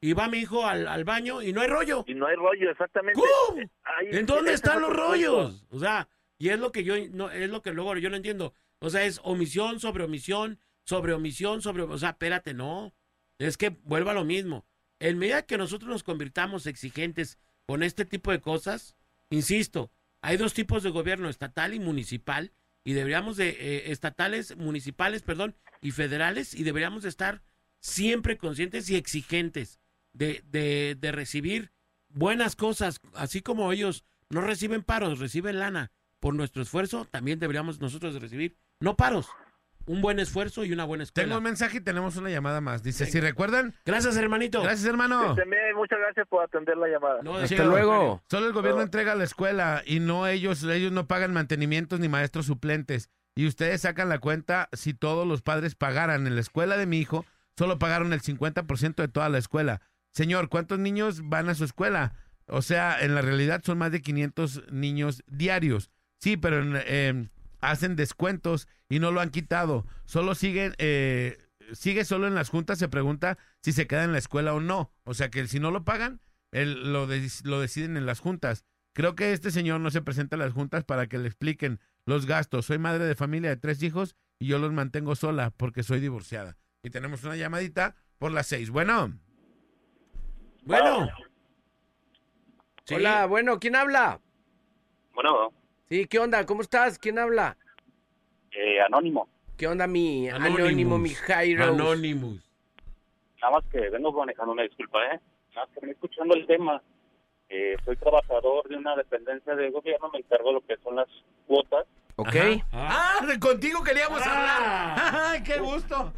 Y 0.00 0.14
va 0.14 0.28
mi 0.28 0.38
hijo 0.38 0.66
al, 0.66 0.88
al 0.88 1.04
baño 1.04 1.42
y 1.42 1.52
no 1.52 1.60
hay 1.60 1.68
rollo. 1.68 2.04
Y 2.06 2.14
no 2.14 2.26
hay 2.26 2.36
rollo, 2.36 2.70
exactamente. 2.70 3.20
¿Cómo? 3.20 3.60
Ahí- 3.84 4.08
¿En 4.12 4.24
dónde 4.26 4.52
están 4.54 4.76
es 4.76 4.80
los 4.82 4.92
rollos? 4.96 5.66
O 5.70 5.78
sea, 5.78 6.08
y 6.38 6.48
es 6.48 6.58
lo 6.58 6.72
que 6.72 6.84
yo 6.84 6.94
no 7.12 7.30
es 7.30 7.50
lo 7.50 7.60
que 7.62 7.72
luego 7.72 7.94
yo 7.96 8.08
no 8.08 8.16
entiendo. 8.16 8.54
O 8.78 8.88
sea, 8.88 9.04
es 9.04 9.20
omisión 9.24 9.78
sobre 9.78 10.04
omisión, 10.04 10.58
sobre 10.84 11.12
omisión, 11.12 11.60
sobre, 11.60 11.82
o 11.82 11.98
sea, 11.98 12.10
espérate, 12.10 12.54
no. 12.54 12.94
Es 13.38 13.58
que 13.58 13.70
vuelva 13.84 14.12
a 14.12 14.14
lo 14.14 14.24
mismo. 14.24 14.64
En 15.00 15.18
medida 15.18 15.42
que 15.42 15.58
nosotros 15.58 15.90
nos 15.90 16.02
convirtamos 16.02 16.66
exigentes 16.66 17.38
con 17.66 17.82
este 17.82 18.04
tipo 18.06 18.30
de 18.30 18.40
cosas, 18.40 18.96
insisto, 19.28 19.90
hay 20.22 20.36
dos 20.38 20.54
tipos 20.54 20.82
de 20.82 20.90
gobierno, 20.90 21.28
estatal 21.28 21.74
y 21.74 21.78
municipal, 21.80 22.52
y 22.84 22.94
deberíamos 22.94 23.36
de 23.36 23.50
eh, 23.50 23.92
estatales, 23.92 24.56
municipales, 24.56 25.22
perdón, 25.22 25.54
y 25.82 25.90
federales, 25.90 26.54
y 26.54 26.62
deberíamos 26.64 27.02
de 27.02 27.10
estar 27.10 27.42
siempre 27.80 28.36
conscientes 28.38 28.88
y 28.90 28.96
exigentes 28.96 29.79
de, 30.12 30.42
de, 30.46 30.96
de 30.98 31.12
recibir 31.12 31.72
buenas 32.08 32.56
cosas, 32.56 33.00
así 33.14 33.40
como 33.42 33.72
ellos 33.72 34.04
no 34.28 34.40
reciben 34.40 34.82
paros, 34.82 35.18
reciben 35.18 35.58
lana 35.58 35.92
por 36.18 36.34
nuestro 36.34 36.62
esfuerzo, 36.62 37.06
también 37.10 37.38
deberíamos 37.38 37.80
nosotros 37.80 38.14
de 38.14 38.20
recibir, 38.20 38.56
no 38.80 38.96
paros, 38.96 39.28
un 39.86 40.02
buen 40.02 40.20
esfuerzo 40.20 40.64
y 40.64 40.72
una 40.72 40.84
buena 40.84 41.04
escuela. 41.04 41.26
Tengo 41.26 41.38
un 41.38 41.42
mensaje 41.44 41.78
y 41.78 41.80
tenemos 41.80 42.14
una 42.16 42.28
llamada 42.28 42.60
más. 42.60 42.82
Dice, 42.82 43.04
Venga. 43.04 43.12
si 43.12 43.20
recuerdan... 43.20 43.74
Gracias, 43.86 44.16
hermanito. 44.16 44.62
Gracias, 44.62 44.84
hermano. 44.86 45.34
Muchas 45.74 45.98
gracias 45.98 46.28
por 46.28 46.44
atender 46.44 46.76
la 46.76 46.86
llamada. 46.88 47.22
No, 47.22 47.36
Hasta 47.36 47.64
luego. 47.64 48.22
Solo 48.30 48.46
el 48.46 48.52
gobierno 48.52 48.78
No. 48.78 48.84
entrega 48.84 49.14
la 49.14 49.24
escuela 49.24 49.82
y 49.86 49.98
no 49.98 50.26
ellos, 50.28 50.62
ellos 50.64 50.92
no 50.92 51.08
pagan 51.08 51.32
mantenimientos 51.32 51.98
ni 51.98 52.08
maestros 52.08 52.46
suplentes. 52.46 53.08
Y 53.34 53.46
ustedes 53.46 53.80
sacan 53.80 54.08
la 54.10 54.18
cuenta 54.18 54.68
si 54.72 54.92
todos 54.92 55.26
los 55.26 55.40
padres 55.42 55.74
pagaran 55.74 56.26
en 56.26 56.34
la 56.34 56.40
escuela 56.42 56.76
de 56.76 56.86
mi 56.86 56.98
hijo, 56.98 57.24
solo 57.56 57.78
pagaron 57.78 58.12
el 58.12 58.20
50% 58.20 58.94
de 58.96 59.08
toda 59.08 59.28
la 59.30 59.38
escuela. 59.38 59.80
Señor, 60.12 60.48
¿cuántos 60.48 60.78
niños 60.78 61.28
van 61.28 61.48
a 61.48 61.54
su 61.54 61.64
escuela? 61.64 62.14
O 62.46 62.62
sea, 62.62 63.00
en 63.00 63.14
la 63.14 63.22
realidad 63.22 63.62
son 63.64 63.78
más 63.78 63.92
de 63.92 64.02
500 64.02 64.72
niños 64.72 65.22
diarios. 65.26 65.90
Sí, 66.18 66.36
pero 66.36 66.62
eh, 66.74 67.28
hacen 67.60 67.96
descuentos 67.96 68.68
y 68.88 68.98
no 68.98 69.12
lo 69.12 69.20
han 69.20 69.30
quitado. 69.30 69.86
Solo 70.04 70.34
siguen, 70.34 70.74
eh, 70.78 71.38
sigue 71.72 72.04
solo 72.04 72.26
en 72.26 72.34
las 72.34 72.48
juntas, 72.48 72.78
se 72.78 72.88
pregunta 72.88 73.38
si 73.62 73.72
se 73.72 73.86
queda 73.86 74.04
en 74.04 74.12
la 74.12 74.18
escuela 74.18 74.52
o 74.52 74.60
no. 74.60 74.92
O 75.04 75.14
sea 75.14 75.30
que 75.30 75.46
si 75.46 75.60
no 75.60 75.70
lo 75.70 75.84
pagan, 75.84 76.20
él, 76.50 76.92
lo, 76.92 77.06
lo 77.44 77.60
deciden 77.60 77.96
en 77.96 78.06
las 78.06 78.20
juntas. 78.20 78.64
Creo 78.92 79.14
que 79.14 79.32
este 79.32 79.52
señor 79.52 79.80
no 79.80 79.90
se 79.90 80.02
presenta 80.02 80.36
a 80.36 80.38
las 80.38 80.52
juntas 80.52 80.84
para 80.84 81.06
que 81.06 81.18
le 81.18 81.28
expliquen 81.28 81.78
los 82.04 82.26
gastos. 82.26 82.66
Soy 82.66 82.78
madre 82.78 83.04
de 83.04 83.14
familia 83.14 83.50
de 83.50 83.56
tres 83.56 83.82
hijos 83.82 84.16
y 84.38 84.46
yo 84.46 84.58
los 84.58 84.72
mantengo 84.72 85.14
sola 85.14 85.50
porque 85.56 85.82
soy 85.82 86.00
divorciada. 86.00 86.56
Y 86.82 86.90
tenemos 86.90 87.22
una 87.22 87.36
llamadita 87.36 87.94
por 88.18 88.32
las 88.32 88.48
seis. 88.48 88.70
Bueno, 88.70 89.14
Bueno. 90.64 91.08
Sí. 92.84 92.94
Hola, 92.94 93.26
bueno, 93.26 93.58
¿quién 93.58 93.76
habla? 93.76 94.20
Bueno, 95.14 95.52
Sí, 95.88 96.06
¿qué 96.06 96.18
onda? 96.18 96.46
¿Cómo 96.46 96.62
estás? 96.62 96.98
¿Quién 96.98 97.18
habla? 97.18 97.56
eh, 98.52 98.80
anónimo. 98.80 99.28
¿Qué 99.56 99.66
onda 99.68 99.86
mi 99.86 100.28
Anonymous. 100.28 100.60
anónimo, 100.60 100.98
mi 100.98 101.10
Jairo? 101.10 101.64
Anonymous. 101.64 102.40
Nada 103.40 103.52
más 103.54 103.64
que 103.70 103.88
vengo 103.90 104.12
manejando 104.12 104.52
una 104.52 104.62
disculpa, 104.64 104.98
¿eh? 105.06 105.20
Nada 105.54 105.66
más 105.66 105.68
que 105.74 105.80
vengo 105.80 105.92
escuchando 105.92 106.34
el 106.34 106.46
tema. 106.46 106.82
Eh, 107.48 107.76
soy 107.84 107.96
trabajador 107.96 108.68
de 108.68 108.76
una 108.76 108.96
dependencia 108.96 109.54
de 109.54 109.70
gobierno, 109.70 110.10
me 110.12 110.18
encargo 110.20 110.48
de 110.48 110.54
lo 110.54 110.60
que 110.66 110.76
son 110.82 110.96
las 110.96 111.08
cuotas. 111.46 111.84
¿Ok? 112.16 112.34
Ah, 112.72 113.18
Ah, 113.22 113.26
contigo 113.40 113.82
queríamos 113.82 114.20
Ah. 114.24 114.94
hablar. 114.94 115.24
¡Ay, 115.34 115.42
qué 115.42 115.58
gusto! 115.58 116.12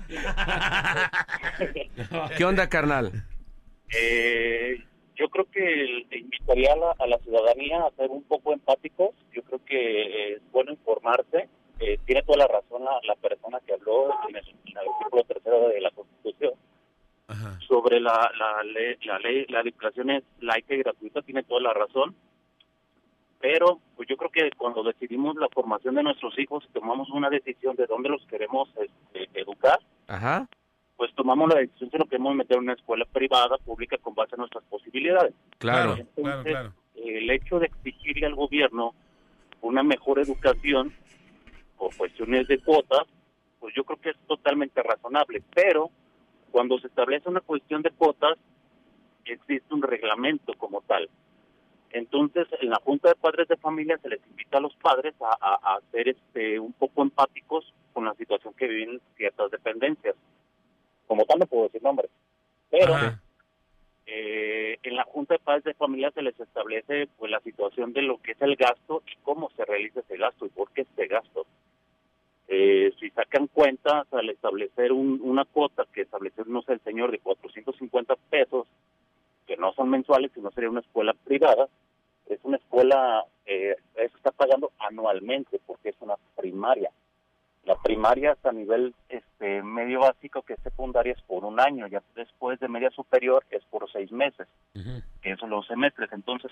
¿Qué 2.37 2.45
onda, 2.45 2.69
carnal? 2.69 3.13
Eh, 3.95 4.83
yo 5.17 5.29
creo 5.29 5.45
que 5.51 6.07
invitaría 6.13 6.73
a 6.73 6.77
la, 6.77 6.95
a 6.99 7.07
la 7.07 7.19
ciudadanía 7.19 7.85
a 7.85 7.91
ser 7.93 8.11
un 8.11 8.23
poco 8.25 8.53
empáticos. 8.53 9.11
Yo 9.33 9.43
creo 9.43 9.65
que 9.65 10.35
es 10.35 10.43
bueno 10.51 10.73
informarse. 10.73 11.49
Eh, 11.79 11.99
tiene 12.07 12.23
toda 12.23 12.39
la 12.39 12.47
razón 12.47 12.85
la, 12.85 12.99
la 13.05 13.15
persona 13.17 13.59
que 13.67 13.75
habló 13.75 14.11
en 14.29 14.37
el, 14.37 14.49
en 14.49 14.79
el 14.79 14.89
artículo 14.89 15.25
tercero 15.25 15.69
de 15.69 15.81
la 15.81 15.91
Constitución. 15.91 16.53
Ajá. 17.29 17.59
sobre 17.67 18.01
la, 18.01 18.31
la, 18.37 18.63
ley, 18.65 18.97
la 19.05 19.19
ley, 19.19 19.47
la 19.49 19.63
declaración 19.63 20.11
es 20.11 20.25
laica 20.41 20.75
y 20.75 20.79
gratuita, 20.79 21.23
tiene 21.23 21.43
toda 21.45 21.61
la 21.63 21.73
razón. 21.73 22.15
Pero 23.41 23.81
pues 23.97 24.09
yo 24.09 24.17
creo 24.17 24.31
que 24.31 24.51
cuando 24.57 24.83
decidimos 24.83 25.37
la 25.37 25.49
formación 25.49 25.95
de 25.95 26.03
nuestros 26.03 26.39
hijos, 26.39 26.69
tomamos 26.73 27.11
una 27.11 27.31
decisión 27.31 27.75
de 27.77 27.87
dónde 27.87 28.09
los 28.09 28.25
queremos 28.27 28.69
este, 28.77 29.41
educar, 29.41 29.81
Ajá. 30.07 30.47
Pues 31.03 31.13
tomamos 31.17 31.53
la 31.53 31.59
decisión 31.59 31.91
si 31.91 31.99
lo 31.99 32.05
queremos 32.05 32.37
meter 32.37 32.59
en 32.59 32.63
una 32.63 32.75
escuela 32.75 33.05
privada, 33.07 33.59
pública, 33.59 33.99
con 33.99 34.15
base 34.15 34.37
en 34.37 34.39
nuestras 34.39 34.63
posibilidades. 34.71 35.35
Claro. 35.59 35.95
Claro, 35.97 36.09
claro, 36.15 36.43
claro. 36.45 36.73
El 36.95 37.29
hecho 37.29 37.59
de 37.59 37.67
exigirle 37.67 38.25
al 38.27 38.37
gobierno 38.37 38.95
una 39.63 39.83
mejor 39.83 40.21
educación 40.21 40.93
por 41.77 41.93
cuestiones 41.97 42.47
de 42.47 42.61
cuotas, 42.61 43.03
pues 43.59 43.75
yo 43.75 43.83
creo 43.83 44.01
que 44.01 44.11
es 44.11 44.17
totalmente 44.29 44.81
razonable. 44.81 45.43
Pero 45.53 45.91
cuando 46.53 46.79
se 46.79 46.87
establece 46.87 47.29
una 47.29 47.41
cuestión 47.41 47.83
de 47.83 47.91
cuotas, 47.91 48.39
existe 49.25 49.75
un 49.75 49.83
reglamento 49.83 50.55
como 50.55 50.83
tal. 50.83 51.11
Entonces, 51.91 52.47
en 52.61 52.71
la 52.71 52.77
Junta 52.85 53.09
de 53.09 53.17
Padres 53.17 53.49
de 53.49 53.57
Familia 53.57 53.99
se 53.99 54.09
les 54.09 54.21
invita 54.31 54.59
a 54.59 54.61
los 54.61 54.75
padres 54.77 55.15
a, 55.21 55.37
a- 55.41 55.75
a 55.75 55.81
ser 55.91 56.11
este, 56.11 56.61
un 56.61 56.73
poco 56.75 57.03
empáticos 57.03 57.75
con 57.93 58.05
la 58.05 58.15
situación 58.15 58.55
que 58.55 58.69
viven 58.69 59.01
ciertas 59.17 59.51
dependencias. 59.51 60.15
Como 61.07 61.25
tal, 61.25 61.39
no 61.41 61.47
puedo 61.47 61.65
decir 61.65 61.83
nombres. 61.83 62.11
Pero 62.71 62.95
eh, 64.07 64.79
en 64.83 64.97
la 64.97 65.05
Junta 65.05 65.35
de 65.35 65.41
Padres 65.41 65.65
de 65.65 65.75
Familia 65.75 66.11
se 66.13 66.23
les 66.23 66.39
establece 66.41 67.09
pues 67.19 67.31
la 67.31 67.41
situación 67.41 67.93
de 67.93 68.03
lo 68.03 68.21
que 68.21 68.33
es 68.33 68.43
el 68.43 68.57
gasto 68.57 69.03
y 69.07 69.17
cómo 69.23 69.51
se 69.57 69.65
realiza 69.65 70.01
ese 70.01 70.17
gasto 70.17 70.47
y 70.47 70.51
por 70.51 70.71
qué 70.73 70.83
este 70.83 71.07
gasto. 71.07 71.47
Eh, 72.49 72.93
si 73.01 73.09
sacan 73.11 73.47
cuentas 73.47 74.07
al 74.13 74.29
establecer 74.29 74.93
un- 74.93 75.21
una 75.23 75.45
cuota 75.45 75.87
que 75.93 76.03
estableció, 76.03 76.45
no 76.47 76.63
sé, 76.63 76.75
el 76.75 76.81
señor 76.81 77.11
de 77.11 77.19
450 77.21 78.17
pesos, 78.31 78.67
que 79.47 79.57
no 79.57 79.73
son 79.73 79.89
mensuales, 79.91 80.31
sino 80.35 80.51
sería 80.51 80.71
una 80.71 80.81
escuela 80.81 81.15
privada, 81.25 81.69
es 82.29 82.39
una 82.43 82.57
escuela, 82.59 83.25
eh, 83.47 83.77
eso 83.97 84.17
está 84.17 84.31
pagando 84.33 84.71
anualmente 84.79 85.61
porque 85.67 85.91
es 85.91 85.97
una 86.01 86.17
primaria. 86.37 86.91
La 87.65 87.77
primaria 87.77 88.33
hasta 88.33 88.51
nivel 88.53 88.95
este 89.09 89.63
medio 89.63 90.01
básico 90.01 90.43
que 90.43 90.55
es 90.55 90.61
secundaria 90.63 91.13
es 91.13 91.23
por 91.23 91.45
un 91.45 91.61
año, 91.61 91.87
ya 91.87 92.03
después 92.17 92.59
de 92.59 92.67
media 92.69 92.91
superior 92.91 93.45
es 93.51 93.63
por 93.67 93.91
seis 93.93 94.11
meses, 94.11 94.49
que 95.21 95.37
son 95.37 95.51
los 95.51 95.67
semestres. 95.69 96.13
Entonces, 96.13 96.51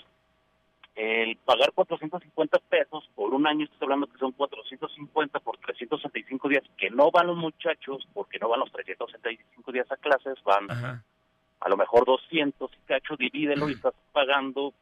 el 0.95 1.37
pagar 1.39 1.73
450 1.73 2.59
pesos 2.69 3.09
por 3.17 3.35
un 3.35 3.47
año, 3.47 3.65
estoy 3.65 3.87
hablando 3.87 4.07
que 4.07 4.19
son 4.19 4.33
450 4.33 5.41
por 5.41 5.57
365 5.59 6.49
días, 6.49 6.63
que 6.77 6.91
no 6.91 7.11
van 7.11 7.27
los 7.27 7.37
muchachos, 7.37 8.07
porque 8.15 8.39
no 8.39 8.49
van 8.49 8.61
los 8.61 8.71
365 8.71 9.73
días 9.73 9.91
a 9.91 9.97
clases, 9.97 10.35
van 10.45 10.71
Ajá. 10.71 11.03
a 11.61 11.69
lo 11.69 11.77
mejor 11.77 12.05
200 12.07 12.71
y 12.73 12.87
cacho, 12.87 13.17
divídelo 13.17 13.69
y 13.69 13.73
estás 13.73 13.95
pagando, 14.13 14.73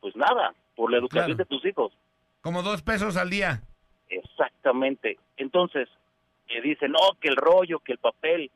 pues 0.00 0.16
nada, 0.16 0.52
por 0.74 0.90
la 0.90 0.98
educación 0.98 1.36
Claro. 1.36 1.38
de 1.38 1.44
tus 1.44 1.64
hijos. 1.64 1.92
Como 2.40 2.62
dos 2.62 2.82
pesos 2.82 3.16
al 3.16 3.30
día. 3.30 3.60
Exactamente. 4.08 5.18
Entonces, 5.36 5.88
que 6.46 6.60
dicen, 6.60 6.92
no, 6.92 6.98
que 7.20 7.28
el 7.28 7.36
rollo, 7.36 7.80
que 7.80 7.92
el 7.92 7.98
papel. 7.98 8.50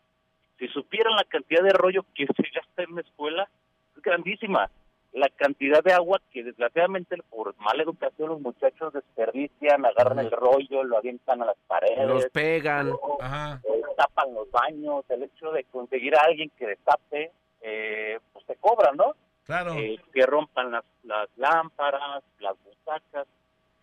Si 0.59 0.69
supieran 0.69 1.15
la 1.17 1.25
cantidad 1.25 1.63
de 1.63 1.73
rollo 1.73 2.05
que 2.15 2.27
se 2.27 2.43
gasta 2.55 2.83
en 2.83 2.93
una 2.93 3.01
escuela, 3.01 3.49
es 3.97 4.03
grandísima. 4.03 4.71
la 5.13 5.29
cantidad 5.31 5.83
de 5.83 5.93
agua 5.93 6.21
que 6.33 6.45
desgraciadamente 6.45 7.17
por 7.31 7.57
mala 7.59 7.83
educación 7.83 8.29
los 8.29 8.41
muchachos 8.41 8.93
desperdician, 8.93 9.85
agarran 9.85 10.21
el 10.21 10.31
rollo, 10.31 10.85
lo 10.85 10.99
avientan 10.99 11.43
a 11.43 11.47
las 11.47 11.57
paredes, 11.67 12.07
Los 12.07 12.27
pegan. 12.27 12.93
Ajá. 13.21 13.61
eh, 13.65 13.83
tapan 13.97 14.33
los 14.35 14.49
baños, 14.53 15.05
el 15.09 15.25
hecho 15.25 15.51
de 15.51 15.65
conseguir 15.65 16.15
a 16.17 16.23
alguien 16.23 16.49
que 16.57 16.65
destape, 16.69 17.33
eh, 17.63 18.21
pues 18.33 18.47
te 18.47 18.55
cobran, 18.57 18.97
¿no? 18.97 19.15
Claro. 19.47 19.75
Eh, 19.75 19.99
que 20.15 20.25
rompan 20.27 20.71
las, 20.71 20.85
las 21.03 21.29
lámparas, 21.37 22.23
las 22.39 22.55
butacas. 22.65 23.27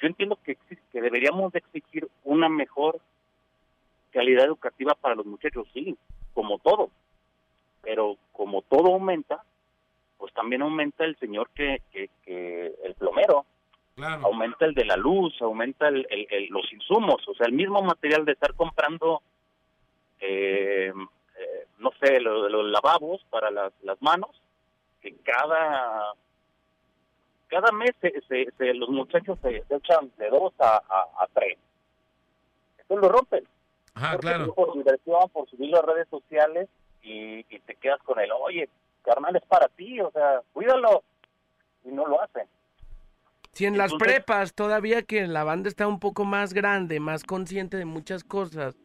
Yo 0.02 0.08
entiendo 0.08 0.38
que, 0.44 0.58
que 0.92 1.02
deberíamos 1.02 1.52
de 1.54 1.60
exigir 1.60 2.08
una 2.24 2.50
mejor 2.50 3.00
calidad 4.12 4.46
educativa 4.46 4.94
para 4.96 5.16
los 5.16 5.26
muchachos, 5.26 5.68
sí, 5.74 5.98
como 6.34 6.60
todo. 6.60 6.90
Pero 7.82 8.18
como 8.34 8.62
todo 8.64 8.94
aumenta, 8.94 9.44
pues 10.18 10.34
también 10.34 10.62
aumenta 10.62 11.04
el 11.06 11.16
señor 11.18 11.50
que, 11.52 11.82
que, 11.92 12.10
que 12.24 12.74
el 12.84 12.94
plomero, 12.96 13.46
Claro. 13.96 14.28
aumenta 14.28 14.66
el 14.66 14.76
de 14.76 14.86
la 14.86 14.96
luz, 14.96 15.34
aumenta 15.42 15.88
el, 15.88 16.06
el- 16.12 16.28
el- 16.30 16.48
los 16.50 16.72
insumos, 16.72 17.28
o 17.28 17.34
sea, 17.34 17.48
el 17.48 17.54
mismo 17.54 17.82
material 17.82 18.26
de 18.26 18.34
estar 18.34 18.54
comprando, 18.54 19.24
eh, 20.20 20.94
eh, 21.40 21.66
no 21.80 21.92
sé, 22.00 22.20
los 22.20 22.52
lavabos 22.68 23.24
para 23.32 23.50
las, 23.50 23.74
las 23.82 24.00
manos, 24.02 24.30
que 25.02 25.16
cada 25.24 26.14
cada 27.48 27.72
mes 27.72 27.92
se, 28.02 28.12
se- 28.28 28.52
se- 28.58 28.74
los 28.74 28.90
muchachos 28.90 29.38
se, 29.42 29.64
echan 29.70 30.12
de 30.18 30.30
dos 30.30 30.54
a, 30.60 30.82
a, 30.90 31.24
a 31.24 31.28
tres. 31.34 31.58
Eso 32.78 32.96
lo 32.98 33.10
rompen. 33.10 33.44
Ajá, 33.96 34.12
Porque 34.14 34.28
claro. 34.28 34.54
Por 34.54 34.74
diversión, 34.74 35.30
por 35.32 35.50
subirlo 35.50 35.80
a 35.80 35.82
redes 35.94 36.08
sociales 36.10 36.70
y, 37.02 37.40
y 37.50 37.60
te 37.60 37.76
quedas 37.76 38.02
con 38.04 38.20
el, 38.20 38.32
oye, 38.32 38.70
carnal, 39.04 39.36
es 39.36 39.44
para 39.46 39.68
ti, 39.70 40.00
o 40.02 40.12
sea, 40.12 40.42
cuídalo. 40.54 41.04
Y 41.84 41.90
no 41.90 42.06
lo 42.06 42.22
hacen. 42.22 42.48
Si 43.54 43.66
en 43.66 43.78
las 43.78 43.92
Entonces- 43.92 44.16
prepas 44.16 44.54
todavía 44.54 45.02
que 45.04 45.26
la 45.26 45.44
banda 45.44 45.70
está 45.70 45.88
un 45.88 46.00
poco 46.00 46.26
más 46.26 46.54
grande, 46.54 47.00
más 47.00 47.24
consciente 47.24 47.78
de 47.78 47.86
muchas 47.86 48.24
cosas, 48.24 48.76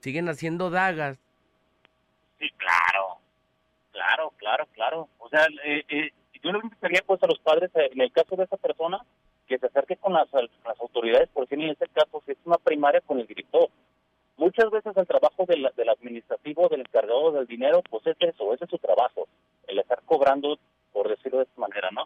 siguen 0.00 0.28
haciendo 0.28 0.70
dagas. 0.70 1.20
Sí, 2.38 2.48
claro, 2.56 3.18
claro, 3.92 4.32
claro, 4.38 4.66
claro. 4.72 5.08
O 5.18 5.28
sea, 5.28 5.46
eh, 5.64 5.84
eh, 5.88 6.10
yo 6.48 6.58
le 6.58 6.64
invitaría 6.64 7.02
pues 7.06 7.22
a 7.22 7.26
los 7.26 7.38
padres, 7.40 7.70
eh, 7.74 7.90
en 7.92 8.00
el 8.00 8.10
caso 8.10 8.36
de 8.36 8.44
esa 8.44 8.56
persona, 8.56 8.98
que 9.46 9.58
se 9.58 9.66
acerque 9.66 9.96
con 9.96 10.14
las, 10.14 10.28
las 10.32 10.80
autoridades, 10.80 11.28
por 11.30 11.46
en 11.50 11.62
este 11.62 11.88
caso, 11.88 12.22
es 12.26 12.38
una 12.44 12.56
primaria, 12.56 13.00
con 13.02 13.18
el 13.18 13.26
director. 13.26 13.68
Muchas 14.36 14.70
veces 14.70 14.96
el 14.96 15.06
trabajo 15.06 15.44
del, 15.46 15.68
del 15.76 15.88
administrativo, 15.88 16.68
del 16.68 16.80
encargado 16.80 17.32
del 17.32 17.46
dinero, 17.46 17.82
pues 17.90 18.06
es 18.06 18.16
eso, 18.20 18.54
ese 18.54 18.64
es 18.64 18.70
su 18.70 18.78
trabajo, 18.78 19.26
el 19.66 19.78
estar 19.78 20.00
cobrando, 20.06 20.58
por 20.92 21.08
decirlo 21.08 21.38
de 21.38 21.44
esta 21.44 21.60
manera, 21.60 21.90
¿no? 21.90 22.04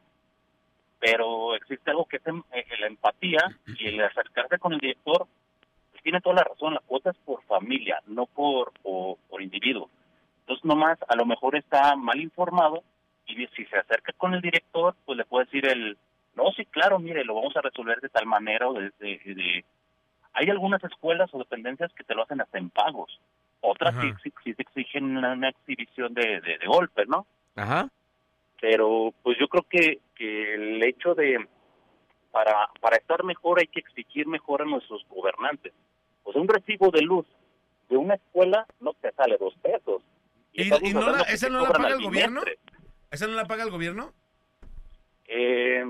Pero 0.98 1.54
existe 1.54 1.90
algo 1.90 2.06
que 2.06 2.16
es 2.16 2.26
em- 2.26 2.42
eh, 2.52 2.64
la 2.80 2.86
empatía 2.86 3.40
y 3.78 3.88
el 3.88 4.00
acercarse 4.02 4.58
con 4.58 4.72
el 4.72 4.78
director, 4.80 5.26
pues 5.90 6.02
tiene 6.02 6.20
toda 6.20 6.36
la 6.36 6.44
razón, 6.44 6.74
la 6.74 6.80
cuota 6.80 7.10
es 7.10 7.16
por 7.18 7.42
familia, 7.44 8.00
no 8.06 8.26
por, 8.26 8.72
por, 8.82 9.18
por 9.28 9.42
individuo. 9.42 9.88
Entonces, 10.40 10.64
nomás, 10.64 10.98
a 11.06 11.16
lo 11.16 11.26
mejor 11.26 11.54
está 11.56 11.94
mal 11.96 12.20
informado 12.20 12.82
y 13.26 13.46
si 13.48 13.64
se 13.66 13.76
acerca 13.78 14.12
con 14.14 14.34
el 14.34 14.40
director, 14.40 14.94
pues 15.04 15.16
le 15.18 15.24
puede 15.24 15.44
decir 15.46 15.66
el, 15.66 15.96
no, 16.34 16.50
sí, 16.52 16.64
claro, 16.66 16.98
mire, 16.98 17.24
lo 17.24 17.34
vamos 17.34 17.56
a 17.56 17.60
resolver 17.62 18.00
de 18.00 18.08
tal 18.08 18.26
manera 18.26 18.68
o 18.68 18.74
de... 18.74 18.90
de- 18.98 19.20
de- 19.24 19.64
Hay 20.34 20.48
algunas 20.48 20.82
escuelas 20.84 21.28
o 21.32 21.38
dependencias 21.38 21.92
que 21.94 22.04
te 22.04 22.14
lo 22.14 22.22
hacen 22.22 22.40
hasta 22.40 22.58
en 22.58 22.70
pagos. 22.70 23.20
Otras 23.60 23.94
sí, 24.00 24.12
sí- 24.22 24.32
sí 24.42 24.54
te 24.54 24.62
exigen 24.62 25.16
una, 25.16 25.32
una 25.34 25.50
exhibición 25.50 26.14
de, 26.14 26.40
de, 26.40 26.58
de 26.58 26.66
golpe, 26.66 27.04
¿no? 27.06 27.26
Ajá. 27.54 27.88
Pero 28.60 29.12
pues 29.22 29.36
yo 29.38 29.48
creo 29.48 29.62
que, 29.68 30.00
que 30.14 30.54
el 30.54 30.82
hecho 30.84 31.14
de, 31.14 31.46
para, 32.30 32.68
para 32.80 32.96
estar 32.96 33.24
mejor 33.24 33.60
hay 33.60 33.66
que 33.66 33.80
exigir 33.80 34.26
mejor 34.26 34.62
a 34.62 34.64
nuestros 34.64 35.04
gobernantes. 35.08 35.72
Sea, 36.32 36.40
un 36.40 36.48
recibo 36.48 36.90
de 36.90 37.02
luz 37.02 37.26
de 37.90 37.96
una 37.98 38.14
escuela 38.14 38.66
no 38.80 38.94
te 38.94 39.12
sale 39.12 39.36
dos 39.38 39.54
pesos. 39.62 40.02
¿Y, 40.54 40.62
estamos 40.62 40.90
y 40.90 40.94
no 40.94 41.10
la, 41.10 41.22
esa 41.24 41.48
no 41.50 41.64
paga 41.66 41.88
el 41.88 42.02
gobierno? 42.02 42.40
bimestre. 42.40 42.58
¿Esa 43.12 43.26
no 43.28 43.34
la 43.34 43.46
paga 43.46 43.62
el 43.62 43.70
gobierno? 43.70 44.12
Eh, 45.28 45.84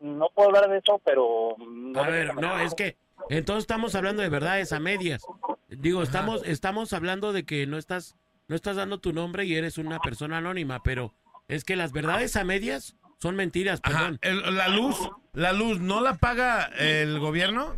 no 0.00 0.28
puedo 0.34 0.48
hablar 0.48 0.68
de 0.68 0.78
eso, 0.78 1.00
pero... 1.04 1.56
no 1.58 2.02
A 2.02 2.08
ver, 2.08 2.34
no, 2.34 2.58
es 2.60 2.74
que 2.74 2.96
entonces 3.30 3.62
estamos 3.62 3.94
hablando 3.94 4.20
de 4.22 4.28
verdades 4.28 4.72
a 4.72 4.80
medias. 4.80 5.24
Digo, 5.68 6.02
estamos 6.02 6.42
estamos 6.44 6.92
hablando 6.92 7.32
de 7.32 7.44
que 7.44 7.66
no 7.66 7.78
estás 7.78 8.16
no 8.48 8.54
estás 8.56 8.76
dando 8.76 8.98
tu 8.98 9.12
nombre 9.14 9.44
y 9.46 9.54
eres 9.54 9.78
una 9.78 9.98
persona 10.00 10.38
anónima, 10.38 10.82
pero 10.82 11.14
es 11.48 11.64
que 11.64 11.76
las 11.76 11.92
verdades 11.92 12.36
a 12.36 12.44
medias 12.44 12.96
son 13.18 13.36
mentiras, 13.36 13.80
perdón. 13.80 14.18
El- 14.20 14.56
la 14.56 14.68
luz, 14.68 14.98
la 15.32 15.52
luz 15.54 15.80
no 15.80 16.00
la 16.02 16.14
paga 16.14 16.64
el 16.78 17.18
gobierno. 17.18 17.76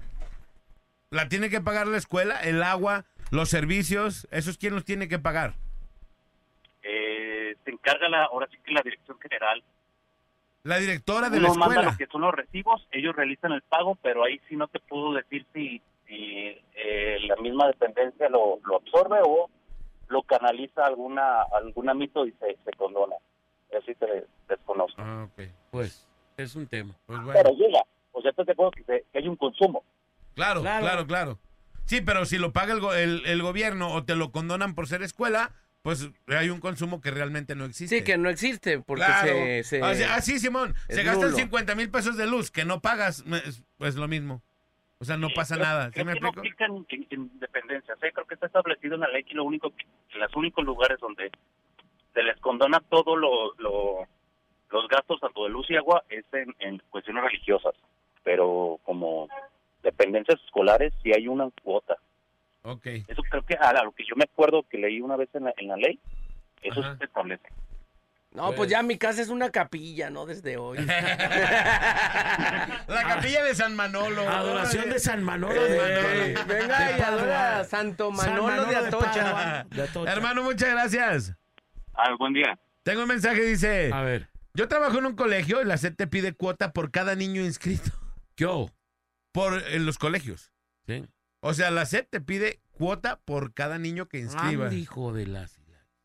La 1.10 1.28
tiene 1.28 1.48
que 1.50 1.60
pagar 1.60 1.86
la 1.86 1.98
escuela, 1.98 2.40
el 2.40 2.62
agua, 2.64 3.04
los 3.30 3.48
servicios. 3.48 4.26
¿Esos 4.32 4.58
quién 4.58 4.74
los 4.74 4.84
tiene 4.84 5.06
que 5.06 5.20
pagar? 5.20 5.54
Se 7.66 7.70
encarga 7.72 8.08
la, 8.08 8.24
ahora 8.24 8.46
sí 8.50 8.56
que 8.64 8.72
la 8.72 8.80
dirección 8.82 9.18
general. 9.20 9.62
La 10.62 10.78
directora 10.78 11.28
de 11.30 11.38
Uno 11.38 11.48
la 11.48 11.54
manda 11.54 11.74
escuela. 11.74 11.90
lo 11.92 11.96
que 11.98 12.06
son 12.06 12.20
los 12.22 12.34
recibos, 12.34 12.88
ellos 12.92 13.14
realizan 13.14 13.52
el 13.52 13.62
pago, 13.62 13.96
pero 14.02 14.24
ahí 14.24 14.40
sí 14.48 14.56
no 14.56 14.66
te 14.68 14.80
puedo 14.80 15.12
decir 15.12 15.44
si, 15.52 15.82
si 16.06 16.56
eh, 16.74 17.18
la 17.28 17.36
misma 17.36 17.66
dependencia 17.66 18.28
lo, 18.28 18.58
lo 18.64 18.76
absorbe 18.76 19.18
o 19.24 19.50
lo 20.08 20.22
canaliza 20.22 20.82
a 20.82 20.86
alguna 20.86 21.42
algún 21.52 21.88
ámbito 21.90 22.24
y 22.26 22.32
se, 22.32 22.56
se 22.64 22.70
condona. 22.72 23.16
Eso 23.70 23.82
sí 23.86 23.94
te 23.96 24.24
desconozco. 24.48 25.02
Ah, 25.02 25.28
ok. 25.30 25.44
Pues 25.70 26.08
es 26.36 26.54
un 26.56 26.66
tema. 26.66 26.94
Pues 27.06 27.20
bueno. 27.22 27.40
Pero 27.42 27.54
llega, 27.56 27.82
o 28.12 28.22
sea, 28.22 28.32
te 28.32 28.54
puedo 28.54 28.70
que, 28.70 28.82
se- 28.84 29.04
que 29.12 29.18
hay 29.18 29.28
un 29.28 29.36
consumo. 29.36 29.84
Claro, 30.34 30.62
Claro. 30.62 30.82
claro, 30.84 31.06
claro, 31.06 31.38
Sí, 31.84 32.00
pero 32.00 32.24
si 32.24 32.38
lo 32.38 32.52
paga 32.52 32.72
el, 32.72 32.80
go- 32.80 32.94
el- 32.94 33.24
el 33.26 33.40
gobierno 33.42 33.92
o 33.92 34.04
te 34.04 34.16
lo 34.16 34.32
condonan 34.32 34.74
por 34.74 34.88
ser 34.88 35.02
escuela, 35.04 35.52
pues 35.86 36.10
hay 36.26 36.50
un 36.50 36.58
consumo 36.58 37.00
que 37.00 37.12
realmente 37.12 37.54
no 37.54 37.64
existe. 37.64 37.98
Sí, 37.98 38.02
que 38.02 38.18
no 38.18 38.28
existe, 38.28 38.80
porque 38.80 39.04
Claro. 39.04 39.28
se, 39.28 39.62
se- 39.62 39.94
sea, 39.94 40.16
ah, 40.16 40.20
sí, 40.20 40.40
Simón. 40.40 40.74
Se 40.88 41.04
gastan 41.04 41.26
nulo. 41.30 41.36
50 41.36 41.76
mil 41.76 41.88
pesos 41.92 42.16
de 42.16 42.26
luz 42.26 42.50
que 42.50 42.64
no 42.64 42.80
pagas, 42.80 43.22
es- 43.46 43.62
pues 43.78 43.94
lo 43.94 44.08
mismo. 44.08 44.42
O 44.98 45.04
sea, 45.04 45.16
no 45.16 45.28
pasa 45.32 45.56
nada. 45.56 45.86
¿Sí 45.86 45.92
Creo 45.92 46.06
me 46.06 46.14
que 46.14 46.20
no 46.22 46.26
explico? 46.30 46.40
aplican 46.40 46.84
en, 46.88 47.06
en 47.10 47.38
dependencias. 47.38 47.96
¿eh? 48.02 48.10
Creo 48.12 48.26
que 48.26 48.34
está 48.34 48.46
establecido 48.46 48.96
en 48.96 49.02
la 49.02 49.08
ley 49.10 49.22
que 49.22 49.34
lo 49.36 49.44
único 49.44 49.70
que, 49.70 49.86
los 50.18 50.34
únicos 50.34 50.64
lugares 50.64 50.98
donde 50.98 51.30
se 52.14 52.22
les 52.24 52.36
condona 52.40 52.80
todo 52.80 53.14
lo, 53.14 53.54
lo- 53.58 54.08
los 54.70 54.88
gastos 54.88 55.20
tanto 55.20 55.44
de 55.44 55.50
luz 55.50 55.70
y 55.70 55.76
agua 55.76 56.02
es 56.08 56.24
en, 56.32 56.52
en 56.58 56.82
cuestiones 56.90 57.22
religiosas. 57.22 57.74
Pero 58.24 58.80
como 58.82 59.28
dependencias 59.84 60.40
escolares 60.46 60.92
sí 61.04 61.12
hay 61.14 61.28
una 61.28 61.48
cuota. 61.62 61.96
Ok. 62.66 62.86
Eso 63.08 63.22
creo 63.30 63.44
que 63.44 63.54
a 63.54 63.72
lo 63.84 63.92
que 63.92 64.04
yo 64.08 64.16
me 64.16 64.24
acuerdo 64.24 64.64
que 64.68 64.78
leí 64.78 65.00
una 65.00 65.16
vez 65.16 65.28
en 65.34 65.44
la, 65.44 65.54
en 65.56 65.68
la 65.68 65.76
ley, 65.76 65.98
eso 66.62 66.80
Ajá. 66.80 66.96
se 66.98 67.04
establece. 67.04 67.48
No, 68.32 68.52
pues 68.52 68.68
ya 68.68 68.82
mi 68.82 68.98
casa 68.98 69.22
es 69.22 69.28
una 69.30 69.50
capilla, 69.50 70.10
¿no? 70.10 70.26
Desde 70.26 70.58
hoy. 70.58 70.76
La 72.86 73.02
capilla 73.08 73.42
de 73.44 73.54
San 73.54 73.74
Manolo. 73.74 74.28
Adoración 74.28 74.90
de 74.90 74.98
San 74.98 75.22
Manolo 75.24 75.54
Eh, 75.64 76.34
de, 76.34 76.44
venga 76.46 76.78
de 76.92 76.98
y 76.98 77.00
adora 77.00 77.60
a 77.60 77.64
Santo 77.64 78.12
San 78.14 78.34
Manolo, 78.34 78.66
de 78.66 78.76
Atocha. 78.76 79.12
Padua, 79.32 79.66
de 79.70 79.82
Atocha. 79.82 80.12
Hermano, 80.12 80.42
muchas 80.42 80.70
gracias. 80.70 81.34
Ah, 81.94 82.14
buen 82.18 82.34
día. 82.34 82.58
Tengo 82.82 83.02
un 83.02 83.08
mensaje, 83.08 83.40
dice. 83.42 83.90
A 83.92 84.02
ver, 84.02 84.28
Yo 84.54 84.68
trabajo 84.68 84.98
en 84.98 85.06
un 85.06 85.16
colegio 85.16 85.62
y 85.62 85.64
la 85.64 85.78
SED 85.78 85.94
te 85.96 86.06
pide 86.06 86.34
cuota 86.34 86.72
por 86.72 86.90
cada 86.90 87.14
niño 87.14 87.42
inscrito. 87.42 87.90
yo. 88.36 88.68
Por 89.32 89.62
en 89.68 89.84
los 89.86 89.98
colegios. 89.98 90.50
¿sí? 90.86 91.04
O 91.46 91.54
sea, 91.54 91.70
la 91.70 91.86
SED 91.86 92.06
te 92.10 92.20
pide 92.20 92.60
cuota 92.72 93.20
por 93.20 93.54
cada 93.54 93.78
niño 93.78 94.08
que 94.08 94.18
inscriba. 94.18 94.66
Ande, 94.66 94.76
hijo 94.76 95.12
de 95.12 95.26
las... 95.26 95.60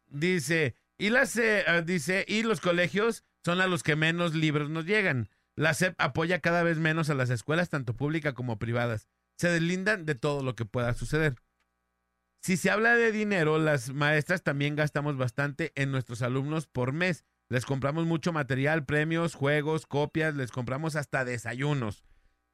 Dice, 0.08 0.76
y 1.00 1.10
la 1.10 1.26
SEP, 1.26 1.68
ah, 1.68 1.82
dice, 1.82 2.26
y 2.28 2.44
los 2.44 2.62
colegios 2.62 3.24
son 3.44 3.60
a 3.60 3.66
los 3.66 3.82
que 3.82 3.96
menos 3.96 4.36
libros 4.36 4.70
nos 4.70 4.86
llegan. 4.86 5.30
La 5.56 5.74
SEP 5.74 5.96
apoya 5.98 6.42
cada 6.42 6.62
vez 6.62 6.78
menos 6.78 7.10
a 7.10 7.16
las 7.16 7.32
escuelas, 7.32 7.70
tanto 7.70 7.96
públicas 7.96 8.36
como 8.36 8.60
privadas. 8.60 9.08
Se 9.36 9.50
deslindan 9.50 10.06
de 10.06 10.14
todo 10.14 10.44
lo 10.44 10.56
que 10.56 10.66
pueda 10.66 10.94
suceder. 10.94 11.36
Si 12.44 12.56
se 12.56 12.70
habla 12.70 12.96
de 12.96 13.12
dinero, 13.12 13.58
las 13.58 13.94
maestras 13.94 14.44
también 14.44 14.76
gastamos 14.76 15.18
bastante 15.18 15.72
en 15.74 15.92
nuestros 15.92 16.22
alumnos 16.22 16.68
por 16.68 16.92
mes. 16.94 17.26
Les 17.50 17.66
compramos 17.66 18.06
mucho 18.06 18.32
material, 18.32 18.86
premios, 18.86 19.34
juegos, 19.34 19.88
copias, 19.88 20.36
les 20.36 20.52
compramos 20.52 20.96
hasta 20.96 21.26
desayunos. 21.26 22.04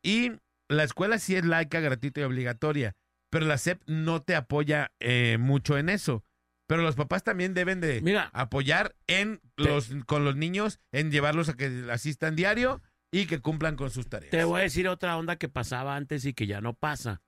Y 0.02 0.32
la 0.70 0.84
escuela 0.84 1.20
sí 1.20 1.36
es 1.36 1.46
laica, 1.46 1.80
gratuita 1.80 2.22
y 2.22 2.24
obligatoria, 2.24 2.96
pero 3.30 3.46
la 3.46 3.58
SEP 3.58 3.82
no 3.88 4.22
te 4.22 4.36
apoya 4.36 4.92
eh, 5.00 5.38
mucho 5.40 5.78
en 5.78 5.90
eso. 5.90 6.24
Pero 6.68 6.82
los 6.82 6.96
papás 6.96 7.24
también 7.24 7.54
deben 7.54 7.80
de 7.80 8.02
Mira. 8.02 8.30
apoyar 8.34 8.96
en 9.08 9.40
los, 9.56 9.90
con 10.06 10.26
los 10.26 10.36
niños, 10.36 10.80
en 10.92 11.12
llevarlos 11.12 11.48
a 11.48 11.56
que 11.56 11.88
asistan 11.90 12.36
diario 12.36 12.82
y 13.10 13.26
que 13.26 13.40
cumplan 13.40 13.78
con 13.78 13.90
sus 13.90 14.10
tareas. 14.10 14.32
Te 14.32 14.44
voy 14.44 14.60
a 14.60 14.64
decir 14.64 14.90
otra 14.90 15.18
onda 15.18 15.38
que 15.38 15.48
pasaba 15.48 15.96
antes 15.96 16.26
y 16.26 16.34
que 16.34 16.46
ya 16.46 16.60
no 16.60 16.74
pasa. 16.74 17.22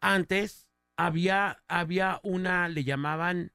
Antes 0.00 0.70
había, 0.96 1.62
había 1.68 2.20
una, 2.22 2.68
le 2.70 2.84
llamaban 2.84 3.52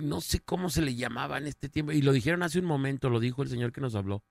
no 0.00 0.20
sé 0.20 0.40
cómo 0.40 0.70
se 0.70 0.82
le 0.82 0.94
llamaba 0.94 1.38
en 1.38 1.46
este 1.46 1.68
tiempo, 1.68 1.92
y 1.92 2.02
lo 2.02 2.12
dijeron 2.12 2.42
hace 2.42 2.58
un 2.58 2.64
momento, 2.66 3.10
lo 3.10 3.20
dijo 3.20 3.42
el 3.42 3.48
señor 3.48 3.72
que 3.72 3.80
nos 3.80 3.94
habló. 3.94 4.24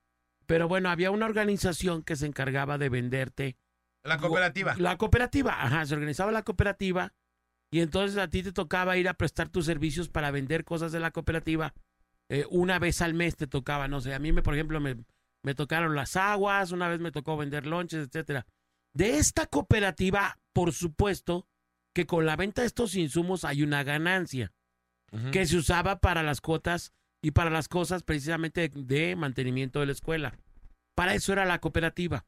Pero 0.45 0.67
bueno, 0.67 0.89
había 0.89 1.11
una 1.11 1.25
organización 1.25 2.03
que 2.03 2.15
se 2.15 2.27
encargaba 2.27 2.77
de 2.77 2.89
venderte. 2.89 3.57
La 4.05 4.17
cooperativa. 4.17 4.75
La 4.77 4.97
cooperativa, 4.97 5.63
ajá, 5.63 5.85
se 5.85 5.95
organizaba 5.95 6.31
la 6.31 6.43
cooperativa 6.43 7.13
y 7.71 7.79
entonces 7.79 8.17
a 8.17 8.29
ti 8.29 8.43
te 8.43 8.51
tocaba 8.51 8.97
ir 8.97 9.09
a 9.09 9.15
prestar 9.15 9.49
tus 9.49 9.65
servicios 9.65 10.09
para 10.09 10.31
vender 10.31 10.63
cosas 10.63 10.91
de 10.91 10.99
la 10.99 11.11
cooperativa. 11.11 11.73
Eh, 12.29 12.45
una 12.49 12.79
vez 12.79 13.01
al 13.01 13.13
mes 13.13 13.35
te 13.35 13.47
tocaba, 13.47 13.87
no 13.87 14.01
sé, 14.01 14.13
a 14.13 14.19
mí 14.19 14.31
me, 14.31 14.43
por 14.43 14.53
ejemplo, 14.53 14.79
me, 14.79 14.95
me 15.43 15.55
tocaron 15.55 15.95
las 15.95 16.15
aguas, 16.15 16.71
una 16.71 16.87
vez 16.87 16.99
me 16.99 17.11
tocó 17.11 17.35
vender 17.35 17.65
lonches, 17.65 18.07
etcétera. 18.07 18.45
De 18.93 19.17
esta 19.17 19.47
cooperativa, 19.47 20.39
por 20.53 20.71
supuesto, 20.71 21.47
que 21.93 22.05
con 22.05 22.25
la 22.25 22.35
venta 22.35 22.61
de 22.61 22.67
estos 22.67 22.95
insumos 22.95 23.43
hay 23.43 23.63
una 23.63 23.83
ganancia 23.83 24.53
que 25.31 25.45
se 25.45 25.55
usaba 25.55 25.99
para 25.99 26.23
las 26.23 26.41
cuotas 26.41 26.91
y 27.21 27.31
para 27.31 27.49
las 27.49 27.69
cosas 27.69 28.03
precisamente 28.03 28.69
de 28.73 29.15
mantenimiento 29.15 29.79
de 29.79 29.85
la 29.85 29.91
escuela. 29.93 30.37
Para 30.93 31.13
eso 31.13 31.31
era 31.31 31.45
la 31.45 31.59
cooperativa. 31.59 32.25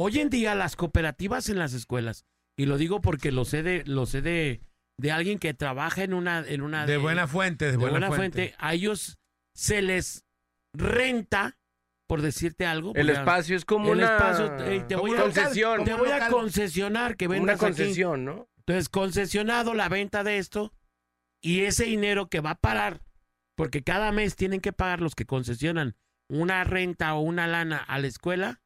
Hoy 0.00 0.20
en 0.20 0.30
día 0.30 0.54
las 0.54 0.76
cooperativas 0.76 1.48
en 1.48 1.58
las 1.58 1.72
escuelas, 1.72 2.24
y 2.56 2.66
lo 2.66 2.78
digo 2.78 3.00
porque 3.00 3.32
lo 3.32 3.44
sé 3.44 3.64
de, 3.64 3.82
lo 3.84 4.06
sé 4.06 4.22
de, 4.22 4.60
de 4.96 5.10
alguien 5.10 5.40
que 5.40 5.54
trabaja 5.54 6.04
en 6.04 6.14
una, 6.14 6.38
en 6.46 6.62
una 6.62 6.86
De 6.86 6.98
buena 6.98 7.26
fuente, 7.26 7.64
de, 7.64 7.70
de 7.72 7.76
buena, 7.78 7.90
buena 7.98 8.06
fuente. 8.14 8.38
fuente, 8.50 8.56
a 8.58 8.74
ellos 8.74 9.18
se 9.56 9.82
les 9.82 10.24
renta, 10.72 11.58
por 12.06 12.22
decirte 12.22 12.64
algo. 12.64 12.92
El 12.94 13.08
porque 13.08 13.18
espacio 13.18 13.56
es 13.56 13.64
como 13.64 13.92
el 13.92 13.98
una 13.98 14.14
espacio, 14.14 14.56
eh, 14.66 14.84
te 14.86 14.94
voy 14.94 15.16
a, 15.16 15.22
concesión. 15.22 15.84
te 15.84 15.94
voy 15.94 16.10
a 16.12 16.28
concesionar 16.28 17.16
que 17.16 17.26
Una 17.26 17.34
vendas 17.36 17.56
aquí. 17.56 17.64
concesión, 17.64 18.24
¿no? 18.24 18.48
Entonces, 18.58 18.88
concesionado 18.88 19.74
la 19.74 19.88
venta 19.88 20.22
de 20.22 20.38
esto 20.38 20.72
y 21.42 21.62
ese 21.62 21.86
dinero 21.86 22.28
que 22.28 22.38
va 22.38 22.50
a 22.50 22.60
parar, 22.60 23.02
porque 23.56 23.82
cada 23.82 24.12
mes 24.12 24.36
tienen 24.36 24.60
que 24.60 24.72
pagar 24.72 25.00
los 25.00 25.16
que 25.16 25.26
concesionan 25.26 25.96
una 26.28 26.62
renta 26.62 27.14
o 27.14 27.20
una 27.20 27.48
lana 27.48 27.78
a 27.78 27.98
la 27.98 28.06
escuela, 28.06 28.60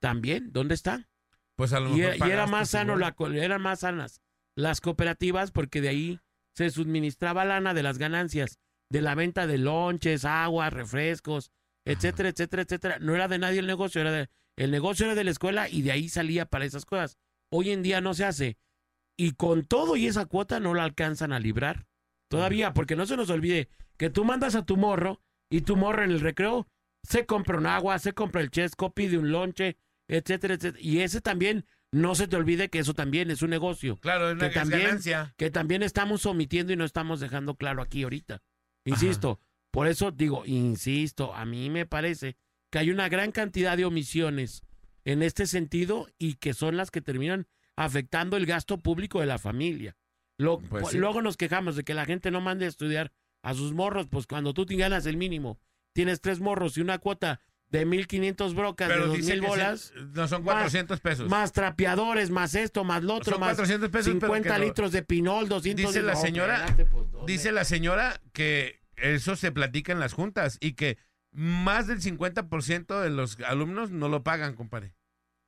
también, 0.00 0.52
¿dónde 0.52 0.74
está? 0.74 1.08
Pues 1.56 1.72
a 1.72 1.80
lo 1.80 1.90
Y, 1.90 2.00
mejor 2.00 2.14
era- 2.16 2.26
y 2.26 2.30
era 2.30 2.46
más 2.46 2.70
sano, 2.70 2.96
la, 2.96 3.14
eran 3.36 3.62
más 3.62 3.80
sanas 3.80 4.20
las 4.54 4.80
cooperativas 4.80 5.50
porque 5.50 5.80
de 5.80 5.88
ahí 5.88 6.20
se 6.54 6.68
suministraba 6.70 7.44
lana 7.44 7.72
de 7.74 7.82
las 7.82 7.98
ganancias 7.98 8.58
de 8.90 9.00
la 9.00 9.14
venta 9.14 9.46
de 9.46 9.56
lonches, 9.58 10.24
agua, 10.26 10.68
refrescos, 10.70 11.50
etcétera, 11.86 12.28
etcétera, 12.28 12.62
etcétera. 12.62 12.98
No 12.98 13.14
era 13.14 13.28
de 13.28 13.38
nadie 13.38 13.60
el 13.60 13.66
negocio, 13.66 14.00
era 14.02 14.12
de, 14.12 14.28
el 14.56 14.70
negocio 14.70 15.06
era 15.06 15.14
de 15.14 15.24
la 15.24 15.30
escuela 15.30 15.68
y 15.70 15.80
de 15.82 15.92
ahí 15.92 16.08
salía 16.10 16.44
para 16.44 16.66
esas 16.66 16.84
cosas. 16.84 17.16
Hoy 17.50 17.70
en 17.70 17.82
día 17.82 18.00
no 18.02 18.12
se 18.12 18.24
hace. 18.26 18.58
Y 19.16 19.32
con 19.32 19.64
todo 19.64 19.96
y 19.96 20.06
esa 20.06 20.26
cuota 20.26 20.60
no 20.60 20.74
la 20.74 20.84
alcanzan 20.84 21.32
a 21.32 21.40
librar. 21.40 21.86
Todavía, 22.28 22.72
porque 22.74 22.96
no 22.96 23.06
se 23.06 23.16
nos 23.16 23.30
olvide 23.30 23.68
que 23.96 24.10
tú 24.10 24.24
mandas 24.24 24.54
a 24.54 24.64
tu 24.66 24.76
morro 24.76 25.20
y 25.50 25.62
tu 25.62 25.76
morro 25.76 26.02
en 26.04 26.10
el 26.10 26.20
recreo 26.20 26.66
se 27.02 27.26
compra 27.26 27.58
un 27.58 27.66
agua, 27.66 27.98
se 27.98 28.12
compra 28.12 28.40
el 28.40 28.50
chesco, 28.50 28.92
pide 28.92 29.18
un 29.18 29.30
lonche, 29.30 29.76
etcétera, 30.08 30.54
etcétera. 30.54 30.82
Y 30.82 31.00
ese 31.00 31.20
también, 31.20 31.64
no 31.90 32.14
se 32.14 32.26
te 32.28 32.36
olvide 32.36 32.68
que 32.70 32.78
eso 32.78 32.94
también 32.94 33.30
es 33.30 33.42
un 33.42 33.50
negocio. 33.50 33.96
Claro, 33.98 34.28
es 34.30 34.36
una 34.36 34.48
que 34.48 34.54
también, 34.54 34.82
ganancia. 34.82 35.34
que 35.36 35.50
también 35.50 35.82
estamos 35.82 36.24
omitiendo 36.26 36.72
y 36.72 36.76
no 36.76 36.84
estamos 36.84 37.20
dejando 37.20 37.56
claro 37.56 37.82
aquí 37.82 38.02
ahorita. 38.04 38.42
Insisto, 38.84 39.40
por 39.70 39.86
eso 39.88 40.10
digo, 40.10 40.44
insisto, 40.46 41.34
a 41.34 41.44
mí 41.44 41.70
me 41.70 41.86
parece 41.86 42.36
que 42.70 42.78
hay 42.78 42.90
una 42.90 43.08
gran 43.08 43.30
cantidad 43.32 43.76
de 43.76 43.84
omisiones 43.84 44.62
en 45.04 45.22
este 45.22 45.46
sentido 45.46 46.06
y 46.18 46.34
que 46.34 46.54
son 46.54 46.76
las 46.76 46.90
que 46.90 47.00
terminan 47.00 47.46
afectando 47.76 48.36
el 48.36 48.46
gasto 48.46 48.78
público 48.78 49.20
de 49.20 49.26
la 49.26 49.38
familia. 49.38 49.96
Lo- 50.38 50.58
Pues 50.60 50.88
sí. 50.88 50.98
Luego 50.98 51.20
nos 51.22 51.36
quejamos 51.36 51.76
de 51.76 51.84
que 51.84 51.94
la 51.94 52.06
gente 52.06 52.30
no 52.30 52.40
mande 52.40 52.64
a 52.64 52.68
estudiar 52.68 53.12
a 53.42 53.54
sus 53.54 53.72
morros, 53.72 54.06
pues 54.08 54.26
cuando 54.26 54.54
tú 54.54 54.64
te 54.66 54.76
ganas 54.76 55.04
el 55.06 55.16
mínimo, 55.16 55.58
tienes 55.92 56.20
tres 56.20 56.40
morros 56.40 56.76
y 56.76 56.80
una 56.80 56.98
cuota 56.98 57.40
de 57.68 57.86
1.500 57.86 58.54
brocas, 58.54 58.88
de 58.88 58.94
Pero 58.94 59.12
dice 59.12 59.34
2.000 59.36 59.40
que 59.40 59.46
bolas. 59.46 59.92
no 60.14 60.28
son 60.28 60.44
más- 60.44 60.54
400 60.56 61.00
pesos. 61.00 61.28
Más 61.30 61.52
trapeadores, 61.52 62.28
más 62.30 62.54
esto, 62.54 62.84
más 62.84 63.02
lo 63.02 63.14
otro, 63.14 63.32
Son 63.32 63.40
más 63.40 63.50
400 63.56 63.88
pesos, 63.88 64.12
pero 64.20 64.26
50 64.34 64.52
que 64.54 64.58
lo- 64.58 64.64
litros 64.66 64.92
de 64.92 65.02
pinol, 65.02 65.48
200 65.48 65.86
Dice 65.86 66.00
de- 66.00 66.06
la 66.06 66.12
No, 66.14 66.20
señora, 66.20 66.66
pues, 66.76 67.06
dice 67.26 67.50
la 67.52 67.64
señora 67.64 68.20
que 68.34 68.80
eso 68.96 69.36
se 69.36 69.52
platica 69.52 69.90
en 69.92 70.00
las 70.00 70.12
juntas 70.12 70.58
y 70.60 70.74
que 70.74 70.98
más 71.32 71.86
del 71.86 72.02
50% 72.02 73.00
de 73.00 73.08
los 73.08 73.38
alumnos 73.40 73.90
no 73.90 74.08
lo 74.10 74.22
pagan, 74.22 74.54
compadre. 74.54 74.94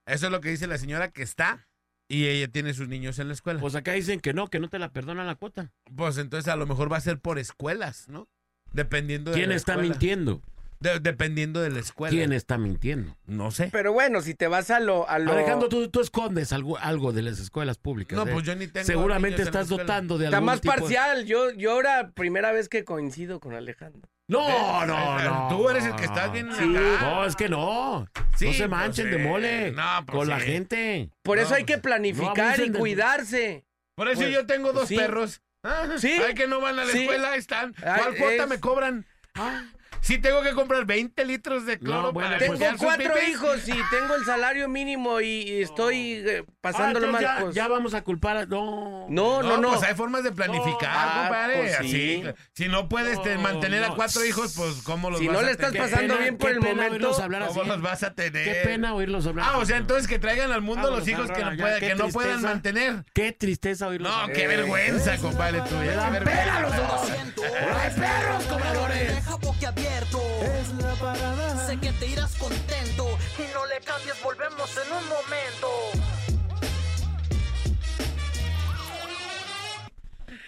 Eso 0.07 0.27
es 0.27 0.33
lo 0.33 0.41
que 0.41 0.49
dice 0.49 0.67
la 0.67 0.79
señora 0.79 1.11
que 1.11 1.23
está 1.23 1.69
y 2.09 2.27
ella 2.27 2.49
tiene 2.49 2.73
sus 2.73 2.89
niños 2.89 3.19
en 3.19 3.29
la 3.29 3.35
escuela. 3.35 3.61
Pues 3.61 3.75
acá 3.75 3.93
dicen 3.93 4.21
que 4.21 4.33
no, 4.33 4.49
que 4.49 4.61
no 4.61 4.69
te 4.69 4.79
la 4.79 4.93
perdonan 4.93 5.27
la 5.27 5.35
cuota. 5.35 5.73
Pues 5.95 6.17
entonces 6.17 6.51
a 6.51 6.57
lo 6.57 6.67
mejor 6.67 6.91
va 6.91 6.97
a 6.97 7.01
ser 7.03 7.21
por 7.21 7.39
escuelas, 7.39 8.09
¿no? 8.09 8.29
Dependiendo 8.75 9.31
de 9.31 9.37
¿Quién 9.39 9.49
la 9.51 9.57
está 9.57 9.73
escuela. 9.73 9.89
mintiendo? 9.91 10.43
De- 10.81 11.01
dependiendo 11.01 11.63
de 11.63 11.71
la 11.71 11.79
escuela. 11.81 12.11
¿Quién 12.11 12.33
está 12.35 12.59
mintiendo? 12.59 13.17
No 13.27 13.51
sé. 13.51 13.71
Pero 13.73 13.95
bueno, 13.95 14.21
si 14.21 14.35
te 14.35 14.49
vas 14.49 14.71
a 14.71 14.81
lo... 14.81 15.09
A 15.09 15.19
lo... 15.19 15.33
Alejandro, 15.33 15.69
tú, 15.71 15.89
tú 15.89 16.01
escondes 16.03 16.53
algo, 16.53 16.77
algo 16.77 17.13
de 17.13 17.23
las 17.23 17.39
escuelas 17.39 17.79
públicas. 17.79 18.17
No, 18.19 18.27
¿eh? 18.27 18.33
pues 18.33 18.45
yo 18.45 18.55
ni 18.55 18.67
tengo 18.67 18.85
Seguramente 18.85 19.39
niños 19.39 19.49
en 19.49 19.55
la 19.55 19.61
estás 19.61 19.67
escuela. 19.71 19.83
dotando 19.85 20.19
de 20.19 20.25
Está 20.27 20.37
algún 20.39 20.47
más 20.47 20.61
tipo 20.61 20.75
de- 20.75 20.81
parcial. 20.81 21.25
Yo, 21.25 21.53
yo 21.53 21.73
ahora, 21.73 22.11
primera 22.13 22.53
vez 22.53 22.69
que 22.69 22.85
coincido 22.85 23.41
con 23.41 23.55
Alejandro. 23.55 24.11
No, 24.29 24.85
no, 24.87 25.19
no. 25.23 25.49
Tú 25.49 25.71
eres 25.71 25.85
el 25.87 25.95
que 25.97 26.05
estás 26.05 26.33
bien 26.33 26.49
Sí. 26.53 26.77
acá. 26.77 26.99
No, 27.01 27.25
es 27.25 27.37
que 27.37 27.49
no. 27.49 28.07
Sí, 28.37 28.47
no 28.47 28.53
se 28.53 28.59
pues 28.59 28.71
manchen 28.71 29.05
sí. 29.07 29.11
de 29.11 29.19
mole 29.19 29.71
No, 29.73 29.83
pues 30.07 30.19
con 30.19 30.29
la 30.29 30.41
sí. 30.41 30.47
gente. 30.47 31.11
Por 31.23 31.37
No, 31.39 31.45
eso 31.45 31.55
hay 31.55 31.65
pues, 31.65 31.77
que 31.77 31.83
planificar 31.83 32.47
abusen 32.49 32.65
y 32.67 32.71
de- 32.71 32.79
cuidarse. 32.79 33.65
Por 33.95 34.09
eso 34.09 34.23
Pues, 34.23 34.33
yo 34.35 34.45
tengo 34.47 34.73
dos 34.73 34.89
sí. 34.89 34.97
perros. 34.97 35.41
Ah, 35.65 35.87
Sí. 35.99 36.13
Ay, 36.25 36.35
que 36.35 36.47
no 36.47 36.61
van 36.61 36.79
a 36.79 36.85
la 36.85 36.93
Sí. 36.93 37.01
escuela, 37.01 37.37
están. 37.37 37.75
¿Cuál 37.75 38.17
cuota 38.17 38.43
es- 38.45 38.49
me 38.49 38.61
cobran? 38.61 39.07
Ah, 39.35 39.65
sí 40.05 40.19
tengo 40.19 40.43
que 40.43 40.53
comprar 40.53 40.85
20 40.85 41.25
litros 41.25 41.67
de 41.67 41.79
cloro 41.79 42.03
No, 42.03 42.13
bueno, 42.13 42.29
para 42.31 42.47
pues- 42.47 42.59
Tengo 42.59 42.79
cuatro 42.79 43.15
pipis. 43.15 43.29
hijos 43.31 43.69
y 43.69 43.73
tengo 43.91 44.15
el 44.15 44.25
salario 44.25 44.69
mínimo 44.69 45.21
y, 45.21 45.63
estoy 45.63 46.23
eh, 46.27 46.45
Ah, 46.47 46.53
pasándolo 46.61 47.07
entonces 47.07 47.27
mal. 47.29 47.37
ya, 47.39 47.43
pues. 47.45 47.55
ya 47.55 47.69
vamos 47.69 47.95
a 47.95 48.03
culpar 48.05 48.37
a... 48.37 48.47
No. 48.47 49.07
No, 49.09 49.43
no, 49.43 49.49
No, 49.49 49.57
no. 49.59 49.69
pues 49.71 49.83
hay 49.83 49.95
formas 49.95 50.23
de 50.25 50.33
planificar, 50.33 50.91
Ah, 50.95 51.21
compadre. 51.27 51.57
pues 51.59 51.77
sí. 51.91 52.23
Así, 52.23 52.35
si 52.55 52.69
no 52.69 52.89
puedes 52.89 53.21
te- 53.23 53.35
No, 53.35 53.41
mantener 53.43 53.85
a 53.85 53.89
no. 53.89 53.97
cuatro 53.97 54.25
hijos, 54.25 54.55
pues 54.57 54.83
¿cómo 54.83 55.11
los 55.11 55.21
Si 55.21 55.27
vas 55.27 55.35
no 55.35 55.41
a 55.41 55.43
le 55.43 55.51
estás 55.53 55.73
tener? 55.73 55.91
pasando 55.91 56.17
bien 56.19 56.37
por 56.39 56.51
el 56.51 56.61
momento. 56.61 57.11
¿Cómo 57.49 57.65
los 57.65 57.83
vas 57.83 58.03
a 58.03 58.15
tener? 58.15 58.45
Qué 58.45 58.61
pena 58.65 58.95
oírlos 58.95 59.27
hablar. 59.27 59.47
Ah, 59.53 59.59
o 59.59 59.65
sea, 59.67 59.77
entonces 59.79 60.07
que 60.07 60.19
traigan 60.19 60.53
al 60.53 60.61
mundo 60.63 60.83
Vámonos, 60.83 61.01
los 61.01 61.09
hijos 61.09 61.31
que 61.31 61.43
no, 61.45 61.55
ya, 61.55 61.79
qué 61.79 61.89
que 61.89 61.95
no 61.95 62.09
puedan 62.09 62.43
mantener. 62.43 63.05
Qué 63.15 63.33
tristeza 63.33 63.87
oírlos 63.89 64.11
No, 64.11 64.29
qué 64.33 64.47
vergüenza, 64.47 65.17
compadre 65.19 65.59
dan 65.59 66.13
vergüenza. 66.13 66.43
pena 66.43 66.61
los 66.61 66.77
dos. 66.77 67.11
¡Ay, 67.11 67.91
perros, 67.97 68.45
cobradores! 68.45 69.15
Deja 69.15 69.37
Es 69.97 70.75
la 70.83 70.93
parada. 70.97 71.67
Sé 71.67 71.79
que 71.79 71.93
te 71.93 72.09
irás 72.09 72.35
contento. 72.37 73.07
Y 73.39 73.55
no 73.55 73.65
le 73.67 73.81
cambies, 73.85 74.21
volvemos 74.25 74.77
en 74.77 74.93
un 74.93 75.09
momento. 75.09 75.69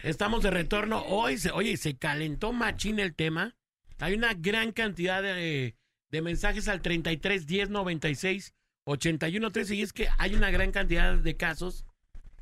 Estamos 0.03 0.43
de 0.43 0.51
retorno. 0.51 1.05
Hoy, 1.07 1.39
se, 1.39 1.53
oye, 1.53 1.77
se 1.77 1.97
calentó 1.97 2.53
machín 2.53 2.99
el 2.99 3.15
tema. 3.15 3.55
Hay 4.01 4.15
una 4.15 4.35
gran 4.35 4.73
cantidad 4.73 5.23
de, 5.23 5.77
de 6.11 6.23
mensajes 6.23 6.67
al 6.67 6.83
33 6.83 7.47
10 7.47 7.71
96 7.71 8.53
81 8.85 9.53
13 9.53 9.75
y 9.77 9.83
es 9.83 9.93
que 9.93 10.09
hay 10.19 10.35
una 10.35 10.51
gran 10.51 10.73
cantidad 10.73 11.17
de 11.17 11.37
casos 11.37 11.87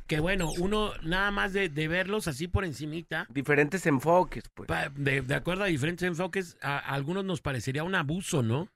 que, 0.07 0.21
bueno, 0.21 0.51
uno 0.59 0.93
nada 1.03 1.31
más 1.31 1.53
de, 1.53 1.69
de 1.69 1.89
verlos 1.89 2.29
así 2.29 2.47
por 2.49 2.65
encimita, 2.65 3.27
Diferentes 3.31 3.87
enfoques, 3.87 4.45
pues. 4.55 4.69
pa- 4.69 4.91
de, 4.91 5.23
de 5.23 5.35
acuerdo 5.35 5.65
a 5.65 5.69
diferentes 5.69 6.07
enfoques, 6.07 6.57
a, 6.61 6.77
a 6.79 6.95
algunos 6.95 7.25
nos 7.25 7.41
parecería 7.41 7.85
un 7.85 7.95
abuso, 7.95 8.43
¿no? 8.43 8.69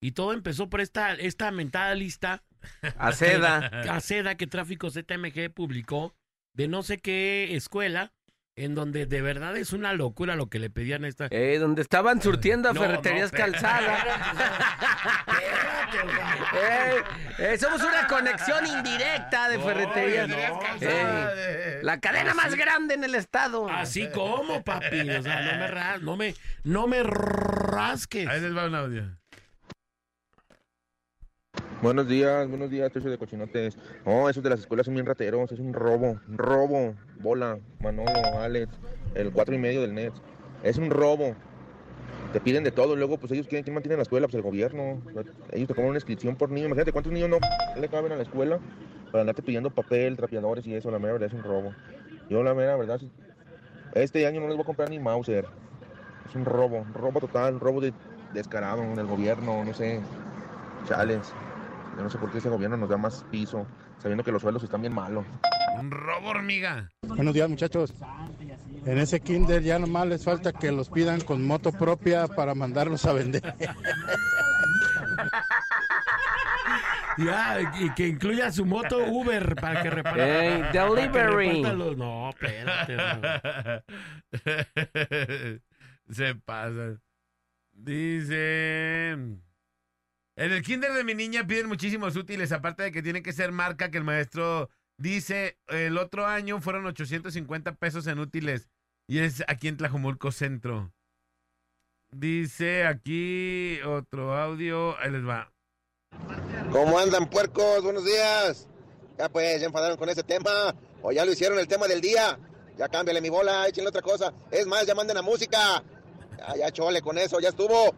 Y 0.00 0.12
todo 0.12 0.32
empezó 0.32 0.68
por 0.68 0.80
esta, 0.80 1.14
esta 1.14 1.50
mentada 1.50 1.94
lista 1.94 2.42
A 2.98 3.12
seda. 3.12 3.58
a 3.90 4.00
seda 4.00 4.36
que 4.36 4.46
Tráfico 4.46 4.90
ZMG 4.90 5.50
publicó 5.52 6.14
de 6.54 6.68
no 6.68 6.82
sé 6.82 6.98
qué 6.98 7.54
escuela, 7.56 8.12
en 8.58 8.74
donde 8.74 9.04
de 9.04 9.20
verdad 9.20 9.54
es 9.58 9.72
una 9.74 9.92
locura 9.92 10.34
lo 10.34 10.48
que 10.48 10.58
le 10.58 10.70
pedían 10.70 11.04
a 11.04 11.08
esta. 11.08 11.28
Eh, 11.30 11.58
donde 11.58 11.82
estaban 11.82 12.22
surtiendo 12.22 12.70
a 12.70 12.72
No, 12.72 12.80
ferreterías 12.80 13.30
no, 13.32 13.38
calzada. 13.38 13.98
Eh, 16.58 17.02
eh, 17.38 17.58
somos 17.58 17.80
una 17.82 18.06
conexión 18.08 18.66
indirecta 18.66 19.48
de 19.48 19.58
ferreterías. 19.58 20.26
Ferreterías 20.28 20.82
Eh, 20.82 21.78
la 21.82 22.00
cadena 22.00 22.34
más 22.34 22.54
grande 22.54 22.94
en 22.94 23.04
el 23.04 23.14
estado. 23.14 23.68
Así 23.70 24.08
como, 24.10 24.62
papi. 24.64 25.08
O 25.10 25.22
sea, 25.22 25.40
no 25.42 25.58
me, 25.58 25.68
ras- 25.68 26.02
no 26.02 26.16
me, 26.16 26.34
no 26.64 26.86
me 26.86 27.02
rasques. 27.02 28.26
Ahí 28.28 28.40
les 28.40 28.54
va 28.56 28.66
un 28.66 28.74
audio. 28.74 29.04
Buenos 31.82 32.08
días, 32.08 32.48
buenos 32.48 32.70
días, 32.70 32.90
tercio 32.90 33.10
de 33.10 33.18
cochinotes. 33.18 33.76
No, 34.06 34.30
esos 34.30 34.42
de 34.42 34.48
las 34.48 34.60
escuelas 34.60 34.86
son 34.86 34.94
bien 34.94 35.04
rateros, 35.04 35.52
es 35.52 35.60
un 35.60 35.74
robo, 35.74 36.18
robo. 36.26 36.94
Bola, 37.20 37.58
Manolo, 37.80 38.40
Alex, 38.40 38.72
el 39.14 39.30
cuatro 39.30 39.54
y 39.54 39.58
medio 39.58 39.82
del 39.82 39.94
net. 39.94 40.12
Es 40.62 40.78
un 40.78 40.88
robo. 40.88 41.34
Te 42.32 42.40
piden 42.40 42.64
de 42.64 42.70
todo, 42.70 42.96
luego 42.96 43.18
pues 43.18 43.30
ellos 43.32 43.46
quieren, 43.46 43.62
¿quién 43.62 43.74
mantiene 43.74 43.96
la 43.96 44.04
escuela? 44.04 44.26
Pues 44.26 44.36
el 44.36 44.42
gobierno. 44.42 45.02
Ellos 45.52 45.68
te 45.68 45.74
cobran 45.74 45.90
una 45.90 45.98
inscripción 45.98 46.34
por 46.36 46.50
niño. 46.50 46.66
Imagínate 46.66 46.92
cuántos 46.92 47.12
niños 47.12 47.28
no 47.28 47.38
le 47.78 47.88
caben 47.88 48.10
a 48.10 48.16
la 48.16 48.22
escuela 48.22 48.58
para 49.12 49.20
andarte 49.20 49.42
pidiendo 49.42 49.68
papel, 49.68 50.16
trapeadores 50.16 50.66
y 50.66 50.74
eso, 50.74 50.90
la 50.90 50.98
mera 50.98 51.12
verdad 51.12 51.28
es 51.28 51.34
un 51.34 51.42
robo. 51.42 51.74
Yo 52.30 52.42
la 52.42 52.54
mera 52.54 52.76
verdad, 52.76 53.00
Este 53.94 54.26
año 54.26 54.40
no 54.40 54.46
les 54.46 54.56
voy 54.56 54.62
a 54.62 54.66
comprar 54.66 54.88
ni 54.88 54.98
Mauser. 54.98 55.44
Es 56.26 56.34
un 56.34 56.46
robo, 56.46 56.86
robo 56.94 57.20
total, 57.20 57.60
robo 57.60 57.82
de, 57.82 57.92
descarado 58.32 58.82
del 58.96 59.06
gobierno, 59.06 59.62
no 59.62 59.74
sé. 59.74 60.00
Chales. 60.88 61.32
Yo 61.96 62.02
no 62.02 62.10
sé 62.10 62.18
por 62.18 62.30
qué 62.30 62.38
ese 62.38 62.50
gobierno 62.50 62.76
nos 62.76 62.90
da 62.90 62.96
más 62.98 63.24
piso, 63.30 63.66
sabiendo 63.98 64.22
que 64.22 64.30
los 64.30 64.42
sueldos 64.42 64.62
están 64.62 64.82
bien 64.82 64.92
malos. 64.92 65.24
Un 65.80 65.90
robo 65.90 66.28
hormiga. 66.28 66.90
Buenos 67.02 67.32
días, 67.34 67.48
muchachos. 67.48 67.94
En 68.84 68.98
ese 68.98 69.20
kinder 69.20 69.62
ya 69.62 69.78
nomás 69.78 70.06
les 70.06 70.22
falta 70.24 70.52
que 70.52 70.70
los 70.72 70.90
pidan 70.90 71.20
con 71.22 71.42
moto 71.44 71.72
propia 71.72 72.28
para 72.28 72.54
mandarlos 72.54 73.04
a 73.06 73.12
vender. 73.12 73.42
Ya, 77.18 77.72
y 77.80 77.88
que 77.94 78.08
incluya 78.08 78.52
su 78.52 78.66
moto 78.66 78.98
Uber 78.98 79.56
para 79.56 79.82
que 79.82 79.88
repare. 79.88 80.56
Ey, 80.56 80.60
para 80.60 80.72
que 80.72 80.78
delivery. 80.78 81.62
No, 81.96 82.28
espérate. 82.28 82.94
no. 82.96 83.22
Se 86.14 86.34
pasa. 86.34 87.00
Dice. 87.72 89.16
En 90.38 90.52
el 90.52 90.62
kinder 90.62 90.92
de 90.92 91.02
mi 91.02 91.14
niña 91.14 91.46
piden 91.46 91.66
muchísimos 91.66 92.14
útiles, 92.14 92.52
aparte 92.52 92.82
de 92.82 92.92
que 92.92 93.02
tiene 93.02 93.22
que 93.22 93.32
ser 93.32 93.52
marca 93.52 93.90
que 93.90 93.96
el 93.96 94.04
maestro 94.04 94.68
dice. 94.98 95.56
El 95.68 95.96
otro 95.96 96.26
año 96.26 96.60
fueron 96.60 96.84
850 96.84 97.76
pesos 97.76 98.06
en 98.06 98.18
útiles. 98.18 98.68
Y 99.08 99.20
es 99.20 99.42
aquí 99.48 99.68
en 99.68 99.78
Tlajomulco 99.78 100.32
Centro. 100.32 100.92
Dice 102.10 102.84
aquí 102.84 103.80
otro 103.80 104.36
audio. 104.36 104.98
Ahí 104.98 105.10
les 105.10 105.26
va. 105.26 105.50
¿Cómo 106.70 106.98
andan, 106.98 107.30
puercos? 107.30 107.82
Buenos 107.82 108.04
días. 108.04 108.68
Ya 109.16 109.30
pues, 109.30 109.60
ya 109.60 109.68
enfadaron 109.68 109.96
con 109.96 110.10
ese 110.10 110.22
tema. 110.22 110.74
O 111.00 111.12
ya 111.12 111.24
lo 111.24 111.32
hicieron 111.32 111.58
el 111.58 111.66
tema 111.66 111.88
del 111.88 112.02
día. 112.02 112.38
Ya 112.76 112.88
cámbiale 112.88 113.22
mi 113.22 113.30
bola, 113.30 113.66
échenle 113.68 113.88
otra 113.88 114.02
cosa. 114.02 114.34
Es 114.50 114.66
más, 114.66 114.86
ya 114.86 114.94
manden 114.94 115.16
la 115.16 115.22
música. 115.22 115.82
Ya, 116.36 116.56
ya 116.56 116.70
chole 116.70 117.00
con 117.00 117.16
eso, 117.16 117.40
ya 117.40 117.48
estuvo. 117.48 117.94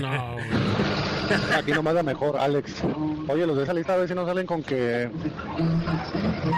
No, 0.00 0.36
Aquí 1.56 1.72
nomás 1.72 1.94
la 1.94 2.02
mejor, 2.02 2.36
Alex. 2.38 2.82
Oye, 3.28 3.46
los 3.46 3.56
de 3.56 3.64
esa 3.64 3.72
lista 3.74 3.94
a 3.94 3.96
ver 3.96 4.08
si 4.08 4.14
no 4.14 4.24
salen 4.26 4.46
con 4.46 4.62
que. 4.62 5.10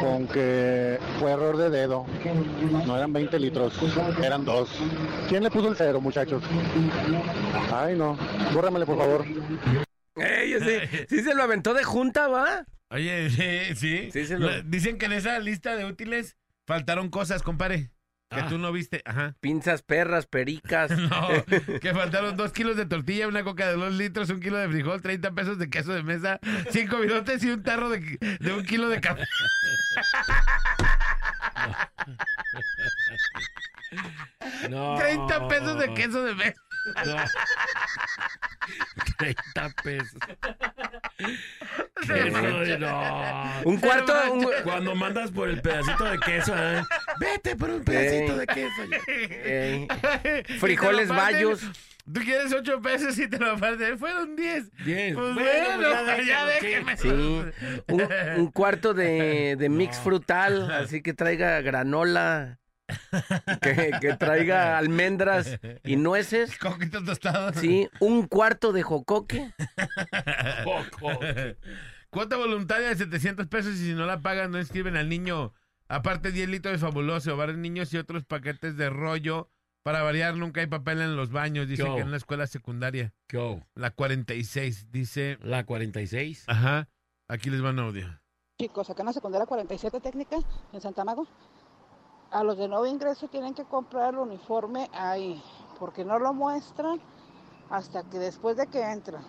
con 0.01 0.29
que 0.29 0.99
fue 1.19 1.33
error 1.33 1.57
de 1.57 1.71
dedo. 1.71 2.07
No 2.87 2.97
eran 2.97 3.13
20 3.13 3.39
litros, 3.39 3.75
eran 4.23 4.45
dos. 4.45 4.71
¿Quién 5.29 5.43
le 5.43 5.51
puso 5.51 5.69
el 5.69 5.77
cero, 5.77 6.01
muchachos? 6.01 6.43
Ay, 7.73 7.97
no. 7.97 8.19
Bórramele, 8.53 8.85
por 8.87 8.99
favor. 8.99 9.25
Ey, 10.17 10.53
ese- 10.53 11.07
sí 11.09 11.23
se 11.23 11.35
lo 11.35 11.43
aventó 11.45 11.73
de 11.75 11.85
junta, 11.85 12.29
¿va? 12.29 12.67
Oye, 12.91 13.31
sí, 13.31 13.75
sí. 13.77 14.11
Sí, 14.13 14.27
se 14.27 14.39
lo- 14.39 14.51
Lo- 14.51 14.63
Dicen 14.63 14.99
que 14.99 15.07
en 15.07 15.13
esa 15.13 15.39
lista 15.39 15.77
de 15.77 15.85
útiles 15.87 16.37
faltaron 16.67 17.09
cosas, 17.09 17.43
compadre. 17.43 17.91
Que 18.31 18.41
Ah. 18.41 18.49
tú 18.49 18.59
no 18.59 18.73
viste. 18.73 19.01
Ajá. 19.07 19.35
Pinzas, 19.41 19.83
perras, 19.83 20.27
pericas. 20.27 20.91
No, 20.91 21.29
que 21.81 21.95
faltaron 21.95 22.37
dos 22.37 22.53
kilos 22.53 22.77
de 22.77 22.85
tortilla, 22.87 23.27
una 23.29 23.43
coca 23.43 23.67
de 23.69 23.75
dos 23.75 23.95
litros, 23.95 24.29
un 24.31 24.41
kilo 24.41 24.59
de 24.59 24.69
frijol, 24.69 25.01
30 25.01 25.31
pesos 25.33 25.59
de 25.59 25.71
queso 25.71 25.93
de 25.95 26.03
mesa, 26.03 26.39
cinco 26.71 26.99
bidotes 26.99 27.43
y 27.45 27.51
un 27.51 27.63
tarro 27.63 27.89
de, 27.89 28.19
de 28.41 28.53
un 28.53 28.65
kilo 28.65 28.89
de 28.89 29.01
café. 29.01 29.25
no. 34.71 34.97
30 34.99 35.49
pesos 35.49 35.79
de 35.79 35.95
queso 35.95 36.23
de 36.25 36.35
mesa. 36.35 36.61
No. 37.07 37.17
30 39.19 39.71
pesos. 39.83 40.19
Ay, 42.09 42.31
mancha. 42.31 42.79
no. 42.79 43.61
Un 43.65 43.77
cuarto, 43.79 44.15
un-. 44.33 44.47
Cuando 44.63 44.95
mandas 44.95 45.31
por 45.31 45.49
el 45.49 45.61
pedacito 45.61 46.05
de 46.05 46.19
queso, 46.19 46.55
¿eh? 46.57 46.83
vete 47.19 47.57
por 47.57 47.71
un 47.71 47.83
pedacito 47.85 48.33
Ey. 48.33 48.39
de 48.39 48.47
queso. 48.47 48.83
Ey. 49.45 49.89
Frijoles 50.61 51.09
bayos. 51.09 51.61
Tú 52.11 52.21
quieres 52.21 52.53
8 52.55 52.81
pesos 52.81 53.19
y 53.19 53.29
te 53.29 53.39
lo 53.39 53.59
parten. 53.59 53.99
Fueron 53.99 54.35
10. 54.35 54.71
Bien. 54.85 55.15
Pues 55.15 55.35
Bueno, 55.35 55.77
bueno, 55.77 56.07
ya, 56.07 56.23
ya 56.23 56.47
déjeme. 56.47 56.97
Sí, 56.97 57.09
un, 57.09 57.53
un 57.89 58.51
cuarto 58.51 58.95
de, 58.95 59.57
de 59.59 59.69
mix 59.69 59.99
frutal, 59.99 60.71
así 60.73 61.03
que 61.03 61.13
traiga 61.13 61.61
granola, 61.61 62.59
que, 63.61 63.93
que 64.01 64.17
traiga 64.17 64.79
almendras 64.79 65.59
y 65.85 65.97
nueces. 65.97 66.57
Coquitos 66.59 67.05
tostados. 67.05 67.57
Sí, 67.57 67.89
un 68.01 68.27
cuarto 68.27 68.73
de 68.73 68.83
jocoque. 68.83 69.53
Cuota 72.11 72.37
voluntaria 72.37 72.89
de 72.89 72.97
700 72.97 73.47
pesos 73.49 73.75
y 73.75 73.89
si 73.89 73.95
no 73.95 74.07
la 74.07 74.21
pagan 74.21 74.51
no 74.51 74.59
inscriben 74.59 74.97
al 74.97 75.09
niño. 75.09 75.53
Aparte 75.89 76.33
10 76.33 76.49
litros 76.49 76.73
de 76.73 76.79
fabuloso, 76.79 77.37
varios 77.37 77.59
niños 77.59 77.93
y 77.93 77.99
otros 77.99 78.25
paquetes 78.25 78.77
de 78.77 78.91
rollo. 78.91 79.51
Para 79.83 80.03
variar, 80.03 80.35
nunca 80.35 80.61
hay 80.61 80.67
papel 80.67 81.01
en 81.01 81.17
los 81.17 81.31
baños, 81.31 81.67
dice 81.67 81.85
que 81.85 82.01
en 82.01 82.11
la 82.11 82.19
escuela 82.19 82.47
secundaria. 82.47 83.15
¿Qué? 83.27 83.63
La 83.75 83.91
46, 83.91 84.91
dice... 84.91 85.39
La 85.41 85.65
46. 85.65 86.45
Ajá, 86.47 86.91
aquí 87.27 87.49
les 87.49 87.65
va 87.65 87.71
un 87.71 87.79
audio. 87.79 88.21
Chicos, 88.61 88.91
acá 88.91 89.03
en 89.03 89.07
la 89.07 89.13
secundaria 89.13 89.47
47 89.47 90.01
técnica, 90.01 90.37
en 90.73 90.81
Santa 90.81 91.05
Mago, 91.05 91.27
a 92.31 92.43
los 92.43 92.59
de 92.59 92.69
nuevo 92.69 92.87
ingreso 92.87 93.29
tienen 93.29 93.55
que 93.55 93.65
comprar 93.65 94.15
el 94.15 94.21
uniforme 94.21 94.91
ahí, 94.93 95.43
porque 95.79 96.05
no 96.05 96.19
lo 96.19 96.33
muestran 96.35 97.01
hasta 97.71 98.03
que 98.05 98.19
después 98.19 98.57
de 98.57 98.67
que 98.67 98.83
entran, 98.83 99.23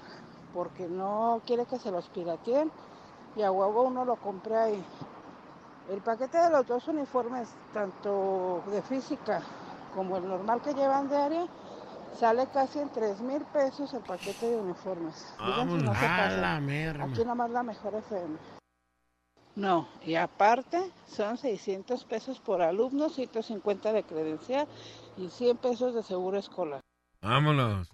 porque 0.53 0.87
no 0.87 1.41
quiere 1.45 1.65
que 1.65 1.77
se 1.77 1.91
los 1.91 2.09
pirateen 2.09 2.71
y 3.35 3.43
a 3.43 3.51
huevo 3.51 3.83
uno 3.83 4.05
lo 4.05 4.15
compre 4.17 4.57
ahí. 4.57 4.85
El 5.89 6.01
paquete 6.01 6.37
de 6.37 6.49
los 6.51 6.67
dos 6.67 6.87
uniformes, 6.87 7.49
tanto 7.73 8.61
de 8.67 8.81
física 8.81 9.41
como 9.95 10.17
el 10.17 10.27
normal 10.27 10.61
que 10.61 10.73
llevan 10.73 11.09
de 11.09 11.17
área, 11.17 11.45
sale 12.19 12.47
casi 12.47 12.79
en 12.79 12.89
3 12.89 13.21
mil 13.21 13.41
pesos 13.45 13.93
el 13.93 14.01
paquete 14.01 14.51
de 14.51 14.57
uniformes. 14.57 15.33
Digan 15.39 15.69
si 15.69 15.85
no 15.85 15.95
se. 15.95 16.05
Aquí 17.01 17.25
nomás 17.25 17.49
la 17.49 17.63
mejor 17.63 17.95
FM. 17.95 18.58
No, 19.59 19.89
y 20.05 20.15
aparte 20.15 20.79
son 21.05 21.37
600 21.37 22.05
pesos 22.05 22.39
por 22.39 22.61
alumno, 22.61 23.09
150 23.09 23.91
de 23.91 24.03
credencial 24.03 24.69
y 25.17 25.27
100 25.27 25.57
pesos 25.57 25.93
de 25.93 26.01
seguro 26.01 26.39
escolar. 26.39 26.79
Vámonos. 27.21 27.89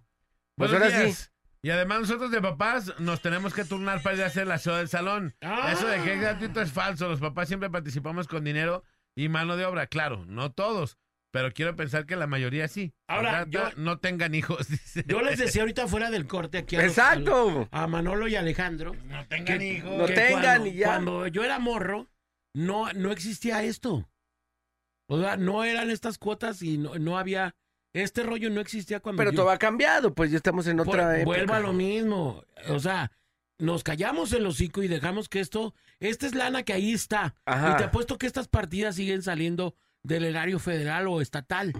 Pues 0.55 0.69
Buenos 0.69 0.89
ahora 0.89 1.05
días. 1.05 1.17
sí. 1.17 1.29
Y 1.63 1.71
además 1.71 2.01
nosotros 2.01 2.29
de 2.29 2.39
papás 2.39 2.93
nos 2.99 3.19
tenemos 3.21 3.55
que 3.55 3.65
turnar 3.65 4.03
para 4.03 4.15
ir 4.15 4.21
a 4.21 4.27
hacer 4.27 4.45
la 4.45 4.59
show 4.59 4.75
del 4.75 4.89
salón. 4.89 5.35
Ah. 5.41 5.71
Eso 5.71 5.87
de 5.87 6.03
que 6.03 6.13
es 6.13 6.21
gratuito 6.21 6.61
es 6.61 6.71
falso. 6.71 7.09
Los 7.09 7.19
papás 7.19 7.47
siempre 7.47 7.71
participamos 7.71 8.27
con 8.27 8.43
dinero 8.43 8.83
y 9.15 9.27
mano 9.29 9.57
de 9.57 9.65
obra. 9.65 9.87
Claro, 9.87 10.23
no 10.27 10.51
todos, 10.51 10.99
pero 11.35 11.51
quiero 11.51 11.75
pensar 11.75 12.05
que 12.05 12.15
la 12.15 12.27
mayoría 12.27 12.69
sí. 12.69 12.93
Ahora, 13.09 13.45
yo- 13.49 13.69
no 13.75 13.99
tengan 13.99 14.33
hijos. 14.33 14.67
dice. 14.69 15.03
Yo 15.05 15.21
les 15.21 15.37
decía 15.37 15.63
ahorita 15.63 15.85
fuera 15.89 16.09
del 16.09 16.27
corte 16.27 16.59
aquí 16.59 16.77
a, 16.77 16.83
los- 16.83 16.91
Exacto. 16.91 17.67
a 17.71 17.87
Manolo 17.87 18.29
y 18.29 18.37
Alejandro. 18.37 18.95
No 19.07 19.27
tengan 19.27 19.59
que- 19.59 19.73
hijos. 19.73 19.97
No 19.97 20.05
tengan 20.05 20.41
cuando, 20.41 20.65
y 20.67 20.73
ya. 20.75 20.85
Cuando 20.87 21.27
yo 21.27 21.43
era 21.43 21.59
morro, 21.59 22.07
no, 22.55 22.93
no 22.93 23.11
existía 23.11 23.63
esto. 23.63 24.07
O 25.09 25.19
sea, 25.19 25.35
no 25.35 25.65
eran 25.65 25.91
estas 25.91 26.17
cuotas 26.17 26.61
y 26.61 26.77
no, 26.77 26.95
no 26.95 27.17
había. 27.17 27.53
Este 27.93 28.23
rollo 28.23 28.49
no 28.49 28.61
existía 28.61 29.01
cuando. 29.01 29.17
Pero 29.19 29.31
yo- 29.31 29.35
todo 29.41 29.49
ha 29.49 29.57
cambiado, 29.57 30.13
pues 30.13 30.31
ya 30.31 30.37
estamos 30.37 30.67
en 30.67 30.77
Por- 30.77 30.87
otra 30.87 31.19
época. 31.19 31.25
Vuelvo 31.37 31.53
a 31.53 31.59
lo 31.59 31.73
mismo. 31.73 32.45
O 32.69 32.79
sea, 32.79 33.11
nos 33.59 33.83
callamos 33.83 34.31
el 34.31 34.45
hocico 34.45 34.83
y 34.83 34.87
dejamos 34.87 35.27
que 35.27 35.41
esto. 35.41 35.73
Esta 35.99 36.27
es 36.27 36.33
lana 36.33 36.63
que 36.63 36.71
ahí 36.71 36.93
está. 36.93 37.35
Ajá. 37.45 37.73
Y 37.73 37.77
te 37.77 37.83
apuesto 37.83 38.17
que 38.17 38.25
estas 38.27 38.47
partidas 38.47 38.95
siguen 38.95 39.21
saliendo 39.21 39.75
del 40.05 40.23
erario 40.23 40.59
federal 40.59 41.07
o 41.07 41.21
estatal. 41.21 41.73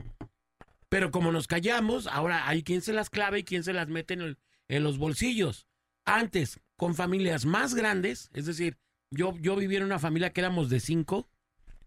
Pero 0.89 1.11
como 1.11 1.31
nos 1.31 1.47
callamos, 1.47 2.07
ahora 2.07 2.47
hay 2.47 2.63
quien 2.63 2.81
se 2.81 2.93
las 2.93 3.09
clave 3.09 3.39
y 3.39 3.43
quien 3.43 3.63
se 3.63 3.73
las 3.73 3.87
mete 3.87 4.13
en, 4.13 4.21
el- 4.21 4.37
en 4.67 4.83
los 4.83 4.97
bolsillos. 4.97 5.67
Antes, 6.05 6.59
con 6.75 6.95
familias 6.95 7.45
más 7.45 7.73
grandes, 7.73 8.29
es 8.33 8.45
decir, 8.45 8.77
yo, 9.11 9.33
yo 9.39 9.55
vivía 9.55 9.79
en 9.79 9.85
una 9.85 9.99
familia 9.99 10.31
que 10.31 10.41
éramos 10.41 10.69
de 10.69 10.79
cinco. 10.79 11.29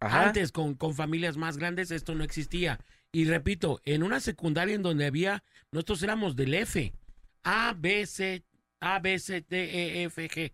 Ajá. 0.01 0.27
Antes, 0.27 0.53
con, 0.53 0.75
con 0.75 0.95
familias 0.95 1.37
más 1.37 1.57
grandes, 1.57 1.91
esto 1.91 2.15
no 2.15 2.25
existía. 2.25 2.79
Y 3.13 3.25
repito, 3.25 3.81
en 3.85 4.03
una 4.03 4.21
secundaria 4.21 4.75
en 4.75 4.83
donde 4.83 5.07
había, 5.07 5.43
nosotros 5.73 6.03
éramos 6.03 6.37
del 6.37 6.55
F. 6.55 6.93
A, 7.43 7.75
B, 7.77 8.07
C, 8.07 8.45
A, 8.81 8.99
B, 9.01 9.19
C, 9.19 9.45
D, 9.49 10.03
E, 10.03 10.05
F, 10.05 10.29
G. 10.29 10.53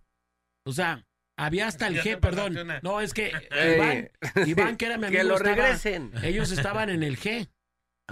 O 0.65 0.73
sea, 0.73 1.05
había 1.37 1.67
hasta 1.67 1.87
el 1.89 2.01
G, 2.01 2.19
perdón. 2.21 2.57
No, 2.83 3.01
es 3.01 3.13
que 3.15 3.33
Eh, 3.51 4.11
Iván, 4.37 4.49
Iván, 4.49 4.77
que 4.77 4.87
era 4.87 4.99
mi 4.99 5.07
amigo, 5.07 5.21
que 5.23 5.29
lo 5.29 5.37
estaba- 5.37 5.55
regresen. 5.57 6.13
ellos 6.23 6.51
estaban 6.53 6.91
en 6.91 7.03
el 7.03 7.19
G. 7.19 7.49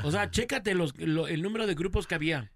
O 0.02 0.10
sea, 0.10 0.30
chécate 0.30 0.74
los, 0.74 0.96
lo- 0.98 1.28
el 1.28 1.42
número 1.42 1.66
de 1.66 1.74
grupos 1.74 2.06
que 2.06 2.14
había. 2.14 2.52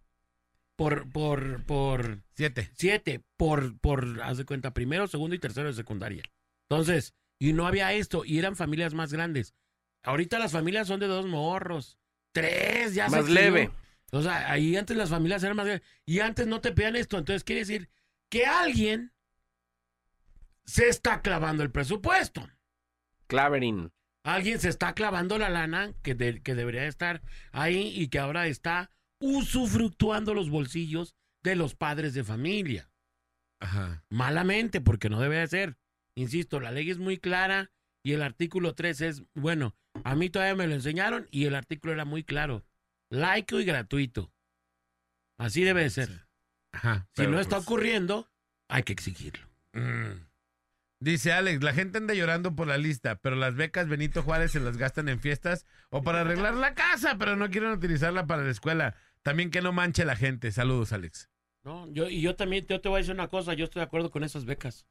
Por, 0.76 1.10
por, 1.10 1.64
por 1.64 2.22
Siete. 2.34 2.70
siete, 2.74 3.22
por, 3.38 3.78
por, 3.78 4.20
haz 4.22 4.36
de 4.36 4.44
cuenta, 4.44 4.74
primero, 4.74 5.06
segundo 5.06 5.34
y 5.34 5.38
tercero 5.38 5.68
de 5.68 5.72
secundaria. 5.74 6.22
Entonces, 6.68 7.14
y 7.38 7.55
no 7.55 7.66
había 7.66 7.94
esto, 7.94 8.24
y 8.26 8.38
eran 8.38 8.56
familias 8.56 8.93
más 8.93 9.10
grandes. 9.12 9.55
Ahorita 10.02 10.38
las 10.38 10.52
familias 10.52 10.86
son 10.86 11.01
de 11.01 11.06
dos 11.06 11.24
morros, 11.26 11.98
tres, 12.32 12.94
ya 12.94 13.09
se 13.09 13.16
Más 13.16 13.30
leve. 13.30 13.70
O 14.12 14.20
sea, 14.22 14.51
ahí 14.51 14.76
antes 14.76 14.97
las 14.98 15.09
familias 15.09 15.43
eran 15.44 15.56
más 15.56 15.64
grandes, 15.66 15.86
y 16.05 16.20
antes 16.20 16.47
no 16.47 16.60
te 16.60 16.72
pedían 16.72 16.97
esto. 16.97 17.16
Entonces, 17.16 17.43
quiere 17.43 17.60
decir 17.60 17.88
que 18.30 18.44
alguien 18.44 19.12
se 20.66 20.88
está 20.88 21.22
clavando 21.22 21.62
el 21.62 21.70
presupuesto. 21.70 22.48
Clavering. 23.28 23.90
alguien 24.24 24.59
se 24.60 24.68
está 24.68 24.94
clavando 24.94 25.38
la 25.38 25.48
lana 25.51 25.93
que, 26.02 26.14
de- 26.14 26.43
que 26.43 26.55
debería 26.55 26.86
estar 26.86 27.22
ahí 27.52 27.93
y 27.94 28.09
que 28.09 28.18
ahora 28.18 28.47
está 28.48 28.90
usufructuando 29.20 30.34
los 30.34 30.51
bolsillos 30.51 31.14
de 31.43 31.56
los 31.56 31.74
padres 31.74 32.12
de 32.14 32.24
familia. 32.24 32.90
Ajá. 33.60 34.05
Malamente, 34.10 34.80
porque 34.80 35.09
no 35.09 35.20
debe 35.20 35.36
de 35.38 35.47
ser. 35.47 35.76
Insisto, 36.16 36.60
la 36.60 36.70
ley 36.72 36.90
es 36.90 36.98
muy 36.98 37.18
clara 37.18 37.70
y 38.05 38.12
el 38.12 38.22
artículo 38.22 38.74
3 38.74 39.01
es, 39.02 39.22
bueno, 39.34 39.74
a 40.05 40.14
mí 40.14 40.28
todavía 40.30 40.55
me 40.56 40.66
lo 40.66 40.74
enseñaron 40.74 41.26
y 41.30 41.44
el 41.47 41.55
artículo 41.55 41.93
era 41.93 42.05
muy 42.05 42.22
claro. 42.24 42.64
Laico 43.10 43.60
y 43.60 43.64
gratuito. 43.64 44.32
Así 45.38 45.62
debe 45.62 45.82
de 45.82 45.90
ser. 45.90 46.26
Ajá. 46.72 47.09
Si 47.14 47.26
no 47.26 47.38
está 47.40 47.56
pues, 47.56 47.66
ocurriendo, 47.66 48.28
hay 48.68 48.82
que 48.82 48.93
exigirlo. 48.93 49.47
mm. 49.72 50.26
Dice 50.98 51.32
Alex, 51.32 51.62
la 51.62 51.74
gente 51.74 51.98
anda 51.98 52.14
llorando 52.14 52.56
por 52.56 52.66
la 52.66 52.78
lista, 52.78 53.16
pero 53.16 53.36
las 53.36 53.55
becas 53.55 53.86
Benito 53.86 54.23
Juárez 54.23 54.52
se 54.52 54.60
las 54.60 54.78
gastan 54.78 55.09
en 55.09 55.20
fiestas 55.20 55.66
o 55.90 56.02
para 56.02 56.23
arreglar 56.23 56.55
la 56.55 56.74
casa, 56.74 57.16
pero 57.18 57.36
no 57.36 57.51
quieren 57.51 57.70
utilizarla 57.70 58.27
para 58.27 58.44
la 58.44 58.51
escuela. 58.51 58.97
También 59.23 59.51
que 59.51 59.60
no 59.60 59.73
manche 59.73 60.05
la 60.05 60.16
gente. 60.16 60.51
Saludos, 60.52 60.93
Alex. 60.93 61.28
No, 61.64 61.93
yo, 61.93 62.09
y 62.09 62.23
yo 62.23 62.35
también, 62.36 62.64
yo 62.66 62.81
te 62.81 62.89
voy 62.89 62.97
a 62.97 63.01
decir 63.01 63.14
una 63.14 63.28
cosa, 63.28 63.52
yo 63.55 63.64
estoy 63.64 63.81
de 63.81 63.85
acuerdo 63.86 64.10
con 64.10 64.24
esas 64.24 64.44
becas. 64.47 64.86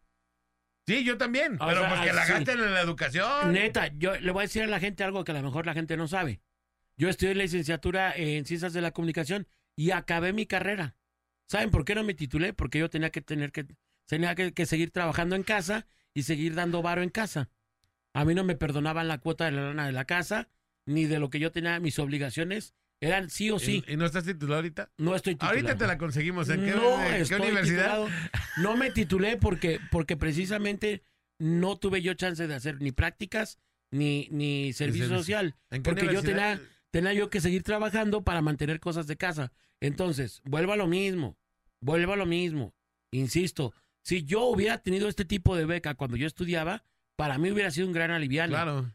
Sí, 0.86 1.04
yo 1.04 1.18
también, 1.18 1.56
O 1.60 1.66
pero 1.66 1.82
sea, 1.82 1.90
porque 1.90 2.14
la 2.14 2.26
sí. 2.26 2.34
gasten 2.34 2.60
en 2.60 2.74
la 2.74 2.82
educación. 2.82 3.54
Neta, 3.54 3.88
yo 3.98 4.20
le 4.20 4.32
voy 4.32 4.42
a 4.42 4.48
decir 4.48 4.62
a 4.62 4.68
la 4.68 4.80
gente 4.80 5.04
algo 5.04 5.24
que 5.24 5.32
a 5.32 5.36
lo 5.36 5.42
mejor 5.42 5.66
la 5.66 5.74
gente 5.74 5.98
no 5.98 6.08
sabe. 6.08 6.42
Yo 6.98 7.10
estudié 7.10 7.34
licenciatura 7.34 8.14
en 8.16 8.46
Ciencias 8.46 8.74
de 8.74 8.82
la 8.82 8.92
Comunicación 8.92 9.48
y 9.76 9.92
acabé 9.92 10.34
mi 10.34 10.46
carrera. 10.46 10.96
¿Saben 11.48 11.72
por 11.72 11.86
qué 11.86 11.96
no 11.96 12.04
me 12.04 12.14
titulé? 12.14 12.54
Porque 12.54 12.78
yo 12.80 12.90
tenía 12.90 13.10
que 13.10 13.22
tener 13.22 13.52
que 13.52 13.66
tenía 14.06 14.36
que, 14.36 14.54
que 14.54 14.66
seguir 14.68 14.92
trabajando 14.92 15.36
en 15.36 15.44
casa 15.44 15.88
y 16.16 16.24
seguir 16.24 16.56
dando 16.56 16.82
varo 16.82 17.04
en 17.04 17.10
casa. 17.10 17.50
A 18.14 18.26
mí 18.26 18.34
no 18.34 18.44
me 18.44 18.56
perdonaban 18.56 19.08
la 19.08 19.20
cuota 19.20 19.46
de 19.46 19.52
la 19.52 19.62
lana 19.68 19.86
de 19.86 19.92
la 19.92 20.06
casa 20.06 20.50
ni 20.88 21.06
de 21.06 21.20
lo 21.20 21.30
que 21.30 21.40
yo 21.40 21.52
tenía 21.52 21.80
mis 21.80 22.00
obligaciones 22.00 22.74
eran 23.02 23.30
sí 23.30 23.52
o 23.52 23.60
sí. 23.60 23.84
¿Y, 23.88 23.94
y 23.94 23.98
no 23.98 24.06
estás 24.06 24.24
titulado 24.24 24.56
ahorita? 24.56 24.90
No 24.98 25.16
estoy 25.16 25.36
titulado. 25.36 25.58
Ahorita 25.58 25.78
te 25.78 25.88
la 25.88 25.98
conseguimos. 25.98 26.50
¿En 26.50 26.64
qué, 26.64 26.72
no 26.72 27.04
en 27.04 27.12
qué 27.12 27.22
estoy 27.22 27.42
universidad? 27.42 27.84
titulado. 27.84 28.08
No 28.58 28.78
me 28.78 28.90
titulé 28.92 29.38
porque, 29.38 29.80
porque 29.92 30.16
precisamente 30.16 31.04
no 31.38 31.78
tuve 31.78 32.02
yo 32.02 32.14
chance 32.14 32.48
de 32.48 32.56
hacer 32.56 32.82
ni 32.82 32.92
prácticas 32.92 33.60
ni, 33.92 34.30
ni 34.32 34.74
servicio 34.74 35.10
social. 35.10 35.56
¿En 35.70 35.84
qué 35.84 35.90
Porque 35.92 36.14
yo 36.14 36.24
tenía, 36.24 36.62
tenía 36.92 37.14
yo 37.14 37.30
que 37.30 37.42
seguir 37.42 37.64
trabajando 37.64 38.24
para 38.24 38.42
mantener 38.42 38.80
cosas 38.80 39.08
de 39.08 39.18
casa. 39.18 39.52
Entonces, 39.82 40.42
vuelvo 40.46 40.72
a 40.72 40.78
lo 40.78 40.88
mismo. 40.88 41.38
Vuelvo 41.82 42.14
a 42.14 42.18
lo 42.18 42.26
mismo. 42.26 42.74
Insisto, 43.12 43.74
si 44.06 44.24
yo 44.24 44.44
hubiera 44.44 44.78
tenido 44.78 45.10
este 45.10 45.26
tipo 45.26 45.56
de 45.58 45.66
beca 45.66 45.96
cuando 45.96 46.16
yo 46.16 46.28
estudiaba, 46.28 46.84
para 47.18 47.38
mí 47.38 47.50
hubiera 47.52 47.72
sido 47.72 47.88
un 47.88 47.94
gran 47.94 48.12
aliviano. 48.12 48.52
Claro. 48.54 48.92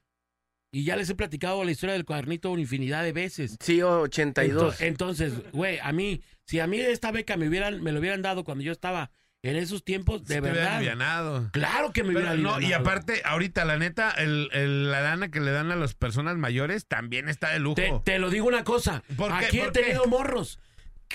Y 0.72 0.84
ya 0.84 0.94
les 0.94 1.10
he 1.10 1.16
platicado 1.16 1.64
la 1.64 1.72
historia 1.72 1.94
del 1.94 2.04
cuadernito 2.04 2.50
una 2.52 2.60
infinidad 2.62 3.02
de 3.02 3.12
veces. 3.12 3.56
Sí, 3.60 3.82
82. 3.82 4.76
Ento- 4.80 4.84
Entonces, 4.86 5.32
güey, 5.50 5.80
a 5.80 5.90
mí, 5.90 6.22
si 6.46 6.60
a 6.60 6.68
mí 6.68 6.78
esta 6.78 7.10
beca 7.10 7.36
me 7.36 7.48
hubieran, 7.48 7.82
me 7.82 7.90
lo 7.90 7.98
hubieran 7.98 8.22
dado 8.22 8.44
cuando 8.44 8.62
yo 8.62 8.70
estaba 8.70 9.10
en 9.42 9.56
esos 9.56 9.82
tiempos, 9.82 10.24
de 10.26 10.34
Sí 10.36 10.40
verdad. 10.40 10.76
alivianado. 10.76 11.48
Claro 11.50 11.92
que 11.92 12.04
me 12.04 12.12
Pero 12.14 12.32
hubiera 12.32 12.40
no, 12.40 12.60
y 12.60 12.72
aparte, 12.72 13.22
ahorita, 13.24 13.64
la 13.64 13.78
neta, 13.78 14.10
el, 14.12 14.48
el- 14.52 14.92
la 14.92 15.00
lana 15.00 15.28
que 15.32 15.40
le 15.40 15.50
dan 15.50 15.72
a 15.72 15.76
las 15.76 15.94
personas 15.94 16.36
mayores 16.36 16.86
también 16.86 17.28
está 17.28 17.50
de 17.50 17.58
lujo. 17.58 17.74
Te, 17.74 17.90
te 18.04 18.18
lo 18.20 18.30
digo 18.30 18.46
una 18.46 18.62
cosa. 18.62 19.02
¿Por 19.16 19.36
qué? 19.40 19.46
Aquí 19.46 19.60
he 19.60 19.70
tenido 19.72 20.06
morros 20.06 20.60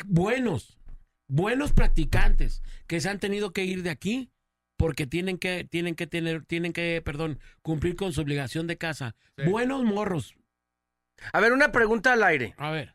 buenos, 0.05 0.77
buenos 1.27 1.73
practicantes 1.73 2.61
que 2.87 2.99
se 3.01 3.09
han 3.09 3.19
tenido 3.19 3.51
que 3.51 3.65
ir 3.65 3.83
de 3.83 3.89
aquí 3.89 4.29
porque 4.77 5.07
tienen 5.07 5.37
que, 5.37 5.63
tienen 5.63 5.95
que 5.95 6.05
tener, 6.07 6.43
tienen 6.45 6.73
que, 6.73 7.01
perdón, 7.03 7.39
cumplir 7.61 7.95
con 7.95 8.11
su 8.13 8.21
obligación 8.21 8.67
de 8.67 8.77
casa. 8.77 9.15
Buenos 9.45 9.83
morros. 9.83 10.35
A 11.31 11.39
ver, 11.39 11.53
una 11.53 11.71
pregunta 11.71 12.11
al 12.13 12.23
aire. 12.23 12.53
A 12.57 12.71
ver. 12.71 12.93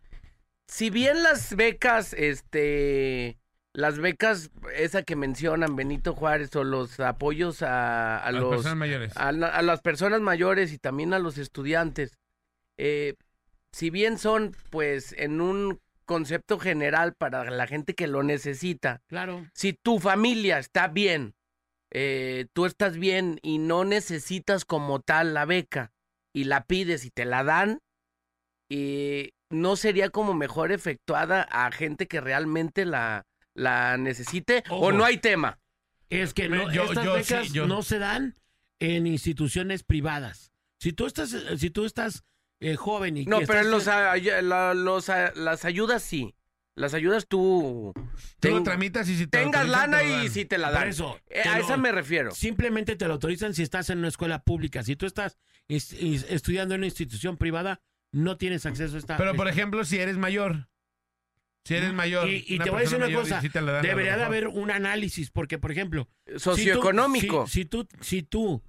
Si 0.68 0.90
bien 0.90 1.22
las 1.22 1.56
becas, 1.56 2.12
este, 2.12 3.38
las 3.72 3.98
becas, 3.98 4.50
esa 4.76 5.02
que 5.02 5.16
mencionan 5.16 5.74
Benito 5.74 6.14
Juárez 6.14 6.54
o 6.54 6.64
los 6.64 7.00
apoyos 7.00 7.62
a, 7.62 8.18
a 8.18 8.26
A 8.26 8.32
las 8.32 8.42
los 8.42 8.50
personas 8.50 8.76
mayores. 8.76 9.16
a 9.16 9.32
las 9.62 9.80
personas 9.80 10.20
mayores 10.20 10.72
y 10.72 10.78
también 10.78 11.14
a 11.14 11.18
los 11.18 11.38
estudiantes, 11.38 12.18
eh, 12.76 13.14
si 13.72 13.88
bien 13.90 14.18
son, 14.18 14.54
pues, 14.68 15.14
en 15.16 15.40
un 15.40 15.80
concepto 16.14 16.58
general 16.58 17.14
para 17.16 17.48
la 17.52 17.68
gente 17.68 17.94
que 17.94 18.08
lo 18.08 18.24
necesita, 18.24 19.00
Claro. 19.06 19.46
si 19.54 19.74
tu 19.74 20.00
familia 20.00 20.58
está 20.58 20.88
bien, 20.88 21.34
eh, 21.92 22.46
tú 22.52 22.66
estás 22.66 22.96
bien 22.98 23.38
y 23.42 23.58
no 23.58 23.84
necesitas 23.84 24.64
como 24.64 24.98
tal 25.00 25.34
la 25.34 25.44
beca 25.44 25.92
y 26.34 26.44
la 26.44 26.64
pides 26.64 27.04
y 27.04 27.10
te 27.10 27.24
la 27.24 27.44
dan, 27.44 27.78
eh, 28.70 29.30
no 29.50 29.76
sería 29.76 30.10
como 30.10 30.34
mejor 30.34 30.72
efectuada 30.72 31.42
a 31.42 31.70
gente 31.70 32.08
que 32.08 32.20
realmente 32.20 32.84
la, 32.84 33.24
la 33.54 33.96
necesite 33.96 34.64
o 34.68 34.90
no 34.90 35.04
hay 35.04 35.18
tema. 35.18 35.58
Es 36.08 36.34
que 36.34 36.48
no, 36.48 36.72
Yo- 36.72 36.84
estas 36.86 37.04
yo 37.04 37.12
becas 37.14 37.46
sí, 37.46 37.52
yo- 37.52 37.66
no 37.68 37.82
se 37.82 37.98
dan 38.00 38.36
en 38.80 39.06
instituciones 39.06 39.84
privadas. 39.84 40.50
Si 40.80 40.92
tú 40.92 41.06
estás, 41.06 41.32
eh, 41.34 41.56
si 41.56 41.70
tú 41.70 41.84
estás 41.84 42.24
eh, 42.60 42.76
joven 42.76 43.16
y 43.16 43.24
No, 43.24 43.40
que 43.40 43.46
pero 43.46 43.62
los, 43.64 43.88
ay- 43.88 44.28
la- 44.42 44.74
los, 44.74 45.08
a- 45.08 45.32
las 45.34 45.64
ayudas 45.64 46.02
sí. 46.02 46.34
Las 46.76 46.94
ayudas 46.94 47.26
tú. 47.26 47.92
Tú 48.38 48.48
lo 48.48 48.54
ten- 48.56 48.64
tramitas 48.64 49.08
y 49.08 49.16
si 49.16 49.26
te 49.26 49.38
tengas 49.38 49.62
autorizan, 49.66 49.90
te 49.90 49.96
lana 49.96 50.02
lo 50.02 50.08
y 50.08 50.12
dan. 50.24 50.30
si 50.30 50.44
te 50.44 50.56
la 50.58 50.68
Por 50.68 50.78
dan. 50.78 50.88
eso, 50.88 51.20
Eh, 51.28 51.40
te 51.42 51.48
a 51.48 51.58
lo- 51.58 51.64
esa 51.64 51.76
me 51.76 51.92
refiero. 51.92 52.30
Simplemente 52.30 52.96
te 52.96 53.06
lo 53.06 53.14
autorizan 53.14 53.52
si 53.54 53.62
estás 53.62 53.90
en 53.90 53.98
una 53.98 54.08
escuela 54.08 54.42
pública. 54.44 54.82
Si 54.82 54.94
tú 54.96 55.04
estás 55.04 55.36
estudiando 55.68 56.74
en 56.74 56.80
una 56.80 56.86
institución 56.86 57.36
privada, 57.36 57.80
no 58.12 58.36
tienes 58.36 58.66
acceso 58.66 58.96
a 58.96 58.98
esta. 58.98 59.16
Pero, 59.16 59.34
por 59.34 59.48
ejemplo, 59.48 59.84
si 59.84 59.98
eres 59.98 60.16
mayor. 60.16 60.68
Si 61.64 61.74
eres 61.74 61.92
mayor. 61.92 62.28
Y, 62.28 62.58
te 62.58 62.70
voy 62.70 62.78
a 62.78 62.80
decir 62.80 62.96
persona 62.96 62.96
una 62.98 63.06
mayor, 63.06 63.20
y 63.20 63.22
cosa, 63.28 63.40
sí 63.42 63.50
te 63.50 63.60
la 63.60 63.72
dan 63.72 63.80
a 63.80 63.82
lo 63.82 63.88
debería 63.88 64.12
de 64.12 64.16
mejor. 64.18 64.26
haber 64.34 64.48
un 64.48 64.70
análisis, 64.70 65.30
porque, 65.30 65.58
por 65.58 65.70
ejemplo... 65.72 66.08
si 66.26 66.32
tú- 66.34 66.38
Socioeconómico. 66.40 67.46
Si, 67.46 67.52
si 67.52 67.64
tú, 67.66 67.86
si 68.00 68.22
tú 68.22 68.62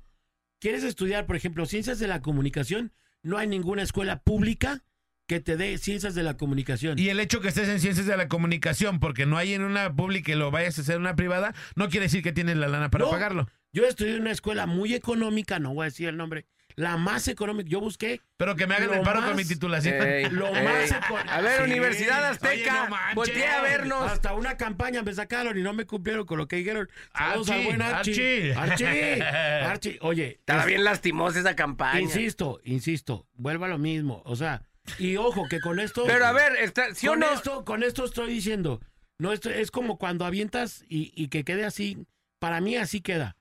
quieres 0.60 0.84
estudiar, 0.84 1.26
por 1.26 1.36
ejemplo, 1.38 1.66
ciencias 1.66 2.00
de 2.00 2.08
la 2.08 2.22
comunicación, 2.22 2.92
no 3.24 3.38
hay 3.38 3.48
ninguna 3.48 3.84
escuela 3.84 4.22
pública 4.22 4.84
que 5.28 5.40
te 5.40 5.56
dé 5.56 5.78
ciencias 5.78 6.14
de 6.14 6.24
la 6.24 6.36
comunicación. 6.36 7.00
Y 7.00 7.08
el 7.10 7.20
hecho 7.20 7.40
que 7.40 7.48
estés 7.48 7.70
en 7.70 7.80
ciencias 7.80 8.06
de 8.06 8.18
la 8.18 8.28
comunicación, 8.28 9.00
porque 9.00 9.26
no 9.26 9.38
hay 9.38 9.54
en 9.54 9.62
una 9.64 9.96
pública 9.96 10.32
y 10.32 10.36
lo 10.36 10.52
vayas 10.52 10.78
a 10.78 10.82
hacer 10.82 10.96
en 10.96 11.02
una 11.02 11.16
privada, 11.16 11.54
no 11.76 11.88
quiere 11.90 12.08
decir 12.08 12.22
que 12.22 12.34
tienes 12.34 12.58
la 12.58 12.68
lana 12.68 12.90
para 12.90 13.06
No. 13.06 13.12
pagarlo. 13.12 13.48
Yo 13.74 13.86
estudié 13.86 14.16
en 14.16 14.22
una 14.22 14.32
escuela 14.32 14.66
muy 14.66 14.94
económica, 14.94 15.58
no 15.60 15.74
voy 15.74 15.84
a 15.84 15.86
decir 15.86 16.10
el 16.10 16.18
nombre, 16.18 16.46
la 16.76 16.98
más 16.98 17.28
económica. 17.28 17.70
Yo 17.70 17.80
busqué... 17.80 18.22
Pero 18.38 18.56
que 18.56 18.66
me 18.68 18.76
hagan 18.76 18.94
el 18.94 19.02
paro 19.02 19.22
con 19.24 19.36
mi 19.36 19.46
titulación. 19.46 19.96
Ey, 20.02 20.30
Lo 20.32 20.48
ey. 20.56 20.64
más 20.64 20.92
A 21.30 21.42
ver, 21.42 21.58
Sí. 21.58 21.72
Universidad 21.72 22.26
Azteca, 22.26 22.90
Oye, 23.16 23.46
no 23.48 23.58
a 23.58 23.62
vernos. 23.62 24.12
Hasta 24.12 24.34
una 24.34 24.58
campaña 24.58 25.04
me 25.04 25.14
sacaron 25.14 25.58
y 25.58 25.62
no 25.62 25.74
me 25.74 25.86
cumplieron 25.86 26.26
con 26.26 26.38
lo 26.38 26.48
que 26.48 26.56
dijeron. 26.58 26.90
Saludos 27.16 27.50
al 27.50 27.56
Archie, 27.56 27.66
buen 27.68 27.82
Archie. 27.82 28.54
Archie. 28.56 28.86
Archie. 28.92 29.24
Archie. 29.66 29.98
Oye. 30.02 30.28
Estaba 30.40 30.62
es- 30.62 30.68
bien 30.68 30.84
lastimosa 30.84 31.40
esa 31.40 31.56
campaña. 31.56 32.00
Insisto, 32.02 32.60
insisto. 32.64 33.28
Vuelvo 33.34 33.66
a 33.66 33.68
lo 33.68 33.78
mismo. 33.78 34.22
O 34.26 34.36
sea, 34.36 34.64
y 34.98 35.18
ojo, 35.18 35.48
que 35.50 35.60
con 35.62 35.80
esto. 35.80 36.06
Pero 36.08 36.26
a 36.26 36.32
ver, 36.32 36.54
está, 36.60 36.94
¿sí 36.96 37.08
o 37.08 37.12
con 37.12 37.20
no? 37.20 37.30
esto, 37.32 37.64
con 37.66 37.84
esto 37.84 38.06
estoy 38.06 38.34
diciendo. 38.34 38.82
No, 39.20 39.32
esto 39.34 39.52
es 39.52 39.70
como 39.70 40.00
cuando 40.00 40.26
avientas 40.26 40.84
y, 40.90 41.12
y 41.16 41.28
que 41.28 41.44
quede 41.44 41.64
así. 41.66 42.06
Para 42.40 42.60
mí 42.60 42.76
así 42.76 43.02
queda. 43.02 43.38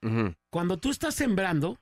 Cuando 0.50 0.76
tú 0.76 0.90
estás 0.90 1.14
sembrando 1.14 1.78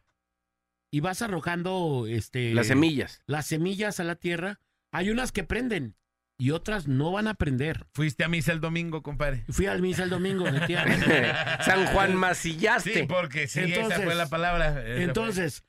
y 0.91 1.01
vas 1.01 1.23
arrojando 1.23 2.07
este 2.09 2.55
Las 2.55 2.67
semillas. 2.69 3.23
las 3.27 3.47
semillas 3.47 4.01
a 4.01 4.05
la 4.05 4.15
tierra, 4.17 4.61
hay 4.93 5.11
unas 5.11 5.33
que 5.33 5.45
prenden 5.45 5.97
y 6.41 6.53
otras 6.53 6.87
no 6.87 7.11
van 7.13 7.27
a 7.29 7.35
prender. 7.35 7.87
Fuiste 7.93 8.25
a 8.25 8.29
misa 8.29 8.53
el 8.53 8.61
domingo, 8.61 9.03
compadre. 9.03 9.45
Fui 9.51 9.67
al 9.67 9.83
misa 9.83 10.05
el 10.05 10.11
domingo, 10.11 10.47
efectivamente. 10.49 11.33
San 11.65 11.87
Juan 11.87 12.11
Sí, 12.13 12.17
Macillaste. 12.17 13.07
porque 13.07 13.49
sí, 13.49 13.61
esa 13.61 13.69
Entonces- 13.75 14.05
fue 14.05 14.15
la 14.15 14.29
palabra. 14.29 14.69
Esa 14.71 14.81
fue. 14.83 15.03
Entonces, 15.03 15.65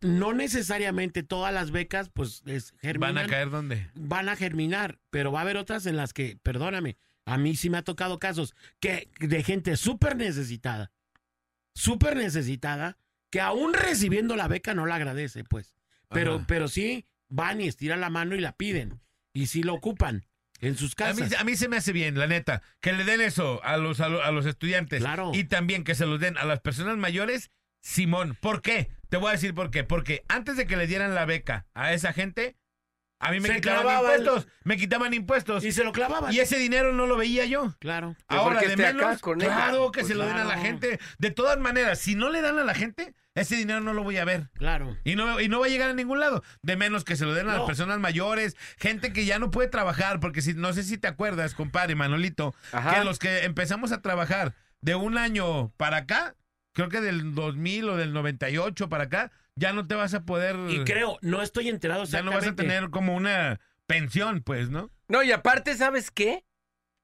no 0.00 0.32
necesariamente 0.32 1.22
todas 1.22 1.52
las 1.52 1.70
becas, 1.72 2.10
pues, 2.10 2.42
es, 2.46 2.72
germinan, 2.80 3.14
¿Van 3.16 3.24
a 3.24 3.28
caer 3.28 3.50
dónde? 3.50 3.90
van 3.94 4.28
a 4.28 4.36
germinar, 4.36 5.00
pero 5.10 5.32
va 5.32 5.40
a 5.40 5.42
haber 5.42 5.56
otras 5.56 5.86
en 5.86 5.96
las 5.96 6.12
que, 6.12 6.38
perdóname, 6.42 6.96
a 7.24 7.36
mí 7.38 7.56
sí 7.56 7.70
me 7.70 7.78
ha 7.78 7.82
tocado 7.82 8.18
casos 8.20 8.54
que 8.78 9.10
de 9.18 9.42
gente 9.42 9.76
súper 9.76 10.14
necesitada, 10.16 10.92
súper 11.74 12.16
necesitada, 12.16 12.98
que 13.30 13.40
aún 13.40 13.74
recibiendo 13.74 14.36
la 14.36 14.48
beca 14.48 14.74
no 14.74 14.86
la 14.86 14.96
agradece, 14.96 15.44
pues. 15.44 15.74
Pero, 16.08 16.36
Ajá. 16.36 16.44
pero 16.46 16.68
sí 16.68 17.06
van 17.28 17.60
y 17.60 17.66
estiran 17.68 18.00
la 18.00 18.10
mano 18.10 18.34
y 18.34 18.40
la 18.40 18.52
piden. 18.56 19.00
Y 19.32 19.46
sí 19.48 19.62
lo 19.62 19.74
ocupan 19.74 20.24
en 20.60 20.76
sus 20.76 20.92
A 20.98 21.12
mí, 21.12 21.20
casas. 21.20 21.40
a 21.40 21.44
mí 21.44 21.56
se 21.56 21.68
me 21.68 21.76
hace 21.76 21.92
bien, 21.92 22.18
la 22.18 22.26
neta, 22.26 22.62
que 22.80 22.92
le 22.92 23.04
den 23.04 23.20
eso 23.20 23.62
a 23.64 23.76
los, 23.76 24.00
a, 24.00 24.08
lo- 24.08 24.22
a 24.22 24.30
los 24.30 24.46
estudiantes. 24.46 25.00
Claro. 25.00 25.32
Y 25.34 25.44
también 25.44 25.84
que 25.84 25.94
se 25.94 26.06
los 26.06 26.20
den 26.20 26.38
a 26.38 26.44
las 26.44 26.60
personas 26.60 26.96
mayores, 26.96 27.50
Simón. 27.82 28.36
¿Por 28.40 28.62
qué? 28.62 28.90
Te 29.08 29.16
voy 29.18 29.28
a 29.28 29.32
decir 29.32 29.54
por 29.54 29.70
qué. 29.70 29.84
Porque 29.84 30.24
antes 30.28 30.56
de 30.56 30.66
que 30.66 30.76
le 30.76 30.86
dieran 30.86 31.14
la 31.14 31.24
beca 31.26 31.66
a 31.74 31.92
esa 31.92 32.12
gente, 32.12 32.56
A 33.18 33.30
mí 33.30 33.40
me 33.40 33.48
Se 33.48 33.54
quitaban 33.56 33.82
clavaba 33.82 34.14
el- 34.14 34.20
impuestos, 34.20 34.52
me 34.64 34.76
quitaban 34.76 35.14
impuestos. 35.14 35.64
Y 35.64 35.72
se 35.72 35.84
lo 35.84 35.92
clavaban. 35.92 36.32
Y 36.34 36.38
ese 36.38 36.58
dinero 36.58 36.92
no 36.92 37.06
lo 37.06 37.16
veía 37.16 37.46
yo. 37.46 37.74
Claro. 37.78 38.14
Ahora, 38.28 38.60
que 38.60 38.66
de 38.66 38.72
esté 38.74 38.86
acá 38.86 38.96
menos, 39.06 39.20
con 39.22 39.38
claro 39.38 39.90
que 39.90 40.00
Pues 40.00 40.08
se 40.08 40.14
lo 40.14 40.26
den 40.26 40.36
a 40.36 40.44
la 40.44 40.58
gente. 40.58 41.00
De 41.18 41.30
todas 41.30 41.58
maneras, 41.58 41.98
si 41.98 42.14
no 42.14 42.28
le 42.30 42.42
dan 42.42 42.58
a 42.58 42.64
la 42.64 42.74
gente, 42.74 43.14
ese 43.34 43.56
dinero 43.56 43.80
no 43.80 43.94
lo 43.94 44.02
voy 44.02 44.18
a 44.18 44.24
ver. 44.26 44.50
Claro. 44.54 44.96
Y 45.04 45.14
no, 45.16 45.40
y 45.40 45.48
no 45.48 45.60
va 45.60 45.66
a 45.66 45.68
llegar 45.70 45.88
a 45.90 45.94
ningún 45.94 46.20
lado. 46.20 46.42
De 46.62 46.76
menos 46.76 47.04
que 47.04 47.16
se 47.16 47.24
lo 47.24 47.32
den 47.34 47.48
a 47.48 47.56
las 47.56 47.66
personas 47.66 47.98
mayores, 47.98 48.54
gente 48.78 49.12
que 49.14 49.24
ya 49.24 49.38
no 49.38 49.50
puede 49.50 49.68
trabajar, 49.68 50.20
porque 50.20 50.42
si, 50.42 50.52
no 50.52 50.72
sé 50.74 50.82
si 50.82 50.98
te 50.98 51.08
acuerdas, 51.08 51.54
compadre 51.54 51.94
Manolito, 51.94 52.54
Ajá. 52.72 52.98
que 52.98 53.04
los 53.04 53.18
que 53.18 53.44
empezamos 53.44 53.92
a 53.92 54.02
trabajar 54.02 54.54
de 54.82 54.94
un 54.94 55.16
año 55.16 55.70
para 55.78 55.96
acá, 55.98 56.34
creo 56.74 56.90
que 56.90 57.00
del 57.00 57.34
2000 57.34 57.88
o 57.88 57.96
del 57.96 58.12
98 58.12 58.88
para 58.90 59.04
acá, 59.04 59.32
ya 59.56 59.72
no 59.72 59.86
te 59.86 59.94
vas 59.94 60.14
a 60.14 60.24
poder... 60.24 60.56
Y 60.68 60.84
creo, 60.84 61.18
no 61.22 61.42
estoy 61.42 61.68
enterado 61.68 62.04
ya 62.04 62.22
no 62.22 62.30
vas 62.30 62.46
a 62.46 62.54
tener 62.54 62.90
como 62.90 63.16
una 63.16 63.58
pensión, 63.86 64.42
pues, 64.42 64.70
¿no? 64.70 64.90
No, 65.08 65.22
y 65.22 65.32
aparte, 65.32 65.74
¿sabes 65.76 66.10
qué? 66.10 66.44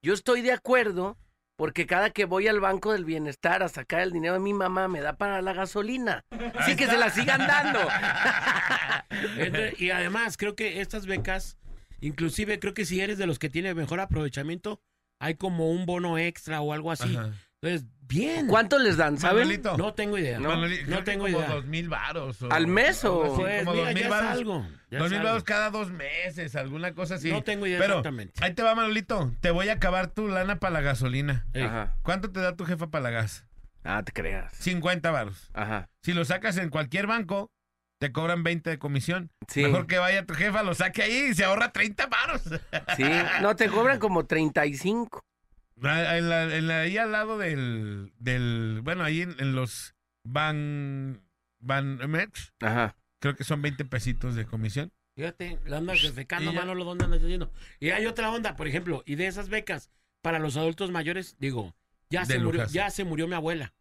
Yo 0.02 0.12
estoy 0.14 0.42
de 0.42 0.52
acuerdo 0.52 1.18
porque 1.56 1.86
cada 1.86 2.10
que 2.10 2.24
voy 2.24 2.48
al 2.48 2.60
Banco 2.60 2.92
del 2.92 3.04
Bienestar 3.04 3.62
a 3.62 3.68
sacar 3.68 4.00
el 4.00 4.12
dinero 4.12 4.34
de 4.34 4.40
mi 4.40 4.52
mamá 4.52 4.88
me 4.88 5.00
da 5.00 5.16
para 5.16 5.40
la 5.42 5.52
gasolina. 5.52 6.24
Así 6.58 6.76
que 6.76 6.86
se 6.86 6.98
la 6.98 7.10
sigan 7.10 7.46
dando. 7.46 7.78
Entonces, 9.38 9.80
y 9.80 9.90
además, 9.90 10.36
creo 10.36 10.56
que 10.56 10.80
estas 10.80 11.06
becas, 11.06 11.56
inclusive 12.00 12.58
creo 12.58 12.74
que 12.74 12.84
si 12.84 13.00
eres 13.00 13.16
de 13.16 13.26
los 13.26 13.38
que 13.38 13.48
tiene 13.48 13.74
mejor 13.74 14.00
aprovechamiento, 14.00 14.80
hay 15.20 15.36
como 15.36 15.70
un 15.70 15.86
bono 15.86 16.18
extra 16.18 16.60
o 16.60 16.72
algo 16.72 16.90
así. 16.90 17.16
Ajá. 17.16 17.32
Entonces, 17.62 17.88
bien. 18.08 18.48
¿Cuánto 18.48 18.78
les 18.80 18.96
dan, 18.96 19.18
saben? 19.18 19.44
Manolito. 19.44 19.76
No 19.78 19.94
tengo 19.94 20.18
idea. 20.18 20.38
No, 20.40 20.56
No, 20.56 20.66
creo 20.66 20.98
que 20.98 21.02
tengo 21.04 21.24
como 21.26 21.38
idea. 21.38 21.48
dos 21.48 21.64
mil 21.66 21.88
varos. 21.88 22.42
o- 22.42 22.50
¿Al 22.52 22.66
mes 22.66 23.04
o- 23.04 23.22
algo 23.22 23.34
así, 23.34 23.42
Pues, 23.42 23.64
como 23.64 23.72
mira, 23.72 23.84
dos 23.86 23.94
mil 23.94 24.02
ya 24.02 24.04
es 24.08 24.10
varos. 24.10 24.30
algo, 24.32 24.66
ya 24.90 24.98
Dos 24.98 25.10
mil 25.10 25.22
varos 25.22 25.44
cada 25.44 25.70
dos 25.70 25.90
meses, 25.92 26.56
alguna 26.56 26.92
cosa 26.94 27.14
así. 27.14 27.30
No 27.30 27.42
tengo 27.44 27.66
idea 27.66 27.78
Pero 27.78 27.94
exactamente. 27.94 28.44
ahí 28.44 28.52
te 28.52 28.62
va, 28.64 28.74
Manolito. 28.74 29.32
Te 29.40 29.52
voy 29.52 29.68
a 29.68 29.74
acabar 29.74 30.08
tu 30.08 30.26
lana 30.26 30.58
para 30.58 30.72
la 30.72 30.80
gasolina. 30.80 31.46
Ey. 31.52 31.62
Ajá. 31.62 31.94
¿Cuánto 32.02 32.32
te 32.32 32.40
da 32.40 32.56
tu 32.56 32.64
jefa 32.64 32.88
para 32.88 33.04
la 33.04 33.10
gas? 33.10 33.46
Ah, 33.84 34.02
te 34.04 34.10
creas. 34.12 34.52
50 34.56 35.10
varos. 35.12 35.50
Ajá. 35.54 35.88
Si 36.02 36.12
lo 36.14 36.24
sacas 36.24 36.56
en 36.56 36.68
cualquier 36.68 37.06
banco, 37.06 37.48
te 38.00 38.10
cobran 38.10 38.42
20 38.42 38.70
de 38.70 38.78
comisión. 38.80 39.30
Sí. 39.46 39.62
Mejor 39.62 39.86
que 39.86 39.98
vaya 39.98 40.26
tu 40.26 40.34
jefa, 40.34 40.64
lo 40.64 40.74
saque 40.74 41.02
ahí 41.04 41.28
y 41.30 41.34
se 41.34 41.44
ahorra 41.44 41.70
30 41.72 42.06
varos. 42.06 42.42
Sí. 42.96 43.04
No, 43.40 43.54
te 43.54 43.68
cobran 43.68 44.00
como 44.00 44.26
35. 44.26 45.20
Ah, 45.84 46.16
En 46.18 46.28
la, 46.28 46.56
en 46.56 46.68
la- 46.68 46.80
ahí 46.82 46.96
al 46.96 47.12
lado 47.12 47.38
del, 47.38 48.12
del 48.18 48.80
bueno, 48.82 49.02
ahí 49.04 49.22
en, 49.22 49.34
en 49.40 49.54
los 49.54 49.94
Ban, 50.24 51.20
Ban 51.60 51.96
Mex, 52.10 52.52
Ajá. 52.60 52.96
creo 53.20 53.34
que 53.36 53.44
son 53.44 53.62
20 53.62 53.84
pesitos 53.84 54.34
de 54.34 54.46
comisión. 54.46 54.92
Fíjate, 55.16 55.58
la 55.66 55.78
andas 55.78 56.00
defecando. 56.02 56.52
Manolo, 56.52 56.84
¿dónde 56.84 57.04
andas 57.04 57.22
haciendo? 57.22 57.52
Y 57.80 57.90
hay 57.90 58.06
otra 58.06 58.30
onda, 58.30 58.56
por 58.56 58.66
ejemplo, 58.68 59.02
y 59.06 59.16
de 59.16 59.26
esas 59.26 59.48
becas 59.48 59.90
para 60.22 60.38
los 60.38 60.56
adultos 60.56 60.90
mayores, 60.90 61.36
digo, 61.38 61.74
ya, 62.08 62.24
se 62.24 62.38
murió, 62.38 62.66
ya 62.68 62.88
se 62.90 63.04
murió 63.04 63.26
mi 63.28 63.34
abuela. 63.34 63.74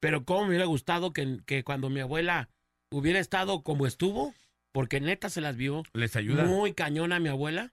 Pero 0.00 0.24
cómo 0.24 0.42
me 0.42 0.48
hubiera 0.50 0.64
gustado 0.66 1.12
que, 1.12 1.40
que 1.44 1.64
cuando 1.64 1.90
mi 1.90 2.00
abuela 2.00 2.48
hubiera 2.90 3.18
estado 3.18 3.62
como 3.62 3.86
estuvo, 3.86 4.32
porque 4.72 5.00
neta 5.00 5.28
se 5.28 5.40
las 5.40 5.56
vio 5.56 5.82
Les 5.92 6.14
ayuda. 6.16 6.44
muy 6.44 6.72
cañona 6.74 7.18
mi 7.20 7.28
abuela. 7.28 7.72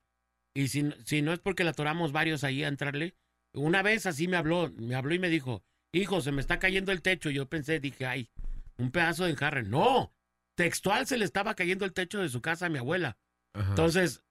Y 0.55 0.69
si, 0.69 0.91
si 1.05 1.21
no 1.21 1.31
es 1.33 1.39
porque 1.39 1.63
la 1.63 1.71
atoramos 1.71 2.11
varios 2.11 2.43
ahí 2.43 2.63
a 2.63 2.67
entrarle, 2.67 3.13
una 3.55 3.81
vez 3.81 4.05
así 4.05 4.27
me 4.27 4.37
habló, 4.37 4.71
me 4.77 4.95
habló 4.95 5.13
y 5.15 5.19
me 5.19 5.29
dijo, 5.29 5.63
hijo, 5.93 6.21
se 6.21 6.31
me 6.31 6.41
está 6.41 6.59
cayendo 6.59 6.91
el 6.91 7.01
techo. 7.01 7.29
Yo 7.29 7.47
pensé, 7.47 7.79
dije, 7.79 8.05
ay, 8.05 8.29
un 8.77 8.91
pedazo 8.91 9.23
de 9.25 9.31
enjarre. 9.31 9.63
No, 9.63 10.13
textual 10.55 11.07
se 11.07 11.17
le 11.17 11.25
estaba 11.25 11.55
cayendo 11.55 11.85
el 11.85 11.93
techo 11.93 12.21
de 12.21 12.29
su 12.29 12.41
casa 12.41 12.65
a 12.67 12.69
mi 12.69 12.77
abuela. 12.79 13.17
Ajá. 13.53 13.69
Entonces, 13.69 14.21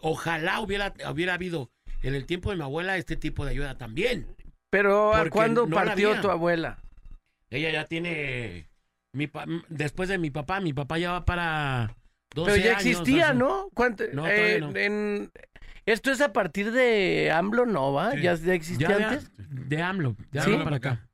ojalá 0.00 0.60
hubiera, 0.60 0.92
hubiera 1.10 1.34
habido 1.34 1.70
en 2.02 2.14
el 2.14 2.26
tiempo 2.26 2.50
de 2.50 2.56
mi 2.56 2.62
abuela 2.62 2.96
este 2.96 3.16
tipo 3.16 3.44
de 3.44 3.52
ayuda 3.52 3.78
también. 3.78 4.26
Pero 4.70 5.14
¿a 5.14 5.28
cuándo 5.30 5.66
no 5.66 5.74
partió 5.76 6.20
tu 6.20 6.30
abuela? 6.30 6.78
Ella 7.50 7.70
ya 7.70 7.84
tiene, 7.84 8.68
mi 9.12 9.28
pa- 9.28 9.46
después 9.68 10.08
de 10.08 10.18
mi 10.18 10.30
papá, 10.30 10.60
mi 10.60 10.72
papá 10.72 10.98
ya 10.98 11.12
va 11.12 11.24
para 11.24 11.96
12 12.34 12.50
Pero 12.52 12.64
ya 12.64 12.70
años, 12.78 12.86
existía. 12.86 13.32
¿no? 13.32 13.68
¿Cuánto? 13.72 14.04
No, 14.12 14.26
eh, 14.26 14.58
no. 14.60 14.76
en- 14.76 15.30
Esto 15.86 16.10
es 16.10 16.20
a 16.20 16.32
partir 16.32 16.72
de 16.72 17.30
AMLO, 17.30 17.64
¿no 17.64 17.92
va? 17.92 18.12
Sí. 18.12 18.20
¿Ya, 18.22 18.34
ya 18.34 18.54
existía 18.54 18.88
Ya 18.88 18.98
de, 18.98 19.04
antes? 19.04 19.30
de 19.38 19.82
AMLO, 19.82 20.16
de 20.32 20.42
Sí. 20.42 20.50
AMLO 20.52 20.64
para 20.64 20.76
acá. 20.76 21.08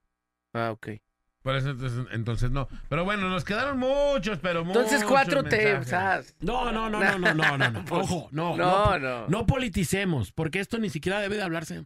Ah, 0.54 0.70
ok. 0.72 0.88
Por 1.42 1.56
eso 1.56 1.70
entonces, 1.70 2.06
entonces 2.12 2.50
no. 2.52 2.68
Pero 2.88 3.04
bueno, 3.04 3.28
nos 3.28 3.44
quedaron 3.44 3.78
muchos, 3.78 4.38
pero 4.38 4.60
Entonces 4.60 5.02
muchos 5.02 5.10
4T, 5.26 5.50
mensajes. 5.74 5.88
¿sabes? 5.88 6.36
No, 6.40 6.70
no, 6.72 6.88
no, 6.88 7.00
no, 7.00 7.18
no, 7.18 7.34
no, 7.34 7.58
no, 7.58 7.70
no. 7.70 7.84
Ojo, 7.90 8.28
no, 8.30 8.56
No, 8.56 8.98
no, 8.98 8.98
no. 8.98 9.28
no 9.28 9.46
politicemos, 9.46 10.32
porque 10.32 10.60
esto 10.60 10.78
ni 10.78 10.88
siquiera 10.88 11.20
debe 11.20 11.36
de 11.36 11.42
hablarse 11.42 11.84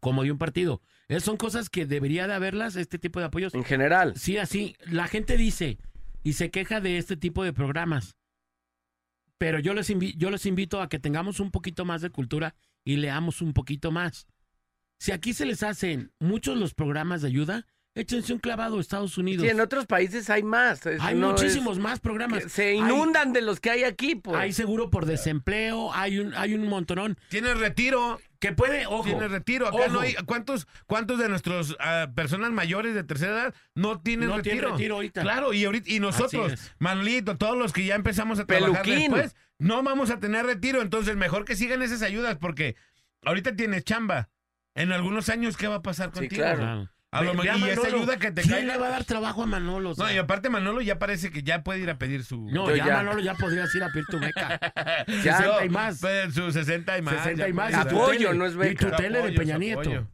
como 0.00 0.24
de 0.24 0.32
un 0.32 0.38
partido. 0.38 0.82
Es- 1.08 1.22
son 1.22 1.36
cosas 1.36 1.70
que 1.70 1.86
debería 1.86 2.26
de 2.26 2.34
haberlas, 2.34 2.74
este 2.76 2.98
tipo 2.98 3.20
de 3.20 3.26
apoyos. 3.26 3.54
En 3.54 3.64
general. 3.64 4.14
Sí, 4.16 4.38
así. 4.38 4.76
La 4.86 5.06
gente 5.06 5.36
dice 5.36 5.78
y 6.24 6.32
se 6.32 6.50
queja 6.50 6.80
de 6.80 6.98
este 6.98 7.16
tipo 7.16 7.44
de 7.44 7.52
programas. 7.52 8.16
Pero 9.42 9.58
yo 9.58 9.74
les, 9.74 9.90
invi- 9.90 10.14
yo 10.16 10.30
les 10.30 10.46
invito 10.46 10.80
a 10.80 10.88
que 10.88 11.00
tengamos 11.00 11.40
un 11.40 11.50
poquito 11.50 11.84
más 11.84 12.00
de 12.00 12.10
cultura 12.10 12.54
y 12.84 12.94
leamos 12.98 13.42
un 13.42 13.52
poquito 13.52 13.90
más. 13.90 14.28
Si 15.00 15.10
aquí 15.10 15.32
se 15.34 15.46
les 15.46 15.64
hacen 15.64 16.12
muchos 16.20 16.56
los 16.56 16.74
programas 16.74 17.22
de 17.22 17.26
ayuda, 17.26 17.66
échense 17.96 18.32
un 18.32 18.38
clavado 18.38 18.78
a 18.78 18.80
Estados 18.80 19.18
Unidos. 19.18 19.44
Sí, 19.44 19.50
en 19.50 19.58
otros 19.58 19.86
países 19.86 20.30
hay 20.30 20.44
más. 20.44 20.86
es- 20.86 21.00
Hay 21.00 21.16
no 21.16 21.34
es- 21.34 21.42
muchísimos 21.42 21.80
más 21.80 21.98
programas. 21.98 22.44
Se 22.52 22.68
Hay- 22.68 22.78
inundan 22.78 23.32
de 23.32 23.42
los 23.42 23.58
que 23.58 23.70
hay 23.70 23.82
aquí, 23.82 24.14
pues. 24.14 24.36
Hay 24.38 24.52
seguro 24.52 24.90
por 24.90 25.06
desempleo, 25.06 25.92
hay 25.92 26.20
un, 26.20 26.34
hay 26.34 26.54
un 26.54 26.68
montonón. 26.68 27.18
Tiene 27.28 27.52
retiro. 27.54 28.20
Que 28.42 28.52
puede, 28.52 28.86
ojo. 28.86 29.04
Tiene 29.04 29.28
retiro. 29.28 29.68
Acá 29.68 29.76
ojo, 29.76 29.88
no 29.88 30.00
hay. 30.00 30.14
¿Cuántos, 30.26 30.66
cuántos 30.86 31.16
de 31.20 31.28
nuestros 31.28 31.76
ah, 31.78 32.08
personas 32.12 32.50
mayores 32.50 32.92
de 32.92 33.04
tercera 33.04 33.32
edad 33.32 33.54
no 33.76 34.00
tienen 34.00 34.28
No 34.30 34.42
tienen 34.42 34.62
retiro? 34.62 34.76
retiro 34.76 34.94
ahorita. 34.96 35.22
Claro, 35.22 35.52
y 35.52 35.64
ahorita, 35.64 35.88
y 35.88 36.00
nosotros. 36.00 36.72
Manolito, 36.80 37.36
todos 37.38 37.56
los 37.56 37.72
que 37.72 37.84
ya 37.84 37.94
empezamos 37.94 38.40
a 38.40 38.44
trabajar 38.44 38.82
Peluquín. 38.82 39.12
después, 39.12 39.36
no 39.60 39.84
vamos 39.84 40.10
a 40.10 40.18
tener 40.18 40.44
retiro. 40.44 40.82
Entonces, 40.82 41.14
mejor 41.14 41.44
que 41.44 41.54
sigan 41.54 41.82
esas 41.82 42.02
ayudas, 42.02 42.36
porque 42.36 42.74
ahorita 43.24 43.54
tienes 43.54 43.84
chamba. 43.84 44.28
En 44.74 44.90
algunos 44.90 45.28
años, 45.28 45.56
¿qué 45.56 45.68
va 45.68 45.76
a 45.76 45.82
pasar 45.82 46.08
Sí, 46.12 46.18
contigo? 46.20 46.42
claro. 46.42 46.90
A 47.12 47.22
lo 47.22 47.34
mejor- 47.34 47.58
y 47.60 47.68
esa 47.68 47.86
ayuda 47.88 48.16
que 48.16 48.32
te 48.32 48.40
¿Quién 48.42 48.54
caiga- 48.54 48.72
le 48.72 48.78
va 48.78 48.86
a 48.86 48.90
dar 48.90 49.04
trabajo 49.04 49.42
a 49.42 49.46
Manolo? 49.46 49.90
O 49.90 49.94
sea, 49.94 50.06
No, 50.06 50.12
y 50.12 50.16
aparte 50.16 50.48
Manolo 50.48 50.80
ya 50.80 50.98
parece 50.98 51.30
que 51.30 51.42
ya 51.42 51.62
puede 51.62 51.80
ir 51.80 51.90
a 51.90 51.98
pedir 51.98 52.24
su... 52.24 52.40
no, 52.50 52.74
ya, 52.74 52.86
ya. 52.86 52.96
Manolo 52.96 53.20
ya 53.20 53.34
podrías 53.34 53.72
ir 53.74 53.84
a 53.84 53.90
pedir 53.90 54.06
tu 54.06 54.18
beca. 54.18 54.58
Ya. 55.22 55.36
60 55.36 55.64
y 55.66 55.68
más. 55.68 56.00
Pues, 56.00 56.32
Su 56.34 56.50
60 56.50 56.96
y 56.98 57.02
más. 57.02 57.14
60 57.22 57.48
y 57.48 57.52
más. 57.52 57.70
y 57.70 57.74
Apoyo, 57.74 58.28
tele, 58.28 58.38
no 58.38 58.46
es 58.46 58.54
Y 58.54 58.56
beca. 58.56 58.90
tu 58.90 58.96
tele 58.96 59.22
de 59.22 59.32
Peña 59.32 59.54
su 59.54 59.60
Nieto. 59.60 59.80
apoyo. 59.80 60.06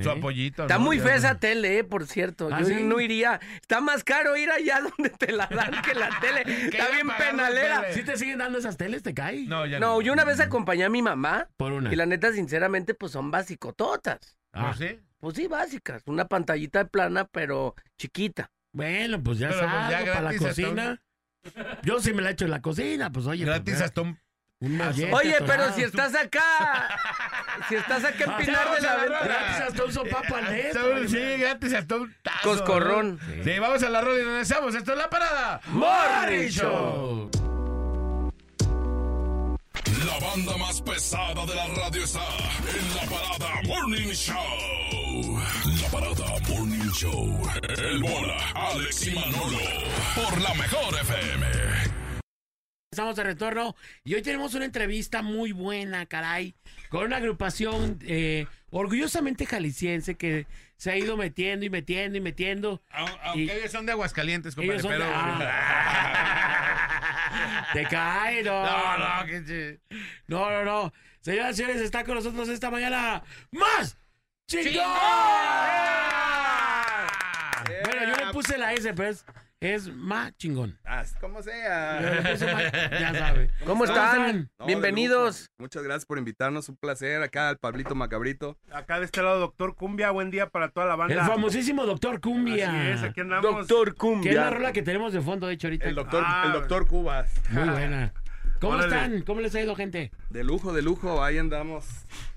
Su 0.00 0.08
¿Eh? 0.10 0.12
apoyito. 0.12 0.62
Está 0.62 0.74
¿no? 0.78 0.84
muy 0.84 1.00
fea 1.00 1.10
no- 1.12 1.18
esa 1.18 1.34
tele, 1.40 1.78
eh, 1.78 1.82
por 1.84 2.06
cierto. 2.06 2.48
¿Ah, 2.52 2.60
Yo 2.60 2.66
sí? 2.66 2.84
no 2.84 3.00
iría. 3.00 3.40
Está 3.60 3.80
más 3.80 4.04
caro 4.04 4.36
ir 4.36 4.48
allá 4.48 4.80
donde 4.96 5.10
te 5.10 5.32
la 5.32 5.48
dan 5.48 5.82
que 5.82 5.92
la 5.94 6.08
tele. 6.20 6.42
Está 6.68 6.88
bien 6.90 7.08
penalera. 7.18 7.92
Si 7.92 8.04
te 8.04 8.16
siguen 8.16 8.38
dando 8.38 8.58
esas 8.58 8.76
teles, 8.76 9.02
te 9.02 9.12
cae. 9.12 9.44
No, 9.48 9.66
ya 9.66 9.80
No, 9.80 10.00
yo 10.00 10.12
una 10.12 10.22
vez 10.24 10.38
acompañé 10.38 10.84
a 10.84 10.88
mi 10.88 11.02
mamá 11.02 11.48
Por 11.56 11.72
una. 11.72 11.92
y 11.92 11.96
la 11.96 12.06
neta, 12.06 12.32
sinceramente, 12.32 12.94
pues 12.94 13.10
son 13.10 13.32
basicototas. 13.32 14.36
Ah, 14.52 14.62
¿No 14.68 14.74
sí? 14.74 15.00
Pues 15.20 15.36
sí, 15.36 15.46
básicas. 15.48 16.02
Una 16.06 16.26
pantallita 16.26 16.84
plana, 16.86 17.24
pero 17.26 17.74
chiquita. 17.96 18.50
Bueno, 18.72 19.22
pues 19.22 19.38
ya 19.38 19.48
Pero, 19.48 19.60
pues, 19.62 19.90
ya 19.90 19.98
para 19.98 20.06
la 20.06 20.20
gratis 20.32 20.42
hasta 20.46 20.62
cocina. 20.62 21.02
Yo 21.82 22.00
sí 22.00 22.12
me 22.12 22.22
la 22.22 22.30
he 22.30 22.32
hecho 22.32 22.44
en 22.44 22.50
la 22.52 22.60
cocina, 22.62 23.10
pues 23.10 23.26
oye. 23.26 23.44
Gratis 23.44 23.74
pues, 23.74 23.82
hasta 23.82 24.00
un... 24.02 24.18
un 24.60 24.76
mollete 24.76 25.12
Oye, 25.12 25.34
pero 25.40 25.52
atorado. 25.52 25.74
si 25.74 25.82
estás 25.82 26.14
acá, 26.14 26.98
si 27.68 27.74
estás 27.76 28.04
acá 28.04 28.24
en 28.24 28.30
Ah, 28.30 28.36
Pinar 28.38 28.64
vamos 28.64 28.76
de 28.76 28.82
la 28.86 28.92
a 28.92 28.96
la 28.96 29.02
Ventana. 29.02 29.24
rola. 29.24 29.38
Gratis 29.38 29.60
hasta 29.68 29.84
un 29.84 29.92
sopapo 29.92 30.36
al 30.36 31.08
Sí, 31.08 31.16
gratis 31.38 31.74
hasta 31.74 31.96
un 31.96 32.14
tazo. 32.22 32.38
Coscorrón. 32.42 33.18
¿no? 33.36 33.44
Sí, 33.44 33.58
vamos 33.58 33.82
a 33.82 33.88
la 33.90 34.00
rola 34.02 34.20
y 34.20 34.24
regresamos. 34.24 34.74
Esto 34.74 34.92
es 34.92 34.98
La 34.98 35.08
Parada. 35.10 35.60
Morning 35.68 36.48
Show. 36.48 37.30
La 40.06 40.18
banda 40.26 40.56
más 40.58 40.80
pesada 40.82 41.46
de 41.46 41.54
la 41.54 41.66
radio 41.68 42.04
está 42.04 42.20
en 42.20 42.94
la 42.96 43.02
parada 43.16 43.62
Morning 43.66 44.08
Show. 44.12 44.34
La 45.22 45.88
parada 45.90 46.38
Morning 46.48 46.90
Show. 46.92 47.42
El 47.76 47.98
bola, 48.00 48.36
Alex 48.54 49.08
y 49.08 49.10
Manolo. 49.10 49.58
Por 50.14 50.40
la 50.40 50.54
mejor 50.54 50.94
FM. 50.94 51.46
Estamos 52.92 53.16
de 53.16 53.24
retorno 53.24 53.74
y 54.04 54.14
hoy 54.14 54.22
tenemos 54.22 54.54
una 54.54 54.64
entrevista 54.64 55.22
muy 55.22 55.50
buena, 55.50 56.06
caray, 56.06 56.54
con 56.88 57.04
una 57.04 57.16
agrupación 57.16 57.98
eh, 58.06 58.46
orgullosamente 58.70 59.44
jalisciense 59.44 60.14
que 60.14 60.46
se 60.76 60.92
ha 60.92 60.96
ido 60.96 61.16
metiendo 61.16 61.66
y 61.66 61.70
metiendo 61.70 62.16
y 62.18 62.20
metiendo. 62.20 62.80
Au- 62.92 63.18
Aunque 63.24 63.42
Y- 63.44 63.50
ellos 63.50 63.72
son 63.72 63.86
de 63.86 63.92
Aguascalientes, 63.92 64.54
compadre, 64.54 64.74
Ellos 64.80 64.82
son 64.82 64.92
de- 64.92 64.98
pero... 64.98 65.12
Te 67.72 67.84
cae, 67.86 68.42
no. 68.44 68.64
No, 68.64 68.98
no, 68.98 69.26
que... 69.26 69.80
No, 70.28 70.48
no, 70.50 70.64
no. 70.64 70.92
Señoras 71.20 71.54
y 71.54 71.56
señores, 71.62 71.82
está 71.82 72.04
con 72.04 72.14
nosotros 72.14 72.48
esta 72.48 72.70
mañana 72.70 73.22
más 73.50 73.96
chingón. 74.48 74.82
Bueno, 77.84 78.16
yo 78.16 78.26
le 78.26 78.32
puse 78.32 78.56
la 78.58 78.72
S, 78.72 78.92
pero 78.94 79.14
es 79.60 79.92
más 79.92 80.34
chingón. 80.38 80.78
Ah, 80.86 81.04
como 81.20 81.42
sea. 81.42 82.36
Ya 82.90 83.12
sabe. 83.14 83.50
¿Cómo 83.66 83.84
están? 83.84 84.48
No, 84.58 84.66
Bienvenidos. 84.66 85.50
Muchas 85.58 85.82
gracias 85.82 86.06
por 86.06 86.16
invitarnos. 86.16 86.68
Un 86.68 86.76
placer. 86.76 87.20
Acá 87.22 87.48
al 87.50 87.58
Pablito 87.58 87.94
Macabrito. 87.94 88.56
Acá 88.72 88.98
de 89.00 89.04
este 89.04 89.20
lado, 89.20 89.38
doctor 89.40 89.74
Cumbia, 89.74 90.12
buen 90.12 90.30
día 90.30 90.48
para 90.48 90.70
toda 90.70 90.86
la 90.86 90.96
banda. 90.96 91.14
El 91.14 91.20
famosísimo 91.20 91.84
Doctor 91.84 92.20
Cumbia. 92.20 92.70
Así 92.70 92.88
es, 92.90 93.02
aquí 93.02 93.20
andamos. 93.20 93.66
Que 94.22 94.30
es 94.30 94.34
la 94.36 94.50
rola 94.50 94.72
que 94.72 94.82
tenemos 94.82 95.12
de 95.12 95.20
fondo, 95.20 95.46
de 95.48 95.54
hecho, 95.54 95.66
ahorita. 95.66 95.88
El 95.88 95.94
doctor, 95.96 96.22
Ah. 96.24 96.44
el 96.46 96.52
doctor 96.52 96.86
Cubas. 96.86 97.28
Muy 97.50 97.68
buena. 97.68 98.12
¿Cómo 98.60 98.74
Órale. 98.74 98.86
están? 98.94 99.22
¿Cómo 99.22 99.40
les 99.40 99.54
ha 99.54 99.60
ido, 99.62 99.74
gente? 99.76 100.10
De 100.30 100.44
lujo, 100.44 100.72
de 100.72 100.82
lujo. 100.82 101.22
Ahí 101.22 101.38
andamos 101.38 101.86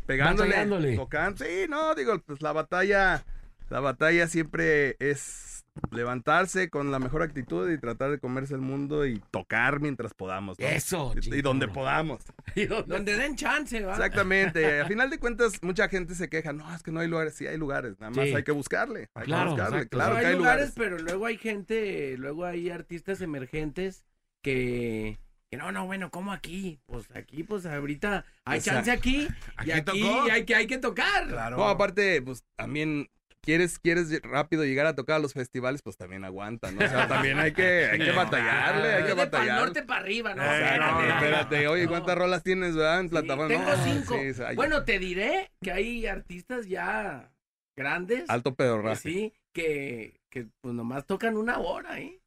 pegándole. 0.05 0.49
Batallándole. 0.49 0.95
Tocando. 0.95 1.43
Sí, 1.45 1.65
no, 1.69 1.95
digo, 1.95 2.19
pues 2.25 2.41
la 2.41 2.51
batalla. 2.51 3.23
La 3.69 3.79
batalla 3.79 4.27
siempre 4.27 4.97
es 4.99 5.63
levantarse 5.91 6.69
con 6.69 6.91
la 6.91 6.99
mejor 6.99 7.21
actitud 7.21 7.71
y 7.71 7.77
tratar 7.77 8.11
de 8.11 8.19
comerse 8.19 8.53
el 8.53 8.59
mundo 8.59 9.05
y 9.05 9.21
tocar 9.31 9.79
mientras 9.79 10.13
podamos. 10.13 10.59
¿no? 10.59 10.67
Eso, 10.67 11.13
Y, 11.21 11.35
y 11.35 11.41
donde 11.41 11.69
podamos. 11.69 12.21
Donde 12.87 13.15
den 13.15 13.37
chance, 13.37 13.79
¿va? 13.81 13.93
Exactamente. 13.93 14.81
A 14.81 14.85
final 14.87 15.09
de 15.09 15.19
cuentas, 15.19 15.53
mucha 15.63 15.87
gente 15.87 16.15
se 16.15 16.27
queja. 16.27 16.51
No, 16.51 16.75
es 16.75 16.83
que 16.83 16.91
no 16.91 16.99
hay 16.99 17.07
lugares. 17.07 17.33
Sí, 17.35 17.47
hay 17.47 17.55
lugares. 17.57 17.97
Nada 18.01 18.09
más 18.11 18.25
Sí. 18.27 18.35
hay 18.35 18.43
que 18.43 18.51
buscarle. 18.51 19.07
Hay 19.15 19.23
Claro, 19.27 19.45
que 19.55 19.61
buscarle. 19.61 19.77
exacto. 19.77 19.97
Claro 19.97 20.13
No, 20.15 20.19
que 20.19 20.25
hay 20.25 20.31
hay 20.33 20.37
lugares, 20.37 20.75
lugares. 20.77 20.91
pero 20.91 20.97
luego 21.09 21.25
hay 21.27 21.37
gente, 21.37 22.17
luego 22.17 22.43
hay 22.43 22.69
artistas 22.69 23.21
emergentes 23.21 24.03
que, 24.43 25.17
que 25.51 25.57
no, 25.57 25.69
no, 25.73 25.85
bueno, 25.85 26.09
¿cómo 26.09 26.31
aquí? 26.31 26.79
Pues 26.85 27.05
aquí, 27.13 27.43
pues 27.43 27.65
ahorita 27.65 28.23
hay 28.45 28.61
chance 28.61 28.89
aquí, 28.89 29.27
y 29.27 29.29
Aquí 29.57 29.71
aquí 29.73 30.01
tocó. 30.01 30.31
hay 30.31 30.45
que, 30.45 30.55
hay 30.55 30.65
que 30.65 30.77
tocar. 30.77 31.27
No, 31.27 31.67
aparte, 31.67 32.21
pues 32.21 32.45
también 32.55 33.09
quieres, 33.41 33.77
quieres 33.77 34.21
rápido 34.21 34.63
llegar 34.63 34.85
a 34.85 34.95
tocar 34.95 35.17
a 35.17 35.19
los 35.19 35.33
festivales, 35.33 35.81
pues 35.81 35.97
también 35.97 36.23
aguanta, 36.23 36.71
¿no? 36.71 36.85
O 36.85 36.87
sea, 36.87 37.05
también 37.09 37.37
hay 37.37 37.51
que, 37.51 37.89
hay 37.91 37.99
que 37.99 38.11
batallarle, 38.11 38.93
hay 38.93 39.03
que 39.03 39.13
batallar. 39.13 39.59
norte 39.59 39.83
para 39.83 39.99
arriba, 39.99 40.33
¿no? 40.35 40.41
Eh, 40.41 40.77
no, 40.79 41.01
Espérate. 41.15 41.67
oye, 41.67 41.85
¿cuántas 41.85 42.17
rolas 42.17 42.43
tienes, 42.43 42.73
verdad? 42.73 43.01
En 43.01 43.09
plataforma. 43.09 43.49
Tengo 43.49 43.75
cinco. 43.83 44.17
sí, 44.21 44.29
o 44.29 44.33
sea, 44.33 44.53
bueno, 44.53 44.85
te 44.85 44.99
diré 44.99 45.51
que 45.61 45.73
hay 45.73 46.07
artistas 46.07 46.67
ya 46.67 47.29
grandes. 47.77 48.29
Alto 48.29 48.55
pedorraje. 48.55 49.01
Sí, 49.01 49.33
que, 49.53 50.21
que 50.29 50.47
pues 50.61 50.73
nomás 50.73 51.05
tocan 51.05 51.35
una 51.35 51.57
hora, 51.59 51.99
¿eh? 51.99 52.20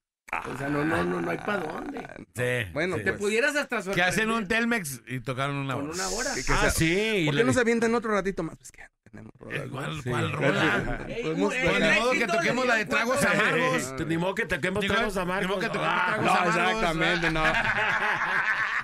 O 0.52 0.59
sea, 0.59 0.69
no, 0.69 0.85
no, 0.85 1.05
no, 1.05 1.20
no 1.20 1.31
hay 1.31 1.39
para 1.39 1.59
dónde. 1.59 2.01
Sí. 2.35 2.70
Bueno, 2.73 2.97
Te 2.97 3.02
pues. 3.05 3.16
pudieras 3.19 3.55
hasta 3.56 3.82
Que 3.93 4.02
hacen 4.02 4.31
un 4.31 4.47
Telmex 4.48 5.02
y 5.06 5.20
tocaron 5.20 5.56
una 5.56 5.74
Con 5.74 5.85
hora. 5.90 5.94
una 5.94 6.09
hora. 6.09 6.35
Que- 6.35 6.44
que 6.44 6.52
Ah, 6.52 6.61
sea- 6.62 6.70
sí. 6.70 7.23
¿Por 7.27 7.35
le- 7.35 7.40
qué 7.43 7.47
no 7.47 7.52
se 7.52 7.61
avientan 7.61 7.94
otro 7.94 8.12
ratito 8.12 8.43
más? 8.43 8.56
Pues 8.56 8.73
que 8.73 8.82
no 8.82 8.89
tenemos 9.05 9.32
rolas, 9.39 9.66
¿no? 9.66 9.70
¿Cuál, 9.73 10.02
Sí. 10.02 10.11
cuál 10.11 10.32
rola? 10.32 11.05
Ey, 11.09 11.15
eh, 11.27 11.35
Ni 11.35 12.01
modo 12.01 12.12
que 12.12 12.27
toquemos 12.27 12.66
la 12.66 12.74
de 12.77 12.85
tragos 12.86 13.24
amargos. 13.24 13.94
Ni 14.06 14.16
modo 14.19 14.35
que 14.35 14.47
toquemos 14.47 14.81
Digo, 14.82 14.94
tragos 14.94 15.15
ni 15.16 15.23
amargos. 15.23 15.48
modo 15.51 15.61
que 15.61 15.66
toquemos 15.69 15.89
Ah, 15.90 16.05
tragos 16.06 16.24
No, 16.24 16.32
amargos, 16.32 16.56
exactamente, 16.56 17.31
no. 17.31 17.44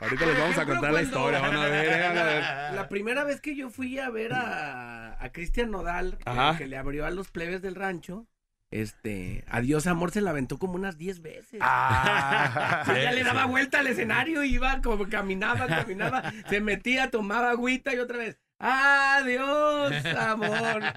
Ahorita 0.03 0.27
les 0.27 0.39
vamos 0.39 0.59
a 0.59 0.65
contar 0.67 0.93
la 0.93 1.03
historia, 1.03 1.41
van 1.41 1.57
a 1.57 1.67
ver, 1.67 2.03
van 2.09 2.19
a 2.19 2.23
ver. 2.25 2.43
La 2.75 2.89
primera 2.89 3.25
vez 3.25 3.41
que 3.41 3.55
yo 3.55 3.69
fui 3.71 3.99
a 3.99 4.09
ver 4.09 4.33
a, 4.33 5.23
a 5.23 5.33
Cristian 5.33 5.71
Nodal, 5.71 6.17
que 6.57 6.67
le 6.67 6.77
abrió 6.79 7.05
a 7.05 7.11
los 7.11 7.31
plebes 7.31 7.61
del 7.61 7.75
rancho, 7.75 8.27
este, 8.71 9.45
Adiós 9.49 9.87
Amor 9.87 10.11
se 10.13 10.21
la 10.21 10.31
aventó 10.31 10.59
como 10.59 10.75
unas 10.75 10.97
10 10.97 11.23
veces. 11.23 11.61
Ah, 11.63 12.83
Sí, 12.87 12.93
ya 13.03 13.13
le 13.13 13.25
daba 13.25 13.47
vuelta 13.47 13.81
al 13.81 13.87
escenario, 13.89 14.43
iba 14.45 14.81
como 14.83 15.09
caminaba, 15.09 15.67
caminaba, 15.67 16.33
se 16.49 16.61
metía, 16.61 17.11
tomaba 17.11 17.51
agüita 17.51 17.95
y 17.95 17.99
otra 17.99 18.19
vez. 18.19 18.39
Adiós, 18.63 19.93
amor. 20.19 20.83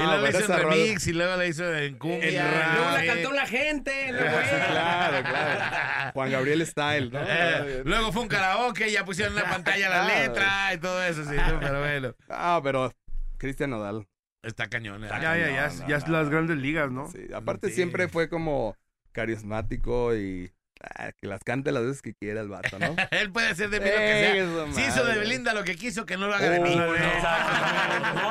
Y 0.00 0.04
luego 0.04 0.22
le 0.22 0.30
hizo 0.30 0.38
esa 0.38 0.56
en 0.56 0.62
rola- 0.62 0.74
remix 0.74 1.06
y 1.06 1.12
luego 1.12 1.36
le 1.36 1.48
hizo 1.48 1.74
en 1.74 1.98
cumbia. 1.98 2.28
En. 2.70 2.74
Luego 2.76 2.90
la 2.90 3.06
cantó 3.06 3.32
la 3.32 3.46
gente. 3.46 4.08
luego 4.12 4.38
claro, 4.70 5.22
claro. 5.22 6.10
Juan 6.14 6.30
Gabriel 6.30 6.66
Style, 6.66 7.10
¿no? 7.12 7.20
Eh, 7.22 7.82
luego 7.84 8.12
fue 8.12 8.22
un 8.22 8.28
karaoke, 8.28 8.90
ya 8.90 9.04
pusieron 9.04 9.36
en 9.36 9.44
la 9.44 9.50
pantalla 9.50 9.88
la 9.90 10.04
letra 10.06 10.72
y 10.74 10.78
todo 10.78 11.02
eso, 11.04 11.22
sí, 11.24 11.36
pero 11.60 11.80
bueno. 11.80 12.14
Ah, 12.30 12.60
pero 12.62 12.90
Cristian 13.38 13.70
Nodal. 13.70 14.06
Está 14.42 14.68
cañón. 14.68 15.04
¿eh? 15.04 15.08
Ya, 15.08 15.20
ya, 15.36 15.50
ya, 15.50 15.66
es- 15.66 15.86
ya 15.86 15.96
es 15.96 16.08
las 16.08 16.28
grandes 16.28 16.56
ligas, 16.58 16.90
¿no? 16.90 17.08
Sí, 17.08 17.20
aparte 17.34 17.68
Sí. 17.68 17.74
siempre 17.74 18.08
fue 18.08 18.28
como 18.28 18.76
carismático 19.12 20.14
y 20.16 20.52
ah, 20.96 21.12
que 21.12 21.26
las 21.28 21.44
cante 21.44 21.70
las 21.70 21.84
veces 21.84 22.02
que 22.02 22.14
quiera 22.14 22.40
el 22.40 22.48
vato, 22.48 22.78
¿no? 22.78 22.96
Él 23.12 23.30
puede 23.30 23.48
hacer 23.48 23.70
de 23.70 23.78
mí 23.80 23.86
lo 23.86 23.96
que 23.96 24.38
Eso, 24.38 24.64
sea. 24.66 24.74
Si 24.74 24.90
hizo 24.90 25.04
de. 25.04 25.18
Belinda 25.18 25.54
lo 25.54 25.62
que 25.64 25.76
quiso, 25.76 26.04
que 26.06 26.16
no 26.16 26.26
lo 26.26 26.34
haga 26.34 26.50
de 26.50 26.60
mí. 26.60 26.74
¿no? 26.74 26.86
No, 26.86 26.94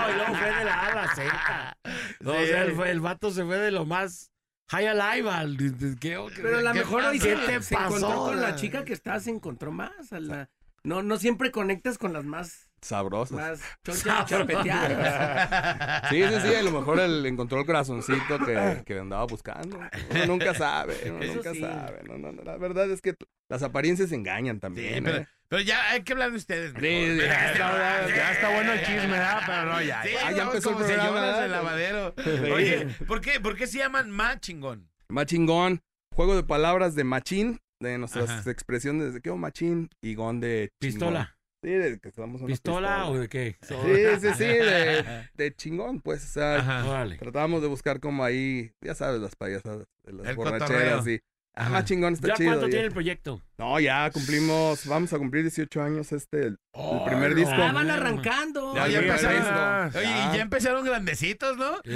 y 0.10 0.14
luego 0.16 0.36
fue 0.36 0.52
de 0.54 0.66
la 0.66 0.80
A 0.88 0.96
la 0.96 1.16
Z. 1.16 1.78
No, 2.20 2.32
o 2.34 2.46
sea, 2.46 2.64
el, 2.64 2.74
fue- 2.74 2.92
el 2.92 3.00
vato 3.00 3.32
se 3.32 3.44
fue 3.46 3.58
de 3.58 3.72
lo 3.72 3.86
más 3.86 4.32
high 4.70 4.88
alive 4.88 5.30
al... 5.30 5.58
¿qué- 6.00 6.18
Pero 6.36 6.58
a 6.58 6.62
lo 6.62 6.72
qué 6.74 6.80
mejor 6.80 7.04
hoy 7.04 7.20
¿Qué 7.20 7.36
se, 7.36 7.46
te 7.46 7.62
se 7.62 7.76
pasó? 7.76 7.98
encontró 7.98 8.20
con 8.26 8.42
la 8.42 8.56
chica 8.56 8.84
que 8.86 8.94
está, 8.94 9.20
se 9.20 9.30
encontró 9.32 9.72
más. 9.72 10.12
a 10.14 10.20
la- 10.20 10.50
no, 10.84 11.04
no 11.04 11.18
siempre 11.18 11.52
conectas 11.52 11.98
con 11.98 12.14
las 12.14 12.24
más, 12.26 12.70
Sabroso. 12.82 13.36
más 13.36 13.62
chonchas 13.86 14.26
chapeteadas. 14.26 16.10
Sí, 16.10 16.24
sí, 16.24 16.34
sí, 16.48 16.56
a 16.56 16.62
lo 16.64 16.72
mejor 16.72 17.00
él 17.00 17.26
encontró 17.26 17.60
el 17.60 17.66
corazoncito 17.66 18.40
que, 18.46 18.84
que 18.86 19.00
andaba 19.00 19.26
buscando. 19.26 19.80
Uno 20.12 20.26
nunca 20.26 20.54
sabe, 20.54 20.96
uno 21.12 21.26
nunca 21.34 21.54
sí. 21.54 21.62
sabe. 21.62 22.02
No, 22.08 22.18
no, 22.18 22.32
no, 22.32 22.44
la 22.44 22.58
verdad 22.58 22.90
es 22.90 23.02
que 23.02 23.14
las 23.50 23.64
apariencias 23.64 24.12
engañan 24.12 24.56
Sí, 24.56 24.62
también. 24.62 25.04
pero, 25.04 25.18
¿eh? 25.18 25.28
pero 25.48 25.62
ya 25.62 25.92
hay 25.92 26.02
que 26.04 26.14
hablar 26.14 26.32
de 26.32 26.38
ustedes. 26.38 26.72
Sí, 26.74 26.80
sí, 26.80 27.18
ya 27.18 27.52
está, 27.52 28.08
Ya 28.08 28.32
está 28.32 28.50
bueno 28.54 28.72
el 28.74 28.80
chisme, 28.80 29.08
¿verdad? 29.08 29.42
Pero 29.46 29.66
no, 29.66 29.82
ya. 29.82 30.04
Sí, 30.04 30.10
ya 30.36 30.44
empezó 30.44 30.70
el 30.72 30.76
programa, 30.78 31.04
señoras 31.04 31.22
¿verdad? 31.24 31.42
de 31.42 31.48
lavadero. 31.50 32.16
Sí. 32.18 32.52
Oye, 32.52 32.88
¿por 33.08 33.22
qué, 33.22 33.40
¿por 33.40 33.56
qué 33.56 33.68
se 33.68 33.78
llaman 33.80 34.10
más 34.10 34.40
chingón? 34.40 34.90
Machingón, 35.10 35.82
juego 36.16 36.36
de 36.36 36.44
palabras 36.44 36.96
de 36.96 37.04
machín, 37.04 37.60
de 37.82 37.98
nuestras 37.98 38.30
Ajá. 38.30 38.50
expresiones 38.52 39.14
de 39.14 39.22
qué 39.22 39.32
machín 39.34 39.90
y 40.02 40.16
gon 40.16 40.40
de 40.40 40.70
chingón. 40.82 41.00
Pistola. 41.00 41.38
Sí, 41.64 41.70
de 41.70 42.00
que 42.00 42.10
somos 42.12 42.42
una 42.42 42.48
¿Pistola 42.48 42.88
pistola. 42.98 43.10
o 43.10 43.20
de 43.20 43.28
qué? 43.30 43.56
Sí, 43.62 43.76
sí, 44.22 44.34
sí, 44.36 44.44
de, 44.46 45.06
de 45.36 45.56
chingón, 45.56 46.02
pues, 46.02 46.24
o 46.24 46.28
sea, 46.28 46.56
Ajá. 46.58 46.90
Órale. 46.90 47.18
tratábamos 47.18 47.62
de 47.62 47.68
buscar 47.68 48.00
como 48.00 48.24
ahí, 48.24 48.72
ya 48.84 48.96
sabes, 48.96 49.22
las 49.22 49.36
payasadas, 49.36 49.86
las 50.06 50.28
El 50.28 50.36
borracheras 50.36 51.02
cotorreo. 51.02 51.10
y, 51.16 51.20
ah, 51.56 51.62
Ajá. 51.62 51.70
más 51.70 51.86
chingón, 51.86 52.14
está 52.14 52.30
¿Ya 52.30 52.34
chido. 52.36 52.50
cuánto 52.52 52.70
tiene 52.70 52.86
el 52.86 52.92
proyecto? 52.92 53.42
No, 53.58 53.80
ya 53.80 54.10
cumplimos, 54.12 54.86
vamos 54.88 55.14
a 55.14 55.18
cumplir 55.18 55.44
18 55.44 55.82
años 55.84 56.12
este, 56.12 56.48
el, 56.48 56.58
el 56.74 57.04
primer 57.06 57.30
no. 57.32 57.36
disco. 57.36 57.54
Ah, 57.56 57.72
van 57.72 57.92
arrancando. 57.92 58.74
Ya, 58.76 58.88
Ya, 58.88 59.02
ya 59.02 59.02
ya, 59.02 59.08
empezaron, 59.08 59.92
ya. 59.92 60.00
oye, 60.00 60.08
y 60.10 60.36
ya 60.38 60.42
empezaron 60.42 60.86
grandecitos, 60.86 61.58
¿no? 61.58 61.78
Sí, 61.84 61.90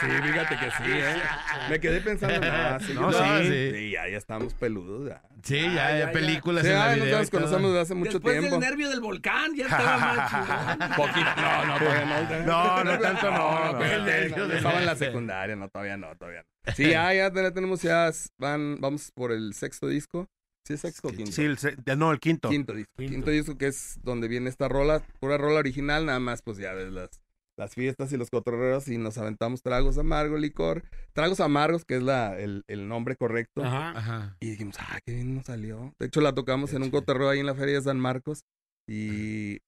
sí, 0.00 0.06
fíjate 0.22 0.56
que 0.56 0.70
sí, 0.70 0.90
¿eh? 0.90 1.14
Me 1.70 1.80
quedé 1.80 2.00
pensando, 2.00 2.40
no, 2.40 2.80
sí, 2.86 2.94
No, 2.94 3.10
no, 3.10 3.12
sí. 3.40 3.44
sí, 3.48 3.70
sí, 3.72 3.90
ya, 3.92 4.08
ya 4.08 4.16
estamos 4.16 4.54
peludos, 4.54 5.08
ya. 5.08 5.22
Sí, 5.42 5.60
ya, 5.60 5.66
Ah, 5.66 5.72
ya, 5.72 5.90
ya, 5.90 5.98
ya. 6.06 6.12
películas 6.12 6.64
Sí, 6.64 6.70
en 6.70 6.78
la 6.78 6.94
video. 6.94 7.18
nos 7.18 7.30
conocemos 7.30 7.62
desde 7.70 7.80
hace 7.80 7.94
mucho 7.94 8.12
Después 8.12 8.38
tiempo. 8.38 8.58
del 8.58 8.68
nervio 8.70 8.88
del 8.90 9.00
volcán, 9.00 9.54
ya 9.54 9.64
estaba 9.64 9.96
más. 9.98 10.96
Poquito, 10.96 11.30
no, 11.36 11.64
no, 11.66 11.78
todavía 11.78 12.04
no. 12.04 12.46
No, 12.46 12.84
no 12.84 12.98
tanto, 12.98 13.30
no, 13.30 13.72
no. 13.72 13.84
el 13.84 14.04
nervio 14.04 14.48
de- 14.48 14.56
Estaba 14.58 14.78
en 14.78 14.86
la 14.86 14.96
secundaria, 14.96 15.56
no, 15.56 15.68
todavía 15.68 15.96
no, 15.96 16.14
todavía 16.16 16.42
no. 16.42 16.48
Sí, 16.76 16.90
ya, 16.90 17.12
ya 17.12 17.32
ten- 17.32 17.52
tenemos, 17.54 17.82
ya, 17.82 18.10
van, 18.38 18.80
vamos 18.80 19.10
por 19.14 19.32
el 19.32 19.54
sexto 19.54 19.88
disco. 19.88 20.28
¿Sí 20.64 20.74
es 20.74 20.80
sexto 20.80 21.08
o 21.08 21.10
quinto? 21.10 21.32
Sí, 21.32 21.42
el 21.44 21.58
se- 21.58 21.76
no, 21.96 22.12
el 22.12 22.20
quinto. 22.20 22.48
Quinto 22.48 22.72
disco. 22.72 22.92
Quinto. 22.96 23.30
disco 23.32 23.58
que 23.58 23.66
es 23.66 23.98
donde 24.02 24.28
viene 24.28 24.48
esta 24.48 24.68
rola, 24.68 25.02
pura 25.18 25.36
rola 25.36 25.58
original, 25.58 26.06
nada 26.06 26.20
más, 26.20 26.40
pues 26.42 26.56
ya 26.58 26.72
ves 26.72 26.92
las, 26.92 27.10
las 27.58 27.74
fiestas 27.74 28.12
y 28.12 28.16
los 28.16 28.30
cotorreros 28.30 28.88
y 28.88 28.98
nos 28.98 29.18
aventamos 29.18 29.62
tragos 29.62 29.98
amargos, 29.98 30.40
licor. 30.40 30.84
Tragos 31.12 31.40
amargos, 31.40 31.84
que 31.84 31.96
es 31.96 32.02
la, 32.02 32.38
el, 32.38 32.64
el 32.66 32.88
nombre 32.88 33.16
correcto. 33.16 33.62
Ajá. 33.62 33.90
Ajá. 33.90 34.36
Y 34.40 34.50
dijimos, 34.50 34.76
ah, 34.80 34.98
qué 35.04 35.14
bien 35.14 35.34
nos 35.34 35.46
salió. 35.46 35.94
De 35.98 36.06
hecho, 36.06 36.20
la 36.20 36.34
tocamos 36.34 36.72
en 36.72 36.82
un 36.82 36.90
cotorreo 36.90 37.28
ahí 37.28 37.40
en 37.40 37.46
la 37.46 37.54
Feria 37.54 37.74
de 37.74 37.82
San 37.82 38.00
Marcos 38.00 38.44
y 38.88 39.58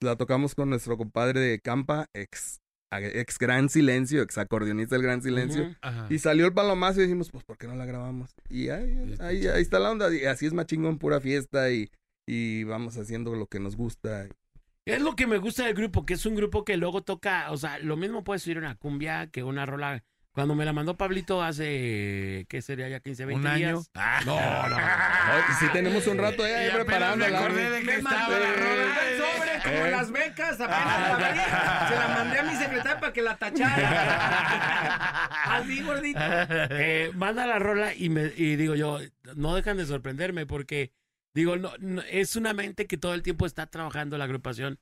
la 0.00 0.16
tocamos 0.16 0.54
con 0.54 0.70
nuestro 0.70 0.96
compadre 0.96 1.40
de 1.40 1.60
Campa, 1.60 2.06
ex, 2.14 2.60
ex 2.92 3.38
Gran 3.38 3.68
Silencio, 3.68 4.22
ex 4.22 4.38
acordeonista 4.38 4.94
del 4.94 5.02
Gran 5.02 5.22
Silencio. 5.22 5.74
Ajá. 5.82 6.06
Y 6.10 6.18
salió 6.18 6.46
el 6.46 6.54
palomazo 6.54 7.00
y 7.00 7.04
dijimos, 7.04 7.30
pues, 7.30 7.44
¿por 7.44 7.58
qué 7.58 7.66
no 7.66 7.74
la 7.74 7.86
grabamos? 7.86 8.30
Y 8.48 8.68
ahí, 8.68 9.16
ahí, 9.20 9.46
ahí 9.46 9.62
está 9.62 9.78
la 9.78 9.90
onda. 9.90 10.14
Y 10.14 10.24
así 10.24 10.46
es 10.46 10.52
más 10.52 10.66
chingón, 10.66 10.98
pura 10.98 11.20
fiesta 11.20 11.70
y, 11.70 11.90
y 12.26 12.64
vamos 12.64 12.96
haciendo 12.96 13.34
lo 13.34 13.46
que 13.46 13.60
nos 13.60 13.76
gusta. 13.76 14.28
Es 14.84 15.00
lo 15.00 15.14
que 15.14 15.26
me 15.28 15.38
gusta 15.38 15.64
del 15.64 15.74
grupo, 15.74 16.04
que 16.04 16.14
es 16.14 16.26
un 16.26 16.34
grupo 16.34 16.64
que 16.64 16.76
luego 16.76 17.02
toca, 17.02 17.50
o 17.52 17.56
sea, 17.56 17.78
lo 17.78 17.96
mismo 17.96 18.24
puede 18.24 18.40
ser 18.40 18.58
una 18.58 18.74
cumbia 18.74 19.28
que 19.28 19.44
una 19.44 19.64
rola. 19.64 20.02
Cuando 20.32 20.54
me 20.54 20.64
la 20.64 20.72
mandó 20.72 20.96
Pablito 20.96 21.42
hace, 21.42 22.46
¿qué 22.48 22.62
sería 22.62 22.88
ya 22.88 23.00
15, 23.00 23.26
20 23.26 23.40
¿Un 23.40 23.46
año? 23.46 23.68
días? 23.74 23.90
Ah. 23.94 24.20
No, 24.24 24.34
no, 24.70 24.76
sí 25.60 25.66
tenemos 25.74 26.06
un 26.06 26.16
rato 26.18 26.42
ahí, 26.42 26.70
preparándola. 26.72 27.30
me 27.30 27.36
acordé 27.36 27.70
de 27.70 27.78
que 27.80 27.84
Me 27.84 27.94
estaba 27.96 28.18
mandó 28.18 28.38
la 28.40 28.46
la 28.50 28.56
rola. 28.56 28.94
sobre 29.18 29.62
como 29.62 29.86
Eh. 29.86 29.90
las 29.90 30.10
becas, 30.10 30.60
apenas 30.60 30.86
la 30.86 31.14
abrí, 31.16 31.88
se 31.88 31.94
la 32.00 32.08
mandé 32.08 32.38
a 32.38 32.42
mi 32.44 32.56
secretaria 32.56 32.98
para 33.00 33.12
que 33.12 33.22
la 33.22 33.36
tachara. 33.36 35.28
Así, 35.44 35.82
gordito. 35.82 36.18
Eh, 36.22 37.10
manda 37.14 37.46
la 37.46 37.58
rola 37.58 37.94
y, 37.94 38.08
me, 38.08 38.32
y 38.36 38.56
digo 38.56 38.74
yo, 38.74 38.98
no 39.36 39.54
dejan 39.54 39.76
de 39.76 39.84
sorprenderme 39.86 40.46
porque, 40.46 40.92
digo, 41.34 41.56
no, 41.56 41.72
no- 41.78 42.02
es 42.02 42.36
una 42.36 42.52
mente 42.52 42.86
que 42.86 42.96
todo 42.98 43.14
el 43.14 43.22
tiempo 43.22 43.46
está 43.46 43.66
trabajando 43.66 44.18
la 44.18 44.24
agrupación 44.24 44.78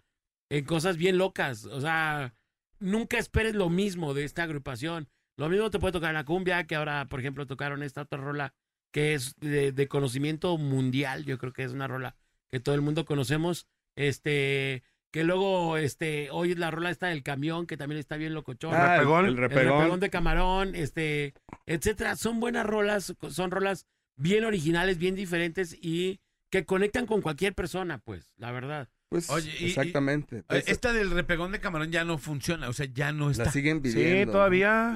en 0.51 0.65
cosas 0.65 0.97
bien 0.97 1.19
locas. 1.19 1.65
O 1.67 1.81
sea, 1.81 2.35
nunca 2.79 3.19
esperes 3.19 3.55
lo 3.55 3.69
mismo 3.71 4.15
de 4.15 4.25
esta 4.25 4.43
agrupación. 4.43 5.09
Lo 5.37 5.49
mismo 5.49 5.71
te 5.71 5.79
puede 5.79 5.93
tocar 5.93 6.13
la 6.13 6.25
cumbia, 6.25 6.67
que 6.67 6.75
ahora, 6.77 7.07
por 7.09 7.21
ejemplo, 7.21 7.47
tocaron 7.47 7.83
esta 7.83 8.03
otra 8.03 8.19
rola 8.21 8.55
que 8.93 9.15
es 9.15 9.35
de, 9.37 9.73
de 9.73 9.89
conocimiento 9.89 10.59
mundial. 10.59 11.25
Yo 11.25 11.39
creo 11.39 11.53
que 11.53 11.63
es 11.63 11.73
una 11.73 11.87
rola 11.87 12.17
que 12.51 12.61
todo 12.61 12.75
el 12.75 12.81
mundo 12.81 13.05
conocemos. 13.05 13.67
Este, 13.97 14.83
que 15.13 15.25
luego, 15.25 15.77
este, 15.77 16.29
hoy 16.31 16.55
la 16.55 16.71
rola 16.71 16.91
está 16.91 17.09
del 17.09 17.23
camión, 17.23 17.67
que 17.67 17.77
también 17.77 17.99
está 17.99 18.17
bien 18.17 18.35
locochón. 18.35 18.75
Ah, 18.75 18.95
el 18.97 18.99
repegón. 19.01 19.27
el 19.27 19.37
repegón. 19.37 20.01
de 20.01 20.11
camarón, 20.11 20.75
este, 20.75 21.35
etcétera. 21.67 22.17
Son 22.17 22.41
buenas 22.41 22.67
rolas, 22.67 23.15
son 23.31 23.51
rolas 23.51 23.87
bien 24.17 24.45
originales, 24.45 24.99
bien 24.99 25.15
diferentes 25.15 25.73
y 25.81 26.21
que 26.51 26.65
conectan 26.65 27.07
con 27.07 27.21
cualquier 27.23 27.55
persona, 27.55 27.99
pues, 27.99 28.33
la 28.37 28.51
verdad. 28.53 28.89
Pues 29.09 29.29
Oye, 29.29 29.51
y- 29.59 29.65
y- 29.65 29.69
exactamente. 29.71 30.45
Eh, 30.51 30.63
Esta 30.69 30.93
del 30.93 31.11
repegón 31.11 31.51
de 31.51 31.59
camarón 31.61 31.91
ya 31.91 32.05
no 32.05 32.17
funciona, 32.17 32.69
o 32.69 32.73
sea, 32.73 32.87
ya 32.93 33.11
no 33.13 33.31
está. 33.33 33.45
la 33.47 33.51
siguen 33.51 33.81
pidiendo. 33.83 34.05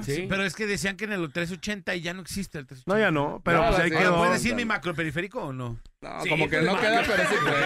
Sí, 0.03 0.25
Pero 0.29 0.45
es 0.45 0.55
que 0.55 0.65
decían 0.67 0.95
que 0.95 1.03
en 1.03 1.11
el 1.11 1.31
380 1.33 1.95
y 1.95 2.01
ya 2.01 2.13
no 2.13 2.21
existe 2.21 2.57
el 2.57 2.65
380. 2.65 2.93
No, 2.93 2.97
ya 2.97 3.11
no, 3.11 3.41
pero 3.43 3.57
No, 3.61 3.67
pues 3.69 3.79
ahí 3.81 3.91
¿ahora 3.91 3.99
quedó. 4.03 4.17
¿Puedes 4.17 4.33
decir 4.35 4.55
mi 4.55 4.63
macroperiférico 4.63 5.41
o 5.43 5.51
no? 5.53 5.81
No, 6.05 6.29
como 6.29 6.47
que 6.49 6.61
no 6.61 6.79
queda, 6.79 7.01
pero 7.05 7.23
sí 7.29 7.35
puede. 7.43 7.65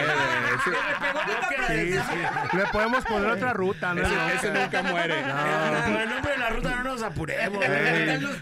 Sí. 1.70 2.56
Le 2.56 2.66
podemos 2.72 3.04
poner 3.04 3.30
otra 3.30 3.52
ruta, 3.52 3.94
¿no? 3.94 4.02
Ese- 4.02 4.34
ese 4.48 4.50
nunca 4.58 4.82
muere. 4.82 5.14
Con 5.22 5.96
el 5.96 6.08
nombre 6.08 6.32
de 6.32 6.38
la 6.38 6.50
ruta 6.50 6.70
no 6.76 6.82
nos 6.84 7.02
apuremos. 7.02 7.64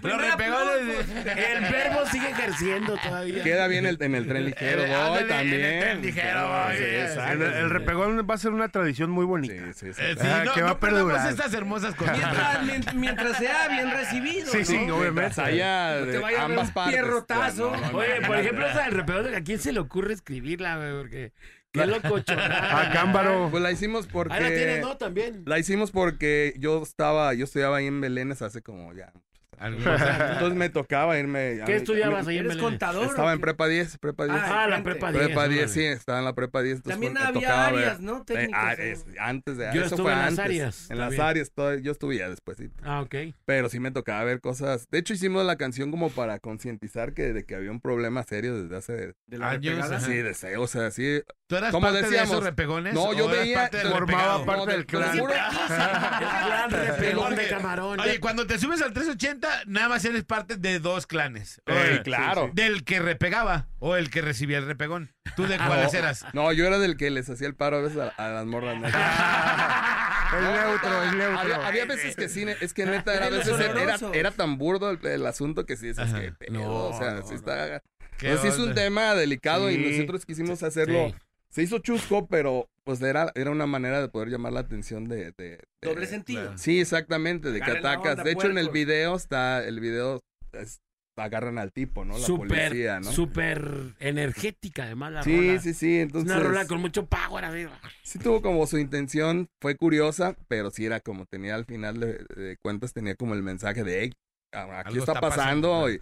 Los 0.02 0.20
repegones. 0.22 1.06
El 1.36 1.60
verbo 1.70 2.06
sigue 2.10 2.30
ejerciendo 2.30 2.96
todavía. 2.96 3.42
Queda 3.42 3.66
bien 3.66 3.86
el, 3.86 3.98
en 4.00 4.14
el 4.14 4.26
tren 4.26 4.44
ligero, 4.46 4.82
Eh, 4.84 4.86
voy 4.86 4.94
ándale, 4.96 5.20
en 5.20 5.28
también. 5.28 5.62
el 5.64 5.80
tren 5.80 6.02
ligero, 6.02 6.48
voy. 6.48 6.76
Sí, 6.76 6.84
exacto. 6.84 7.32
El, 7.32 7.42
el 7.54 7.70
repegón 7.70 8.26
va 8.28 8.34
a 8.34 8.38
ser 8.38 8.52
una 8.52 8.68
tradición 8.68 9.10
muy 9.10 9.24
bonita. 9.26 9.54
Eh, 9.54 9.72
sí, 9.74 9.86
Ah, 10.20 10.42
no, 10.44 10.54
que 10.54 10.62
va 10.62 10.68
no 10.68 10.72
a 10.74 10.80
perdurar. 10.80 11.28
estas 11.28 11.52
hermosas 11.54 11.94
cosas. 11.94 12.16
Mientras, 12.16 12.62
mien- 12.64 12.84
mientras 13.00 13.36
sea 13.36 13.68
bien 13.68 13.90
recibido. 13.90 14.50
Sí, 14.52 14.64
sí, 14.64 14.86
¿no? 14.86 14.96
obviamente. 14.96 15.40
Haya 15.40 15.96
No 16.00 16.06
te 16.06 16.12
de 16.12 16.18
vaya 16.18 16.38
a 16.38 16.40
dar 16.42 16.50
ambas 16.50 16.70
partes. 16.70 16.94
pierrotazo. 16.94 17.70
pues, 17.70 17.80
no, 17.82 17.92
no, 17.92 17.98
Oye, 17.98 18.20
no, 18.20 18.26
por 18.26 18.36
no, 18.36 18.42
ejemplo, 18.42 18.68
no. 18.68 18.78
del 18.80 18.92
repegón, 18.92 19.34
¿a 19.34 19.40
quién 19.42 19.58
se 19.58 19.72
le 19.72 19.80
ocurre 19.88 20.14
escribirla, 20.14 20.76
güey? 20.76 20.92
Porque 20.92 21.32
qué 21.72 21.86
loco 21.86 22.16
A 22.28 22.90
Cámbaro. 22.92 23.48
Pues 23.50 23.62
la 23.62 23.72
hicimos 23.72 24.06
porque. 24.06 24.34
Ahí 24.34 24.42
la 24.42 24.48
tienes, 24.48 24.80
¿no? 24.80 24.96
También. 24.96 25.42
La 25.46 25.58
hicimos 25.58 25.90
porque 25.90 26.54
yo 26.58 26.82
estaba, 26.82 27.34
yo 27.34 27.44
estudiaba 27.44 27.78
ahí 27.78 27.86
en 27.86 28.00
Belénes 28.00 28.42
hace 28.42 28.62
como 28.62 28.92
ya. 28.94 29.12
Entonces 30.32 30.54
me 30.56 30.68
tocaba 30.70 31.18
irme. 31.18 31.60
¿Qué 31.66 31.72
mí- 31.72 31.78
estudiabas 31.78 32.26
ahí 32.26 32.38
en 32.38 32.44
¿Eres 32.46 32.56
Belén? 32.56 32.64
contador? 32.70 33.06
Estaba 33.06 33.32
en 33.32 33.40
prepa 33.40 33.66
10, 33.68 33.98
prepa 33.98 34.24
10. 34.26 34.38
Ah, 34.40 34.66
la 34.68 34.82
prepa 34.82 35.10
10. 35.12 35.24
Prepa 35.24 35.48
10, 35.48 35.58
órale. 35.62 35.72
sí, 35.72 35.84
estaba 35.84 36.18
en 36.18 36.24
la 36.24 36.34
prepa 36.34 36.62
10. 36.62 36.76
entonces 36.76 36.92
También 36.94 37.12
me 37.14 37.20
había 37.20 37.66
áreas, 37.66 38.00
¿no? 38.00 38.18
Eh, 38.18 38.22
Técnicas, 38.26 38.60
ah, 38.64 38.74
¿eh? 38.82 38.90
es- 38.92 39.06
antes 39.18 39.56
de 39.56 39.64
Yo 39.66 39.80
eso 39.82 39.94
estuve 39.94 40.02
fue 40.02 40.12
en 40.12 40.18
las 40.18 40.38
áreas, 40.38 40.90
En 40.90 40.98
las 40.98 41.18
áreas, 41.18 41.50
todo- 41.52 41.74
yo 41.78 41.92
estuve 41.92 42.16
ya 42.18 42.28
después. 42.28 42.58
Ah, 42.82 43.00
ok. 43.02 43.14
Pero 43.44 43.68
sí 43.68 43.80
me 43.80 43.90
tocaba 43.90 44.24
ver 44.24 44.40
cosas. 44.40 44.88
De 44.90 44.98
hecho, 44.98 45.14
hicimos 45.14 45.44
la 45.44 45.56
canción 45.56 45.90
como 45.90 46.10
para 46.10 46.38
concientizar 46.38 47.12
que 47.12 47.32
de 47.32 47.44
que 47.44 47.54
había 47.54 47.70
un 47.70 47.80
problema 47.80 48.22
serio 48.22 48.62
desde 48.62 48.76
hace 48.76 49.14
¿De 49.26 49.38
la 49.38 49.50
Años. 49.50 50.02
Sí, 50.02 50.14
desde, 50.16 50.56
o 50.56 50.66
sea, 50.66 50.90
sí. 50.90 51.22
¿Tú 51.48 51.56
eras 51.56 51.70
como 51.72 51.86
parte 51.86 52.02
de 52.02 52.08
decíamos, 52.10 52.30
esos 52.30 52.44
repegones? 52.44 52.92
No, 52.92 53.14
yo 53.14 53.26
veía, 53.26 53.56
parte 53.62 53.80
formaba 53.80 54.44
parte 54.44 54.66
No, 54.66 54.72
del 54.72 54.84
clan. 54.86 55.18
juro. 55.18 55.32
El 55.70 56.48
gran 56.48 56.70
repegón 56.70 57.34
de 57.36 57.48
camarón. 57.48 57.98
Oye, 58.00 58.20
cuando 58.20 58.46
te 58.46 58.58
subes 58.58 58.82
al 58.82 58.92
380, 58.92 59.62
nada 59.66 59.88
más 59.88 60.04
eres 60.04 60.24
parte 60.24 60.56
de 60.56 60.78
dos 60.78 61.06
clanes. 61.06 61.62
O 61.66 61.72
Ey, 61.72 61.92
el- 61.94 62.02
claro. 62.02 62.50
Del 62.52 62.84
que 62.84 63.00
repegaba 63.00 63.66
o 63.78 63.96
el 63.96 64.10
que 64.10 64.20
recibía 64.20 64.58
el 64.58 64.66
repegón. 64.66 65.10
¿Tú 65.36 65.46
de 65.46 65.56
cuáles 65.66 65.94
eras? 65.94 66.26
No, 66.34 66.52
yo 66.52 66.66
era 66.66 66.78
del 66.78 66.98
que 66.98 67.08
les 67.10 67.30
hacía 67.30 67.46
el 67.48 67.54
paro 67.54 67.78
a 67.78 67.80
veces 67.80 67.98
a, 67.98 68.08
a 68.08 68.28
las 68.28 68.44
morras. 68.46 68.78
¿no? 68.78 68.86
El 70.38 70.44
neutro, 70.44 71.02
el 71.04 71.16
neutro. 71.16 71.38
Había, 71.40 71.66
había 71.66 71.84
veces 71.86 72.14
que 72.14 72.28
sí, 72.28 72.44
es 72.60 72.74
que 72.74 72.84
neta, 72.84 73.14
era, 73.14 73.26
a 73.26 73.30
veces 73.30 73.58
era, 73.58 73.96
era 74.12 74.30
tan 74.30 74.58
burdo 74.58 74.90
el, 74.90 75.04
el 75.06 75.24
asunto 75.26 75.64
que 75.64 75.78
sí 75.78 75.86
dices 75.86 76.04
Ajá. 76.04 76.20
que 76.20 76.32
pedo, 76.32 76.52
No, 76.52 76.70
o 76.88 76.98
sea, 76.98 77.12
no, 77.12 77.26
sí 77.26 77.34
está... 77.34 77.80
¿Qué 78.18 78.28
Pues 78.28 78.42
sí 78.42 78.48
es 78.48 78.58
un 78.58 78.74
tema 78.74 79.14
delicado 79.14 79.70
y 79.70 79.76
Sí. 79.76 79.90
nosotros 79.92 80.26
quisimos 80.26 80.62
hacerlo... 80.62 81.14
Se 81.50 81.62
hizo 81.62 81.78
chusco, 81.78 82.26
pero 82.26 82.68
pues 82.84 83.00
era, 83.02 83.32
era 83.34 83.50
una 83.50 83.66
manera 83.66 84.00
de 84.00 84.08
poder 84.08 84.28
llamar 84.28 84.52
la 84.52 84.60
atención 84.60 85.08
de... 85.08 85.32
de- 85.36 85.58
de- 85.58 85.60
Doble 85.82 86.06
sentido. 86.06 86.56
Sí, 86.58 86.80
exactamente, 86.80 87.50
de 87.52 87.60
que 87.60 87.70
atacas. 87.70 88.12
onda, 88.12 88.24
de 88.24 88.32
hecho, 88.32 88.46
en 88.48 88.58
el 88.58 88.70
video 88.70 89.16
está, 89.16 89.64
el 89.64 89.80
video 89.80 90.20
es- 90.52 90.80
agarran 91.16 91.58
al 91.58 91.72
tipo, 91.72 92.04
¿no? 92.04 92.16
La 92.16 92.24
Súper, 92.26 92.48
policía, 92.68 93.00
¿no? 93.00 93.10
súper 93.10 93.94
energética, 93.98 94.84
además, 94.84 95.12
la 95.12 95.22
Sí, 95.24 95.36
rola. 95.48 95.60
sí, 95.60 95.74
sí, 95.74 95.96
Es 95.96 96.02
entonces... 96.04 96.30
una 96.36 96.40
rola 96.44 96.66
con 96.66 96.80
mucho 96.80 97.06
power, 97.06 97.44
amigo. 97.44 97.70
Sí 98.02 98.18
tuvo 98.18 98.40
como 98.40 98.66
su 98.66 98.78
intención, 98.78 99.48
fue 99.60 99.76
curiosa, 99.76 100.36
pero 100.48 100.70
sí 100.70 100.86
era 100.86 101.00
como 101.00 101.26
tenía 101.26 101.54
al 101.56 101.64
final 101.64 101.98
de, 101.98 102.24
de 102.36 102.56
cuentas, 102.62 102.92
tenía 102.92 103.16
como 103.16 103.34
el 103.34 103.42
mensaje 103.42 103.82
de, 103.84 104.02
hey, 104.02 104.12
aquí 104.52 104.98
está 104.98 105.20
pasando, 105.20 105.82
pasando, 105.82 105.90
y, 105.90 106.00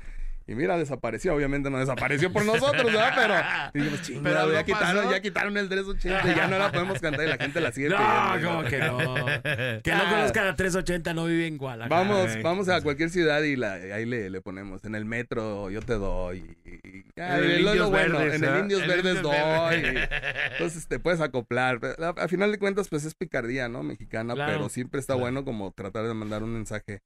y 0.49 0.55
mira, 0.55 0.77
desapareció, 0.79 1.35
obviamente 1.35 1.71
no 1.71 1.79
desapareció 1.79 2.33
por 2.33 2.45
nosotros, 2.45 2.85
¿verdad? 2.87 3.13
Pero, 3.17 3.35
dijimos, 3.75 4.01
Pero 4.07 4.21
"Chingado, 4.21 4.39
algo 4.41 4.53
ya, 4.53 4.65
quitaron, 4.65 4.97
pasó". 5.05 5.11
ya 5.11 5.21
quitaron 5.21 5.57
el 5.57 5.69
380 5.69 6.33
y 6.33 6.37
ya 6.37 6.47
no 6.47 6.59
la 6.59 6.71
podemos 6.73 7.01
cantar 7.01 7.25
y 7.27 7.29
la 7.29 7.37
gente 7.37 7.61
la 7.61 7.73
sigue 7.73 7.89
No, 7.89 7.97
pidiendo. 7.97 8.49
como 8.49 8.65
que 8.69 8.79
no. 8.79 8.99
Que 9.83 9.91
no 9.93 10.03
Ah. 10.07 10.11
conozca 10.11 10.45
la 10.45 10.55
380, 10.57 11.15
no 11.15 11.25
vive 11.27 11.47
en 11.47 11.57
Guadalajara. 11.59 11.97
Vamos, 11.97 12.31
Ay, 12.37 12.43
vamos 12.43 12.69
a 12.69 12.81
cualquier 12.81 13.11
ciudad 13.11 13.43
y 13.43 13.57
la, 13.57 13.73
ahí 13.75 14.07
le, 14.07 14.31
le 14.31 14.41
ponemos. 14.41 14.85
En 14.85 14.95
el 14.95 15.05
metro 15.05 15.69
yo 15.71 15.83
te 15.83 15.95
doy. 15.95 16.45
y- 16.65 16.71
y- 16.71 17.05
En 17.17 17.33
el 17.33 17.51
es 17.51 17.61
lo 17.63 17.71
Indios 17.71 17.91
bueno, 17.91 18.19
Verdes, 18.19 18.35
En 18.35 18.45
el 18.45 18.51
¿ah? 18.55 18.59
Indios 18.61 18.83
El 18.83 18.89
Verdes 18.89 19.17
Indios 19.17 19.23
doy. 19.23 19.77
Y- 19.77 20.53
entonces 20.53 20.87
te 20.87 20.99
puedes 21.01 21.21
acoplar. 21.21 21.81
A, 21.99 22.09
a 22.23 22.29
final 22.29 22.53
de 22.53 22.59
cuentas, 22.59 22.89
pues 22.89 23.05
es 23.05 23.15
picardía, 23.15 23.69
¿no? 23.69 23.83
Mexicana, 23.83 24.35
Claro, 24.35 24.53
pero 24.53 24.69
siempre 24.69 25.01
está 25.01 25.15
claro. 25.15 25.23
bueno 25.23 25.45
como 25.45 25.73
tratar 25.73 26.07
de 26.07 26.15
mandar 26.15 26.43
un 26.43 26.53
mensaje 26.53 27.01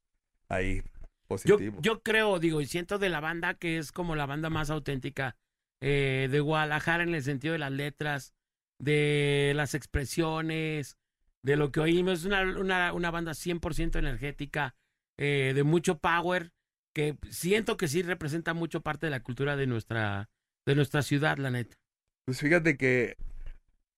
ahí 0.49 0.83
positivo. 1.31 1.77
yo 1.81 2.01
creo, 2.01 2.39
digo, 2.39 2.61
y 2.61 2.65
siento 2.65 2.99
de 2.99 3.09
la 3.09 3.19
banda 3.19 3.53
que 3.55 3.77
es 3.77 3.91
como 3.91 4.15
la 4.15 4.25
banda 4.25 4.49
más 4.49 4.69
auténtica 4.69 5.35
eh, 5.81 6.27
de 6.31 6.39
Guadalajara 6.39 7.03
en 7.03 7.15
el 7.15 7.23
sentido 7.23 7.53
de 7.53 7.59
las 7.59 7.71
letras, 7.71 8.33
de 8.79 9.53
las 9.55 9.73
expresiones, 9.73 10.97
de 11.43 11.55
lo 11.55 11.71
que 11.71 11.79
oímos. 11.79 12.19
Es 12.19 12.25
una, 12.25 12.41
una, 12.41 12.93
una 12.93 13.11
banda 13.11 13.31
100% 13.31 13.97
energética, 13.97 14.75
eh, 15.17 15.53
de 15.55 15.63
mucho 15.63 15.97
power, 15.97 16.51
que 16.93 17.17
siento 17.29 17.77
que 17.77 17.87
sí 17.87 18.01
representa 18.01 18.53
mucho 18.53 18.81
parte 18.81 19.07
de 19.07 19.11
la 19.11 19.23
cultura 19.23 19.55
de 19.55 19.67
nuestra, 19.67 20.29
de 20.65 20.75
nuestra 20.75 21.01
ciudad, 21.01 21.37
la 21.37 21.51
neta. 21.51 21.77
Pues 22.25 22.39
fíjate 22.39 22.77
que 22.77 23.17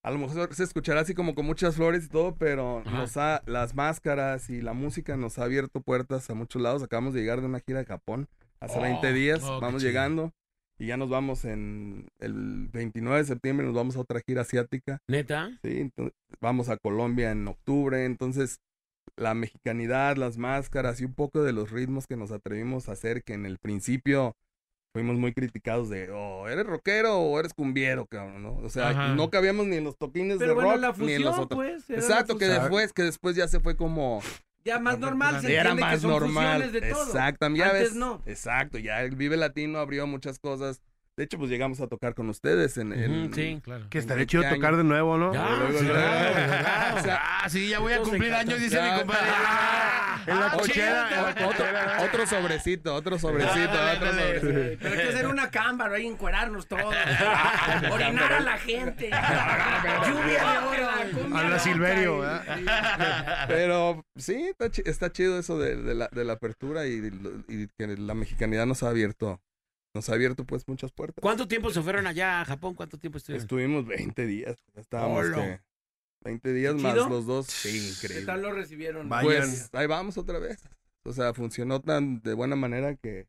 a 0.03 0.11
lo 0.11 0.19
mejor 0.19 0.53
se 0.53 0.63
escuchará 0.63 1.01
así 1.01 1.13
como 1.13 1.33
con 1.33 1.45
muchas 1.45 1.75
flores 1.75 2.05
y 2.05 2.09
todo, 2.09 2.35
pero 2.35 2.83
nos 2.83 3.15
ha, 3.15 3.41
las 3.45 3.73
máscaras 3.73 4.49
y 4.49 4.61
la 4.61 4.73
música 4.73 5.15
nos 5.15 5.39
ha 5.39 5.45
abierto 5.45 5.81
puertas 5.81 6.29
a 6.29 6.33
muchos 6.33 6.61
lados. 6.61 6.83
Acabamos 6.83 7.13
de 7.13 7.21
llegar 7.21 7.39
de 7.39 7.47
una 7.47 7.61
gira 7.61 7.79
a 7.79 7.85
Japón 7.85 8.27
hace 8.59 8.79
Oh, 8.79 8.81
20 8.81 9.13
días, 9.13 9.43
oh, 9.43 9.61
vamos 9.61 9.81
llegando 9.81 10.33
y 10.77 10.87
ya 10.87 10.97
nos 10.97 11.09
vamos 11.09 11.45
en 11.45 12.07
el 12.19 12.67
29 12.67 13.19
de 13.19 13.25
septiembre, 13.25 13.65
nos 13.65 13.75
vamos 13.75 13.95
a 13.95 14.01
otra 14.01 14.21
gira 14.25 14.41
asiática. 14.41 14.99
Neta. 15.07 15.57
Sí, 15.63 15.79
entonces, 15.79 16.13
vamos 16.41 16.67
a 16.69 16.77
Colombia 16.77 17.31
en 17.31 17.47
octubre, 17.47 18.03
entonces 18.05 18.59
la 19.15 19.33
mexicanidad, 19.33 20.17
las 20.17 20.37
máscaras 20.37 20.99
y 20.99 21.05
un 21.05 21.13
poco 21.13 21.43
de 21.43 21.53
los 21.53 21.71
ritmos 21.71 22.07
que 22.07 22.17
nos 22.17 22.31
atrevimos 22.31 22.89
a 22.89 22.93
hacer 22.93 23.23
que 23.23 23.33
en 23.33 23.45
el 23.45 23.57
principio 23.57 24.35
fuimos 24.93 25.17
muy 25.17 25.33
criticados 25.33 25.89
de, 25.89 26.09
oh, 26.11 26.47
eres 26.47 26.65
rockero 26.65 27.17
o 27.17 27.39
eres 27.39 27.53
cumbiero, 27.53 28.05
cabrón, 28.05 28.43
¿no? 28.43 28.55
O 28.57 28.69
sea, 28.69 28.89
Ajá. 28.89 29.07
no 29.15 29.29
cabíamos 29.31 29.65
ni 29.65 29.77
en 29.77 29.83
los 29.83 29.97
toquines 29.97 30.37
Pero 30.37 30.49
de 30.49 30.55
bueno, 30.55 30.71
rock 30.73 30.79
la 30.99 31.05
ni 31.05 31.13
en 31.13 31.21
los 31.23 31.35
fusión, 31.35 31.43
otros. 31.45 31.57
pues. 31.57 31.89
Exacto, 31.89 32.37
que 32.37 32.45
fusión. 32.45 32.61
después, 32.63 32.93
que 32.93 33.03
después 33.03 33.35
ya 33.35 33.47
se 33.47 33.59
fue 33.59 33.75
como 33.75 34.21
Ya 34.63 34.79
más 34.79 34.99
normal, 34.99 35.41
se 35.41 35.51
era 35.51 35.71
entiende 35.71 35.81
que 35.81 35.85
más 35.93 36.01
son 36.01 36.11
normal. 36.11 36.61
fusiones 36.61 36.71
de 36.81 36.91
todo. 36.91 37.03
Exactamente, 37.05 37.65
ya 37.65 37.71
Antes 37.71 37.89
ves. 37.89 37.95
no. 37.95 38.21
Exacto, 38.27 38.77
ya 38.77 39.01
el 39.01 39.15
Vive 39.15 39.35
Latino 39.35 39.79
abrió 39.79 40.05
muchas 40.07 40.37
cosas. 40.39 40.81
De 41.17 41.23
hecho, 41.25 41.37
pues 41.37 41.49
llegamos 41.51 41.79
a 41.79 41.85
tocar 41.87 42.15
con 42.15 42.27
ustedes 42.29 42.75
en, 42.77 42.91
en- 42.91 43.25
Ujú, 43.25 43.33
sí. 43.35 43.59
Claro. 43.63 43.85
Que 43.89 43.99
¿En 43.99 44.01
estaría 44.01 44.23
qué 44.23 44.27
chido 44.31 44.43
año? 44.47 44.55
tocar 44.55 44.77
de 44.77 44.83
nuevo, 44.83 45.15
¿no? 45.17 45.31
Ya, 45.31 45.47
Luego, 45.57 45.77
sí, 45.79 45.85
luego. 45.85 45.99
claro, 45.99 46.33
claro. 46.33 46.95
O 46.99 47.03
sea, 47.03 47.19
Ah, 47.43 47.49
sí, 47.49 47.69
ya 47.69 47.79
voy 47.79 47.93
a 47.93 47.99
cumplir 48.01 48.33
años, 48.33 48.59
dice 48.59 48.75
Ya. 48.77 48.93
mi 48.93 48.99
compadre. 48.99 49.27
En 50.25 50.39
la 50.39 50.47
Ah, 50.47 50.51
cochera, 50.57 51.07
chido. 51.09 51.19
en 51.19 51.25
la 51.25 51.29
otro, 51.31 51.47
cochera. 51.47 51.97
otro 52.01 52.27
sobrecito, 52.27 52.95
otro 52.95 53.19
sobrecito, 53.19 53.71
otro 53.71 54.11
sobrecito. 54.13 54.77
Pero 54.81 54.93
hay 54.93 54.97
que 55.01 55.09
hacer 55.09 55.27
una 55.27 55.49
cámbara 55.51 55.95
ahí, 55.95 56.07
encuerarnos 56.07 56.67
todos. 56.67 56.95
Orinar 57.91 58.33
a 58.33 58.39
la 58.39 58.57
gente. 58.57 59.09
Lluvia 60.07 60.51
de 60.51 60.57
oro. 60.67 61.35
A 61.37 61.43
la 61.43 61.59
Silverio, 61.59 62.19
¿verdad? 62.19 63.45
Pero 63.47 64.05
sí, 64.15 64.47
está, 64.49 64.69
chi- 64.69 64.83
está 64.85 65.11
chido 65.11 65.37
eso 65.39 65.59
de, 65.59 65.75
de 65.75 65.93
la, 65.95 66.09
de 66.11 66.23
la 66.25 66.33
apertura 66.33 66.85
y, 66.87 67.01
y 67.47 67.67
que 67.77 67.87
la 67.97 68.13
mexicanidad 68.13 68.65
nos 68.65 68.83
ha 68.83 68.89
abierto, 68.89 69.41
nos 69.93 70.09
ha 70.09 70.13
abierto 70.13 70.45
pues 70.45 70.67
muchas 70.67 70.91
puertas. 70.91 71.21
¿Cuánto 71.21 71.47
tiempo 71.47 71.69
se 71.71 71.81
fueron 71.81 72.07
allá 72.07 72.41
a 72.41 72.45
Japón? 72.45 72.73
¿Cuánto 72.75 72.97
tiempo 72.97 73.17
estuvieron? 73.17 73.43
Estuvimos 73.43 73.85
20 73.85 74.25
días, 74.25 74.57
estábamos 74.75 75.29
que 75.29 75.59
20 76.23 76.53
días 76.53 76.75
más 76.75 76.93
¿Chido? 76.93 77.09
los 77.09 77.25
dos, 77.25 77.47
sí, 77.47 77.69
¿Qué 77.69 78.07
increíble. 78.07 78.25
tal 78.25 78.41
lo 78.41 78.51
recibieron? 78.51 79.09
Vayan. 79.09 79.25
Pues 79.41 79.69
ahí 79.73 79.87
vamos 79.87 80.17
otra 80.17 80.39
vez. 80.39 80.61
O 81.05 81.13
sea, 81.13 81.33
funcionó 81.33 81.81
tan 81.81 82.21
de 82.21 82.33
buena 82.33 82.55
manera 82.55 82.95
que 82.95 83.27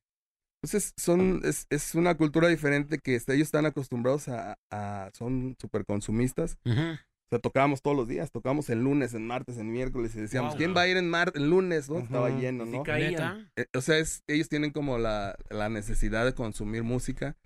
pues 0.60 0.74
es, 0.74 0.94
son, 0.96 1.42
es, 1.44 1.66
es 1.68 1.94
una 1.94 2.16
cultura 2.16 2.48
diferente 2.48 2.98
que 2.98 3.16
este, 3.16 3.34
ellos 3.34 3.48
están 3.48 3.66
acostumbrados 3.66 4.28
a, 4.28 4.56
a 4.70 5.10
son 5.12 5.56
súper 5.60 5.84
consumistas. 5.84 6.56
O 6.64 7.28
sea, 7.30 7.38
tocábamos 7.38 7.82
todos 7.82 7.96
los 7.96 8.06
días, 8.08 8.30
tocábamos 8.30 8.70
el 8.70 8.82
lunes, 8.82 9.12
en 9.12 9.26
martes, 9.26 9.58
en 9.58 9.70
miércoles 9.72 10.14
y 10.14 10.20
decíamos, 10.20 10.52
Wow. 10.52 10.58
¿quién 10.58 10.74
va 10.76 10.82
a 10.82 10.88
ir 10.88 10.96
en 10.96 11.12
el 11.34 11.50
lunes? 11.50 11.90
¿no? 11.90 11.98
Estaba 11.98 12.30
lleno, 12.30 12.64
Sí 12.64 12.70
¿no? 12.70 12.84
¿Neta? 12.84 13.50
Eh, 13.56 13.66
o 13.74 13.80
sea, 13.82 13.98
es- 13.98 14.22
ellos 14.26 14.48
tienen 14.48 14.70
como 14.70 14.96
la, 14.98 15.36
la 15.50 15.68
necesidad 15.68 16.24
de 16.24 16.32
consumir 16.34 16.82
música 16.82 17.36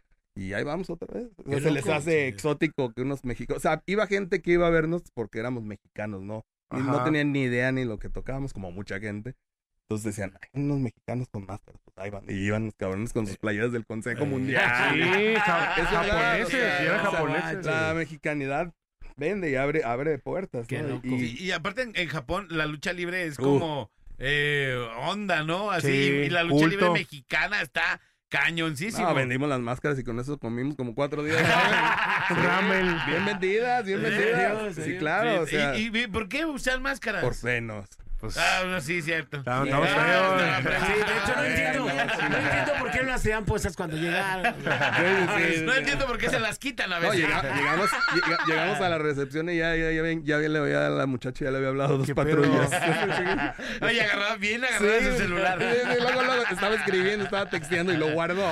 y 0.45 0.53
ahí 0.55 0.65
vamos 0.65 0.89
otra 0.91 1.09
vez. 1.13 1.29
O 1.45 1.51
sea, 1.51 1.61
se 1.61 1.71
les 1.71 1.87
hace 1.89 2.11
Sí. 2.11 2.17
exótico 2.29 2.93
que 2.93 3.03
unos 3.03 3.25
mexicanos, 3.25 3.59
o 3.59 3.63
sea, 3.63 3.83
iba 3.87 4.07
gente 4.07 4.41
que 4.43 4.53
iba 4.53 4.67
a 4.67 4.71
vernos 4.71 5.03
porque 5.15 5.39
éramos 5.39 5.65
mexicanos, 5.65 6.23
¿no? 6.23 6.45
Y 6.71 6.77
no 6.81 7.03
tenían 7.05 7.33
ni 7.33 7.43
idea 7.43 7.73
ni 7.73 7.85
lo 7.85 7.99
que 7.99 8.09
tocábamos, 8.11 8.53
como 8.53 8.71
mucha 8.71 9.01
gente. 9.01 9.35
Entonces 9.83 10.05
decían, 10.15 10.35
hay 10.43 10.61
unos 10.63 10.79
mexicanos 10.81 11.29
con 11.31 11.47
máscaras, 11.47 11.81
pues 11.83 11.97
ahí 11.97 12.11
van. 12.11 12.25
Y 12.29 12.35
iban 12.35 12.67
los 12.67 12.75
cabrones 12.75 13.15
con 13.15 13.27
sus 13.27 13.39
playeras 13.39 13.73
del 13.73 13.87
Consejo 13.87 14.25
Eh. 14.25 14.27
Mundial. 14.27 14.93
Sí, 14.93 15.35
ja- 15.37 15.75
Es 15.79 15.85
japoneses, 15.87 16.47
o 16.47 16.51
sea, 16.51 16.83
eran 16.85 16.99
o 16.99 17.01
sea, 17.03 17.11
japoneses. 17.11 17.65
La 17.67 17.95
mexicanidad 17.95 18.75
vende 19.17 19.51
y 19.51 19.55
abre, 19.55 19.83
abre 19.85 20.19
puertas. 20.19 20.67
Qué 20.67 20.83
¿no? 20.83 20.89
loco. 20.89 21.07
Y, 21.07 21.39
Y, 21.43 21.51
aparte 21.53 21.83
en, 21.83 21.93
en 21.95 22.09
Japón 22.09 22.49
la 22.51 22.67
lucha 22.67 22.93
libre 22.93 23.25
es 23.25 23.39
como 23.39 23.91
eh, 24.19 24.77
onda, 25.07 25.43
¿no? 25.45 25.71
Así, 25.71 25.87
Sí, 25.89 26.11
y 26.27 26.29
la 26.29 26.43
lucha 26.43 26.67
libre 26.67 26.91
mexicana 26.91 27.63
está 27.63 27.99
cañoncísimo. 28.29 29.09
no, 29.09 29.15
vendimos 29.15 29.49
las 29.49 29.61
máscaras 29.61 29.99
y 29.99 30.05
con 30.05 30.19
eso 30.21 30.39
comimos 30.39 30.77
como 30.77 30.95
cuatro 30.95 31.23
días. 31.23 31.43
Ramen. 32.31 32.97
Bien 33.07 33.25
vendidas, 33.25 33.85
bien 33.85 33.99
¿En 33.99 34.11
vendidas. 34.11 34.75
Sí, 34.75 34.97
claro. 34.99 35.43
o 35.43 35.47
Sí, 35.47 35.53
sea, 35.57 35.77
y, 35.79 35.91
y- 35.97 36.07
¿Por 36.07 36.29
qué 36.29 36.45
usar 36.45 36.81
máscaras? 36.81 37.23
por 37.23 37.35
fenos. 37.35 37.89
Pues, 38.21 38.37
Ah, 38.37 38.63
no, 38.67 38.81
sí, 38.81 39.01
cierto. 39.01 39.37
Estamos- 39.39 39.67
estamos 39.69 39.89
Ah, 39.93 40.05
feos. 40.05 40.43
no, 40.65 40.71
Sí, 40.71 40.93
de 40.93 41.01
hecho 41.01 41.35
no 41.37 41.41
Ah, 41.41 41.47
entiendo, 41.47 41.85
no 41.85 42.37
entiendo 42.37 42.73
por 42.81 42.91
qué 42.91 42.99
no 43.03 43.09
las 43.11 43.23
tenían 43.23 43.45
puestas 43.45 43.77
cuando 43.77 43.97
llegaron. 43.97 44.55
sí, 44.57 45.63
No 45.65 45.75
entiendo 45.75 46.07
por 46.07 46.19
qué 46.19 46.29
se 46.29 46.41
las 46.41 46.59
quitan 46.59 46.93
a 46.93 46.99
No, 46.99 47.11
veces. 47.11 47.21
llega- 47.27 47.43
llegamos, 47.55 47.91
llega- 48.15 48.39
llegamos 48.47 48.81
a 48.81 48.89
la 48.89 48.99
recepción 48.99 49.49
y 49.51 49.59
ya, 49.59 49.77
ya, 49.77 49.93
ya, 49.93 50.03
ven- 50.03 50.25
ya, 50.25 50.39
le 50.39 50.59
había 50.59 50.87
a 50.87 50.91
la 50.91 51.07
muchacha, 51.07 51.45
ya 51.45 51.51
le 51.53 51.59
había 51.59 51.69
hablado 51.69 51.97
dos 51.99 52.11
patrullas. 52.11 52.71
Oye, 53.83 54.03
agarraba 54.03 54.37
bien 54.37 54.65
agarraba 54.65 55.01
su 55.13 55.17
celular. 55.17 55.59
Sí, 55.61 55.67
sí, 55.95 56.01
luego, 56.03 56.23
luego 56.25 56.43
estaba 56.51 56.75
escribiendo, 56.75 57.25
estaba 57.25 57.49
texteando 57.49 57.93
y 57.93 57.97
lo 57.99 58.11
guardó. 58.13 58.51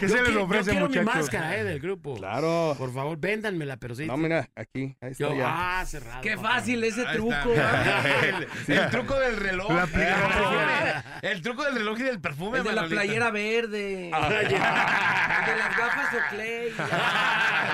¿Qué 0.00 0.08
Yo 0.08 0.16
se 0.16 0.22
les 0.22 0.36
ofrece, 0.36 0.74
yo 0.74 0.88
quiero 0.88 0.88
mi 0.88 0.96
muchachos? 1.00 1.14
máscara, 1.20 1.56
eh, 1.58 1.64
del 1.64 1.80
grupo. 1.80 2.16
Claro. 2.16 2.74
Por 2.78 2.94
favor, 2.94 3.18
véndanmela, 3.18 3.76
pero 3.76 3.94
sí. 3.94 4.06
No, 4.06 4.16
mira, 4.16 4.48
aquí, 4.56 4.96
ahí 5.02 5.10
está 5.12 5.24
Yo, 5.24 5.34
ya. 5.36 5.80
ah, 5.80 5.84
cerrado. 5.84 6.22
Qué 6.22 6.36
fácil 6.38 6.82
ese 6.84 7.06
Ahí 7.06 7.16
truco. 7.16 7.34
El, 8.68 8.90
truco 8.90 9.18
del 9.18 9.36
reloj. 9.36 9.70
La 9.72 11.02
el, 11.22 11.42
truco 11.42 11.64
del 11.64 11.74
reloj 11.74 11.98
y 11.98 12.02
del 12.02 12.20
perfume. 12.20 12.58
El 12.58 12.64
de 12.64 12.72
la 12.72 12.86
playera 12.86 13.30
verde. 13.30 14.10
Ah, 14.12 14.28
El 14.40 14.48
de 14.48 14.58
las 14.58 15.76
gafas 15.76 16.14
Oakley. 16.14 16.72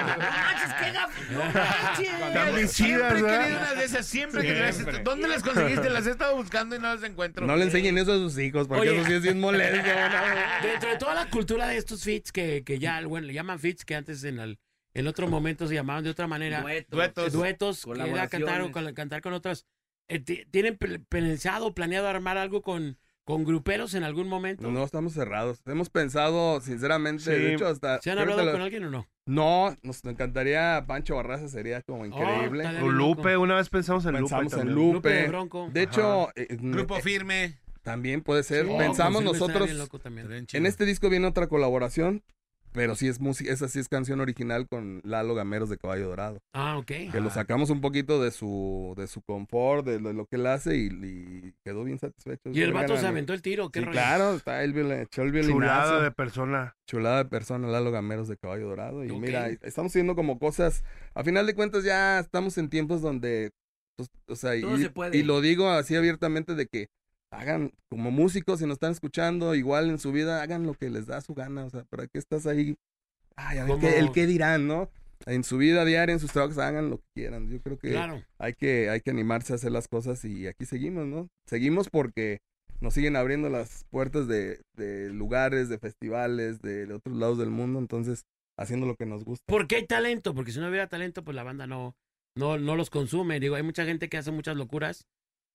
No 0.05 0.31
manches, 0.31 0.75
qué 0.81 0.93
gafas. 0.93 1.31
No 1.31 1.45
manches. 1.45 2.73
Siempre 2.73 3.19
he 3.19 3.23
querido 3.23 3.59
unas 3.59 3.77
de 3.77 3.85
esas, 3.85 4.07
siempre 4.07 4.43
Siempre. 4.43 4.69
esto. 4.69 4.91
¿Dónde 5.03 5.29
las 5.29 5.43
conseguiste? 5.43 5.91
Las 5.91 6.07
he 6.07 6.11
estado 6.11 6.37
buscando 6.37 6.77
y 6.77 6.79
no 6.79 6.95
las 6.95 7.03
encuentro. 7.03 7.47
No 7.47 7.57
le 7.57 7.65
enseñen 7.65 7.99
eso 7.99 8.13
a 8.13 8.17
sus 8.17 8.39
hijos, 8.39 8.69
porque 8.69 8.89
Oye. 8.89 8.99
eso 8.99 9.07
sí 9.07 9.15
es 9.15 9.23
bien 9.23 9.41
molesto. 9.41 9.77
¿no? 9.87 10.69
Dentro 10.69 10.91
de 10.91 10.97
toda 10.99 11.15
la 11.15 11.31
cultura 11.31 11.69
de 11.69 11.77
estos 11.77 12.03
fits 12.03 12.33
que, 12.33 12.63
que 12.65 12.79
ya, 12.79 13.01
bueno, 13.07 13.27
le 13.27 13.33
llaman 13.33 13.59
fits, 13.59 13.85
que 13.85 13.95
antes 13.95 14.25
en 14.25 14.39
el, 14.39 14.59
en 14.95 15.07
otro 15.07 15.29
momento 15.29 15.67
se 15.67 15.75
llamaban 15.75 16.05
de 16.05 16.11
otra 16.11 16.27
manera. 16.27 16.61
Duetos. 16.61 17.33
Duetos. 17.33 17.33
Duetos, 17.33 17.85
que 17.85 18.11
era 18.11 18.29
cantar, 18.29 18.63
o 18.63 18.73
cantar 18.73 19.21
con 19.21 19.33
otras. 19.33 19.67
Eh, 20.09 20.19
ti- 20.21 20.45
¿Tienen 20.51 20.77
pe- 20.77 20.99
pensado, 21.09 21.75
planeado 21.75 22.09
armar 22.09 22.37
algo 22.39 22.63
con, 22.63 22.99
con 23.25 23.45
gruperos 23.45 23.95
en 23.95 24.03
algún 24.05 24.29
momento? 24.29 24.71
No, 24.71 24.85
estamos 24.85 25.15
cerrados. 25.15 25.63
Hemos 25.67 25.89
pensado, 25.91 26.61
sinceramente, 26.61 27.23
Sí. 27.23 27.31
de 27.31 27.55
hecho, 27.55 27.67
hasta... 27.67 28.01
¿Se 28.03 28.11
han 28.11 28.19
hablado 28.19 28.45
lo- 28.45 28.53
con 28.53 28.61
alguien 28.61 28.85
o 28.85 28.91
no? 28.91 29.09
No, 29.27 29.75
nos 29.83 30.05
encantaría 30.05 30.85
Pancho 30.87 31.17
Barraza, 31.17 31.49
sería 31.49 31.81
como 31.81 32.05
increíble. 32.05 32.65
está 32.65 32.85
O 32.85 32.91
Lupe, 32.91 33.37
una 33.39 33.55
vez 33.57 33.71
pensamos 33.71 34.05
en 34.05 34.13
Lupe. 34.13 34.23
Pensamos 34.25 34.53
en 34.53 34.59
también. 34.59 34.75
Lupe. 34.77 34.95
Lupe 34.95 35.09
de 35.15 35.29
Bronco. 35.29 35.71
De 35.73 35.83
hecho, 35.83 36.29
eh, 36.37 36.49
Grupo 36.61 36.99
eh, 36.99 37.03
firme. 37.03 37.59
también 37.83 38.21
puede 38.21 38.43
ser. 38.43 38.67
Sí, 38.67 38.75
Pensamos 38.77 39.25
nosotros... 39.25 39.71
En 40.53 40.67
este 40.67 40.85
disco 40.85 41.09
viene 41.09 41.27
otra 41.27 41.47
colaboración, 41.47 42.23
pero 42.75 42.97
sí 42.97 43.07
es 43.09 43.21
música, 43.21 43.53
esa 43.53 43.69
sí 43.69 43.79
es 43.79 43.89
canción 43.89 44.21
original 44.21 44.67
con 44.69 45.01
Lalo 45.05 45.35
Gameros 45.37 45.71
de 45.71 45.79
Caballo 45.79 46.09
Dorado. 46.09 46.41
Ah, 46.53 46.77
ok. 46.77 46.87
Que 46.87 47.21
lo 47.23 47.31
sacamos 47.31 47.71
un 47.71 47.81
poquito 47.81 48.21
de 48.21 48.33
su, 48.33 48.95
de 48.97 49.07
su 49.07 49.23
confort, 49.23 49.87
de 49.87 50.01
lo, 50.01 50.13
lo 50.13 50.27
que 50.27 50.35
él 50.37 50.47
hace 50.49 50.77
y, 50.77 50.87
y 50.89 51.55
quedó 51.65 51.85
bien 51.85 51.99
satisfecho. 52.01 52.51
Y 52.53 52.61
el 52.63 52.73
vato 52.73 52.97
se 52.97 53.07
aventó 53.07 53.33
el 53.33 53.43
tiro, 53.43 53.71
qué 53.71 53.79
Sí, 53.79 53.85
rollo? 53.87 53.93
claro, 53.93 54.35
está 54.35 54.65
el, 54.65 54.75
viol- 54.75 55.01
echó 55.03 55.23
el 55.23 55.31
violinazo. 55.31 55.55
Chulada 55.55 56.03
de 56.03 56.11
persona. 56.11 56.75
Chulada 56.91 57.17
de 57.19 57.31
persona, 57.31 57.69
Lalo 57.69 57.93
Gameros 57.93 58.27
de 58.29 58.37
Caballo 58.37 58.67
Dorado. 58.69 59.05
Y 59.05 59.13
mira, 59.19 59.49
estamos 59.49 59.93
haciendo 59.93 60.17
como 60.17 60.39
cosas. 60.41 60.83
A 61.15 61.23
final 61.23 61.47
de 61.47 61.55
cuentas, 61.55 61.85
ya 61.85 62.19
estamos 62.19 62.59
en 62.59 62.69
tiempos 62.69 63.01
donde. 63.01 63.51
pues, 63.97 64.09
o 64.27 64.35
sea, 64.37 64.61
Todo 64.61 64.77
y, 64.77 64.83
se 64.83 64.91
puede. 64.91 65.17
y 65.17 65.23
lo 65.23 65.41
digo 65.41 65.69
así 65.71 65.95
abiertamente 65.95 66.55
de 66.57 66.67
que 66.67 66.89
hagan 67.39 67.73
como 67.91 68.11
músicos, 68.11 68.59
si 68.61 68.65
nos 68.67 68.75
están 68.75 68.93
escuchando, 68.93 69.55
igual 69.55 69.91
en 69.91 69.99
su 69.99 70.13
vida, 70.13 70.43
hagan 70.43 70.67
lo 70.67 70.75
que 70.75 70.91
les 70.91 71.07
da 71.07 71.21
su 71.21 71.35
gana. 71.35 71.65
O 71.65 71.71
sea, 71.71 71.85
¿para 71.85 72.07
qué 72.07 72.19
estás 72.19 72.47
ahí? 72.47 72.77
Ay, 73.37 73.59
a 73.59 73.65
ver, 73.65 73.79
¿qué- 73.79 73.99
el 73.99 74.13
qué 74.13 74.27
dirán, 74.27 74.67
¿no? 74.67 74.91
En 75.27 75.43
su 75.43 75.57
vida 75.59 75.85
diaria, 75.85 76.13
en 76.13 76.21
sus 76.21 76.33
trabajos, 76.33 76.59
hagan 76.59 76.91
lo 76.91 76.99
que 76.99 77.07
quieran. 77.17 77.49
Yo 77.51 77.61
creo 77.61 77.79
que 77.79 77.91
Claro. 77.91 78.23
hay 78.39 78.53
que, 78.55 78.91
hay 78.91 79.01
que 79.01 79.11
animarse 79.11 79.53
a 79.53 79.57
hacer 79.57 79.73
las 79.73 79.89
cosas 79.89 80.25
y 80.25 80.47
aquí 80.47 80.67
seguimos, 80.67 81.07
¿no? 81.07 81.29
Seguimos 81.49 81.89
porque 81.89 82.39
nos 82.81 82.95
siguen 82.95 83.17
abriendo 83.17 83.49
las 83.49 83.85
puertas 83.91 84.29
de, 84.29 84.61
de 84.77 85.11
lugares, 85.11 85.69
de 85.69 85.79
festivales, 85.79 86.61
de, 86.61 86.87
de 86.87 86.95
otros 86.95 87.17
lados 87.17 87.39
del 87.39 87.51
mundo, 87.51 87.79
entonces 87.79 88.25
haciendo 88.59 88.87
lo 88.87 88.97
que 88.97 89.07
nos 89.07 89.25
gusta. 89.25 89.45
Porque 89.49 89.77
hay 89.77 89.87
talento, 89.87 90.35
porque 90.35 90.53
si 90.53 90.61
no 90.61 90.69
hubiera 90.69 90.89
talento, 90.89 91.25
pues 91.25 91.35
la 91.35 91.43
banda 91.43 91.67
no, 91.67 91.97
no, 92.37 92.59
no 92.59 92.77
los 92.77 92.91
consume. 92.91 93.41
Digo, 93.41 93.55
hay 93.55 93.63
mucha 93.63 93.85
gente 93.87 94.09
que 94.09 94.19
hace 94.19 94.31
muchas 94.31 94.57
locuras, 94.57 95.07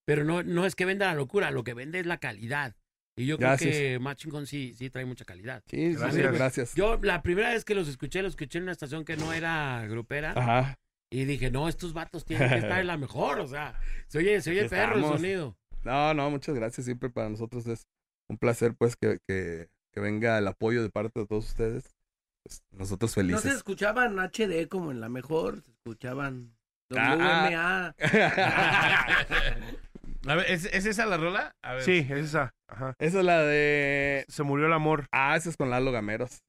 pero 0.09 0.23
no, 0.23 0.41
no 0.43 0.65
es 0.65 0.75
que 0.75 0.85
venda 0.85 1.05
la 1.05 1.13
locura, 1.13 1.51
lo 1.51 1.63
que 1.63 1.73
vende 1.75 1.99
es 1.99 2.05
la 2.07 2.17
calidad. 2.17 2.75
Y 3.15 3.25
yo 3.25 3.37
Gracias. 3.37 3.75
creo 3.75 3.97
que 3.97 3.99
Machingón 3.99 4.47
sí, 4.47 4.73
sí 4.73 4.89
trae 4.89 5.05
mucha 5.05 5.23
calidad. 5.25 5.61
Sí, 5.69 5.93
sí, 5.93 5.99
Gracias. 5.99 6.33
gracias. 6.33 6.73
Yo 6.75 6.97
la 7.01 7.21
primera 7.21 7.49
vez 7.51 7.63
que 7.65 7.75
los 7.75 7.87
escuché, 7.87 8.21
los 8.23 8.31
escuché 8.31 8.57
en 8.57 8.63
una 8.63 8.71
estación 8.71 9.05
que 9.05 9.17
no 9.17 9.33
era 9.33 9.85
grupera. 9.87 10.31
Ajá. 10.35 10.79
Y 11.11 11.25
dije, 11.25 11.51
no, 11.51 11.67
estos 11.69 11.93
vatos 11.93 12.25
tienen 12.25 12.49
que 12.49 12.55
estar 12.57 12.79
en 12.79 12.87
la 12.87 12.97
mejor, 12.97 13.39
o 13.39 13.47
sea, 13.47 13.79
se 14.07 14.19
oye, 14.19 14.41
se 14.41 14.51
oye 14.51 14.67
perro 14.69 14.95
el 14.97 15.03
sonido. 15.03 15.57
No, 15.83 16.13
no, 16.13 16.29
muchas 16.31 16.55
gracias. 16.55 16.85
Siempre 16.85 17.09
para 17.09 17.29
nosotros 17.29 17.67
es 17.67 17.85
un 18.29 18.37
placer, 18.37 18.73
pues, 18.75 18.95
que, 18.95 19.19
que, 19.27 19.69
que 19.91 19.99
venga 19.99 20.37
el 20.37 20.47
apoyo 20.47 20.81
de 20.81 20.89
parte 20.89 21.19
de 21.19 21.25
todos 21.27 21.47
ustedes. 21.49 21.95
Pues, 22.43 22.63
nosotros 22.71 23.11
No 23.11 23.21
felices. 23.21 23.41
se 23.43 23.49
escuchaban 23.57 24.17
HD 24.19 24.67
como 24.69 24.91
en 24.91 25.01
la 25.01 25.09
mejor, 25.09 25.61
se 25.63 25.71
escuchaban 25.71 26.55
Ah, 26.95 27.93
WMA. 27.95 27.95
A 30.27 30.35
ver, 30.35 30.45
¿es, 30.49 30.65
es 30.65 30.85
esa 30.85 31.05
la 31.05 31.17
rola? 31.17 31.55
A 31.61 31.73
ver. 31.73 31.83
Sí, 31.83 32.05
es 32.09 32.11
esa. 32.11 32.51
Ajá. 32.67 32.93
Esa 32.99 33.19
es 33.19 33.25
la 33.25 33.43
de... 33.43 34.25
Se 34.27 34.43
murió 34.43 34.67
el 34.67 34.73
amor. 34.73 35.07
Ah, 35.11 35.35
esa 35.35 35.49
es 35.49 35.57
con 35.57 35.69
Lalo 35.69 35.91
Gameros. 35.91 36.39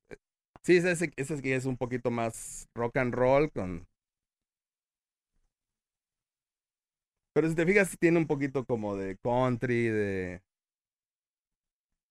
Sí, 0.63 0.77
ese, 0.77 0.91
ese, 0.91 1.13
ese 1.17 1.39
sí 1.39 1.53
es 1.53 1.65
un 1.65 1.77
poquito 1.77 2.11
más 2.11 2.69
rock 2.75 2.97
and 2.99 3.15
roll 3.15 3.51
con... 3.51 3.87
Pero 7.33 7.49
si 7.49 7.55
te 7.55 7.65
fijas, 7.65 7.97
tiene 7.99 8.19
un 8.19 8.27
poquito 8.27 8.65
como 8.65 8.97
de 8.97 9.17
country, 9.23 9.87
de... 9.89 10.43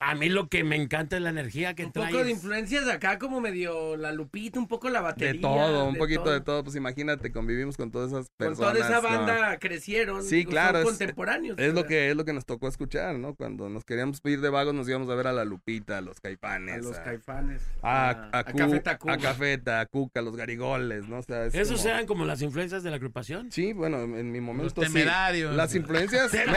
A 0.02 0.16
mí 0.16 0.30
lo 0.30 0.48
que 0.48 0.64
me 0.64 0.78
encanta 0.78 1.18
es 1.18 1.22
la 1.22 1.30
energía 1.30 1.74
que 1.76 1.84
Un 1.86 1.92
trae. 1.92 2.10
poco 2.10 2.24
de 2.24 2.32
influencias 2.32 2.86
de 2.86 2.94
acá, 2.94 3.20
como 3.20 3.42
medio 3.42 3.98
la 3.98 4.14
lupita, 4.14 4.58
un 4.58 4.68
poco 4.70 4.90
la 4.90 5.02
batería. 5.02 5.34
De 5.34 5.40
todo, 5.40 5.90
un 5.90 5.98
poquito 5.98 6.24
todo. 6.24 6.34
de 6.34 6.40
todo. 6.40 6.64
Pues 6.64 6.78
imagínate, 6.78 7.34
convivimos 7.34 7.76
con 7.76 7.92
todas 7.92 8.12
esas 8.12 8.28
Con 8.30 8.38
personas. 8.48 8.74
toda 8.76 8.86
esa 8.88 9.02
¿no? 9.02 9.10
banda 9.26 9.60
crecieron. 9.60 10.24
Sí, 10.24 10.46
claro. 10.46 10.84
Son 10.84 10.94
es- 10.94 10.98
contemporáneos. 10.98 11.60
Es, 11.60 11.74
lo 11.74 11.86
que 11.86 12.10
es 12.12 12.16
lo 12.16 12.24
que 12.24 12.32
nos 12.32 12.46
tocó 12.46 12.70
escuchar, 12.70 13.16
¿no? 13.20 13.36
Cuando 13.36 13.68
nos 13.68 13.84
queríamos 13.84 14.22
ir 14.24 14.40
de 14.40 14.50
vagos, 14.50 14.74
nos 14.74 14.88
íbamos 14.88 15.10
a 15.10 15.16
ver 15.16 15.28
a 15.28 15.34
la 15.34 15.44
Lupita, 15.44 15.98
a 15.98 16.02
los 16.02 16.18
A 16.18 16.22
Caipanes. 16.22 16.86
los 16.86 16.98
a- 16.98 17.04
caifanes. 17.04 17.62
a, 17.82 18.10
a, 18.10 18.30
a, 18.32 18.40
a 18.40 18.44
Cu- 18.46 18.58
Café 18.58 18.80
Tacuba. 18.80 19.14
a 19.14 19.18
Cafeta, 19.18 19.80
a 19.82 19.86
Cuca, 19.86 20.22
a 20.22 20.24
los 20.24 20.38
Garigoles, 20.38 21.10
¿no? 21.10 21.18
O 21.18 21.24
sea, 21.24 21.46
es 21.46 21.56
¿Esos 21.56 21.82
como- 21.82 21.90
eran 21.90 22.06
como 22.06 22.24
las 22.26 22.42
influencias 22.42 22.84
de 22.84 22.90
la 22.90 22.96
agrupación? 22.96 23.52
Sí, 23.52 23.74
bueno, 23.74 23.98
en 24.04 24.32
mi 24.32 24.40
momento 24.40 24.82
sí. 24.82 24.88
temerarios. 24.94 25.54
Las 25.56 25.76
influencias. 25.76 26.32
no. 26.34 26.40
Sí, 26.40 26.50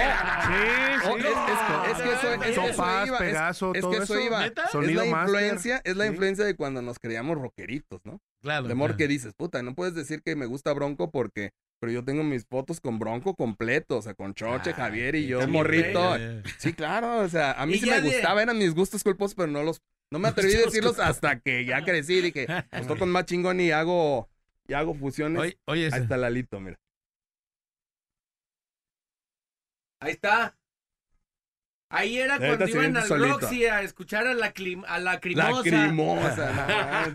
Oh, 1.04 1.16
sí. 1.16 1.22
es, 1.22 1.26
es- 1.26 1.96
es 1.96 2.02
que 2.02 2.12
eso, 2.12 2.32
es 2.34 2.38
que 2.40 2.50
eso 2.50 2.62
Topaz, 2.70 3.10
es- 3.32 3.62
es, 3.84 3.84
que 3.86 3.96
eso 3.98 4.20
iba. 4.20 4.40
¿Neta? 4.40 4.64
Es 4.64 4.70
Sonido 4.70 5.04
la 5.04 5.10
Master. 5.10 5.34
influencia, 5.42 5.80
es 5.84 5.96
la 5.96 6.04
Sí. 6.04 6.10
influencia 6.10 6.44
de 6.44 6.54
cuando 6.56 6.82
nos 6.82 6.98
creíamos 6.98 7.38
rockeritos, 7.38 8.00
¿no? 8.04 8.20
Claro. 8.42 8.66
De 8.66 8.72
amor 8.72 8.90
claro. 8.90 8.98
que 8.98 9.08
dices, 9.08 9.34
puta, 9.34 9.62
no 9.62 9.74
puedes 9.74 9.94
decir 9.94 10.22
que 10.22 10.36
me 10.36 10.46
gusta 10.46 10.72
Bronco 10.72 11.10
porque. 11.10 11.50
Pero 11.80 11.90
yo 11.92 12.04
tengo 12.04 12.22
mis 12.22 12.46
fotos 12.46 12.80
con 12.80 13.00
Bronco 13.00 13.34
completo, 13.34 13.98
o 13.98 14.02
sea, 14.02 14.14
con 14.14 14.34
Choche, 14.34 14.70
Ah, 14.70 14.74
Javier 14.74 15.16
y 15.16 15.26
yo, 15.26 15.46
morrito. 15.48 16.16
Sí, 16.58 16.74
claro, 16.74 17.18
o 17.18 17.28
sea, 17.28 17.52
a 17.60 17.66
mí 17.66 17.76
sí 17.76 17.86
me 17.90 18.00
de- 18.00 18.08
gustaba, 18.08 18.40
eran 18.40 18.56
mis 18.56 18.72
gustos 18.72 19.02
culposos, 19.02 19.34
pero 19.34 19.48
no 19.48 19.64
los. 19.64 19.82
No 20.12 20.20
me 20.20 20.28
atreví 20.28 20.54
a 20.54 20.58
decirlos 20.60 21.00
hasta 21.00 21.40
que 21.40 21.64
ya 21.64 21.82
crecí, 21.84 22.20
dije, 22.20 22.46
pues 22.70 22.86
toco 22.86 23.04
más 23.06 23.24
chingón 23.26 23.60
y 23.60 23.72
hago. 23.72 24.28
Y 24.68 24.74
hago 24.74 24.94
fusiones. 24.94 25.40
Oye, 25.42 25.58
oye, 25.66 25.88
Ahí 25.92 26.02
está 26.02 26.16
Lalito, 26.16 26.60
mira. 26.60 26.78
Ahí 30.00 30.12
está. 30.12 30.56
Ahí 31.94 32.18
era 32.18 32.38
cuando 32.38 32.66
iban 32.66 32.96
al 32.96 33.04
solito. 33.04 33.38
Roxy 33.40 33.66
a 33.66 33.82
escuchar 33.82 34.26
a 34.26 34.32
la, 34.32 34.54
clim- 34.54 34.84
a 34.88 34.98
la 34.98 35.20
crimosa. 35.20 35.50
La 35.52 35.62
crimosa, 35.62 37.14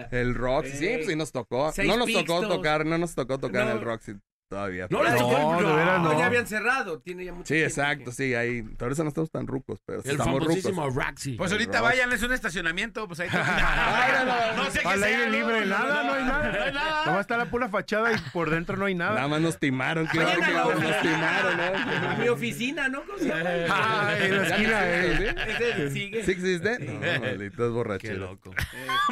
no. 0.00 0.06
El 0.18 0.34
Roxy, 0.34 0.76
sí, 0.76 0.88
pues 0.96 1.06
sí 1.06 1.14
nos 1.16 1.30
tocó. 1.30 1.70
Seis 1.72 1.88
No 1.88 1.96
nos 1.96 2.12
tocó 2.12 2.46
tocar, 2.48 2.84
no 2.84 2.98
nos 2.98 3.14
tocó 3.14 3.38
tocar 3.38 3.66
No. 3.66 3.72
el 3.72 3.80
Roxy 3.80 4.14
todavía. 4.48 4.86
No, 4.90 4.98
pero- 4.98 5.10
les 5.10 5.18
tocó 5.20 5.58
el- 5.58 5.66
de 5.66 5.72
veras 5.74 6.00
no, 6.02 6.12
no. 6.12 6.18
ya 6.18 6.26
habían 6.26 6.46
cerrado. 6.46 7.00
Tiene 7.00 7.24
ya 7.24 7.32
mucho 7.32 7.46
Sí, 7.46 7.54
tiempo 7.54 7.68
exacto, 7.68 8.12
sí, 8.12 8.34
ahí. 8.34 8.62
Por 8.62 8.92
eso 8.92 9.02
no 9.04 9.08
estamos 9.08 9.30
tan 9.30 9.46
rucos, 9.46 9.78
pero 9.84 10.02
sí 10.02 10.08
El 10.08 10.12
estamos 10.16 10.40
famosísimo 10.42 10.86
rucos. 10.88 11.04
Roxy. 11.06 11.32
Pues 11.36 11.50
El 11.52 11.58
ahorita 11.58 11.80
vayan, 11.80 12.12
es 12.12 12.22
un 12.22 12.32
estacionamiento, 12.32 13.06
pues 13.06 13.20
ahí 13.20 13.28
no, 14.56 14.64
sé 14.70 14.80
qué 14.80 14.88
Al 14.88 14.98
sea, 14.98 15.06
aire 15.08 15.26
¿no? 15.26 15.32
libre, 15.32 15.60
No, 15.60 15.66
nada, 15.78 16.02
no, 16.02 16.08
no 16.08 16.14
hay 16.14 16.24
nada. 16.24 16.52
no 16.52 16.64
hay 16.64 16.72
nada. 16.72 17.04
Nomás 17.06 17.20
está 17.20 17.36
la 17.36 17.44
pura 17.46 17.68
fachada 17.68 18.12
y 18.12 18.16
por 18.32 18.50
dentro 18.50 18.76
no 18.76 18.86
hay 18.86 18.94
nada. 18.94 19.14
Nada 19.14 19.28
más 19.28 19.40
nos 19.40 19.58
timaron, 19.58 20.06
que 20.08 20.18
a 20.20 20.24
la 20.24 20.34
nos 20.64 21.00
timaron, 21.02 21.60
¿eh? 21.60 21.72
Mi 22.20 22.28
oficina, 22.28 22.88
¿no? 22.88 23.02
¿Cómo 23.04 23.18
se 23.18 23.26
llama? 23.28 23.50
Ah, 23.70 24.14
en 24.18 24.36
la 24.36 24.46
esquina, 24.48 24.80
no 24.80 24.86
¿eh? 24.86 25.90
sigue. 25.92 26.24
¿Sí 26.24 26.30
existe? 26.32 26.78
No, 26.78 27.20
malditos 27.20 27.72
borracheros. 27.72 28.18
Qué 28.18 28.18
loco. 28.50 28.54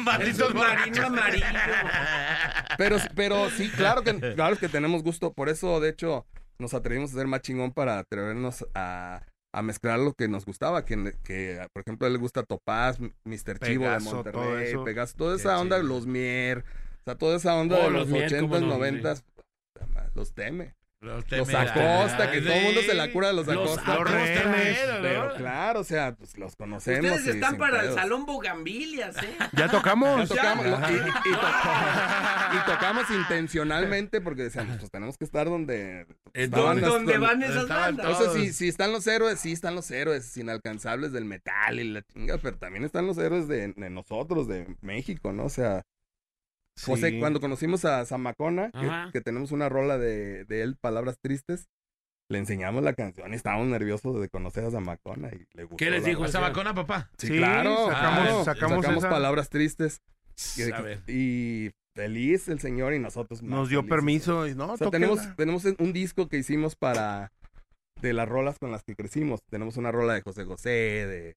Malditos 0.01 0.39
El 0.49 0.57
submarino 0.57 1.05
amarillo. 1.07 1.45
Pero, 2.77 2.97
pero 3.15 3.49
sí, 3.49 3.69
claro 3.69 4.03
que, 4.03 4.33
claro 4.35 4.55
que 4.57 4.69
tenemos 4.69 5.03
gusto. 5.03 5.26
Por 5.33 5.49
eso, 5.49 5.79
de 5.79 5.89
hecho, 5.89 6.25
nos 6.59 6.73
atrevimos 6.73 7.11
a 7.11 7.17
ser 7.17 7.27
más 7.27 7.41
chingón 7.41 7.71
para 7.73 7.99
atrevernos 7.99 8.65
a, 8.73 9.23
a 9.53 9.61
mezclar 9.61 9.99
lo 9.99 10.13
que 10.13 10.27
nos 10.27 10.45
gustaba. 10.45 10.85
Que, 10.85 11.13
que, 11.23 11.65
por 11.73 11.81
ejemplo, 11.81 12.05
a 12.05 12.07
él 12.07 12.13
le 12.13 12.19
gusta 12.19 12.43
Topaz, 12.43 12.99
Mr. 13.25 13.59
Chivo 13.59 13.85
de 13.85 13.99
todo 13.99 13.99
Monterrey, 13.99 14.67
eso. 14.69 14.83
Pegaso, 14.83 15.15
toda 15.17 15.35
Qué 15.35 15.41
esa 15.41 15.59
onda, 15.59 15.77
chido. 15.77 15.87
los 15.89 16.05
Mier, 16.07 16.59
o 16.59 17.03
sea, 17.05 17.15
toda 17.17 17.37
esa 17.37 17.55
onda 17.55 17.77
Oh, 17.77 17.83
de 17.83 17.89
los 17.91 18.01
los 18.01 18.09
Mier, 18.09 18.39
cómo 18.39 18.55
80s, 18.55 18.61
no, 18.65 18.77
90s. 18.79 19.23
Los 20.15 20.33
teme. 20.33 20.73
Los, 20.99 21.29
Los. 21.31 21.53
Acosta, 21.53 22.31
que 22.31 22.41
todo 22.41 22.53
el 22.53 22.63
mundo 22.63 22.81
se 22.81 22.93
la 22.95 23.11
cura 23.11 23.27
de 23.27 23.33
los, 23.33 23.45
Los 23.45 23.55
Acosta. 23.77 23.93
Acosta, 23.93 24.11
pero, 24.15 24.93
¿no? 24.95 25.01
Pero 25.03 25.33
claro, 25.35 25.79
o 25.81 25.83
sea, 25.83 26.15
pues 26.15 26.35
los 26.39 26.55
conocemos. 26.55 27.11
Ustedes 27.11 27.35
están 27.35 27.57
para 27.57 27.83
el 27.83 27.93
salón 27.93 28.25
Bugambilias, 28.25 29.15
¿eh? 29.21 29.37
Ya 29.53 29.67
tocamos. 29.69 30.27
Ya 30.27 30.35
tocamos, 30.35 30.65
Ya. 30.65 30.89
y, 30.91 30.95
y- 30.95 30.97
y 31.29 31.33
to- 31.33 32.57
y 32.57 32.65
tocamos 32.65 33.09
intencionalmente 33.11 34.21
porque 34.21 34.43
decíamos, 34.43 34.77
pues 34.79 34.89
tenemos 34.89 35.17
que 35.19 35.25
estar 35.25 35.45
donde 35.45 36.07
estaban 36.33 36.81
las- 36.81 36.89
¿Dónde 36.89 37.17
van 37.19 37.43
esas 37.43 37.67
bandas? 37.67 38.07
Entonces, 38.09 38.33
si, 38.47 38.53
si 38.53 38.67
están 38.67 38.91
los 38.91 39.05
héroes, 39.05 39.39
sí 39.39 39.51
están 39.51 39.75
los 39.75 39.91
héroes 39.91 40.35
inalcanzables 40.35 41.11
del 41.11 41.25
metal 41.25 41.79
y 41.79 41.83
la 41.91 42.01
chinga, 42.01 42.39
pero 42.39 42.57
también 42.57 42.83
están 42.83 43.05
los 43.05 43.19
héroes 43.19 43.47
de, 43.47 43.73
de 43.73 43.89
nosotros, 43.91 44.47
de 44.47 44.65
México, 44.81 45.31
¿no? 45.31 45.45
O 45.45 45.49
sea, 45.49 45.83
José, 46.83 47.09
Sí. 47.11 47.19
cuando 47.19 47.39
conocimos 47.39 47.85
a 47.85 48.05
Zamacona, 48.05 48.71
que, 49.11 49.21
tenemos 49.21 49.51
una 49.51 49.67
rola 49.69 49.97
de, 49.97 50.45
de 50.45 50.61
él, 50.61 50.75
Palabras 50.79 51.17
Tristes, 51.21 51.67
le 52.29 52.37
enseñamos 52.39 52.83
la 52.83 52.93
canción 52.93 53.31
y 53.31 53.35
estábamos 53.35 53.67
nerviosos 53.67 54.19
de 54.21 54.29
conocer 54.29 54.65
a 54.65 54.71
Zamacona 54.71 55.29
y 55.29 55.45
le 55.53 55.63
gustó. 55.63 55.77
¿Qué 55.77 55.89
les 55.89 56.03
dijo? 56.05 56.23
vacuna, 56.39 56.73
papá. 56.75 57.09
Sí, 57.17 57.27
Sí, 57.27 57.37
claro. 57.37 57.87
sacamos- 57.89 58.21
claro. 58.23 58.43
sacamos 58.43 58.85
esa. 58.85 59.09
Palabras 59.09 59.49
Tristes. 59.49 60.01
Y, 61.07 61.71
feliz 61.95 62.47
el 62.47 62.59
señor 62.59 62.93
y 62.93 62.99
nosotros 62.99 63.41
más 63.41 63.49
Nos 63.49 63.69
dio 63.69 63.79
felices. 63.79 63.95
permiso 63.95 64.47
y 64.47 64.53
no, 64.53 64.73
O 64.73 64.77
sea, 64.77 64.91
tenemos, 64.91 65.35
tenemos 65.35 65.65
un 65.65 65.93
disco 65.93 66.27
que 66.27 66.37
hicimos 66.37 66.75
para 66.75 67.31
de 68.01 68.13
las 68.13 68.29
rolas 68.29 68.59
con 68.59 68.71
las 68.71 68.83
que 68.83 68.95
crecimos. 68.95 69.39
Tenemos 69.49 69.77
una 69.77 69.91
rola 69.91 70.13
de 70.13 70.21
José 70.21 70.43
José, 70.45 70.69
de- 70.69 71.33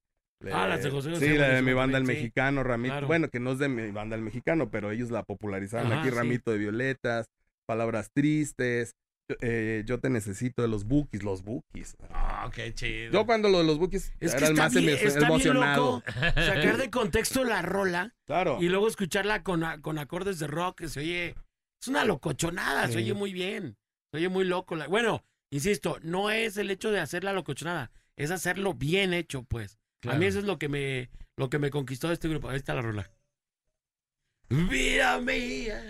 Ah, 0.53 0.67
las 0.67 0.83
de 0.83 0.91
José 0.91 1.11
José, 1.11 1.27
Sí, 1.33 1.37
la 1.37 1.49
de 1.51 1.63
mi 1.63 1.73
banda 1.75 1.99
El 1.99 2.07
sí. 2.07 2.13
Mexicano, 2.13 2.63
Ramito. 2.63 2.93
Claro. 2.95 3.07
Bueno, 3.07 3.29
que 3.29 3.41
no 3.41 3.53
es 3.53 3.59
de 3.59 3.69
mi 3.69 3.91
banda 3.91 4.17
El 4.17 4.23
Mexicano, 4.23 4.71
pero 4.71 4.91
ellos 4.91 5.11
la 5.11 5.23
popularizaron 5.23 5.93
Ajá, 5.93 6.01
aquí, 6.01 6.11
sí. 6.11 6.15
Ramito 6.17 6.51
de 6.51 6.59
Violetas, 6.59 7.27
Palabras 7.67 8.11
Tristes, 8.15 8.95
eh, 9.43 9.83
Yo 9.87 10.01
te 10.01 10.11
necesito 10.11 10.63
de 10.63 10.69
los 10.69 10.85
Bookies, 10.85 11.23
los 11.23 11.43
Bookies. 11.45 11.95
Ah, 12.11 12.51
qué 12.55 12.75
chido. 12.75 13.13
Yo 13.13 13.27
cuando 13.27 13.49
lo 13.49 13.59
de 13.59 13.65
los 13.65 13.79
Bookies 13.79 14.13
Es 14.19 14.33
que 14.33 14.39
era 14.39 14.49
el 14.49 14.55
más 14.55 14.73
bien, 14.73 14.87
bien 14.87 15.23
emocionado. 15.25 16.03
loco 16.05 16.05
sacar 16.35 16.77
de 16.79 16.91
contexto 16.91 17.45
la 17.45 17.63
rola 17.63 18.15
Claro. 18.27 18.59
y 18.61 18.69
luego 18.69 18.89
escucharla 18.89 19.43
con, 19.43 19.63
con 19.83 19.99
acordes 19.99 20.39
de 20.39 20.47
rock 20.47 20.79
que 20.81 20.89
se 20.89 21.01
oye... 21.01 21.35
Es 21.83 21.89
una 21.89 22.05
locochonada, 22.05 22.89
se 22.89 22.99
oye 22.99 23.15
muy 23.15 23.33
bien. 23.33 23.77
Se 24.11 24.19
oye 24.19 24.29
muy 24.29 24.45
loco. 24.45 24.77
Bueno, 24.89 25.25
insisto, 25.51 25.99
no 26.03 26.31
es 26.31 26.57
el 26.59 26.71
hecho 26.71 26.91
de 26.91 27.01
hacer 27.01 27.25
la 27.25 27.33
locochonada, 27.33 27.91
es 28.17 28.31
hacerlo 28.31 28.75
bien 28.75 29.15
hecho, 29.15 29.45
pues. 29.45 29.79
A 30.09 30.15
mí 30.15 30.27
eso 30.27 30.39
es 30.39 30.45
lo 30.45 30.59
que 30.59 30.69
me, 30.69 31.11
lo 31.37 31.51
que 31.51 31.59
me 31.59 31.71
conquistó 31.71 32.09
de 32.09 32.15
este 32.15 32.29
grupo. 32.29 32.49
Ahí 32.49 32.57
está 32.57 32.75
la 32.75 32.83
rola. 32.83 33.11
Vida 34.49 35.19
mía. 35.21 35.81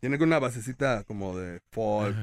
Tiene 0.00 0.16
una 0.16 0.38
basecita 0.40 1.04
como 1.04 1.36
de 1.38 1.60
folk, 1.70 2.16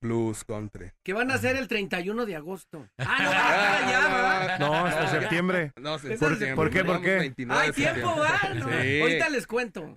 blues, 0.00 0.44
country. 0.44 0.92
Que 1.02 1.12
van 1.12 1.30
a 1.30 1.34
hacer 1.34 1.56
el 1.56 1.66
31 1.66 2.24
de 2.26 2.36
agosto. 2.36 2.86
Ah, 2.98 3.18
no, 3.22 3.30
ah, 3.32 3.90
ya, 3.90 4.00
¿verdad? 4.14 4.58
No, 4.60 4.74
hasta 4.86 5.08
septiembre. 5.10 5.72
No, 5.76 5.98
sí, 5.98 6.12
¿Es 6.12 6.20
¿Por, 6.20 6.30
septiembre. 6.30 6.54
¿por 6.56 6.70
qué? 6.70 6.84
¿Por 6.84 7.00
qué? 7.02 7.16
29 7.16 7.62
Hay 7.62 7.72
tiempo. 7.72 8.14
¿va? 8.16 8.54
No, 8.54 8.68
Sí. 8.82 9.00
Ahorita 9.00 9.28
les 9.30 9.46
cuento. 9.46 9.82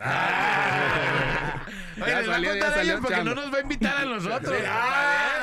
Oye, 2.01 2.11
Ya 2.11 2.21
les 2.21 2.29
va 2.29 2.35
a 2.37 2.43
contar 2.43 2.73
a 2.73 2.81
ellos 2.81 2.99
porque 3.01 3.15
chamba. 3.15 3.35
no 3.35 3.41
nos 3.41 3.53
va 3.53 3.57
a 3.57 3.61
invitar 3.61 3.97
a 3.97 4.05
nosotros. 4.05 4.55
Ah. 4.67 5.38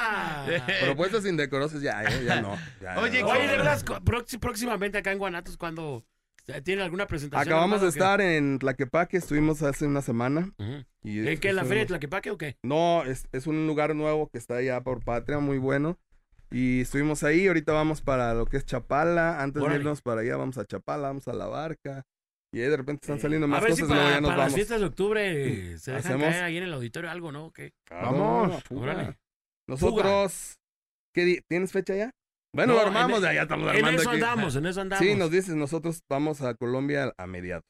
Propuestas 0.83 1.25
indecorosas 1.27 1.81
ya, 1.83 2.03
eh, 2.05 2.25
ya 2.25 2.41
no. 2.41 2.57
ya, 2.81 2.99
Oye, 3.01 3.19
ya. 3.21 3.27
Oye, 3.27 3.47
de 3.49 3.57
verdad, 3.57 3.83
próximamente 4.41 4.99
acá 4.99 5.13
en 5.13 5.19
Guanatos, 5.19 5.57
cuando 5.57 6.05
tienen 6.65 6.85
alguna 6.85 7.07
presentación? 7.07 7.49
Acabamos 7.49 7.81
de 7.83 7.89
estar 7.89 8.21
en 8.21 8.59
Tlaquepaque, 8.59 9.17
estuvimos 9.17 9.63
hace 9.63 9.87
una 9.87 10.03
semana. 10.03 10.53
Y 11.03 11.19
¿En 11.21 11.29
es- 11.29 11.41
qué? 11.41 11.49
¿En 11.51 11.57
la 11.57 11.65
feria 11.65 11.81
de 11.83 11.87
Tlaquepaque 11.87 12.31
o 12.31 12.39
qué? 12.39 12.57
No, 12.63 13.03
es, 13.05 13.27
es 13.33 13.47
un 13.47 13.67
lugar 13.67 13.95
nuevo 13.97 14.29
que 14.29 14.39
está 14.39 14.57
allá 14.57 14.81
por 14.83 15.03
Patria, 15.05 15.39
muy 15.41 15.59
bueno. 15.59 15.99
Y 16.53 16.83
estuvimos 16.83 17.25
ahí, 17.25 17.49
ahorita 17.49 17.73
vamos 17.73 18.01
para 18.03 18.33
lo 18.33 18.47
que 18.47 18.57
es 18.59 18.65
Chapala. 18.65 19.43
Antes 19.43 19.61
Órale. 19.61 19.79
de 19.79 19.83
irnos 19.83 20.01
para 20.03 20.21
allá, 20.21 20.37
vamos 20.37 20.57
a 20.59 20.65
Chapala, 20.65 21.09
vamos 21.09 21.27
a 21.27 21.33
la 21.33 21.47
barca. 21.47 22.05
Y 22.53 22.61
ahí 22.61 22.69
de 22.69 22.77
repente 22.77 23.05
están 23.05 23.19
saliendo 23.19 23.47
A 23.47 23.49
más 23.49 23.61
ver 23.63 23.71
cosas 23.73 23.89
si 23.89 23.93
para, 23.93 24.11
ya 24.11 24.21
nos 24.21 24.31
para 24.31 24.45
las 24.45 24.55
fiestas 24.55 24.79
de 24.81 24.87
octubre 24.87 25.79
se 25.79 25.91
dejan 25.91 26.13
Hacemos- 26.13 26.29
caer 26.31 26.45
ahí 26.45 26.57
en 26.59 26.63
el 26.63 26.73
auditorio 26.73 27.11
algo, 27.11 27.33
¿no? 27.33 27.47
¿O 27.47 27.53
qué? 27.53 27.73
Claro, 27.85 28.13
Vamos. 28.13 28.63
Nosotros, 29.67 30.59
¿qué 31.13 31.43
¿tienes 31.49 31.73
fecha 31.73 31.95
ya? 31.95 32.11
Bueno, 32.53 32.73
No, 32.75 32.81
lo 32.81 32.87
armamos, 32.87 33.23
en- 33.25 33.35
ya, 33.35 33.43
estamos 33.43 33.69
En 33.71 33.77
armando 33.77 34.01
eso 34.01 34.11
aquí. 34.11 34.21
andamos, 34.23 34.57
en 34.57 34.67
eso 34.67 34.81
andamos. 34.81 35.05
Sí, 35.07 35.15
nos 35.15 35.31
dices, 35.31 35.55
nosotros 35.55 36.03
vamos 36.09 36.41
a 36.43 36.55
Colombia 36.55 37.13
a 37.19 37.27
mediados. 37.27 37.65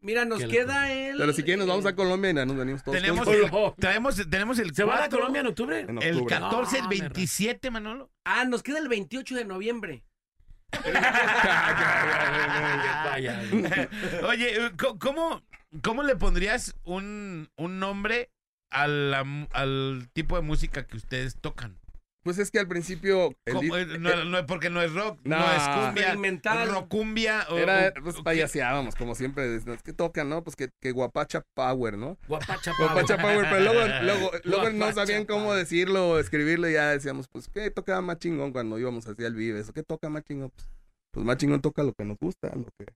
Mira, 0.00 0.24
nos 0.24 0.44
queda 0.44 0.92
el. 0.92 1.16
Pero 1.16 1.32
si 1.32 1.42
quieren 1.42 1.58
nos 1.60 1.68
vamos 1.68 1.86
a 1.86 1.96
Colombia 1.96 2.30
y 2.30 2.34
ya 2.34 2.44
nos 2.46 2.56
venimos 2.56 2.84
todos 2.84 2.96
Tenemos 2.98 3.26
el, 3.26 3.50
traemos, 3.78 4.30
tenemos 4.30 4.58
el 4.60 4.72
¿Se 4.74 4.84
van 4.84 4.96
a 4.96 5.00
4, 5.00 5.18
Colombia 5.18 5.40
en 5.40 5.46
octubre? 5.48 5.80
En 5.80 5.98
el 6.02 6.16
octubre. 6.18 6.34
14, 6.38 6.76
el 6.76 6.82
No, 6.84 6.88
27, 6.90 7.70
Manolo. 7.70 8.10
Ah, 8.24 8.44
nos 8.44 8.62
queda 8.62 8.78
el 8.78 8.88
28 8.88 9.34
de 9.34 9.44
noviembre. 9.46 10.04
Vaya. 13.04 13.40
Oye, 14.28 14.70
¿cómo, 15.00 15.42
cómo 15.82 16.02
le 16.02 16.16
pondrías 16.16 16.76
un, 16.84 17.48
un 17.56 17.78
nombre 17.80 18.30
a 18.70 18.86
la 18.88 19.24
mu- 19.24 19.48
al 19.52 20.08
tipo 20.12 20.36
de 20.36 20.42
música 20.42 20.86
que 20.86 20.96
ustedes 20.96 21.36
tocan? 21.40 21.78
Pues 22.22 22.38
es 22.38 22.50
que 22.50 22.58
al 22.58 22.66
principio... 22.66 23.36
el 23.44 23.60
di- 23.60 23.68
¿Cómo? 23.68 23.76
Eh, 23.76 23.86
no, 24.00 24.24
no, 24.24 24.44
porque 24.46 24.68
no 24.68 24.82
es 24.82 24.92
rock, 24.92 25.20
no, 25.22 25.38
No. 25.38 25.52
es 25.52 25.62
cumbia, 25.68 26.64
rocumbia. 26.64 27.46
o- 27.50 27.56
Era, 27.56 27.92
o- 27.96 28.02
pues 28.02 28.16
payaseábamos, 28.20 28.96
como 28.96 29.14
siempre. 29.14 29.54
Es 29.54 29.82
que 29.84 29.92
tocan, 29.92 30.28
¿no? 30.28 30.42
Pues 30.42 30.56
que, 30.56 30.70
que 30.82 30.90
guapacha 30.90 31.42
power, 31.54 31.96
¿no? 31.96 32.18
Guapacha 32.26 32.72
Guapacha 32.76 33.16
power, 33.18 33.46
pero 33.48 33.60
luego, 33.60 33.80
luego, 34.02 34.30
luego 34.44 34.70
no 34.70 34.92
sabían 34.92 35.24
cómo 35.24 35.44
power. 35.46 35.58
decirlo 35.58 36.08
o 36.10 36.18
escribirlo 36.18 36.68
y 36.68 36.72
ya 36.72 36.90
decíamos, 36.90 37.28
pues, 37.28 37.48
¿qué 37.48 37.70
tocaba 37.70 38.00
más 38.00 38.18
chingón 38.18 38.50
cuando 38.52 38.76
íbamos 38.76 39.06
hacia 39.06 39.28
el 39.28 39.34
Vives? 39.36 39.70
¿Qué 39.72 39.84
toca 39.84 40.08
más 40.08 40.24
chingón? 40.24 40.50
Pues, 40.50 40.68
pues 41.12 41.24
más 41.24 41.36
chingón 41.36 41.60
toca 41.60 41.84
lo 41.84 41.92
que 41.92 42.04
nos 42.04 42.18
gusta, 42.18 42.48
lo 42.56 42.64
que, 42.76 42.86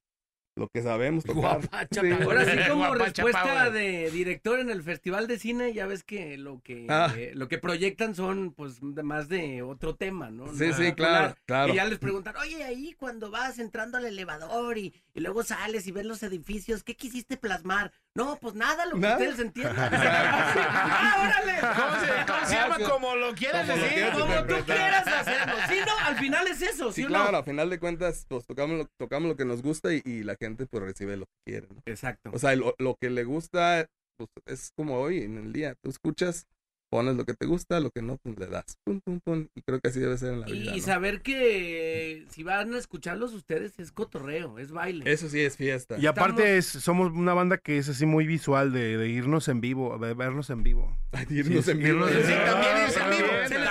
lo 0.61 0.69
que 0.69 0.83
sabemos 0.83 1.25
tocar. 1.25 1.41
Guapacha 1.61 2.01
Sí. 2.03 2.09
power. 2.11 2.23
Ahora 2.23 2.45
sí, 2.45 2.51
como 2.71 2.87
Guapacha 2.87 3.25
respuesta 3.25 3.43
Power. 3.43 3.73
de 3.73 4.11
director 4.11 4.61
en 4.61 4.71
el 4.71 4.83
Festival 4.83 5.27
de 5.27 5.39
Cine, 5.39 5.73
ya 5.73 5.87
ves 5.87 6.05
que 6.05 6.37
lo 6.39 6.61
que 6.63 6.87
Ah. 6.89 7.13
eh, 7.17 7.33
lo 7.35 7.49
que 7.49 7.59
proyectan 7.59 8.15
son 8.15 8.53
pues 8.53 8.79
de- 8.81 9.03
más 9.03 9.29
de 9.29 9.63
otro 9.63 9.97
tema, 9.97 10.31
¿no? 10.31 10.55
Sí, 10.55 10.73
sí, 10.75 10.93
claro. 10.93 11.35
Y 11.69 11.75
ya 11.75 11.85
les 11.87 11.99
preguntan, 11.99 12.37
oye, 12.37 12.63
ahí 12.63 12.95
cuando 12.99 13.31
vas 13.31 13.59
entrando 13.59 13.99
al 13.99 14.05
elevador 14.05 14.77
y, 14.79 14.95
y 15.15 15.21
luego 15.21 15.43
sales 15.43 15.87
y 15.87 15.93
ves 15.93 16.05
los 16.07 16.23
edificios, 16.23 16.85
¿qué 16.85 16.95
quisiste 16.95 17.37
plasmar? 17.37 17.93
No, 18.17 18.37
pues 18.41 18.55
nada, 18.55 18.87
lo 18.87 18.95
que 18.97 19.01
Nada. 19.01 19.15
ustedes 19.19 19.39
entiendan. 19.39 19.77
¡Ah, 19.95 21.17
órale! 21.23 21.61
¿Cómo 21.61 22.01
se, 22.01 22.27
cómo 22.27 22.47
se 22.47 22.55
llama? 22.55 22.79
Como 22.91 23.15
lo 23.17 23.35
quieras 23.35 23.67
Como 23.67 23.77
lo 23.77 23.83
decir. 23.85 23.95
quieras 23.99 24.19
Como 24.19 24.35
tú 24.47 24.65
quieras 24.65 25.07
hacerlo. 25.07 25.55
Sí, 25.69 25.79
no, 25.87 26.07
al 26.07 26.17
final 26.17 26.47
es 26.49 26.63
eso, 26.63 26.93
¿sí, 26.93 27.03
Sí, 27.03 27.05
o 27.05 27.09
claro, 27.09 27.33
no? 27.33 27.39
a 27.39 27.43
final 27.45 27.71
de 27.71 27.79
cuentas, 27.79 28.27
pues 28.29 28.45
tocamos 28.47 28.79
lo, 28.79 28.87
tocamos 28.99 29.29
lo 29.29 29.37
que 29.37 29.45
nos 29.45 29.63
gusta 29.63 29.95
y, 29.95 30.03
y 30.05 30.23
la 30.25 30.35
gente 30.41 30.67
pues 30.67 30.83
recibe 30.83 31.17
lo 31.17 31.27
que 31.27 31.53
quiere. 31.53 31.69
¿no? 31.71 31.81
Exacto. 31.87 32.31
O 32.35 32.39
sea, 32.39 32.55
lo, 32.57 32.75
lo 32.79 32.97
que 33.01 33.11
le 33.11 33.23
gusta, 33.25 33.87
pues 34.17 34.29
es 34.47 34.71
como 34.77 34.99
hoy 34.99 35.23
en 35.23 35.39
el 35.39 35.53
día. 35.53 35.75
Tú 35.81 35.91
escuchas 35.91 36.47
pones 36.91 37.17
lo 37.17 37.25
que 37.25 37.35
te 37.35 37.47
gusta, 37.47 37.81
lo 37.81 37.91
que 37.91 38.03
no, 38.03 38.19
pues 38.19 38.39
le 38.39 38.47
das. 38.47 38.77
Pum, 38.85 39.01
pum, 39.01 39.21
pum. 39.25 39.47
Y 39.55 39.63
creo 39.63 39.81
que 39.81 39.89
así 39.89 40.01
debe 40.01 40.19
ser 40.19 40.35
en 40.35 40.41
la 40.41 40.47
vida. 40.47 40.75
Y 40.75 40.81
¿no? 40.81 40.85
saber 40.85 41.23
que 41.23 42.27
si 42.31 42.43
van 42.43 42.75
a 42.75 42.79
escucharlos 42.79 43.33
ustedes 43.33 43.79
es 43.79 43.93
cotorreo, 43.93 44.59
es 44.59 44.73
baile. 44.73 45.11
Eso 45.11 45.29
sí 45.29 45.41
es 45.41 45.57
fiesta. 45.57 45.97
Y 45.99 46.07
aparte 46.07 46.59
es, 46.59 46.67
somos 46.67 47.13
una 47.13 47.35
banda 47.35 47.59
que 47.59 47.79
es 47.79 47.89
así 47.89 48.07
muy 48.07 48.27
visual 48.27 48.73
de, 48.73 48.97
de 48.97 49.09
irnos 49.09 49.49
en 49.49 49.61
vivo, 49.61 49.99
de 49.99 50.15
vernos 50.15 50.51
en 50.51 50.63
vivo. 50.63 50.97
irnos 51.31 51.69
en 51.69 51.79
vivo. 51.79 52.07
Sí, 52.09 52.15
también 52.45 52.77
irse 52.85 53.01
en 53.01 53.11
vivo. 53.11 53.29
Se 53.49 53.59
les. 53.59 53.71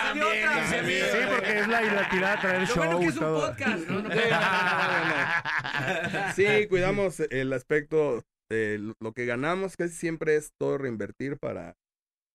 Sí, 0.70 0.76
sí, 1.12 1.18
porque 1.30 1.60
es 1.60 1.68
la, 1.68 1.82
la 1.82 2.10
tirada 2.10 2.40
traer 2.42 2.68
show 2.68 2.78
bueno 2.78 3.00
que 3.00 3.06
es 3.08 3.16
y 3.16 3.18
un 3.18 3.24
todo. 3.24 3.48
podcast, 3.48 3.88
¿no? 3.90 4.02
No- 4.02 4.10
Sí, 6.36 6.68
cuidamos 6.68 7.20
el 7.20 7.54
aspecto 7.54 8.24
de 8.50 8.94
lo 9.00 9.14
que 9.14 9.26
ganamos, 9.26 9.78
casi 9.78 9.94
siempre 9.94 10.36
es 10.36 10.52
todo 10.60 10.78
reinvertir 10.78 11.38
para 11.38 11.76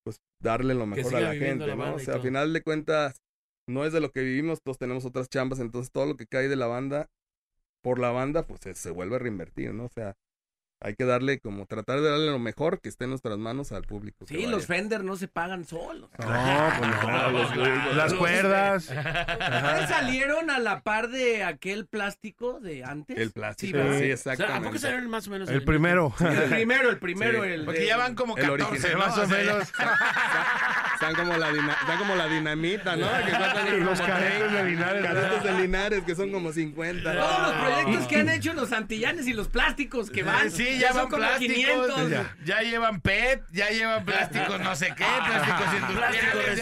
pues 0.04 0.20
darle 0.40 0.74
lo 0.74 0.86
mejor 0.86 1.16
a 1.16 1.20
la 1.20 1.34
gente, 1.34 1.66
la 1.66 1.76
¿no? 1.76 1.94
O 1.94 1.98
sea, 1.98 2.14
a 2.14 2.16
todo. 2.18 2.24
final 2.24 2.52
de 2.52 2.62
cuentas, 2.62 3.22
no 3.66 3.84
es 3.84 3.92
de 3.92 4.00
lo 4.00 4.12
que 4.12 4.22
vivimos, 4.22 4.62
todos 4.62 4.78
tenemos 4.78 5.04
otras 5.04 5.28
chambas, 5.28 5.58
entonces 5.58 5.90
todo 5.90 6.06
lo 6.06 6.16
que 6.16 6.26
cae 6.26 6.48
de 6.48 6.56
la 6.56 6.66
banda, 6.66 7.10
por 7.82 7.98
la 7.98 8.10
banda, 8.10 8.46
pues 8.46 8.60
se, 8.60 8.74
se 8.74 8.90
vuelve 8.90 9.16
a 9.16 9.20
reinvertir, 9.20 9.74
¿no? 9.74 9.86
O 9.86 9.88
sea, 9.88 10.16
hay 10.84 10.94
que 10.94 11.04
darle 11.04 11.40
como 11.40 11.64
tratar 11.66 12.00
de 12.02 12.10
darle 12.10 12.26
lo 12.30 12.38
mejor 12.38 12.80
que 12.80 12.88
esté 12.90 13.04
en 13.04 13.10
nuestras 13.10 13.38
manos 13.38 13.72
al 13.72 13.82
público. 13.84 14.26
Sí, 14.28 14.46
los. 14.46 14.66
Fender 14.66 15.02
no 15.02 15.16
se 15.16 15.28
pagan 15.28 15.64
solos. 15.64 16.10
No, 16.18 16.72
pues 16.78 16.90
no, 17.02 17.30
los- 17.30 17.96
las 17.96 18.12
cuerdas. 18.14 18.84
¿Ustedes 18.84 19.88
salieron 19.88 20.50
a 20.50 20.58
la 20.58 20.82
par 20.82 21.08
de 21.08 21.42
aquel 21.42 21.86
plástico 21.86 22.60
de 22.60 22.84
antes? 22.84 23.16
El 23.18 23.30
plástico, 23.32 23.78
sí, 23.98 24.12
O 24.12 24.16
sea, 24.16 24.34
¿A 24.34 24.60
poco 24.60 24.78
salieron 24.78 25.08
más 25.08 25.26
o 25.26 25.30
menos? 25.30 25.48
El 25.48 25.64
primero. 25.64 26.12
El 26.20 26.50
primero, 26.50 26.90
el 26.90 26.98
primero, 26.98 27.42
Sí. 27.44 27.50
el 27.50 27.64
Porque 27.64 27.86
ya 27.86 27.96
van 27.96 28.14
como 28.14 28.36
El 28.36 28.42
14, 28.42 28.64
original, 28.70 28.92
¿no? 28.92 28.98
más 28.98 29.18
o 29.18 29.22
O 29.22 29.26
sea, 29.26 29.36
menos. 29.38 29.72
Están 30.94 31.14
como 31.14 31.36
la, 31.36 31.50
dina- 31.50 31.76
están 31.80 31.98
como 31.98 32.14
la 32.14 32.26
dinamita, 32.28 32.96
¿no? 32.96 33.08
Que 33.24 33.78
Los 33.80 34.00
cadetes 34.00 34.40
de 34.40 34.48
30, 34.48 34.62
Linares. 34.64 35.04
cadetes 35.04 35.42
de 35.42 35.52
Linares, 35.52 36.04
que 36.04 36.14
son 36.14 36.30
como 36.32 36.52
50. 36.52 37.12
Todos 37.12 37.38
los 37.42 37.52
proyectos 37.52 38.06
que 38.08 38.16
han 38.16 38.28
hecho 38.28 38.54
los 38.54 38.72
antillanes 38.72 39.26
y 39.26 39.32
los 39.32 39.48
plásticos 39.48 40.10
que 40.10 40.22
van. 40.22 40.50
Sí, 40.50 40.78
ya 40.78 40.92
van 40.92 41.06
como 41.08 41.16
plásticos. 41.18 41.54
500. 41.56 42.10
Ya, 42.10 42.36
ya 42.44 42.62
llevan 42.62 43.00
PET, 43.00 43.42
ya 43.52 43.68
llevan 43.70 44.04
plásticos 44.04 44.60
no 44.60 44.76
sé 44.76 44.94
qué, 44.96 45.04
plásticos 45.26 45.74
industriales. 45.74 46.54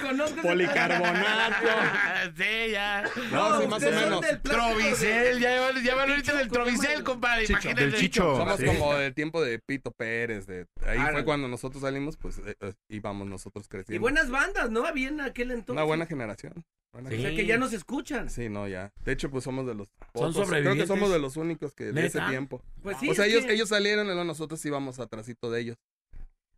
conozco 0.00 0.38
ese 0.38 0.42
Policarbonato. 0.48 1.66
Sí, 2.36 2.70
ya. 2.72 3.04
No, 3.30 3.60
sí, 3.60 3.66
más 3.68 3.82
o 3.82 3.90
menos. 3.90 4.20
plástico 4.20 4.54
Trovicel, 4.56 5.40
ya 5.40 5.50
llevan, 5.50 5.82
ya 5.82 5.94
van 5.94 6.10
ahorita 6.10 6.34
del 6.34 6.48
¿cómo 6.48 6.64
Trovicel, 6.64 7.04
compadre. 7.04 7.42
Chicho, 7.46 7.52
imagínate. 7.60 7.84
del 7.86 7.94
Chicho. 7.94 8.36
Somos 8.36 8.56
Sí. 8.58 8.66
como 8.66 8.94
del 8.96 9.14
tiempo 9.14 9.42
de 9.42 9.58
Pito 9.66 9.90
Pérez. 9.90 10.46
De, 10.46 10.66
ahí 10.86 10.98
Árale. 10.98 11.12
fue 11.12 11.24
cuando 11.24 11.48
nosotros 11.48 11.82
salimos, 11.82 12.16
pues 12.16 12.38
eh, 12.38 12.56
eh, 12.60 12.72
íbamos 12.88 13.26
nosotros 13.26 13.66
Y 13.66 13.68
creciendo. 13.68 14.00
buenas 14.00 14.30
bandas, 14.30 14.70
¿no? 14.70 14.86
Había 14.86 15.08
en 15.08 15.20
aquel 15.20 15.50
entonces. 15.50 15.72
Una 15.72 15.82
buena 15.82 16.06
generación. 16.06 16.64
Buena 16.92 17.10
O 17.10 17.12
sea 17.12 17.30
que 17.34 17.44
ya 17.44 17.58
nos 17.58 17.72
escuchan. 17.74 18.30
Sí, 18.30 18.48
no, 18.48 18.66
ya. 18.68 18.92
De 19.04 19.12
hecho, 19.12 19.30
pues 19.30 19.44
somos 19.44 19.66
de 19.66 19.74
los 19.74 19.88
Son 19.88 20.08
pocos. 20.12 20.32
Creo 20.32 20.40
que 20.42 20.46
sobrevivientes. 20.46 20.88
somos 20.88 21.10
de 21.10 21.18
los 21.18 21.36
únicos 21.36 21.74
que 21.74 21.92
de 21.92 22.06
ese 22.06 22.18
¿Neta? 22.18 22.30
tiempo. 22.30 22.62
Pues 22.82 22.96
sí, 22.98 23.10
o 23.10 23.14
sea, 23.14 23.26
es 23.26 23.32
ellos, 23.32 23.44
que 23.44 23.52
ellos 23.52 23.68
salieron 23.68 24.06
y 24.06 24.08
luego 24.08 24.24
nosotros 24.24 24.64
íbamos 24.64 24.98
atrasito 24.98 25.50
de 25.50 25.60
ellos. 25.60 25.76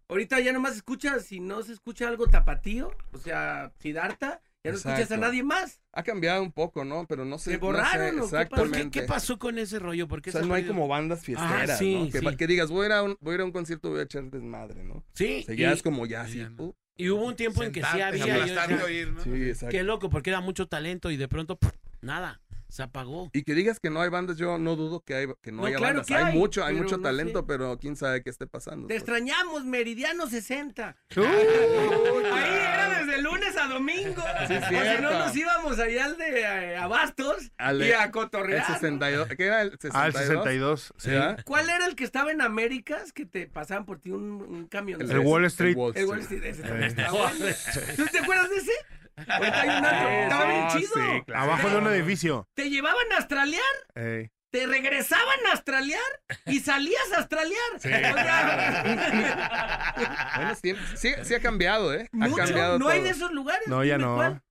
ahorita 0.08 0.38
ya 0.40 0.52
nomás 0.52 0.76
escuchas, 0.76 1.24
si 1.24 1.40
no 1.40 1.62
se 1.62 1.72
escucha 1.72 2.06
algo 2.08 2.28
tapatío, 2.28 2.92
o 3.12 3.18
sea, 3.18 3.72
Siddhartha, 3.80 4.40
ya 4.64 4.70
no 4.72 4.76
escuchas 4.76 5.10
a 5.12 5.16
nadie 5.16 5.42
más. 5.42 5.80
Ha 5.92 6.02
cambiado 6.02 6.42
un 6.42 6.52
poco, 6.52 6.84
¿no? 6.84 7.06
Pero 7.06 7.24
no 7.24 7.38
sé. 7.38 7.44
¿Se 7.44 7.50
no 7.52 7.56
sé 7.56 7.58
borraron 7.60 8.08
o 8.08 8.10
qué 8.10 8.18
pasó? 8.20 8.24
exactamente. 8.36 8.78
¿Por 8.78 8.90
qué, 8.90 9.00
¿Qué 9.00 9.06
pasó 9.06 9.38
con 9.38 9.58
ese 9.58 9.78
rollo? 9.78 10.08
¿Por 10.08 10.20
qué 10.22 10.30
O 10.30 10.32
sea, 10.32 10.42
se 10.42 10.46
no 10.48 10.54
hay 10.54 10.66
como 10.66 10.88
bandas 10.88 11.22
fiesteras, 11.24 11.70
Ah, 11.70 11.76
sí, 11.76 11.94
¿no? 11.94 12.10
Que, 12.10 12.18
sí. 12.20 12.36
que 12.36 12.46
digas, 12.46 12.70
voy 12.70 12.84
a, 12.84 12.86
ir 12.86 12.92
a 12.92 13.02
un, 13.02 13.16
voy 13.20 13.32
a 13.32 13.34
ir 13.36 13.40
a 13.40 13.44
un 13.44 13.52
concierto, 13.52 13.90
voy 13.90 14.00
a 14.00 14.02
echar 14.02 14.24
desmadre, 14.30 14.84
¿no? 14.84 15.04
Sí, 15.14 15.40
O 15.42 15.46
sea, 15.46 15.54
ya 15.54 15.70
y- 15.70 15.72
es 15.74 15.82
como 15.82 16.06
ya 16.06 16.24
Sí, 16.26 16.30
así. 16.30 16.38
ya 16.38 16.50
no. 16.50 16.64
uh, 16.64 16.74
Y 16.96 17.08
hubo 17.10 17.24
un 17.26 17.36
tiempo 17.36 17.62
en 17.62 17.72
que 17.72 17.82
sí 17.82 18.00
había. 18.00 18.26
yo 18.26 19.12
¿no? 19.12 19.22
sí, 19.22 19.30
exacto. 19.48 19.70
Qué 19.76 19.82
loco, 19.84 20.10
porque 20.10 20.30
era 20.30 20.40
mucho 20.40 20.66
talento 20.66 21.10
y 21.10 21.16
de 21.16 21.28
pronto, 21.28 21.58
nada, 22.00 22.40
se 22.68 22.82
apagó. 22.82 23.30
Y 23.32 23.42
que 23.42 23.54
digas 23.54 23.80
que 23.80 23.90
no 23.90 24.00
hay 24.00 24.10
bandas, 24.10 24.36
yo 24.36 24.58
no 24.58 24.76
dudo 24.76 25.00
que, 25.00 25.14
hay, 25.14 25.26
que 25.42 25.52
no, 25.52 25.62
No, 25.62 25.66
haya 25.66 25.76
claro 25.78 25.94
bandas. 25.94 26.06
que 26.06 26.14
hay, 26.14 26.24
hay, 26.32 26.38
mucho, 26.38 26.64
hay 26.64 26.74
mucho 26.74 26.96
no 26.98 27.02
talento, 27.02 27.40
sé. 27.40 27.44
pero 27.48 27.78
quién 27.78 27.96
sabe 27.96 28.22
qué 28.22 28.30
esté 28.30 28.46
pasando. 28.46 28.86
Te 28.86 28.94
pues. 28.94 29.02
extrañamos, 29.02 29.64
Meridiano 29.64 30.26
60. 30.28 30.96
Uh, 31.16 31.20
Ahí 31.20 32.54
era 32.54 33.04
desde 33.04 33.22
lunes 33.22 33.56
a 33.56 33.68
domingo. 33.68 34.22
Sí, 34.46 34.54
o 34.54 34.68
si 34.68 35.02
no, 35.02 35.10
nos 35.18 35.36
íbamos 35.36 35.78
allá 35.78 36.04
al 36.06 36.16
de 36.18 36.40
eh, 36.40 36.76
Abastos 36.76 37.50
Al 37.56 37.82
y 37.82 37.92
a 37.92 38.04
El 38.04 38.10
cotorrear. 38.10 38.66
62, 38.66 39.28
¿qué 39.36 39.46
era 39.46 39.62
el 39.62 39.70
62? 39.72 39.94
Al 40.02 40.12
62, 40.12 40.94
sí. 40.96 41.10
¿verdad? 41.10 41.40
¿Cuál 41.44 41.68
era 41.70 41.86
el 41.86 41.94
que 41.96 42.04
estaba 42.04 42.30
en 42.32 42.40
Américas 42.40 43.12
que 43.12 43.26
te 43.26 43.46
pasaban 43.46 43.84
por 43.86 43.98
ti 43.98 44.10
un, 44.10 44.42
un 44.42 44.66
camión? 44.66 45.00
El 45.00 45.18
Wall 45.20 45.44
Street. 45.46 45.76
Wall 45.76 45.92
El 45.96 46.06
Wall 46.06 46.20
Street. 46.20 46.44
Ese 46.44 46.62
Eh. 46.64 46.94
¿Tú 47.96 48.06
te 48.06 48.18
acuerdas 48.18 48.50
de 48.50 48.56
ese? 48.56 48.72
Ahorita 49.28 49.60
hay 49.60 49.68
un 49.68 49.84
antro, 49.84 50.08
Estaba 50.08 50.44
bien 50.46 50.68
chido. 50.68 50.94
sí, 50.94 51.22
claro. 51.26 51.42
Abajo 51.42 51.70
de 51.70 51.76
un 51.78 51.86
edificio. 51.88 52.48
Te 52.54 52.70
llevaban 52.70 53.12
a 53.12 53.16
australiar, 53.16 53.62
Ey. 53.94 54.30
te 54.50 54.66
regresaban 54.66 55.38
a 55.48 55.52
australiar 55.52 56.00
y 56.46 56.60
salías 56.60 57.12
a 57.14 57.18
australiar. 57.18 57.60
O 57.76 57.78
sea, 57.78 58.82
Buenos 60.36 60.60
tiempos. 60.60 60.84
Sí, 60.96 61.12
sí 61.22 61.34
ha 61.34 61.40
cambiado, 61.40 61.92
¿eh? 61.94 62.08
Ha 62.12 62.16
mucho, 62.28 62.36
cambiado 62.36 62.78
no 62.78 62.88
hay 62.88 62.98
todo. 62.98 63.04
de 63.04 63.10
esos 63.10 63.32
lugares. 63.32 63.66
No, 63.68 63.84
ya 63.84 63.98
no. 63.98 64.16
cuál. 64.16 64.42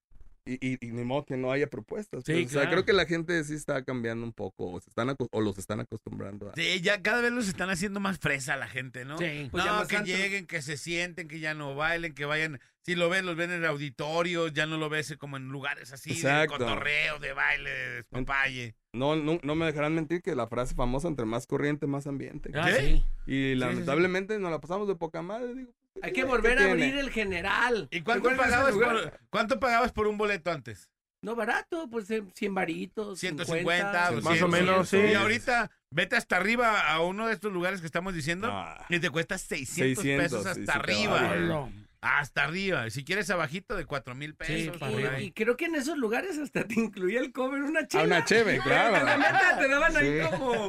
Y, 0.48 0.54
y, 0.66 0.78
y 0.80 0.92
ni 0.92 1.04
modo 1.04 1.26
que 1.26 1.36
no 1.36 1.52
haya 1.52 1.66
propuestas. 1.66 2.24
Sí, 2.24 2.32
pues, 2.32 2.46
O 2.56 2.60
sea, 2.60 2.70
creo 2.70 2.86
que 2.86 2.94
la 2.94 3.04
gente 3.04 3.44
sí 3.44 3.52
está 3.52 3.84
cambiando 3.84 4.24
un 4.24 4.32
poco, 4.32 4.72
o, 4.72 4.80
se 4.80 4.88
están 4.88 5.14
o 5.30 5.40
los 5.42 5.58
están 5.58 5.80
acostumbrando 5.80 6.48
a... 6.48 6.54
Sí, 6.54 6.80
ya 6.80 7.02
cada 7.02 7.20
vez 7.20 7.32
los 7.32 7.48
están 7.48 7.68
haciendo 7.68 8.00
más 8.00 8.18
fresa 8.18 8.56
la 8.56 8.66
gente, 8.66 9.04
¿no? 9.04 9.18
Sí. 9.18 9.48
Pues 9.50 9.62
no, 9.66 9.86
que 9.86 9.98
lleguen, 9.98 10.46
que 10.46 10.62
se 10.62 10.78
sienten, 10.78 11.28
que 11.28 11.40
ya 11.40 11.52
no 11.52 11.74
bailen, 11.74 12.14
que 12.14 12.24
vayan. 12.24 12.60
Si 12.80 12.94
lo 12.94 13.10
ven, 13.10 13.26
los 13.26 13.36
ven 13.36 13.50
en 13.50 13.66
auditorios, 13.66 14.54
ya 14.54 14.64
no 14.64 14.78
lo 14.78 14.88
ves 14.88 15.14
como 15.18 15.36
en 15.36 15.48
lugares 15.48 15.92
así 15.92 16.12
Exacto. 16.12 16.54
de 16.54 16.64
cotorreo, 16.64 17.18
de 17.18 17.32
baile, 17.34 17.68
de 17.70 17.94
despapalle. 17.96 18.74
No, 18.94 19.16
no, 19.16 19.38
no 19.42 19.54
me 19.54 19.66
dejarán 19.66 19.94
mentir 19.94 20.22
que 20.22 20.34
la 20.34 20.46
frase 20.46 20.74
famosa, 20.74 21.08
entre 21.08 21.26
más 21.26 21.46
corriente, 21.46 21.86
más 21.86 22.06
ambiente. 22.06 22.50
Ah, 22.54 22.64
¿Qué? 22.66 22.80
sí. 22.80 23.04
Y 23.26 23.54
lamentablemente 23.54 24.38
nos 24.38 24.50
la 24.50 24.60
pasamos 24.60 24.88
de 24.88 24.96
poca 24.96 25.20
madre, 25.20 25.54
digo. 25.54 25.72
Hay 26.02 26.12
que 26.12 26.20
¿qué 26.20 26.24
volver 26.24 26.52
a 26.52 26.56
tiene? 26.56 26.70
abrir 26.70 26.96
el 26.96 27.10
general. 27.10 27.88
¿Y 27.90 28.00
cuánto 28.02 28.28
¿Recuerdas 28.30 28.68
ese 28.68 28.78
pagabas, 28.78 29.02
por, 29.10 29.20
cuánto 29.30 29.60
pagabas 29.60 29.92
por 29.92 30.06
un 30.06 30.16
boleto 30.18 30.50
antes? 30.50 30.90
No 31.20 31.34
barato, 31.34 31.88
pues 31.90 32.08
eh, 32.10 32.22
100 32.34 32.54
varitos. 32.54 33.18
150, 33.18 34.08
50, 34.08 34.30
Más 34.30 34.40
o 34.42 34.48
menos, 34.48 34.88
sí. 34.88 34.98
Y 34.98 35.14
ahorita 35.14 35.70
vete 35.90 36.14
hasta 36.16 36.36
arriba 36.36 36.88
a 36.88 37.00
uno 37.02 37.26
de 37.26 37.34
estos 37.34 37.52
lugares 37.52 37.80
que 37.80 37.86
estamos 37.86 38.14
diciendo 38.14 38.48
Ah. 38.50 38.86
y 38.88 39.00
te 39.00 39.10
cuesta 39.10 39.36
600, 39.36 40.02
600, 40.04 40.24
pesos 40.24 40.46
hasta 40.46 40.54
sí 40.60 40.64
te 40.64 40.72
arriba. 40.72 41.22
vale. 41.22 41.87
Hasta 42.00 42.44
arriba. 42.44 42.88
Si 42.90 43.04
quieres 43.04 43.28
abajito 43.30 43.74
de 43.76 43.84
4 43.84 44.14
mil 44.14 44.34
pesos. 44.36 44.76
Y, 44.80 45.02
ahí. 45.04 45.24
y 45.24 45.32
creo 45.32 45.56
que 45.56 45.64
en 45.64 45.74
esos 45.74 45.98
lugares 45.98 46.38
hasta 46.38 46.64
te 46.64 46.74
incluía 46.78 47.18
el 47.20 47.32
cover 47.32 47.62
una 47.62 47.88
chela. 47.88 48.02
A 48.04 48.06
una 48.06 48.24
cheve, 48.24 48.58
claro. 48.64 49.04
La 49.04 49.16
neta, 49.16 49.58
te 49.58 49.68
daban 49.68 49.96
ahí 49.96 50.20
Sí. 50.22 50.28
como... 50.30 50.68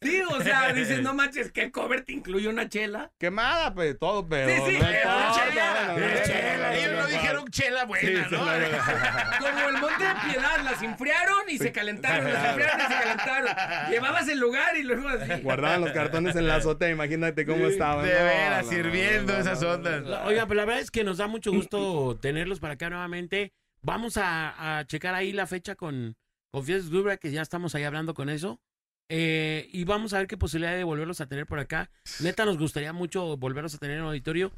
Sí, 0.00 0.22
o 0.30 0.40
sea, 0.42 0.72
dices, 0.72 1.02
no 1.02 1.12
manches, 1.14 1.52
¿qué 1.52 1.70
cover 1.70 2.04
te 2.04 2.12
incluye 2.12 2.48
una 2.48 2.68
chela? 2.68 3.10
Quemada, 3.18 3.74
pues, 3.74 3.98
todo, 3.98 4.26
pero... 4.26 4.48
Sí, 4.48 4.72
sí, 4.72 4.78
no 4.78 4.86
pero 4.86 4.96
importa, 4.96 5.32
chela, 5.34 5.74
no, 5.74 5.92
no, 5.92 5.98
no, 5.98 6.22
chela, 6.24 6.56
no, 6.68 6.72
Ellos 6.72 6.92
no, 6.92 7.06
dijeron 7.06 7.48
chela 7.50 7.84
buena, 7.84 8.28
Sí, 8.28 8.34
¿no? 8.34 8.38
Como 9.40 9.68
el 9.68 9.76
Monte 9.78 10.04
de 10.04 10.14
Piedad, 10.30 10.62
las 10.64 10.82
enfriaron 10.82 11.48
y 11.48 11.58
se 11.58 11.70
calentaron, 11.72 12.32
las 12.32 12.44
enfriaron 12.48 12.80
y 12.80 12.82
se 12.82 13.00
calentaron. 13.02 13.90
Llevabas 13.90 14.28
el 14.28 14.38
lugar 14.38 14.76
y 14.76 14.82
luego 14.84 15.08
así. 15.08 15.42
Guardaban 15.42 15.82
los 15.82 15.92
cartones 15.92 16.34
en 16.34 16.46
la 16.48 16.56
azotea, 16.56 16.88
imagínate 16.88 17.44
cómo 17.44 17.66
estaban. 17.66 18.04
De 18.06 18.12
veras, 18.14 18.64
no, 18.64 18.70
sirviendo 18.70 19.32
no, 19.34 19.38
no, 19.38 19.44
esas 19.44 19.60
no, 19.60 19.68
no, 19.68 19.74
ondas. 19.74 20.02
no. 20.02 20.22
Oiga, 20.24 20.46
pero 20.46 20.61
la 20.62 20.66
verdad 20.66 20.82
es 20.82 20.90
que 20.92 21.02
nos 21.04 21.18
da 21.18 21.26
mucho 21.26 21.50
gusto 21.52 22.16
tenerlos 22.20 22.60
para 22.60 22.74
acá 22.74 22.88
nuevamente. 22.88 23.52
Vamos 23.82 24.16
a, 24.16 24.78
a 24.78 24.86
checar 24.86 25.12
ahí 25.14 25.32
la 25.32 25.46
fecha 25.48 25.74
con, 25.74 26.14
con 26.52 26.64
Fiestas 26.64 26.90
Gubra, 26.90 27.16
que 27.16 27.32
ya 27.32 27.42
estamos 27.42 27.74
ahí 27.74 27.82
hablando 27.82 28.14
con 28.14 28.28
eso. 28.30 28.60
Eh, 29.08 29.68
y 29.72 29.82
vamos 29.84 30.14
a 30.14 30.18
ver 30.18 30.28
qué 30.28 30.36
posibilidad 30.36 30.74
de 30.76 30.84
volverlos 30.84 31.20
a 31.20 31.26
tener 31.26 31.46
por 31.46 31.58
acá. 31.58 31.90
Neta, 32.20 32.44
nos 32.44 32.58
gustaría 32.58 32.92
mucho 32.92 33.36
volverlos 33.36 33.74
a 33.74 33.78
tener 33.78 33.98
en 33.98 34.04
auditorio. 34.04 34.52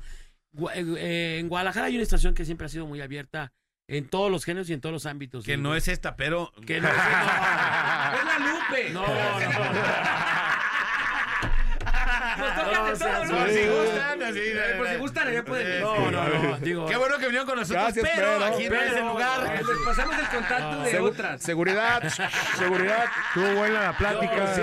Gua- 0.52 0.72
eh, 0.74 0.84
eh, 0.98 1.38
en 1.40 1.48
Guadalajara 1.48 1.86
hay 1.86 1.94
una 1.94 2.02
estación 2.02 2.34
que 2.34 2.44
siempre 2.44 2.66
ha 2.66 2.68
sido 2.68 2.86
muy 2.86 3.00
abierta 3.00 3.52
en 3.88 4.06
todos 4.08 4.30
los 4.30 4.44
géneros 4.44 4.68
y 4.68 4.74
en 4.74 4.80
todos 4.82 4.92
los 4.92 5.06
ámbitos. 5.06 5.44
Que 5.44 5.56
no 5.56 5.74
es 5.74 5.88
esta, 5.88 6.16
pero. 6.16 6.52
Que 6.66 6.80
no 6.82 6.88
es 6.88 6.94
no. 6.94 7.00
Es 8.14 8.24
la 8.24 8.38
Lupe. 8.38 8.90
No, 8.92 9.06
no. 9.06 9.40
Nos 9.40 10.33
tocan 12.54 12.92
de 12.92 12.98
todo, 12.98 13.24
¿no? 13.26 13.48
Si 13.48 13.66
gustan, 13.66 14.22
así. 14.22 14.38
Eh, 14.40 14.74
Pues 14.78 14.90
si 14.92 14.96
gustan, 14.96 15.28
allá 15.28 15.44
pueden. 15.44 15.80
No, 15.82 16.10
no, 16.10 16.28
no. 16.28 16.58
Digo, 16.58 16.86
Qué 16.86 16.96
bueno 16.96 17.16
que 17.18 17.24
vinieron 17.26 17.46
con 17.46 17.58
nosotros, 17.58 17.82
Gracias, 17.94 18.08
pero, 18.14 18.28
pero- 18.38 18.44
aquí 18.44 18.68
no 18.68 18.74
es 18.76 18.82
el 18.82 18.92
pero- 18.94 19.08
lugar. 19.08 19.46
Eh, 19.56 19.62
Les 19.66 19.78
pasamos 19.86 20.18
el 20.18 20.28
contacto 20.28 20.82
de 20.82 20.92
Segu- 20.92 21.08
otras. 21.10 21.42
Seguridad, 21.42 22.08
seguridad. 22.58 23.04
Estuvo 23.28 23.54
buena 23.58 23.80
la 23.82 23.96
plática. 23.96 24.54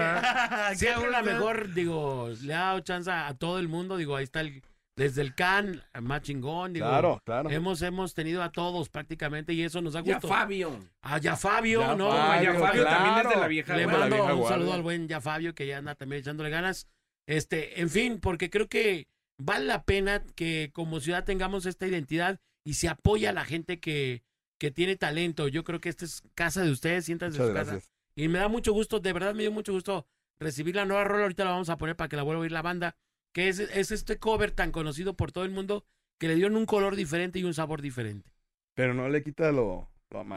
sí. 0.72 0.76
Siempre 0.85 1.11
la 1.11 1.22
mejor, 1.22 1.73
digo, 1.73 2.30
le 2.41 2.53
ha 2.53 2.59
dado 2.59 2.80
chance 2.81 3.11
a 3.11 3.34
todo 3.34 3.59
el 3.59 3.68
mundo, 3.68 3.97
digo, 3.97 4.15
ahí 4.15 4.23
está 4.23 4.41
el, 4.41 4.61
desde 4.95 5.22
el 5.22 5.34
can, 5.34 5.81
más 6.01 6.22
chingón, 6.22 6.73
digo. 6.73 6.88
Claro, 6.88 7.22
claro. 7.26 7.49
Hemos, 7.49 7.81
hemos 7.81 8.13
tenido 8.13 8.43
a 8.43 8.51
todos 8.51 8.89
prácticamente 8.89 9.53
y 9.53 9.63
eso 9.63 9.81
nos 9.81 9.93
da 9.93 10.01
Ya 10.01 10.15
gusto. 10.15 10.27
Fabio. 10.27 10.80
A 11.01 11.18
ya 11.18 11.35
Fabio, 11.35 11.81
Ya 11.81 11.95
¿no? 11.95 12.11
Fabio, 12.11 12.53
Ya 12.53 12.59
Fabio 12.59 12.84
también 12.84 13.18
es 13.26 13.30
de 13.34 13.35
la 13.41 13.47
vieja 13.47 13.76
Le 13.76 13.85
la 13.85 13.91
mando 13.91 14.15
vieja 14.18 14.34
un 14.34 14.39
guardia. 14.39 14.57
saludo 14.57 14.73
al 14.73 14.81
buen 14.81 15.07
ya 15.07 15.22
Fabio 15.22 15.55
que 15.55 15.65
ya 15.65 15.77
anda 15.77 15.95
también 15.95 16.22
echándole 16.22 16.49
ganas. 16.49 16.88
Este, 17.31 17.79
en 17.79 17.89
fin, 17.89 18.19
porque 18.19 18.49
creo 18.49 18.67
que 18.67 19.07
vale 19.37 19.65
la 19.65 19.83
pena 19.83 20.21
que 20.35 20.69
como 20.73 20.99
ciudad 20.99 21.23
tengamos 21.23 21.65
esta 21.65 21.87
identidad 21.87 22.41
y 22.65 22.73
se 22.73 22.89
apoya 22.89 23.29
a 23.29 23.33
la 23.33 23.45
gente 23.45 23.79
que, 23.79 24.21
que 24.59 24.69
tiene 24.69 24.97
talento. 24.97 25.47
Yo 25.47 25.63
creo 25.63 25.79
que 25.79 25.87
esta 25.87 26.03
es 26.03 26.23
casa 26.35 26.61
de 26.61 26.71
ustedes, 26.71 27.05
siéntanse 27.05 27.41
en 27.41 27.47
su 27.47 27.53
casa. 27.53 27.79
Y 28.15 28.27
me 28.27 28.39
da 28.39 28.49
mucho 28.49 28.73
gusto, 28.73 28.99
de 28.99 29.13
verdad 29.13 29.33
me 29.33 29.43
dio 29.43 29.51
mucho 29.53 29.71
gusto 29.71 30.05
recibir 30.41 30.75
la 30.75 30.83
nueva 30.83 31.05
rola. 31.05 31.23
Ahorita 31.23 31.45
la 31.45 31.51
vamos 31.51 31.69
a 31.69 31.77
poner 31.77 31.95
para 31.95 32.09
que 32.09 32.17
la 32.17 32.23
vuelva 32.23 32.39
a 32.39 32.43
oír 32.43 32.51
la 32.51 32.61
banda. 32.61 32.97
Que 33.33 33.47
es, 33.47 33.59
es 33.59 33.91
este 33.91 34.19
cover 34.19 34.51
tan 34.51 34.73
conocido 34.73 35.15
por 35.15 35.31
todo 35.31 35.45
el 35.45 35.51
mundo 35.51 35.85
que 36.19 36.27
le 36.27 36.35
dieron 36.35 36.57
un 36.57 36.65
color 36.65 36.97
diferente 36.97 37.39
y 37.39 37.45
un 37.45 37.53
sabor 37.53 37.81
diferente. 37.81 38.29
Pero 38.75 38.93
no 38.93 39.07
le 39.07 39.23
quita 39.23 39.53
lo. 39.53 39.89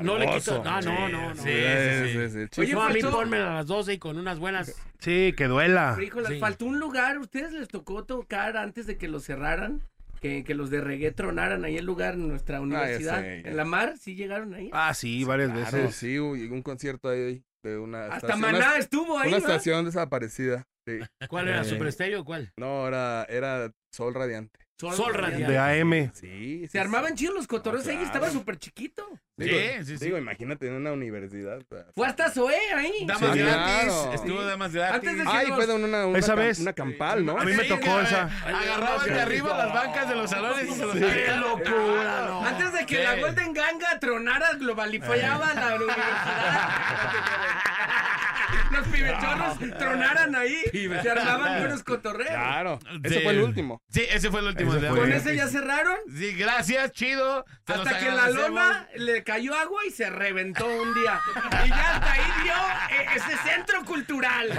No 0.02 0.18
le 0.18 0.26
quito. 0.28 0.62
No, 0.62 0.80
no, 0.80 1.08
no. 1.08 1.34
no. 1.34 1.42
Sí, 1.42 1.50
sí, 1.50 2.28
sí. 2.30 2.46
sí. 2.52 2.60
Oye, 2.60 2.72
no, 2.74 2.82
a 2.82 2.88
mí 2.90 3.00
ponme 3.02 3.38
a 3.38 3.54
las 3.54 3.66
12 3.66 3.94
y 3.94 3.98
con 3.98 4.18
unas 4.18 4.38
buenas. 4.38 4.74
Sí, 5.00 5.34
que 5.36 5.46
duela. 5.46 5.96
Híjole, 6.00 6.28
Sí. 6.28 6.38
faltó 6.38 6.66
un 6.66 6.78
lugar. 6.78 7.18
¿Ustedes 7.18 7.52
les 7.52 7.68
tocó 7.68 8.04
tocar 8.04 8.56
antes 8.56 8.86
de 8.86 8.96
que 8.96 9.08
lo 9.08 9.18
cerraran? 9.20 9.82
Que, 10.20 10.42
que 10.44 10.54
los 10.54 10.70
de 10.70 10.80
reggae 10.80 11.10
tronaran 11.10 11.64
ahí 11.64 11.76
el 11.76 11.84
lugar 11.84 12.14
en 12.14 12.28
nuestra 12.28 12.60
universidad. 12.60 13.20
sé, 13.20 13.42
ya. 13.42 13.50
¿En 13.50 13.56
la 13.56 13.64
mar? 13.66 13.94
¿Sí 14.00 14.14
llegaron 14.14 14.54
ahí? 14.54 14.70
Ah, 14.72 14.94
sí, 14.94 15.22
varias 15.24 15.50
Claro, 15.50 15.76
veces. 15.76 15.96
sí, 15.96 16.18
hubo 16.18 16.30
un 16.32 16.62
concierto 16.62 17.10
ahí 17.10 17.42
de 17.62 17.76
una 17.76 18.04
Hasta 18.04 18.16
estación- 18.28 18.40
Maná 18.40 18.56
una- 18.58 18.76
estuvo 18.78 19.18
ahí, 19.18 19.28
Una 19.28 19.38
¿no? 19.38 19.46
estación 19.46 19.84
desaparecida. 19.84 20.64
sí. 20.86 20.98
¿Cuál 21.28 21.48
era? 21.48 21.60
Eh, 21.60 21.64
¿Super 21.64 21.88
Estéreo 21.88 22.20
o 22.20 22.24
cuál? 22.24 22.52
No, 22.56 22.86
era, 22.88 23.24
era 23.28 23.70
Sol 23.92 24.14
Radiante. 24.14 24.58
Sol 24.76 25.14
Radiante. 25.14 25.52
De 25.52 25.58
AM. 25.58 26.10
Sí, 26.14 26.60
sí, 26.62 26.66
Se 26.66 26.80
armaban 26.80 27.14
chidos 27.14 27.34
los 27.34 27.46
cotorreos 27.46 27.86
Ah, 27.86 27.90
ahí, 27.92 28.02
estaba 28.02 28.28
súper 28.30 28.56
chiquito. 28.58 29.06
Digo, 29.36 29.56
Sí, 29.56 29.84
sí, 29.84 29.98
sí. 29.98 30.04
digo, 30.06 30.18
imagínate 30.18 30.66
en 30.66 30.74
una 30.74 30.90
universidad. 30.92 31.60
Fue 31.94 32.06
hasta 32.08 32.28
Zoé 32.30 32.56
ahí. 32.74 33.06
Damas 33.06 33.32
Sí, 33.32 33.38
gratis. 33.38 33.84
claro. 33.84 34.12
Estuvo 34.12 34.40
Sí. 34.40 34.46
damas 34.46 34.72
gratis. 34.72 34.94
Antes 34.96 35.16
de 35.18 35.22
que 35.24 35.28
Ay, 35.30 35.46
fue 35.48 35.66
de 35.66 35.72
una, 35.74 36.06
una, 36.06 36.18
Esa 36.18 36.34
vez. 36.34 36.58
una 36.58 36.72
campal, 36.72 37.24
¿no? 37.24 37.38
A 37.38 37.44
mí 37.44 37.52
me 37.52 37.64
tocó 37.64 38.00
esa. 38.00 38.22
Agarraban 38.44 39.06
de 39.08 39.20
arriba 39.20 39.56
las 39.56 39.72
bancas 39.72 40.08
de 40.08 40.14
los 40.16 40.30
salones 40.30 40.68
y 40.68 40.72
se 40.72 40.84
los 40.86 40.94
¡Qué 40.96 41.36
locura! 41.36 42.24
no. 42.26 42.44
Antes 42.46 42.72
de 42.72 42.86
que 42.86 42.96
Sí. 42.96 43.02
la 43.02 43.16
Golden 43.16 43.52
Ganga 43.52 43.98
tronara, 44.00 44.52
globalifiaba 44.54 45.54
la 45.54 45.74
universidad. 45.76 46.70
Los 48.72 48.88
pibechorros 48.88 49.58
tronaran 49.78 50.34
ahí. 50.34 50.56
Se 50.72 51.10
armaban 51.10 51.60
buenos 51.60 51.82
cotorreos. 51.82 52.30
Claro. 52.30 52.78
Ese 53.02 53.14
Sí. 53.16 53.20
fue 53.22 53.32
el 53.32 53.40
último. 53.42 53.82
Sí, 53.88 54.02
ese 54.10 54.30
fue 54.30 54.40
el 54.40 54.46
último. 54.48 54.74
Ese 54.74 54.88
fue. 54.88 54.98
Con 54.98 55.12
ese 55.12 55.36
ya 55.36 55.46
cerraron. 55.48 55.96
Sí, 56.16 56.32
gracias, 56.34 56.92
chido. 56.92 57.44
Se 57.66 57.72
Hasta 57.74 57.98
que 57.98 58.10
la 58.10 58.28
lona 58.30 58.88
le 58.96 59.22
cayó 59.22 59.54
agua 59.54 59.84
y 59.86 59.90
se 59.90 60.10
reventó 60.10 60.66
un 60.66 60.94
día. 60.94 61.20
Y 61.64 61.68
ya 61.68 61.94
hasta 61.96 62.12
ahí 62.12 62.20
dio 62.42 62.52
eh, 62.98 63.06
ese 63.16 63.36
centro 63.48 63.84
cultural. 63.84 64.48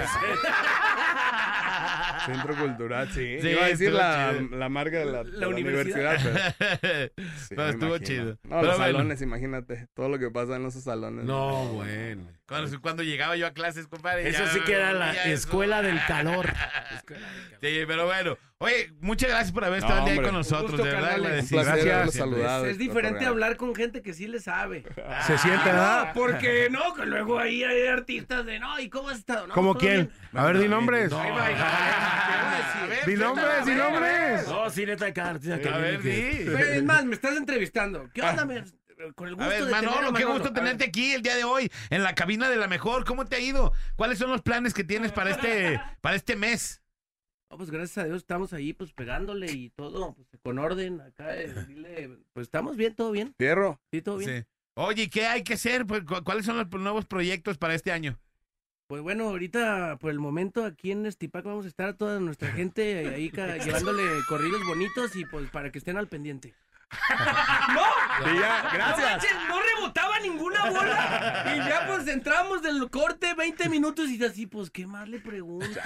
Centro 2.26 2.56
Cultural, 2.56 3.08
sí. 3.12 3.38
Sí, 3.40 3.48
Iba 3.50 3.64
a 3.64 3.68
decir 3.68 3.92
la, 3.92 4.32
la 4.50 4.68
marca 4.68 4.98
de 4.98 5.04
la, 5.04 5.22
de 5.24 5.30
la 5.32 5.48
universidad. 5.48 6.16
universidad. 6.20 6.54
pero- 6.80 7.10
sí, 7.38 7.46
Pero 7.50 7.62
me 7.62 7.70
estuvo 7.70 7.96
imagino. 7.96 8.06
chido. 8.06 8.30
No, 8.32 8.38
Pero 8.42 8.62
los 8.62 8.76
bueno. 8.78 8.92
salones, 8.92 9.22
imagínate. 9.22 9.88
Todo 9.94 10.08
lo 10.08 10.18
que 10.18 10.30
pasa 10.30 10.56
en 10.56 10.66
esos 10.66 10.82
salones. 10.82 11.24
No, 11.24 11.66
bueno. 11.68 12.26
Cuando, 12.48 12.80
cuando 12.80 13.02
llegaba 13.02 13.34
yo 13.36 13.46
a 13.46 13.50
clases, 13.52 13.88
compadre. 13.88 14.28
Eso 14.28 14.44
ya 14.44 14.50
sí 14.50 14.60
que 14.60 14.74
era 14.74 14.92
la 14.92 15.12
ya 15.12 15.24
eso. 15.24 15.32
escuela 15.34 15.82
del 15.82 15.98
calor. 16.06 16.52
Sí, 17.60 17.82
pero 17.86 18.04
bueno. 18.06 18.36
Oye, 18.58 18.92
muchas 19.00 19.28
gracias 19.30 19.52
por 19.52 19.64
haber 19.64 19.78
estado 19.78 20.00
No, 20.00 20.06
el 20.06 20.12
día 20.12 20.20
ahí 20.20 20.26
con 20.26 20.34
nosotros, 20.34 20.70
gusto, 20.72 20.84
de 20.84 20.90
verdad. 20.92 21.16
Gracias. 21.20 21.48
Siempre. 21.82 22.10
saludado. 22.12 22.66
Es 22.66 22.78
diferente 22.78 23.08
cotorrear. 23.18 23.30
hablar 23.32 23.56
con 23.56 23.74
gente 23.74 24.02
que 24.02 24.12
sí 24.12 24.26
le 24.28 24.40
sabe. 24.40 24.84
Se 25.26 25.38
siente, 25.38 25.58
No, 25.66 25.72
¿verdad? 25.72 26.12
porque 26.14 26.68
no, 26.70 26.94
que 26.94 27.06
luego 27.06 27.38
ahí 27.38 27.64
hay 27.64 27.86
artistas 27.88 28.44
de 28.46 28.58
no, 28.58 28.78
¿y 28.78 28.88
cómo 28.88 29.08
has 29.10 29.18
estado? 29.18 29.46
No, 29.46 29.54
¿Cómo 29.54 29.74
quién? 29.74 30.06
bien. 30.06 30.12
A 30.34 30.46
ver, 30.46 30.58
di 30.58 30.68
nombres. 30.68 31.10
Di 33.06 33.14
nombres, 33.16 33.66
di 33.66 33.74
nombres. 33.74 34.48
No, 34.48 34.70
sí, 34.70 34.86
neta, 34.86 35.12
cada 35.12 35.30
artista 35.30 35.58
que 35.60 35.68
A 35.68 35.78
ver, 35.78 36.02
di. 36.02 36.10
Es 36.12 36.82
más, 36.84 37.04
me 37.04 37.14
estás 37.14 37.36
entrevistando. 37.36 38.08
¿Qué 38.12 38.22
onda, 38.22 38.44
me- 38.44 38.64
Con 39.14 39.28
el 39.28 39.34
A 39.34 39.36
gusto 39.36 39.50
ver, 39.50 39.64
de 39.66 39.70
Manolo, 39.70 39.92
tenerlo, 39.96 40.12
qué 40.16 40.24
Manolo. 40.24 40.32
gusto 40.34 40.48
A 40.48 40.54
tenerte 40.54 40.84
aquí 40.84 41.12
el 41.12 41.22
día 41.22 41.36
de 41.36 41.44
hoy 41.44 41.70
en 41.90 42.02
la 42.02 42.14
cabina 42.14 42.48
de 42.48 42.56
la 42.56 42.66
mejor. 42.66 43.04
¿Cómo 43.04 43.26
te 43.26 43.36
ha 43.36 43.40
ido? 43.40 43.72
¿Cuáles 43.96 44.18
son 44.18 44.30
los 44.30 44.42
planes 44.42 44.72
que 44.74 44.84
tienes 44.84 45.12
para 45.12 45.30
este, 45.30 45.80
para 46.00 46.16
este 46.16 46.34
mes? 46.36 46.82
No, 47.50 47.58
pues 47.58 47.70
gracias 47.70 47.98
a 47.98 48.04
Dios 48.04 48.16
estamos 48.18 48.52
ahí, 48.52 48.72
pues 48.72 48.92
pegándole 48.92 49.52
y 49.52 49.70
todo, 49.70 50.14
pues 50.14 50.28
con 50.42 50.58
orden. 50.58 51.00
Acá, 51.00 51.36
eh, 51.36 51.52
dile, 51.68 52.18
pues 52.32 52.46
estamos 52.46 52.76
bien, 52.76 52.94
todo 52.94 53.12
bien. 53.12 53.34
Fierro. 53.38 53.80
Sí, 53.92 54.02
todo 54.02 54.16
bien. 54.18 54.42
Sí. 54.42 54.48
Oye, 54.74 55.08
¿qué 55.08 55.26
hay 55.26 55.42
que 55.44 55.54
hacer? 55.54 55.86
Pues, 55.86 56.02
cu- 56.04 56.24
¿Cuáles 56.24 56.44
son 56.46 56.56
los 56.56 56.68
nuevos 56.70 57.04
proyectos 57.06 57.56
para 57.58 57.74
este 57.74 57.92
año? 57.92 58.18
Pues 58.88 59.02
bueno, 59.02 59.28
ahorita, 59.28 59.96
por 60.00 60.10
el 60.10 60.18
momento, 60.20 60.64
aquí 60.64 60.92
en 60.92 61.06
Estipac 61.06 61.44
vamos 61.44 61.64
a 61.64 61.68
estar 61.68 61.94
toda 61.94 62.18
nuestra 62.20 62.52
gente 62.52 63.08
ahí 63.08 63.30
llevándole 63.64 64.02
corridos 64.28 64.64
bonitos 64.66 65.14
y 65.16 65.24
pues 65.26 65.50
para 65.50 65.70
que 65.70 65.78
estén 65.78 65.96
al 65.98 66.08
pendiente. 66.08 66.54
¡No! 67.74 68.34
Ya, 68.40 68.70
gracias. 68.72 68.98
No, 68.98 69.06
manches, 69.06 69.36
no 69.48 69.60
rebotaba 69.60 70.18
ninguna 70.20 70.70
bola. 70.70 71.52
Y 71.54 71.68
ya 71.68 71.86
pues 71.86 72.06
entramos 72.08 72.62
del 72.62 72.88
corte 72.90 73.34
20 73.34 73.68
minutos 73.68 74.08
y 74.08 74.22
así, 74.24 74.46
pues, 74.46 74.70
¿qué 74.70 74.86
más 74.86 75.08
le 75.08 75.20
pregunto? 75.20 75.80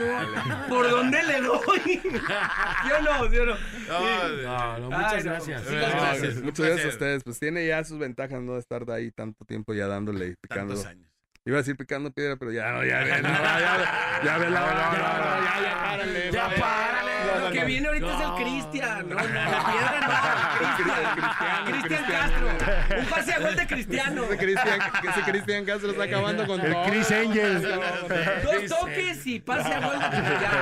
¿Por 0.68 0.90
dónde 0.90 1.22
le 1.22 1.40
doy? 1.40 1.80
¿Sí 1.84 2.92
o 2.92 3.02
no? 3.02 3.30
¿Sí 3.30 3.38
o 3.38 3.46
no? 3.46 3.56
No, 3.88 4.78
no, 4.78 4.90
muchas 4.90 5.14
Ay, 5.14 5.22
gracias. 5.22 5.64
No, 5.64 5.70
gracias. 5.70 6.42
muchas 6.42 6.66
gracias 6.66 6.86
a 6.86 6.88
ustedes. 6.88 7.24
Pues 7.24 7.38
tiene 7.38 7.66
ya 7.66 7.82
sus 7.84 7.98
ventajas, 7.98 8.40
¿no? 8.42 8.58
Estar 8.58 8.84
de 8.84 8.94
ahí 8.94 9.10
tanto 9.10 9.44
tiempo 9.44 9.74
ya 9.74 9.86
dándole 9.86 10.28
y. 10.28 10.34
Tantos 10.48 10.84
años. 10.86 11.09
Iba 11.46 11.56
a 11.56 11.60
decir 11.60 11.74
picando 11.74 12.10
piedra, 12.10 12.36
pero 12.36 12.52
ya 12.52 12.70
no, 12.70 12.84
ya, 12.84 13.02
ya, 13.06 13.22
no, 13.22 13.28
ya, 13.28 13.58
ya, 13.58 14.22
ya, 14.22 14.38
ve 14.38 14.50
la 14.50 14.62
hora, 14.62 14.90
ya, 14.92 14.98
no, 15.00 15.44
ya, 15.44 15.62
ya, 15.62 15.80
párale. 15.80 16.32
Ya 16.32 16.48
párale. 16.50 17.10
Lo 17.40 17.50
que 17.50 17.64
viene 17.64 17.88
ahorita 17.88 18.14
es 18.14 18.20
el. 18.20 18.30
Cristian. 18.40 19.08
No, 19.08 19.14
no, 19.14 19.22
la 19.22 19.64
piedra 19.64 20.00
no. 20.00 20.60
Cristiano, 21.14 21.64
Cristian. 21.64 22.04
Castro. 22.04 22.98
Un 22.98 23.06
pase 23.10 23.32
a 23.32 23.38
gol 23.38 23.56
de 23.56 23.66
Cristiano. 23.66 24.24
Ese 24.24 24.36
Cristian, 24.36 24.80
ese 25.08 25.22
Cristian 25.30 25.64
Castro 25.64 25.90
está 25.90 26.04
acabando 26.04 26.46
con 26.46 26.60
El 26.60 26.72
todo. 26.72 26.84
Chris 26.84 27.10
Angel. 27.10 27.62
Dos 27.62 28.78
toques 28.78 29.26
y 29.26 29.40
pase 29.40 29.72
a 29.72 29.80
gol 29.80 29.98
de 29.98 30.08
Cristiano. 30.08 30.58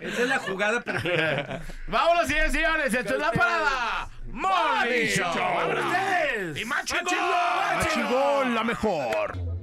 Esa 0.00 0.22
es 0.22 0.28
la 0.28 0.38
jugada 0.38 0.80
perfecta. 0.80 1.60
Vámonos, 1.88 2.28
señores 2.28 2.50
y 2.50 2.56
señores. 2.56 2.94
Esto 2.94 3.14
es 3.14 3.20
la 3.20 3.32
parada. 3.32 4.08
Morning 4.26 5.06
Show. 5.06 6.54
¡Y 6.54 6.64
más 6.64 6.84
chingón! 6.84 7.14
Machigol, 7.76 8.54
la 8.54 8.64
mejor. 8.64 9.53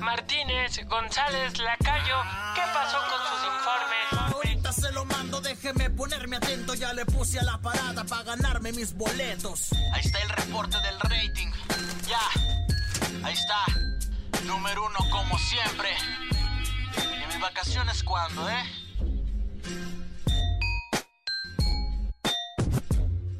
Martínez, 0.00 0.80
González, 0.86 1.58
Lacayo, 1.58 2.16
¿qué 2.54 2.62
pasó 2.72 2.98
con 3.08 3.20
sus 3.28 3.46
informes? 3.46 4.34
Ahorita 4.34 4.72
se 4.72 4.92
lo 4.92 5.04
mando, 5.04 5.40
déjeme 5.40 5.90
ponerme 5.90 6.36
atento. 6.36 6.74
Ya 6.74 6.92
le 6.92 7.04
puse 7.06 7.38
a 7.38 7.42
la 7.44 7.58
parada 7.58 8.04
para 8.04 8.22
ganarme 8.22 8.72
mis 8.72 8.94
boletos. 8.94 9.72
Ahí 9.92 10.02
está 10.04 10.20
el 10.22 10.28
reporte 10.30 10.76
del 10.80 11.00
rating. 11.00 11.50
Ya, 12.06 12.20
ahí 13.24 13.34
está. 13.34 13.64
Número 14.44 14.86
uno 14.86 14.98
como 15.10 15.38
siempre. 15.38 15.90
¿Y 16.96 17.26
mis 17.26 17.40
vacaciones 17.40 18.02
cuándo, 18.02 18.48
eh? 18.48 18.64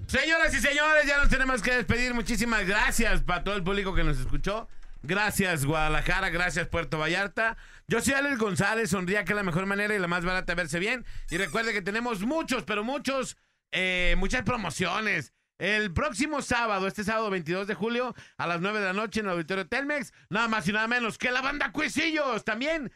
Señoras 0.07 0.55
y 0.55 0.61
señores, 0.61 1.07
ya 1.07 1.19
nos 1.19 1.29
tenemos 1.29 1.61
que 1.61 1.75
despedir. 1.75 2.15
Muchísimas 2.15 2.65
gracias 2.65 3.23
para 3.23 3.43
todo 3.43 3.57
el 3.57 3.65
público 3.65 3.95
que 3.95 4.05
nos 4.05 4.19
escuchó. 4.19 4.69
Gracias 5.07 5.67
Guadalajara, 5.67 6.31
gracias 6.31 6.67
Puerto 6.69 6.97
Vallarta. 6.99 7.59
Yo 7.87 8.01
soy 8.01 8.15
Alex 8.15 8.39
González, 8.39 8.89
sonría 8.89 9.25
que 9.25 9.33
es 9.33 9.37
la 9.37 9.43
mejor 9.43 9.67
manera 9.67 9.95
y 9.95 9.99
la 9.99 10.09
más 10.09 10.25
barata 10.25 10.53
de 10.53 10.57
verse 10.57 10.79
bien. 10.79 11.05
Y 11.29 11.37
recuerde 11.37 11.75
que 11.75 11.83
tenemos 11.83 12.23
muchos, 12.23 12.63
pero 12.63 12.85
muchos, 12.85 13.37
eh, 13.71 14.15
muchas 14.17 14.45
promociones. 14.45 15.35
El 15.59 15.93
próximo 15.93 16.41
sábado, 16.41 16.87
este 16.87 17.05
sábado 17.05 17.29
22 17.29 17.67
de 17.67 17.75
julio, 17.75 18.15
a 18.39 18.47
las 18.47 18.63
9 18.63 18.81
de 18.81 18.87
la 18.87 18.93
noche 18.95 19.21
en 19.21 19.27
el 19.27 19.33
Auditorio 19.33 19.69
Telmex, 19.69 20.15
nada 20.31 20.49
más 20.49 20.67
y 20.69 20.73
nada 20.73 20.89
menos 20.89 21.19
que 21.19 21.31
la 21.31 21.43
banda 21.43 21.71
Cuisillos. 21.71 22.43
También 22.43 22.91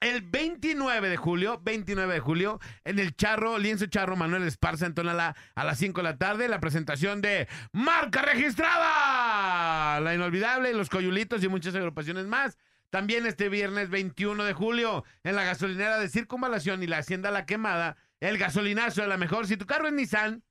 el 0.00 0.22
29 0.22 1.08
de 1.08 1.16
julio, 1.16 1.60
29 1.62 2.14
de 2.14 2.20
julio, 2.20 2.58
en 2.84 2.98
el 2.98 3.14
Charro, 3.14 3.58
Lienzo 3.58 3.86
Charro 3.86 4.16
Manuel 4.16 4.44
Esparza 4.44 4.86
en 4.86 4.94
Tonalá 4.94 5.36
a 5.54 5.64
las 5.64 5.78
5 5.78 6.00
de 6.00 6.04
la 6.04 6.16
tarde, 6.16 6.48
la 6.48 6.60
presentación 6.60 7.20
de 7.20 7.48
Marca 7.72 8.22
Registrada, 8.22 10.00
la 10.00 10.14
inolvidable, 10.14 10.72
los 10.72 10.88
Coyulitos 10.88 11.44
y 11.44 11.48
muchas 11.48 11.74
agrupaciones 11.74 12.26
más. 12.26 12.58
También 12.88 13.24
este 13.26 13.48
viernes 13.48 13.88
21 13.90 14.42
de 14.42 14.52
julio, 14.52 15.04
en 15.22 15.36
la 15.36 15.44
gasolinera 15.44 15.98
de 15.98 16.08
Circunvalación 16.08 16.82
y 16.82 16.88
la 16.88 16.98
Hacienda 16.98 17.30
La 17.30 17.46
Quemada, 17.46 17.96
el 18.18 18.36
gasolinazo 18.36 19.02
de 19.02 19.08
la 19.08 19.16
mejor. 19.16 19.46
Si 19.46 19.56
tu 19.56 19.66
carro 19.66 19.86
es 19.86 19.92
Nissan, 19.92 20.42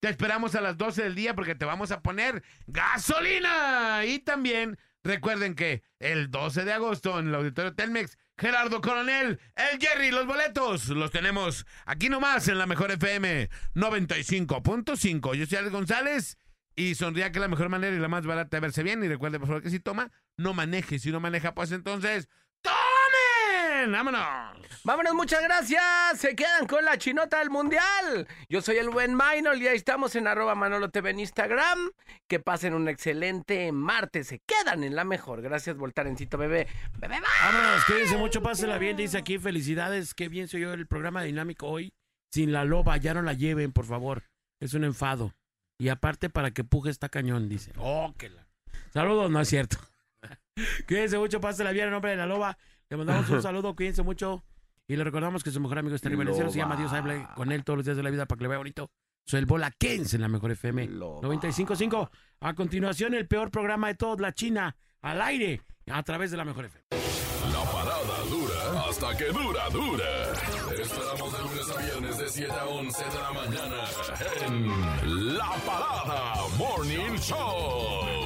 te 0.00 0.10
esperamos 0.10 0.54
a 0.54 0.60
las 0.60 0.76
12 0.76 1.04
del 1.04 1.14
día 1.14 1.34
porque 1.34 1.54
te 1.54 1.64
vamos 1.64 1.92
a 1.92 2.02
poner 2.02 2.42
gasolina. 2.66 4.04
Y 4.04 4.18
también 4.18 4.78
recuerden 5.02 5.54
que 5.54 5.82
el 5.98 6.30
12 6.30 6.64
de 6.64 6.72
agosto 6.72 7.18
en 7.18 7.28
el 7.28 7.34
Auditorio 7.34 7.74
Telmex, 7.74 8.18
Gerardo 8.38 8.82
Coronel, 8.82 9.40
el 9.56 9.80
Jerry, 9.80 10.10
los 10.10 10.26
boletos 10.26 10.88
los 10.88 11.10
tenemos 11.10 11.64
aquí 11.86 12.10
nomás 12.10 12.48
en 12.48 12.58
la 12.58 12.66
mejor 12.66 12.90
FM 12.90 13.48
95.5. 13.74 15.34
Yo 15.34 15.46
soy 15.46 15.56
Alex 15.56 15.72
González 15.72 16.38
y 16.74 16.96
sonría 16.96 17.32
que 17.32 17.40
la 17.40 17.48
mejor 17.48 17.70
manera 17.70 17.96
y 17.96 17.98
la 17.98 18.08
más 18.08 18.26
barata 18.26 18.58
de 18.58 18.60
verse 18.60 18.82
bien. 18.82 19.02
Y 19.02 19.08
recuerde 19.08 19.38
por 19.38 19.48
favor 19.48 19.62
que 19.62 19.70
si 19.70 19.80
toma, 19.80 20.12
no 20.36 20.52
maneje. 20.52 20.98
Si 20.98 21.10
no 21.10 21.18
maneja, 21.18 21.54
pues 21.54 21.72
entonces, 21.72 22.28
¡Vámonos! 23.92 24.56
Vámonos, 24.84 25.14
muchas 25.14 25.42
gracias. 25.42 25.82
Se 26.18 26.34
quedan 26.34 26.66
con 26.66 26.84
la 26.84 26.98
chinota 26.98 27.38
del 27.38 27.50
mundial. 27.50 28.26
Yo 28.48 28.60
soy 28.60 28.76
el 28.76 28.90
buen 28.90 29.16
Minor 29.16 29.56
y 29.56 29.68
ahí 29.68 29.76
estamos 29.76 30.14
en 30.16 30.26
arroba 30.26 30.54
Manolo 30.54 30.90
TV 30.90 31.10
en 31.10 31.20
Instagram. 31.20 31.90
Que 32.28 32.40
pasen 32.40 32.74
un 32.74 32.88
excelente 32.88 33.72
martes. 33.72 34.28
Se 34.28 34.40
quedan 34.40 34.84
en 34.84 34.94
la 34.94 35.04
mejor. 35.04 35.42
Gracias, 35.42 35.76
Voltarencito 35.76 36.38
bebé. 36.38 36.66
Bebé, 36.98 37.16
bye. 37.16 37.52
Vámonos, 37.52 37.84
cuídense 37.84 38.16
mucho, 38.16 38.42
pásela 38.42 38.78
bien. 38.78 38.96
Dice 38.96 39.18
aquí, 39.18 39.38
felicidades. 39.38 40.14
Qué 40.14 40.28
bien 40.28 40.48
se 40.48 40.56
oyó 40.58 40.72
el 40.72 40.86
programa 40.86 41.22
dinámico 41.22 41.66
hoy. 41.66 41.92
Sin 42.32 42.52
la 42.52 42.64
loba, 42.64 42.96
ya 42.96 43.14
no 43.14 43.22
la 43.22 43.32
lleven, 43.32 43.72
por 43.72 43.86
favor. 43.86 44.24
Es 44.60 44.74
un 44.74 44.84
enfado. 44.84 45.34
Y 45.78 45.88
aparte, 45.88 46.30
para 46.30 46.50
que 46.50 46.64
puje 46.64 46.90
esta 46.90 47.08
cañón, 47.08 47.48
dice. 47.48 47.72
Oh, 47.78 48.14
que 48.16 48.30
la. 48.30 48.46
Saludos, 48.92 49.30
no 49.30 49.40
es 49.40 49.48
cierto. 49.48 49.78
cuídense 50.88 51.18
mucho, 51.18 51.40
pásela 51.40 51.72
bien 51.72 51.86
en 51.86 51.92
nombre 51.92 52.12
de 52.12 52.16
la 52.16 52.26
loba. 52.26 52.56
Le 52.88 52.96
mandamos 52.96 53.28
un 53.30 53.42
saludo, 53.42 53.74
cuídense 53.74 54.02
mucho. 54.02 54.44
Y 54.88 54.96
le 54.96 55.02
recordamos 55.02 55.42
que 55.42 55.50
su 55.50 55.60
mejor 55.60 55.78
amigo 55.78 55.96
está 55.96 56.08
en 56.08 56.50
se 56.52 56.58
llama 56.58 56.76
Dios, 56.76 56.92
hable 56.92 57.26
con 57.34 57.50
él 57.50 57.64
todos 57.64 57.78
los 57.78 57.86
días 57.86 57.96
de 57.96 58.02
la 58.02 58.10
vida 58.10 58.26
para 58.26 58.38
que 58.38 58.44
le 58.44 58.48
vaya 58.48 58.58
bonito. 58.58 58.90
Soy 59.24 59.40
el 59.40 59.46
Bola 59.46 59.72
Kens 59.72 60.14
en 60.14 60.20
la 60.20 60.28
mejor 60.28 60.52
FM 60.52 60.88
95.5. 60.88 62.08
A 62.40 62.54
continuación, 62.54 63.14
el 63.14 63.26
peor 63.26 63.50
programa 63.50 63.88
de 63.88 63.96
todos, 63.96 64.20
la 64.20 64.32
China, 64.32 64.76
al 65.02 65.20
aire, 65.20 65.62
a 65.90 66.02
través 66.04 66.30
de 66.30 66.36
la 66.36 66.44
mejor 66.44 66.66
FM. 66.66 66.84
La 67.52 67.64
parada 67.72 68.24
dura 68.30 68.88
hasta 68.88 69.16
que 69.16 69.24
dura, 69.26 69.68
dura. 69.70 70.04
Te 70.68 70.82
esperamos 70.82 71.32
de 71.32 71.38
lunes 71.42 71.70
a 71.76 71.82
viernes 71.82 72.18
de 72.18 72.28
7 72.28 72.52
a 72.52 72.66
11 72.66 73.04
de 73.04 73.14
la 73.14 73.32
mañana 73.32 73.84
en 74.46 75.36
La 75.36 75.50
Parada 75.66 76.34
Morning 76.56 77.16
Show. 77.18 78.25